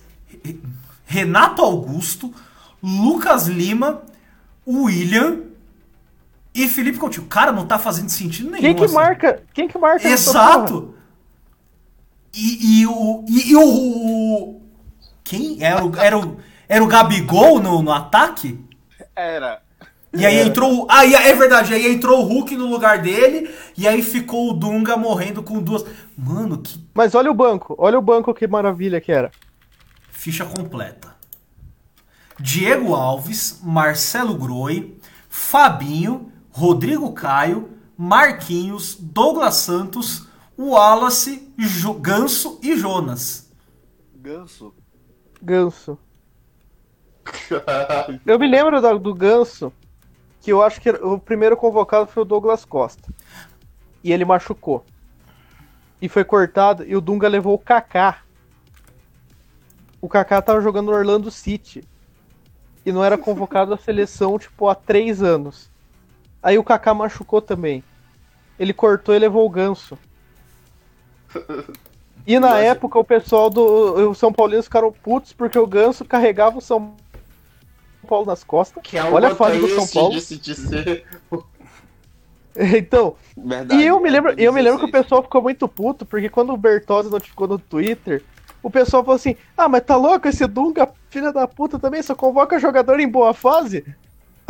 Renato 1.06 1.64
Augusto, 1.64 2.34
Lucas 2.82 3.48
Lima, 3.48 4.04
William 4.66 5.51
e 6.54 6.68
Felipe 6.68 6.98
Coutinho. 6.98 7.28
Cara, 7.28 7.52
não 7.52 7.66
tá 7.66 7.80
fazendo 7.80 8.10
sentido 8.10 8.50
nenhum. 8.52 8.62
quem 8.62 8.76
que 8.76 8.84
assim. 8.86 8.94
marca? 8.94 9.44
Quem 9.54 9.68
que 9.68 9.78
marca? 9.78 10.08
Exato! 10.08 10.96
E, 12.34 12.82
e 12.82 12.88
o. 12.88 13.26
E, 13.28 13.52
e 13.52 13.56
o, 13.56 13.62
o- 13.64 14.62
Quem? 15.24 15.62
Era 15.64 15.86
o, 15.86 15.96
era 15.98 16.18
o, 16.18 16.38
era 16.68 16.84
o 16.84 16.88
Gabigol 16.88 17.60
no, 17.62 17.82
no 17.82 17.92
ataque? 17.92 18.60
Era. 19.16 19.62
E 20.14 20.26
aí 20.26 20.40
entrou. 20.40 20.84
o- 20.84 20.88
Ah, 20.90 21.06
e 21.06 21.14
é 21.14 21.34
verdade, 21.34 21.74
aí 21.74 21.88
entrou 21.92 22.22
o 22.22 22.26
Hulk 22.28 22.56
no 22.58 22.66
lugar 22.68 23.02
dele, 23.02 23.50
e 23.78 23.88
aí 23.88 24.02
ficou 24.02 24.50
o 24.50 24.54
Dunga 24.54 24.96
morrendo 24.98 25.42
com 25.44 25.62
duas. 25.62 25.86
Mano, 26.18 26.58
que 26.62 26.86
Mas 26.94 27.16
olha 27.16 27.32
o 27.32 27.34
banco, 27.34 27.76
olha 27.78 27.98
o 27.98 28.02
banco 28.02 28.34
que 28.34 28.46
maravilha 28.48 29.00
que 29.02 29.12
era. 29.12 29.32
ficha 30.12 30.46
completa. 30.46 31.12
Diego 32.40 32.96
Alves, 32.96 33.60
Marcelo 33.64 34.36
Groi, 34.36 34.98
Fabinho, 35.30 36.31
Rodrigo 36.52 37.12
Caio, 37.14 37.70
Marquinhos, 37.98 38.96
Douglas 39.00 39.56
Santos, 39.56 40.28
Wallace, 40.58 41.52
Jo- 41.58 41.94
Ganso 41.94 42.60
e 42.62 42.76
Jonas. 42.78 43.52
Ganso. 44.16 44.74
Ganso. 45.42 45.98
Eu 48.26 48.38
me 48.40 48.48
lembro 48.48 48.82
da- 48.82 48.94
do 48.94 49.14
Ganso, 49.14 49.72
que 50.42 50.52
eu 50.52 50.62
acho 50.62 50.82
que 50.82 50.90
o 50.90 51.18
primeiro 51.20 51.56
convocado 51.56 52.08
foi 52.08 52.24
o 52.24 52.26
Douglas 52.26 52.66
Costa. 52.66 53.10
E 54.04 54.12
ele 54.12 54.26
machucou. 54.26 54.84
E 56.02 56.10
foi 56.10 56.24
cortado, 56.24 56.84
e 56.84 56.96
o 56.96 57.02
Dunga 57.02 57.28
levou 57.28 57.54
o 57.54 57.60
Kaká. 57.60 58.22
O 60.02 60.10
Kaká 60.10 60.42
tava 60.42 60.60
jogando 60.62 60.88
no 60.92 60.98
Orlando 60.98 61.30
City. 61.30 61.84
E 62.86 62.92
não 62.92 63.04
era 63.04 63.18
convocado 63.18 63.74
à 63.74 63.78
seleção, 63.78 64.38
tipo, 64.38 64.68
há 64.68 64.76
três 64.76 65.22
anos. 65.24 65.71
Aí 66.42 66.58
o 66.58 66.64
Kaká 66.64 66.94
machucou 66.94 67.42
também. 67.42 67.84
Ele 68.60 68.74
cortou 68.74 69.14
e 69.16 69.20
levou 69.20 69.46
o 69.46 69.50
Ganso. 69.50 69.98
E 72.26 72.40
na 72.40 72.50
Nossa. 72.50 72.60
época 72.60 73.00
o 73.00 73.04
pessoal 73.04 73.50
do 73.50 74.10
o 74.10 74.14
São 74.14 74.32
Paulinos 74.32 74.66
ficaram 74.66 74.92
putos 74.92 75.34
porque 75.34 75.58
o 75.58 75.66
Ganso 75.68 76.06
carregava 76.06 76.58
o 76.58 76.62
São 76.62 76.94
Paulo 78.08 78.26
nas 78.26 78.44
costas. 78.44 78.84
Que 78.84 78.98
é 78.98 79.04
Olha 79.04 79.30
a 79.30 79.36
fase 79.36 79.60
do 79.60 79.68
São 79.70 79.88
Paulo. 79.88 80.12
de 80.14 80.22
se 80.22 80.38
dizer. 80.38 81.06
Então, 82.54 83.16
Verdade. 83.38 83.82
e 83.82 83.86
eu 83.88 83.98
me 84.02 84.10
lembro, 84.10 84.34
eu 84.38 84.52
me 84.52 84.62
lembro 84.62 84.80
que 84.80 84.84
o 84.86 84.92
16. 84.92 85.04
pessoal 85.04 85.24
ficou 85.24 85.42
muito 85.42 85.70
puto, 85.70 86.06
porque 86.06 86.28
quando 86.28 86.52
o 86.52 86.58
Bertozzi 86.58 87.10
notificou 87.10 87.48
no 87.48 87.58
Twitter, 87.58 88.22
o 88.62 88.70
pessoal 88.70 89.04
falou 89.04 89.16
assim: 89.16 89.38
Ah, 89.56 89.70
mas 89.70 89.84
tá 89.86 89.96
louco 89.96 90.28
esse 90.28 90.46
Dunga, 90.48 90.92
filha 91.10 91.32
da 91.32 91.48
puta 91.48 91.80
também, 91.80 92.04
só 92.04 92.14
convoca 92.14 92.60
jogador 92.60 93.00
em 93.00 93.08
boa 93.08 93.34
fase? 93.34 93.86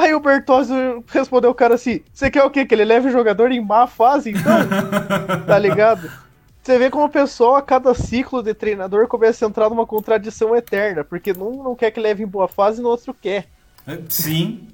Aí 0.01 0.15
o 0.15 0.19
Bertozzi 0.19 0.73
respondeu 1.09 1.51
o 1.51 1.55
cara 1.55 1.75
assim: 1.75 2.01
Você 2.11 2.31
quer 2.31 2.43
o 2.43 2.49
quê? 2.49 2.65
Que 2.65 2.73
ele 2.73 2.83
leve 2.83 3.09
o 3.09 3.11
jogador 3.11 3.51
em 3.51 3.63
má 3.63 3.85
fase, 3.85 4.31
então? 4.31 4.51
tá 5.45 5.59
ligado? 5.59 6.11
Você 6.63 6.79
vê 6.79 6.89
como 6.89 7.05
o 7.05 7.09
pessoal, 7.09 7.55
a 7.55 7.61
cada 7.61 7.93
ciclo 7.93 8.41
de 8.41 8.51
treinador, 8.55 9.07
começa 9.07 9.45
a 9.45 9.47
entrar 9.47 9.69
numa 9.69 9.85
contradição 9.85 10.55
eterna, 10.55 11.03
porque 11.03 11.33
num 11.33 11.61
não 11.61 11.75
quer 11.75 11.91
que 11.91 11.99
leve 11.99 12.23
em 12.23 12.27
boa 12.27 12.47
fase 12.47 12.79
e 12.79 12.83
no 12.83 12.89
outro 12.89 13.13
quer. 13.13 13.47
Sim. 14.09 14.67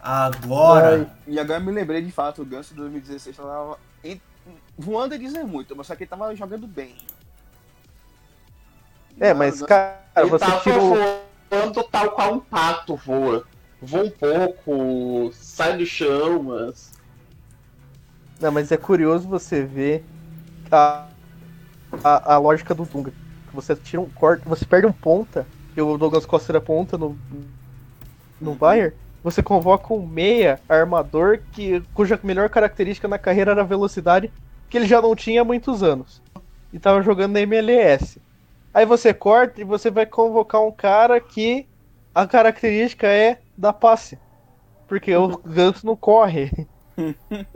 Agora. 0.00 0.96
Ai. 0.96 1.06
E 1.28 1.38
agora 1.38 1.60
eu 1.60 1.64
me 1.64 1.70
lembrei 1.70 2.02
de 2.02 2.10
fato, 2.10 2.42
o 2.42 2.44
Ganso 2.44 2.74
2016 2.74 3.36
tava 3.36 3.78
voando 4.76 5.14
a 5.14 5.18
dizer 5.18 5.44
muito, 5.44 5.76
mas 5.76 5.86
só 5.86 5.94
que 5.94 6.02
ele 6.02 6.10
tava 6.10 6.34
jogando 6.34 6.66
bem. 6.66 6.96
É, 9.20 9.32
mas, 9.32 9.60
Não, 9.60 9.68
cara, 9.68 10.00
Ele 10.16 10.30
você 10.30 10.70
o. 10.70 11.31
voando 11.52 11.84
tal 11.84 12.12
qual 12.12 12.34
um 12.34 12.40
pato 12.40 12.96
voa. 12.96 13.44
Voa 13.80 14.04
um 14.04 14.10
pouco, 14.10 15.30
sai 15.34 15.76
do 15.76 15.84
chão, 15.84 16.42
mas. 16.44 16.92
Não, 18.40 18.50
mas 18.50 18.72
é 18.72 18.76
curioso 18.76 19.28
você 19.28 19.62
ver 19.62 20.04
a, 20.70 21.06
a, 22.02 22.34
a 22.34 22.38
lógica 22.38 22.74
do 22.74 22.84
Dunga. 22.84 23.12
Você 23.52 23.76
tira 23.76 24.00
um 24.00 24.08
corte, 24.08 24.48
você 24.48 24.64
perde 24.64 24.86
um 24.86 24.92
ponta, 24.92 25.46
e 25.76 25.82
o 25.82 25.98
Douglas 25.98 26.24
Costa 26.24 26.52
era 26.52 26.60
ponta 26.60 26.96
no, 26.96 27.18
no 28.40 28.54
Bayern, 28.54 28.94
você 29.22 29.42
convoca 29.42 29.92
um 29.92 30.06
meia 30.06 30.58
armador 30.68 31.40
que, 31.52 31.82
cuja 31.92 32.18
melhor 32.22 32.48
característica 32.48 33.06
na 33.06 33.18
carreira 33.18 33.50
era 33.50 33.60
a 33.60 33.64
velocidade, 33.64 34.32
que 34.70 34.78
ele 34.78 34.86
já 34.86 35.02
não 35.02 35.14
tinha 35.14 35.42
há 35.42 35.44
muitos 35.44 35.82
anos. 35.82 36.22
E 36.72 36.78
tava 36.78 37.02
jogando 37.02 37.34
na 37.34 37.40
MLS. 37.42 38.18
Aí 38.74 38.86
você 38.86 39.12
corta 39.12 39.60
e 39.60 39.64
você 39.64 39.90
vai 39.90 40.06
convocar 40.06 40.62
um 40.62 40.72
cara 40.72 41.20
que 41.20 41.68
a 42.14 42.26
característica 42.26 43.06
é 43.06 43.40
da 43.56 43.72
passe. 43.72 44.18
Porque 44.86 45.14
o 45.14 45.38
Ganso 45.44 45.86
não 45.86 45.96
corre. 45.96 46.50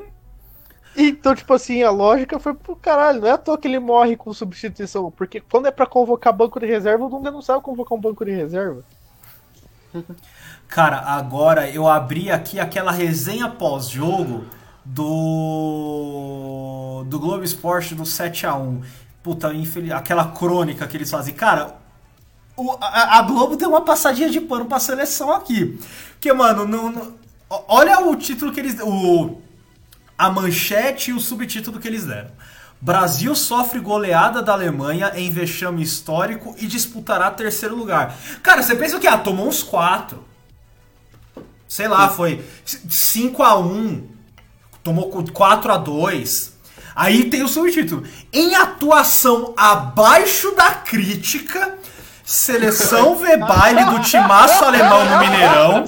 Então, 0.98 1.34
tipo 1.34 1.52
assim, 1.52 1.82
a 1.82 1.90
lógica 1.90 2.40
foi 2.40 2.55
pro 2.55 2.74
caralho. 2.74 3.20
Não 3.20 3.28
é 3.28 3.32
à 3.32 3.36
toa 3.36 3.59
que 3.59 3.68
ele 3.68 3.78
morre 3.78 4.16
com 4.16 4.32
substituição. 4.32 5.10
Porque 5.10 5.43
quando 5.43 5.66
é 5.66 5.70
pra 5.70 5.84
convocar 5.84 6.32
banco 6.32 6.59
de 6.59 6.64
reserva, 6.64 7.05
o 7.05 7.10
Dunga 7.10 7.30
não 7.30 7.43
sabe 7.43 7.62
convocar 7.62 7.98
um 7.98 8.01
banco 8.01 8.24
de 8.24 8.30
reserva. 8.30 8.82
Cara, 10.66 11.01
agora 11.01 11.68
eu 11.68 11.86
abri 11.86 12.30
aqui 12.30 12.59
aquela 12.59 12.90
resenha 12.90 13.48
pós-jogo 13.48 14.44
do 14.84 17.05
do 17.06 17.20
Globo 17.20 17.44
Esporte 17.44 17.94
do 17.94 18.06
7 18.06 18.47
a 18.47 18.55
1 18.55 18.80
Puta, 19.26 19.52
infeliz... 19.52 19.90
aquela 19.90 20.26
crônica 20.30 20.86
que 20.86 20.96
eles 20.96 21.10
fazem. 21.10 21.34
Cara, 21.34 21.74
o- 22.56 22.76
a, 22.80 23.18
a 23.18 23.22
Globo 23.22 23.56
tem 23.56 23.66
uma 23.66 23.80
passadinha 23.80 24.30
de 24.30 24.40
pano 24.40 24.66
pra 24.66 24.78
seleção 24.78 25.32
aqui. 25.32 25.80
Porque, 26.12 26.32
mano, 26.32 26.64
não, 26.64 27.12
olha 27.66 28.06
o 28.06 28.14
título 28.14 28.52
que 28.52 28.60
eles. 28.60 28.76
O, 28.80 29.38
a 30.16 30.30
manchete 30.30 31.10
e 31.10 31.12
o 31.12 31.18
subtítulo 31.18 31.80
que 31.80 31.88
eles 31.88 32.06
deram. 32.06 32.30
Brasil 32.80 33.34
sofre 33.34 33.80
goleada 33.80 34.40
da 34.40 34.52
Alemanha 34.52 35.10
em 35.16 35.28
vexame 35.28 35.82
histórico 35.82 36.54
e 36.56 36.68
disputará 36.68 37.28
terceiro 37.28 37.74
lugar. 37.74 38.16
Cara, 38.44 38.62
você 38.62 38.76
pensa 38.76 38.96
o 38.96 39.00
que? 39.00 39.08
Ah, 39.08 39.18
tomou 39.18 39.48
uns 39.48 39.60
quatro. 39.60 40.22
Sei 41.66 41.88
lá, 41.88 42.08
foi 42.08 42.44
5 42.64 43.42
a 43.42 43.58
1 43.58 44.06
tomou 44.84 45.10
4 45.32 45.72
a 45.72 45.76
2 45.78 46.55
Aí 46.97 47.24
tem 47.24 47.43
o 47.43 47.48
subtítulo. 47.48 48.05
Em 48.32 48.55
atuação 48.55 49.52
abaixo 49.55 50.52
da 50.52 50.70
crítica, 50.70 51.74
seleção 52.24 53.16
vê 53.16 53.36
baile 53.36 53.85
do 53.85 54.01
timaço 54.01 54.64
alemão 54.64 55.05
no 55.05 55.18
Mineirão. 55.18 55.85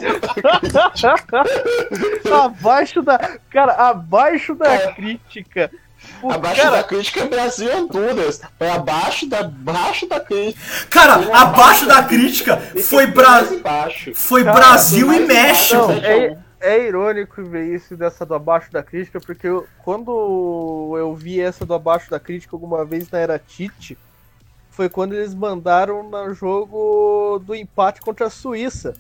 abaixo 2.45 3.01
da. 3.01 3.19
Cara, 3.51 3.73
abaixo 3.73 4.55
da 4.55 4.93
crítica. 4.93 5.71
O 6.23 6.31
Abaixo 6.31 6.63
cara, 6.63 6.77
da 6.77 6.85
crítica 6.85 7.21
é 7.21 7.27
Brasil 7.27 7.69
e 7.69 7.75
Honduras. 7.75 8.41
É 8.61 8.71
abaixo 8.71 9.27
da, 9.27 9.41
abaixo 9.41 10.07
da 10.07 10.21
crítica. 10.21 10.87
Cara, 10.91 11.15
abaixo 11.33 11.87
da 11.87 12.03
crítica 12.03 12.57
foi, 12.85 13.07
Bra 13.07 13.45
foi 14.15 14.45
Cara, 14.45 14.57
Brasil 14.57 15.13
e 15.13 15.21
México. 15.21 15.89
Não, 15.89 15.93
é, 15.93 16.39
é 16.61 16.87
irônico 16.87 17.43
ver 17.45 17.75
isso 17.75 17.97
dessa 17.97 18.27
do 18.27 18.35
abaixo 18.35 18.71
da 18.73 18.83
crítica, 18.83 19.21
porque 19.21 19.47
eu- 19.47 19.67
quando 19.85 20.95
eu 20.99 21.15
vi 21.15 21.41
essa 21.41 21.65
do 21.65 21.75
abaixo 21.75 22.11
da 22.11 22.19
crítica 22.19 22.55
alguma 22.57 22.85
vez 22.85 23.11
na 23.11 23.19
era 23.19 23.39
Tite, 23.39 23.97
foi 24.71 24.89
quando 24.89 25.13
eles 25.15 25.35
mandaram 25.35 26.09
no 26.09 26.35
jogo 26.35 27.41
do 27.45 27.55
empate 27.55 28.01
contra 28.01 28.27
a 28.27 28.31
Suíça. 28.31 28.95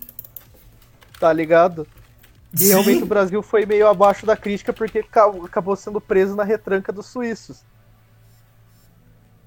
Tá 1.19 1.33
ligado? 1.33 1.87
E 2.55 2.59
Sim. 2.59 2.69
realmente 2.69 3.03
o 3.03 3.07
Brasil 3.07 3.43
foi 3.43 3.67
meio 3.67 3.87
abaixo 3.89 4.25
da 4.25 4.37
crítica 4.37 4.73
porque 4.73 5.03
ca- 5.03 5.31
acabou 5.45 5.77
sendo 5.77 6.01
preso 6.01 6.35
na 6.35 6.45
retranca 6.45 6.93
dos 6.93 7.07
suíços. 7.07 7.63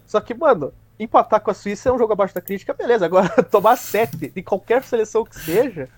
Só 0.06 0.20
que, 0.20 0.34
mano, 0.34 0.74
empatar 1.00 1.40
com 1.42 1.50
a 1.50 1.54
Suíça 1.54 1.90
é 1.90 1.92
um 1.92 1.98
jogo 1.98 2.14
abaixo 2.14 2.36
da 2.36 2.42
crítica, 2.42 2.74
beleza. 2.74 3.06
Agora, 3.06 3.30
tomar 3.44 3.78
sete 3.78 4.30
de 4.30 4.44
qualquer 4.44 4.84
seleção 4.84 5.24
que 5.26 5.40
seja. 5.40 5.90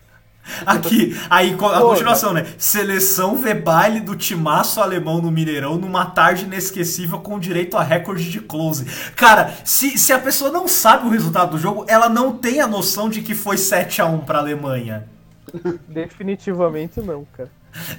Aqui, 0.65 1.17
aí 1.29 1.53
a 1.53 1.79
continuação, 1.81 2.33
né? 2.33 2.45
Seleção 2.57 3.35
vê 3.35 3.53
baile 3.53 3.99
do 3.99 4.15
timaço 4.15 4.81
alemão 4.81 5.21
no 5.21 5.31
Mineirão 5.31 5.77
numa 5.77 6.05
tarde 6.05 6.45
inesquecível 6.45 7.19
com 7.19 7.39
direito 7.39 7.77
a 7.77 7.83
recorde 7.83 8.29
de 8.29 8.41
close. 8.41 8.85
Cara, 9.15 9.53
se, 9.63 9.97
se 9.97 10.11
a 10.11 10.19
pessoa 10.19 10.51
não 10.51 10.67
sabe 10.67 11.07
o 11.07 11.09
resultado 11.09 11.51
do 11.51 11.57
jogo, 11.57 11.85
ela 11.87 12.09
não 12.09 12.37
tem 12.37 12.59
a 12.59 12.67
noção 12.67 13.09
de 13.09 13.21
que 13.21 13.33
foi 13.33 13.57
7 13.57 14.01
a 14.01 14.05
1 14.05 14.19
pra 14.19 14.39
Alemanha. 14.39 15.07
Definitivamente 15.87 16.99
não, 17.01 17.25
cara. 17.25 17.49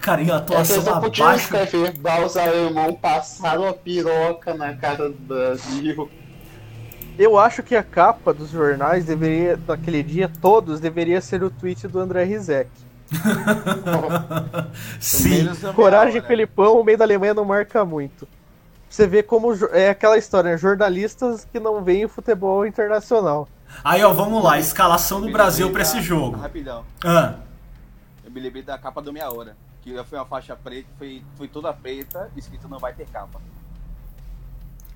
Cara, 0.01 0.21
em 0.23 0.27
Essa 0.27 0.37
atuação 0.37 0.83
só 0.83 1.01
podia 1.01 1.25
abaixo. 1.25 1.45
escrever 1.45 1.95
os 2.25 2.37
alemão 2.37 2.95
passaram 2.95 3.67
a 3.67 3.73
piroca 3.73 4.55
na 4.55 4.75
cara 4.75 5.09
do 5.09 5.19
Brasil. 5.19 6.09
Eu 7.19 7.39
acho 7.39 7.63
que 7.63 7.77
a 7.77 7.83
capa 7.83 8.33
dos 8.35 8.51
jornais 8.51 9.05
deveria, 9.05 9.57
daquele 9.57 10.03
dia, 10.03 10.31
todos, 10.41 10.81
deveria 10.81 11.21
ser 11.21 11.43
o 11.43 11.51
tweet 11.51 11.87
do 11.87 12.01
André 12.01 12.25
Rizek. 12.25 12.71
Sim. 14.99 15.43
Minha 15.45 15.73
Coragem, 15.73 16.19
hora. 16.19 16.27
Felipão, 16.27 16.81
o 16.81 16.85
meio 16.85 16.99
da 16.99 17.05
Alemanha 17.05 17.35
não 17.35 17.45
marca 17.45 17.85
muito. 17.85 18.27
Você 18.89 19.07
vê 19.07 19.23
como 19.23 19.53
é 19.73 19.91
aquela 19.91 20.17
história, 20.17 20.53
né? 20.53 20.59
jornalistas 20.59 21.47
que 21.51 21.59
não 21.59 21.83
veem 21.83 22.05
o 22.05 22.09
futebol 22.09 22.67
internacional. 22.67 23.49
Aí, 23.83 24.03
ó, 24.05 24.13
vamos 24.13 24.43
lá. 24.43 24.59
Escalação 24.59 25.21
do 25.21 25.31
Brasil 25.31 25.71
pra 25.71 25.83
esse 25.83 26.01
jogo. 26.01 26.37
Rapidão. 26.37 26.85
Ah, 27.05 27.35
Eu 28.25 28.31
me 28.31 28.41
lembrei 28.41 28.63
da 28.63 28.79
capa 28.79 29.03
do 29.03 29.13
Meia 29.13 29.33
Hora. 29.33 29.57
Que 29.83 30.03
foi 30.05 30.19
uma 30.19 30.25
faixa 30.25 30.57
preta, 30.57 30.89
foi, 30.97 31.23
foi 31.37 31.47
toda 31.47 31.73
preta, 31.73 32.31
escrito 32.37 32.69
não 32.69 32.79
vai 32.79 32.95
ter 32.95 33.07
capa. 33.07 33.39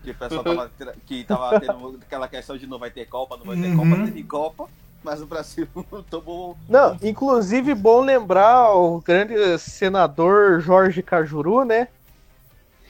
Que 0.03 0.11
o 0.11 0.15
pessoal 0.15 0.45
tava, 0.45 0.71
que 1.07 1.25
tava 1.25 1.61
tendo 1.61 1.99
aquela 2.03 2.29
questão 2.29 2.57
de 2.57 2.67
não 2.67 2.79
vai 2.79 2.91
ter 2.91 3.07
Copa, 3.07 3.37
não 3.37 3.45
vai 3.45 3.57
ter 3.57 3.69
Uhum. 3.69 3.91
Copa, 3.91 4.05
teve 4.05 4.23
Copa, 4.23 4.67
mas 5.03 5.21
o 5.21 5.27
Brasil 5.27 5.69
tomou. 6.11 6.57
Não, 6.69 6.97
inclusive 7.03 7.75
bom 7.75 8.01
lembrar 8.01 8.73
o 8.75 9.01
grande 9.01 9.59
senador 9.59 10.61
Jorge 10.61 11.03
Cajuru, 11.03 11.65
né? 11.65 11.89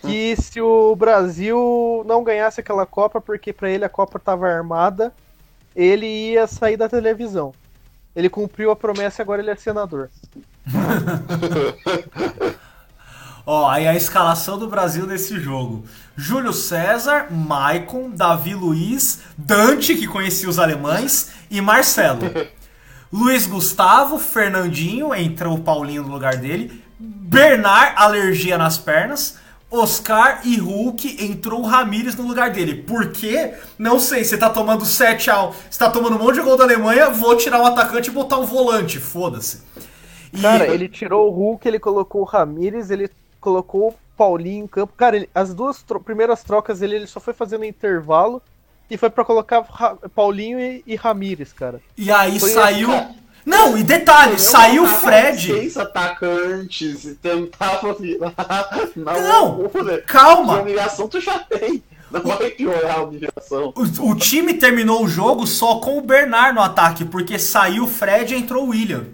Que 0.01 0.36
se 0.36 0.60
o 0.60 0.94
Brasil 0.94 2.05
não 2.06 2.22
ganhasse 2.22 2.60
aquela 2.60 2.86
Copa, 2.86 3.20
porque 3.20 3.52
pra 3.52 3.68
ele 3.68 3.85
a 3.85 3.89
Copa 3.89 4.18
tava 4.18 4.48
armada, 4.48 5.12
ele 5.74 6.06
ia 6.06 6.47
sair 6.47 6.76
da 6.76 6.89
televisão. 6.89 7.52
Ele 8.14 8.28
cumpriu 8.28 8.70
a 8.70 8.76
promessa 8.76 9.20
e 9.20 9.22
agora 9.22 9.43
ele 9.43 9.51
é 9.51 9.56
senador. 9.56 10.09
Ó, 13.51 13.66
aí 13.66 13.89
a 13.89 13.97
escalação 13.97 14.59
do 14.59 14.69
Brasil 14.69 15.07
nesse 15.07 15.41
jogo. 15.41 15.83
Júlio 16.15 16.53
César, 16.53 17.29
Maicon, 17.31 18.11
Davi 18.11 18.53
Luiz, 18.55 19.20
Dante, 19.39 19.97
que 19.97 20.07
conhecia 20.07 20.51
os 20.51 20.59
alemães, 20.59 21.31
e 21.51 21.59
Marcelo. 21.59 22.20
Luiz 23.11 23.47
Gustavo, 23.47 24.19
Fernandinho, 24.19 25.15
entrou 25.15 25.55
o 25.55 25.62
Paulinho 25.62 26.03
no 26.03 26.11
lugar 26.12 26.37
dele. 26.37 26.85
Bernard, 26.99 27.95
alergia 27.97 28.59
nas 28.59 28.77
pernas. 28.77 29.39
Oscar 29.70 30.43
e 30.45 30.59
Hulk, 30.59 31.25
entrou 31.25 31.61
o 31.62 31.66
Ramires 31.66 32.16
no 32.16 32.29
lugar 32.29 32.51
dele. 32.51 32.83
Por 32.83 33.12
quê? 33.12 33.55
Não 33.79 33.99
sei, 33.99 34.25
você 34.25 34.37
tá 34.37 34.51
tomando 34.51 34.85
7 34.85 35.31
a 35.31 35.45
1 35.45 35.53
Você 35.70 35.79
tá 35.79 35.89
tomando 35.91 36.16
um 36.16 36.19
monte 36.19 36.35
de 36.35 36.43
gol 36.43 36.59
da 36.59 36.65
Alemanha, 36.65 37.09
vou 37.09 37.35
tirar 37.35 37.62
o 37.62 37.65
atacante 37.65 38.11
e 38.11 38.12
botar 38.12 38.37
um 38.37 38.45
volante, 38.45 38.99
foda-se. 38.99 39.62
E- 40.35 40.43
Cara, 40.43 40.66
ele 40.66 40.87
tirou 40.87 41.29
o 41.29 41.35
Hulk, 41.35 41.66
ele 41.66 41.79
colocou 41.79 42.20
o 42.20 42.25
Ramires, 42.25 42.91
ele 42.91 43.09
colocou 43.40 43.89
o 43.90 43.94
Paulinho 44.16 44.65
em 44.65 44.66
campo. 44.66 44.93
Cara, 44.97 45.16
ele- 45.16 45.31
as 45.35 45.55
duas 45.55 45.82
tro- 45.82 46.01
primeiras 46.01 46.43
trocas 46.43 46.81
dele, 46.81 46.97
ele 46.97 47.06
só 47.06 47.20
foi 47.20 47.32
fazendo 47.35 47.65
intervalo 47.65 48.43
e 48.90 48.97
foi 48.97 49.10
pra 49.10 49.24
colocar 49.24 49.60
Ra- 49.60 49.97
Paulinho 50.15 50.59
e, 50.59 50.82
e 50.86 50.97
Ramires, 50.97 51.52
cara. 51.52 51.81
E 51.97 52.10
aí 52.10 52.39
Foi 52.40 52.51
saiu. 52.51 52.93
essa- 52.93 53.15
Não, 53.47 53.78
e 53.78 53.82
detalhe, 53.82 54.32
Eu 54.32 54.39
saiu 54.39 54.82
o 54.85 54.86
Fred. 54.89 55.52
Seis 55.52 55.77
atacantes 55.77 57.05
e 57.05 57.15
tentava 57.15 57.94
virar 57.94 58.35
na 58.97 59.12
Não, 59.20 59.70
calma. 60.06 60.60
humilhação 60.60 61.09
tu 61.09 61.20
já 61.20 61.39
tem. 61.39 61.82
Não 62.10 62.23
vai 62.23 62.51
piorar 62.51 63.01
a 63.01 63.02
humilhação. 63.02 63.73
O, 63.77 64.10
o 64.10 64.15
time 64.16 64.55
terminou 64.55 65.05
o 65.05 65.09
jogo 65.09 65.47
só 65.47 65.78
com 65.78 65.98
o 65.98 66.01
Bernard 66.02 66.55
no 66.55 66.62
ataque, 66.62 67.05
porque 67.05 67.39
saiu 67.39 67.85
o 67.85 67.89
Fred 67.89 68.35
e 68.35 68.39
entrou 68.39 68.65
o 68.65 68.70
William. 68.70 69.06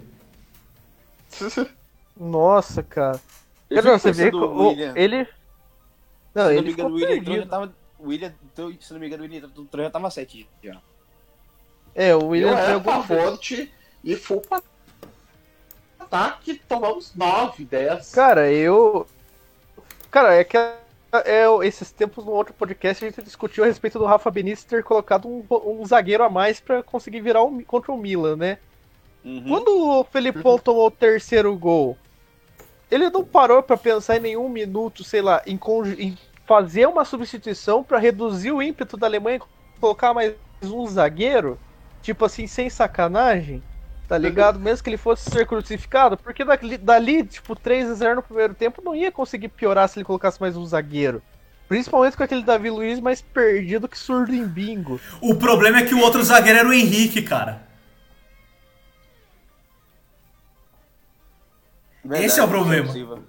Nossa, 2.17 2.81
cara. 2.81 3.19
Eu 3.69 3.83
Não, 3.83 3.97
você 3.97 4.11
vê 4.11 4.29
o- 4.29 4.67
William, 4.69 4.93
ele. 4.95 5.27
Não, 6.33 6.43
se 6.47 6.49
não 6.49 6.51
ele 6.51 6.61
me 6.61 6.71
engano, 6.73 6.73
ficou 6.73 6.89
o 6.89 6.93
William 6.93 7.15
entrou, 7.17 7.35
já 7.37 7.45
tava. 7.45 7.75
O 7.97 8.07
William, 8.07 8.33
então, 8.53 8.77
se 8.79 8.93
não 8.93 8.99
me 8.99 9.07
engano, 9.07 9.23
o 9.23 9.25
William 9.25 9.47
entrou, 9.47 9.83
já 9.83 9.89
tava 9.89 10.09
7 10.11 10.47
já. 10.63 10.77
É, 11.95 12.15
o 12.15 12.27
William 12.27 12.51
era 12.51 12.79
pegou. 12.79 12.93
pavote 12.93 13.71
e 14.03 14.15
full 14.15 14.41
pra 14.41 14.61
ataque, 15.99 16.61
tomamos 16.67 17.13
9, 17.15 17.63
10. 17.65 18.11
Cara, 18.11 18.51
eu. 18.51 19.07
Cara, 20.11 20.35
é 20.35 20.43
que 20.43 20.57
é, 20.57 21.45
esses 21.63 21.91
tempos 21.91 22.25
no 22.25 22.31
outro 22.31 22.53
podcast 22.53 23.03
a 23.03 23.09
gente 23.09 23.21
discutiu 23.23 23.63
a 23.63 23.67
respeito 23.67 23.97
do 23.97 24.05
Rafa 24.05 24.29
Benítez 24.29 24.63
ter 24.63 24.83
colocado 24.83 25.27
um, 25.27 25.43
um 25.49 25.85
zagueiro 25.85 26.23
a 26.23 26.29
mais 26.29 26.59
pra 26.59 26.83
conseguir 26.83 27.21
virar 27.21 27.43
o 27.43 27.63
contra 27.63 27.91
o 27.91 27.97
Milan, 27.97 28.35
né? 28.35 28.57
Uhum. 29.23 29.43
Quando 29.47 29.69
o 29.69 30.03
Felipão 30.03 30.59
tomou 30.59 30.87
o 30.87 30.91
terceiro 30.91 31.55
gol, 31.57 31.97
ele 32.89 33.09
não 33.09 33.23
parou 33.23 33.61
pra 33.63 33.77
pensar 33.77 34.17
em 34.17 34.21
nenhum 34.21 34.49
minuto, 34.49 35.03
sei 35.03 35.21
lá, 35.21 35.41
em, 35.45 35.59
em 35.97 36.17
fazer 36.45 36.87
uma 36.87 37.05
substituição 37.05 37.83
pra 37.83 37.99
reduzir 37.99 38.51
o 38.51 38.61
ímpeto 38.61 38.95
da 38.97 39.07
Alemanha 39.07 39.37
e 39.37 39.79
colocar 39.79 40.13
mais 40.13 40.33
um 40.63 40.85
zagueiro? 40.87 41.59
Tipo 42.01 42.25
assim, 42.25 42.47
sem 42.47 42.69
sacanagem? 42.69 43.63
Tá 44.07 44.17
ligado? 44.17 44.59
Mesmo 44.59 44.83
que 44.83 44.89
ele 44.91 44.97
fosse 44.97 45.31
ser 45.31 45.47
crucificado, 45.47 46.15
porque 46.15 46.45
dali, 46.45 46.77
dali 46.77 47.23
tipo, 47.23 47.55
3 47.55 47.89
a 47.89 47.93
0 47.95 48.15
no 48.17 48.21
primeiro 48.21 48.53
tempo 48.53 48.81
não 48.85 48.95
ia 48.95 49.11
conseguir 49.11 49.49
piorar 49.49 49.89
se 49.89 49.97
ele 49.97 50.05
colocasse 50.05 50.39
mais 50.39 50.55
um 50.55 50.65
zagueiro. 50.65 51.23
Principalmente 51.67 52.15
com 52.15 52.21
aquele 52.21 52.43
Davi 52.43 52.69
Luiz 52.69 52.99
mais 52.99 53.21
perdido 53.21 53.87
que 53.87 53.97
surdo 53.97 54.33
em 54.35 54.45
bingo. 54.45 55.01
O 55.19 55.33
problema 55.33 55.79
é 55.79 55.85
que 55.85 55.95
o 55.95 55.99
outro 55.99 56.23
zagueiro 56.23 56.59
era 56.59 56.67
o 56.67 56.73
Henrique, 56.73 57.23
cara. 57.23 57.63
Esse 62.13 62.39
é 62.39 62.43
o 62.43 62.47
problema. 62.47 62.91
Thiago. 62.91 63.23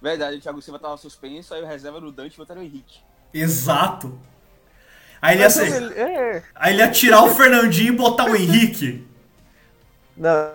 Verdade, 0.00 0.36
o 0.36 0.40
Thiago 0.40 0.60
Silva 0.62 0.78
tava 0.78 0.96
suspenso, 0.96 1.54
aí 1.54 1.62
o 1.62 1.66
reserva 1.66 2.00
do 2.00 2.12
Dante 2.12 2.36
botaram 2.36 2.60
o 2.60 2.64
Henrique. 2.64 2.98
Exato. 3.32 4.18
Aí 5.20 5.34
ele 5.36 5.42
ia, 5.42 5.50
ser- 5.50 5.82
ele- 5.82 5.94
é, 5.94 6.42
aí 6.54 6.72
ele 6.74 6.82
ia 6.82 6.90
tirar 6.90 7.22
o 7.24 7.30
Fernandinho 7.30 7.94
e 7.94 7.96
botar 7.96 8.24
o 8.30 8.36
Henrique. 8.36 9.06
não, 10.16 10.52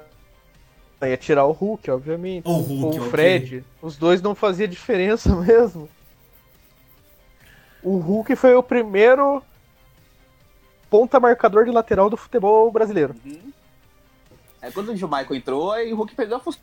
ia 1.02 1.18
tirar 1.18 1.46
o 1.46 1.52
Hulk, 1.52 1.90
obviamente. 1.90 2.48
O 2.48 2.54
Hulk, 2.58 3.00
Ou 3.00 3.06
o 3.08 3.10
Fred. 3.10 3.64
Os 3.82 3.98
dois 3.98 4.22
não 4.22 4.36
fazia 4.36 4.68
diferença 4.68 5.34
mesmo. 5.42 5.90
O 7.82 7.98
Hulk 7.98 8.36
foi 8.36 8.54
o 8.56 8.62
primeiro 8.64 9.42
ponta 10.90 11.20
marcador 11.20 11.66
de 11.66 11.72
lateral 11.72 12.10
do 12.10 12.18
futebol 12.18 12.70
brasileiro. 12.72 13.16
Aí 14.62 14.72
quando 14.72 14.90
o 14.90 14.96
Gilmaico 14.96 15.34
entrou, 15.34 15.72
aí 15.72 15.92
o 15.94 15.96
Hulk 15.96 16.14
perdeu 16.14 16.38
a 16.38 16.40
função. 16.40 16.62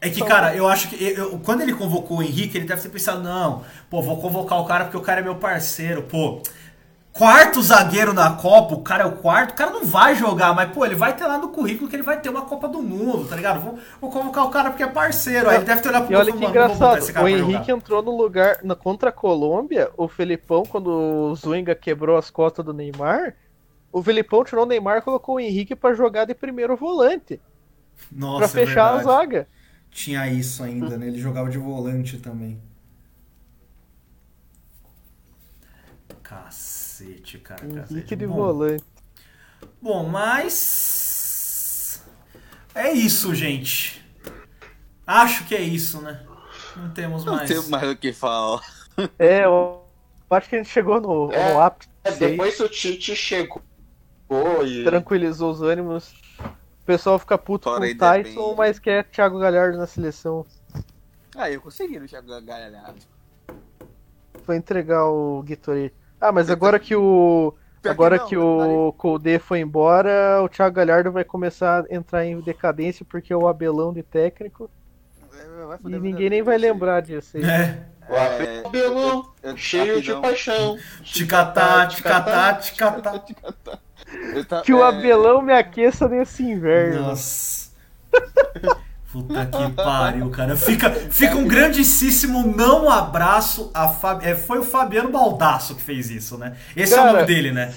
É 0.00 0.08
que, 0.08 0.24
cara, 0.24 0.54
eu 0.54 0.68
acho 0.68 0.88
que 0.88 1.02
eu- 1.02 1.32
eu- 1.32 1.38
quando 1.40 1.60
ele 1.62 1.74
convocou 1.74 2.18
o 2.18 2.22
Henrique, 2.22 2.56
ele 2.56 2.66
deve 2.66 2.80
ter 2.80 2.88
pensado, 2.88 3.20
não, 3.20 3.64
pô, 3.90 4.00
vou 4.00 4.20
convocar 4.20 4.60
o 4.60 4.64
cara 4.64 4.84
porque 4.84 4.96
o 4.96 5.00
cara 5.02 5.20
é 5.20 5.24
meu 5.24 5.34
parceiro, 5.36 6.02
pô. 6.02 6.40
Quarto 7.12 7.60
zagueiro 7.60 8.12
na 8.12 8.34
Copa, 8.34 8.74
o 8.76 8.82
cara 8.82 9.02
é 9.02 9.06
o 9.06 9.16
quarto, 9.16 9.50
o 9.50 9.54
cara 9.54 9.72
não 9.72 9.84
vai 9.84 10.14
jogar, 10.14 10.54
mas, 10.54 10.70
pô, 10.70 10.86
ele 10.86 10.94
vai 10.94 11.16
ter 11.16 11.26
lá 11.26 11.36
no 11.36 11.48
currículo 11.48 11.90
que 11.90 11.96
ele 11.96 12.04
vai 12.04 12.20
ter 12.20 12.28
uma 12.28 12.42
Copa 12.42 12.68
do 12.68 12.80
Mundo, 12.80 13.26
tá 13.26 13.34
ligado? 13.34 13.58
Vou, 13.60 13.78
vou 14.00 14.08
convocar 14.08 14.44
o 14.44 14.50
cara 14.50 14.70
porque 14.70 14.84
é 14.84 14.86
parceiro. 14.86 15.50
Aí 15.50 15.56
ele 15.56 15.64
deve 15.64 15.80
ter 15.80 15.88
olhado 15.88 16.04
pro 16.04 16.12
E 16.12 16.16
olha 16.16 16.30
que 16.30 16.38
e 16.38 16.40
falado, 16.40 16.54
"Mano, 16.54 16.68
não 16.68 16.78
vou 16.78 16.88
botar 16.88 16.98
esse 16.98 17.10
engraçado, 17.10 17.14
cara 17.14 17.26
o 17.26 17.28
Henrique 17.28 17.66
jogar." 17.66 17.72
entrou 17.72 18.02
no 18.04 18.16
lugar 18.16 18.58
na, 18.62 18.76
contra 18.76 19.08
a 19.08 19.12
Colômbia, 19.12 19.90
o 19.96 20.06
Felipão, 20.06 20.62
quando 20.62 20.86
o 20.92 21.34
Zunga 21.34 21.74
quebrou 21.74 22.16
as 22.16 22.30
costas 22.30 22.64
do 22.64 22.72
Neymar, 22.72 23.34
o 23.90 24.00
Felipão 24.00 24.44
tirou 24.44 24.64
o 24.64 24.68
Neymar 24.68 24.98
e 24.98 25.02
colocou 25.02 25.36
o 25.36 25.40
Henrique 25.40 25.74
pra 25.74 25.94
jogar 25.94 26.24
de 26.24 26.34
primeiro 26.36 26.76
volante, 26.76 27.40
Nossa, 28.12 28.36
pra 28.38 28.62
é 28.62 28.66
fechar 28.66 28.84
a 28.90 28.96
verdade. 28.98 29.04
zaga. 29.18 29.48
Tinha 29.90 30.26
isso 30.28 30.62
ainda, 30.62 30.96
né? 30.96 31.08
Ele 31.08 31.18
jogava 31.20 31.50
de 31.50 31.58
volante 31.58 32.16
também. 32.18 32.58
Cacete, 36.22 37.38
cara. 37.38 37.66
Henrique 37.90 38.14
cacete. 38.14 38.16
de 38.16 38.26
Bom, 38.26 38.36
volante. 38.38 38.84
Bom, 39.80 40.08
mas. 40.08 42.02
É 42.74 42.92
isso, 42.92 43.34
gente. 43.34 44.02
Acho 45.06 45.44
que 45.46 45.54
é 45.54 45.60
isso, 45.62 46.00
né? 46.02 46.24
Não 46.76 46.90
temos 46.92 47.24
Não 47.24 47.32
mais. 47.32 47.48
tem 47.48 47.60
mais 47.68 47.90
o 47.90 47.96
que 47.96 48.12
falar. 48.12 48.62
É, 49.18 49.44
eu 49.44 49.84
acho 50.30 50.48
que 50.48 50.56
a 50.56 50.58
gente 50.58 50.70
chegou 50.70 51.00
no, 51.00 51.32
É, 51.32 51.38
no 51.38 51.60
ápice, 51.60 51.88
É, 52.04 52.12
depois 52.12 52.56
que 52.56 52.62
o 52.62 52.68
Tite 52.68 53.14
chegou 53.16 53.62
e. 54.66 54.78
tranquilizou 54.82 55.50
os 55.52 55.62
ânimos. 55.62 56.12
O 56.88 56.90
pessoal 56.90 57.18
fica 57.18 57.36
puto 57.36 57.70
Porém, 57.70 57.90
com 57.90 57.96
o 57.96 57.98
Tyson, 57.98 58.30
depende. 58.40 58.54
mas 58.56 58.78
quer 58.78 59.04
Thiago 59.04 59.38
Galhardo 59.38 59.76
na 59.76 59.86
seleção. 59.86 60.46
Ah, 61.36 61.50
eu 61.50 61.60
consegui 61.60 62.00
no 62.00 62.08
Thiago 62.08 62.28
Galhardo. 62.40 62.94
Foi 64.42 64.56
entregar 64.56 65.04
o 65.04 65.42
Guitorê. 65.42 65.92
Ah, 66.18 66.32
mas 66.32 66.48
agora 66.48 66.78
que 66.78 66.96
o. 66.96 67.52
Pior 67.82 67.92
Agora 67.92 68.16
não, 68.16 68.26
que 68.26 68.36
o 68.38 68.92
Colde 68.96 69.38
foi 69.38 69.60
embora, 69.60 70.42
o 70.42 70.48
Thiago 70.48 70.74
Galhardo 70.74 71.12
vai 71.12 71.24
começar 71.24 71.84
a 71.90 71.94
entrar 71.94 72.24
em 72.24 72.40
decadência 72.40 73.04
porque 73.06 73.34
é 73.34 73.36
o 73.36 73.46
Abelão 73.46 73.92
de 73.92 74.02
técnico. 74.02 74.70
Vai 75.66 75.78
E 75.92 75.98
ninguém 76.00 76.30
nem 76.30 76.42
vai 76.42 76.56
lembrar 76.56 77.02
disso 77.02 77.36
aí. 77.36 77.44
É. 77.44 77.86
O 78.08 78.66
Abelão, 78.66 79.30
eu- 79.42 79.50
eu- 79.50 79.56
cheio 79.58 80.00
de 80.00 80.14
paixão. 80.14 80.78
Ticatá, 81.04 81.86
ticatá, 81.86 82.54
ticatá. 82.54 83.78
Ta- 84.48 84.62
Que 84.62 84.72
o 84.72 84.82
é, 84.82 84.88
Abelão 84.88 85.42
me 85.42 85.52
aqueça 85.52 86.08
nesse 86.08 86.42
inverno. 86.42 87.02
Nossa. 87.02 87.70
Puta 89.12 89.46
que 89.46 89.72
pariu, 89.72 90.28
cara. 90.30 90.54
Fica, 90.54 90.90
fica 90.90 91.34
um 91.34 91.46
grandíssimo 91.48 92.46
não 92.54 92.90
abraço 92.90 93.70
a 93.72 93.88
Fab... 93.88 94.22
é, 94.22 94.34
Foi 94.34 94.58
o 94.58 94.62
Fabiano 94.62 95.10
Baldasso 95.10 95.74
que 95.74 95.82
fez 95.82 96.10
isso, 96.10 96.36
né? 96.36 96.56
Esse 96.76 96.92
é 96.92 96.96
o 96.96 97.00
Cara, 97.00 97.12
nome 97.14 97.26
dele, 97.26 97.50
né? 97.50 97.74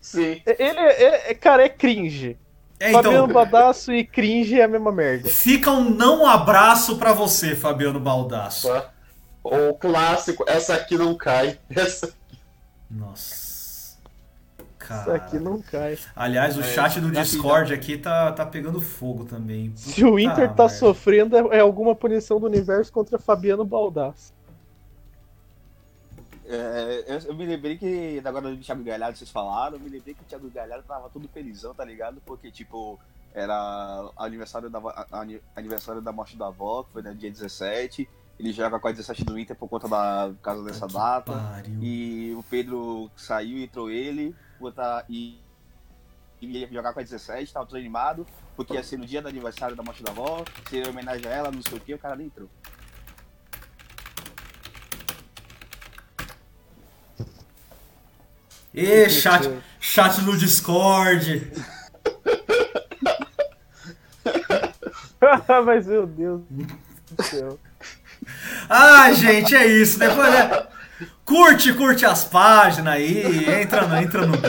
Sim. 0.00 0.40
Ele 0.46 0.78
é, 0.78 1.30
é- 1.30 1.34
cara, 1.34 1.64
é 1.64 1.68
cringe. 1.68 2.38
É, 2.78 2.92
Fabiano 2.92 3.24
então, 3.24 3.28
Badaço 3.28 3.92
e 3.92 4.04
cringe 4.04 4.60
é 4.60 4.64
a 4.64 4.68
mesma 4.68 4.90
merda. 4.92 5.28
fica 5.28 5.70
um 5.70 5.88
não 5.90 6.26
abraço 6.26 6.98
pra 6.98 7.12
você, 7.12 7.54
Fabiano 7.54 8.00
Baldasso. 8.00 8.68
O 9.44 9.74
clássico, 9.74 10.44
essa 10.48 10.74
aqui 10.74 10.96
não 10.96 11.16
cai. 11.16 11.58
Essa... 11.70 12.12
Nossa. 12.90 13.41
Isso 14.84 14.88
Cara. 15.04 15.14
aqui 15.16 15.38
não 15.38 15.60
cai. 15.62 15.98
Aliás, 16.14 16.56
o 16.56 16.60
É, 16.60 16.64
chat 16.64 17.00
do. 17.00 17.10
Discord 17.10 17.72
aqui 17.72 17.96
tá, 17.98 18.32
tá 18.32 18.44
pegando 18.46 18.80
fogo 18.80 19.24
também. 19.24 19.72
Se 19.76 20.04
o 20.04 20.18
Inter 20.18 20.48
Puta 20.48 20.54
tá 20.54 20.62
merda. 20.64 20.68
sofrendo, 20.78 21.36
é 21.52 21.60
alguma 21.60 21.94
punição 21.94 22.38
do 22.40 22.46
universo 22.46 22.92
contra 22.92 23.18
Fabiano 23.18 23.64
Baldasso. 23.64 24.32
É, 26.44 27.04
eu, 27.06 27.18
eu 27.30 27.34
me 27.34 27.46
lembrei 27.46 27.78
que, 27.78 28.20
agora 28.24 28.50
do 28.50 28.56
Thiago 28.58 28.82
Galhardo, 28.82 29.16
vocês 29.16 29.30
falaram, 29.30 29.76
eu 29.76 29.80
me 29.80 29.88
lembrei 29.88 30.12
que 30.14 30.22
o 30.22 30.24
Thiago 30.26 30.50
Galhardo 30.50 30.84
tava 30.86 31.08
todo 31.08 31.28
felizão, 31.28 31.72
tá 31.74 31.84
ligado? 31.84 32.20
Porque, 32.26 32.50
tipo, 32.50 32.98
era 33.32 34.10
aniversário 34.18 34.68
da, 34.68 34.80
aniversário 35.56 36.02
da 36.02 36.12
morte 36.12 36.36
da 36.36 36.48
avó, 36.48 36.82
que 36.82 36.92
foi 36.92 37.02
no 37.02 37.14
dia 37.14 37.30
17. 37.30 38.08
Ele 38.38 38.52
joga 38.52 38.78
com 38.80 38.88
a 38.88 38.92
17 38.92 39.24
do 39.24 39.38
Inter 39.38 39.54
por 39.54 39.68
conta 39.68 39.88
da 39.88 40.30
por 40.34 40.42
causa 40.42 40.64
dessa 40.64 40.86
Que 40.88 40.92
data. 40.94 41.32
pariu. 41.32 41.78
E 41.80 42.34
o 42.36 42.42
Pedro 42.50 43.10
saiu 43.16 43.58
e 43.58 43.64
entrou 43.64 43.88
ele, 43.90 44.34
botar, 44.62 45.04
e, 45.08 45.38
e 46.40 46.58
ia 46.58 46.68
jogar 46.72 46.92
com 46.92 47.00
a 47.00 47.02
17, 47.02 47.52
tava 47.52 47.66
todo 47.66 47.78
animado, 47.78 48.26
porque 48.56 48.74
ia 48.74 48.82
ser 48.82 48.96
no 48.96 49.04
dia 49.04 49.20
do 49.20 49.28
aniversário 49.28 49.76
da 49.76 49.82
morte 49.82 50.02
da 50.02 50.10
avó, 50.10 50.44
seria 50.70 50.90
homenagem 50.90 51.26
a 51.26 51.30
ela, 51.30 51.50
não 51.50 51.62
sei 51.62 51.76
o 51.76 51.80
que, 51.80 51.92
o 51.94 51.98
cara 51.98 52.16
nem 52.16 52.26
entrou. 52.26 52.48
Ê, 58.74 59.10
chat, 59.10 59.50
chat 59.78 60.22
no 60.22 60.34
Discord. 60.34 61.52
Mas 65.66 65.86
meu 65.86 66.06
Deus 66.06 66.40
do 66.48 67.22
céu. 67.22 67.58
Ah, 68.68 69.12
gente, 69.12 69.54
é 69.54 69.66
isso. 69.66 69.98
Depois, 69.98 70.30
né? 70.30 70.66
Curte, 71.32 71.72
curte 71.72 72.04
as 72.04 72.24
páginas 72.24 72.92
aí, 72.92 73.46
entra 73.62 73.86
no, 73.86 73.96
entra 73.96 74.26
no 74.26 74.36
grupo. 74.36 74.48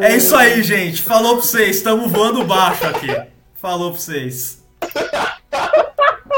É 0.00 0.16
isso 0.16 0.34
aí, 0.34 0.62
gente. 0.62 1.02
Falou 1.02 1.34
pra 1.34 1.42
vocês. 1.42 1.76
Estamos 1.76 2.10
voando 2.10 2.42
baixo 2.42 2.86
aqui. 2.86 3.14
Falou 3.60 3.90
pra 3.90 4.00
vocês. 4.00 4.64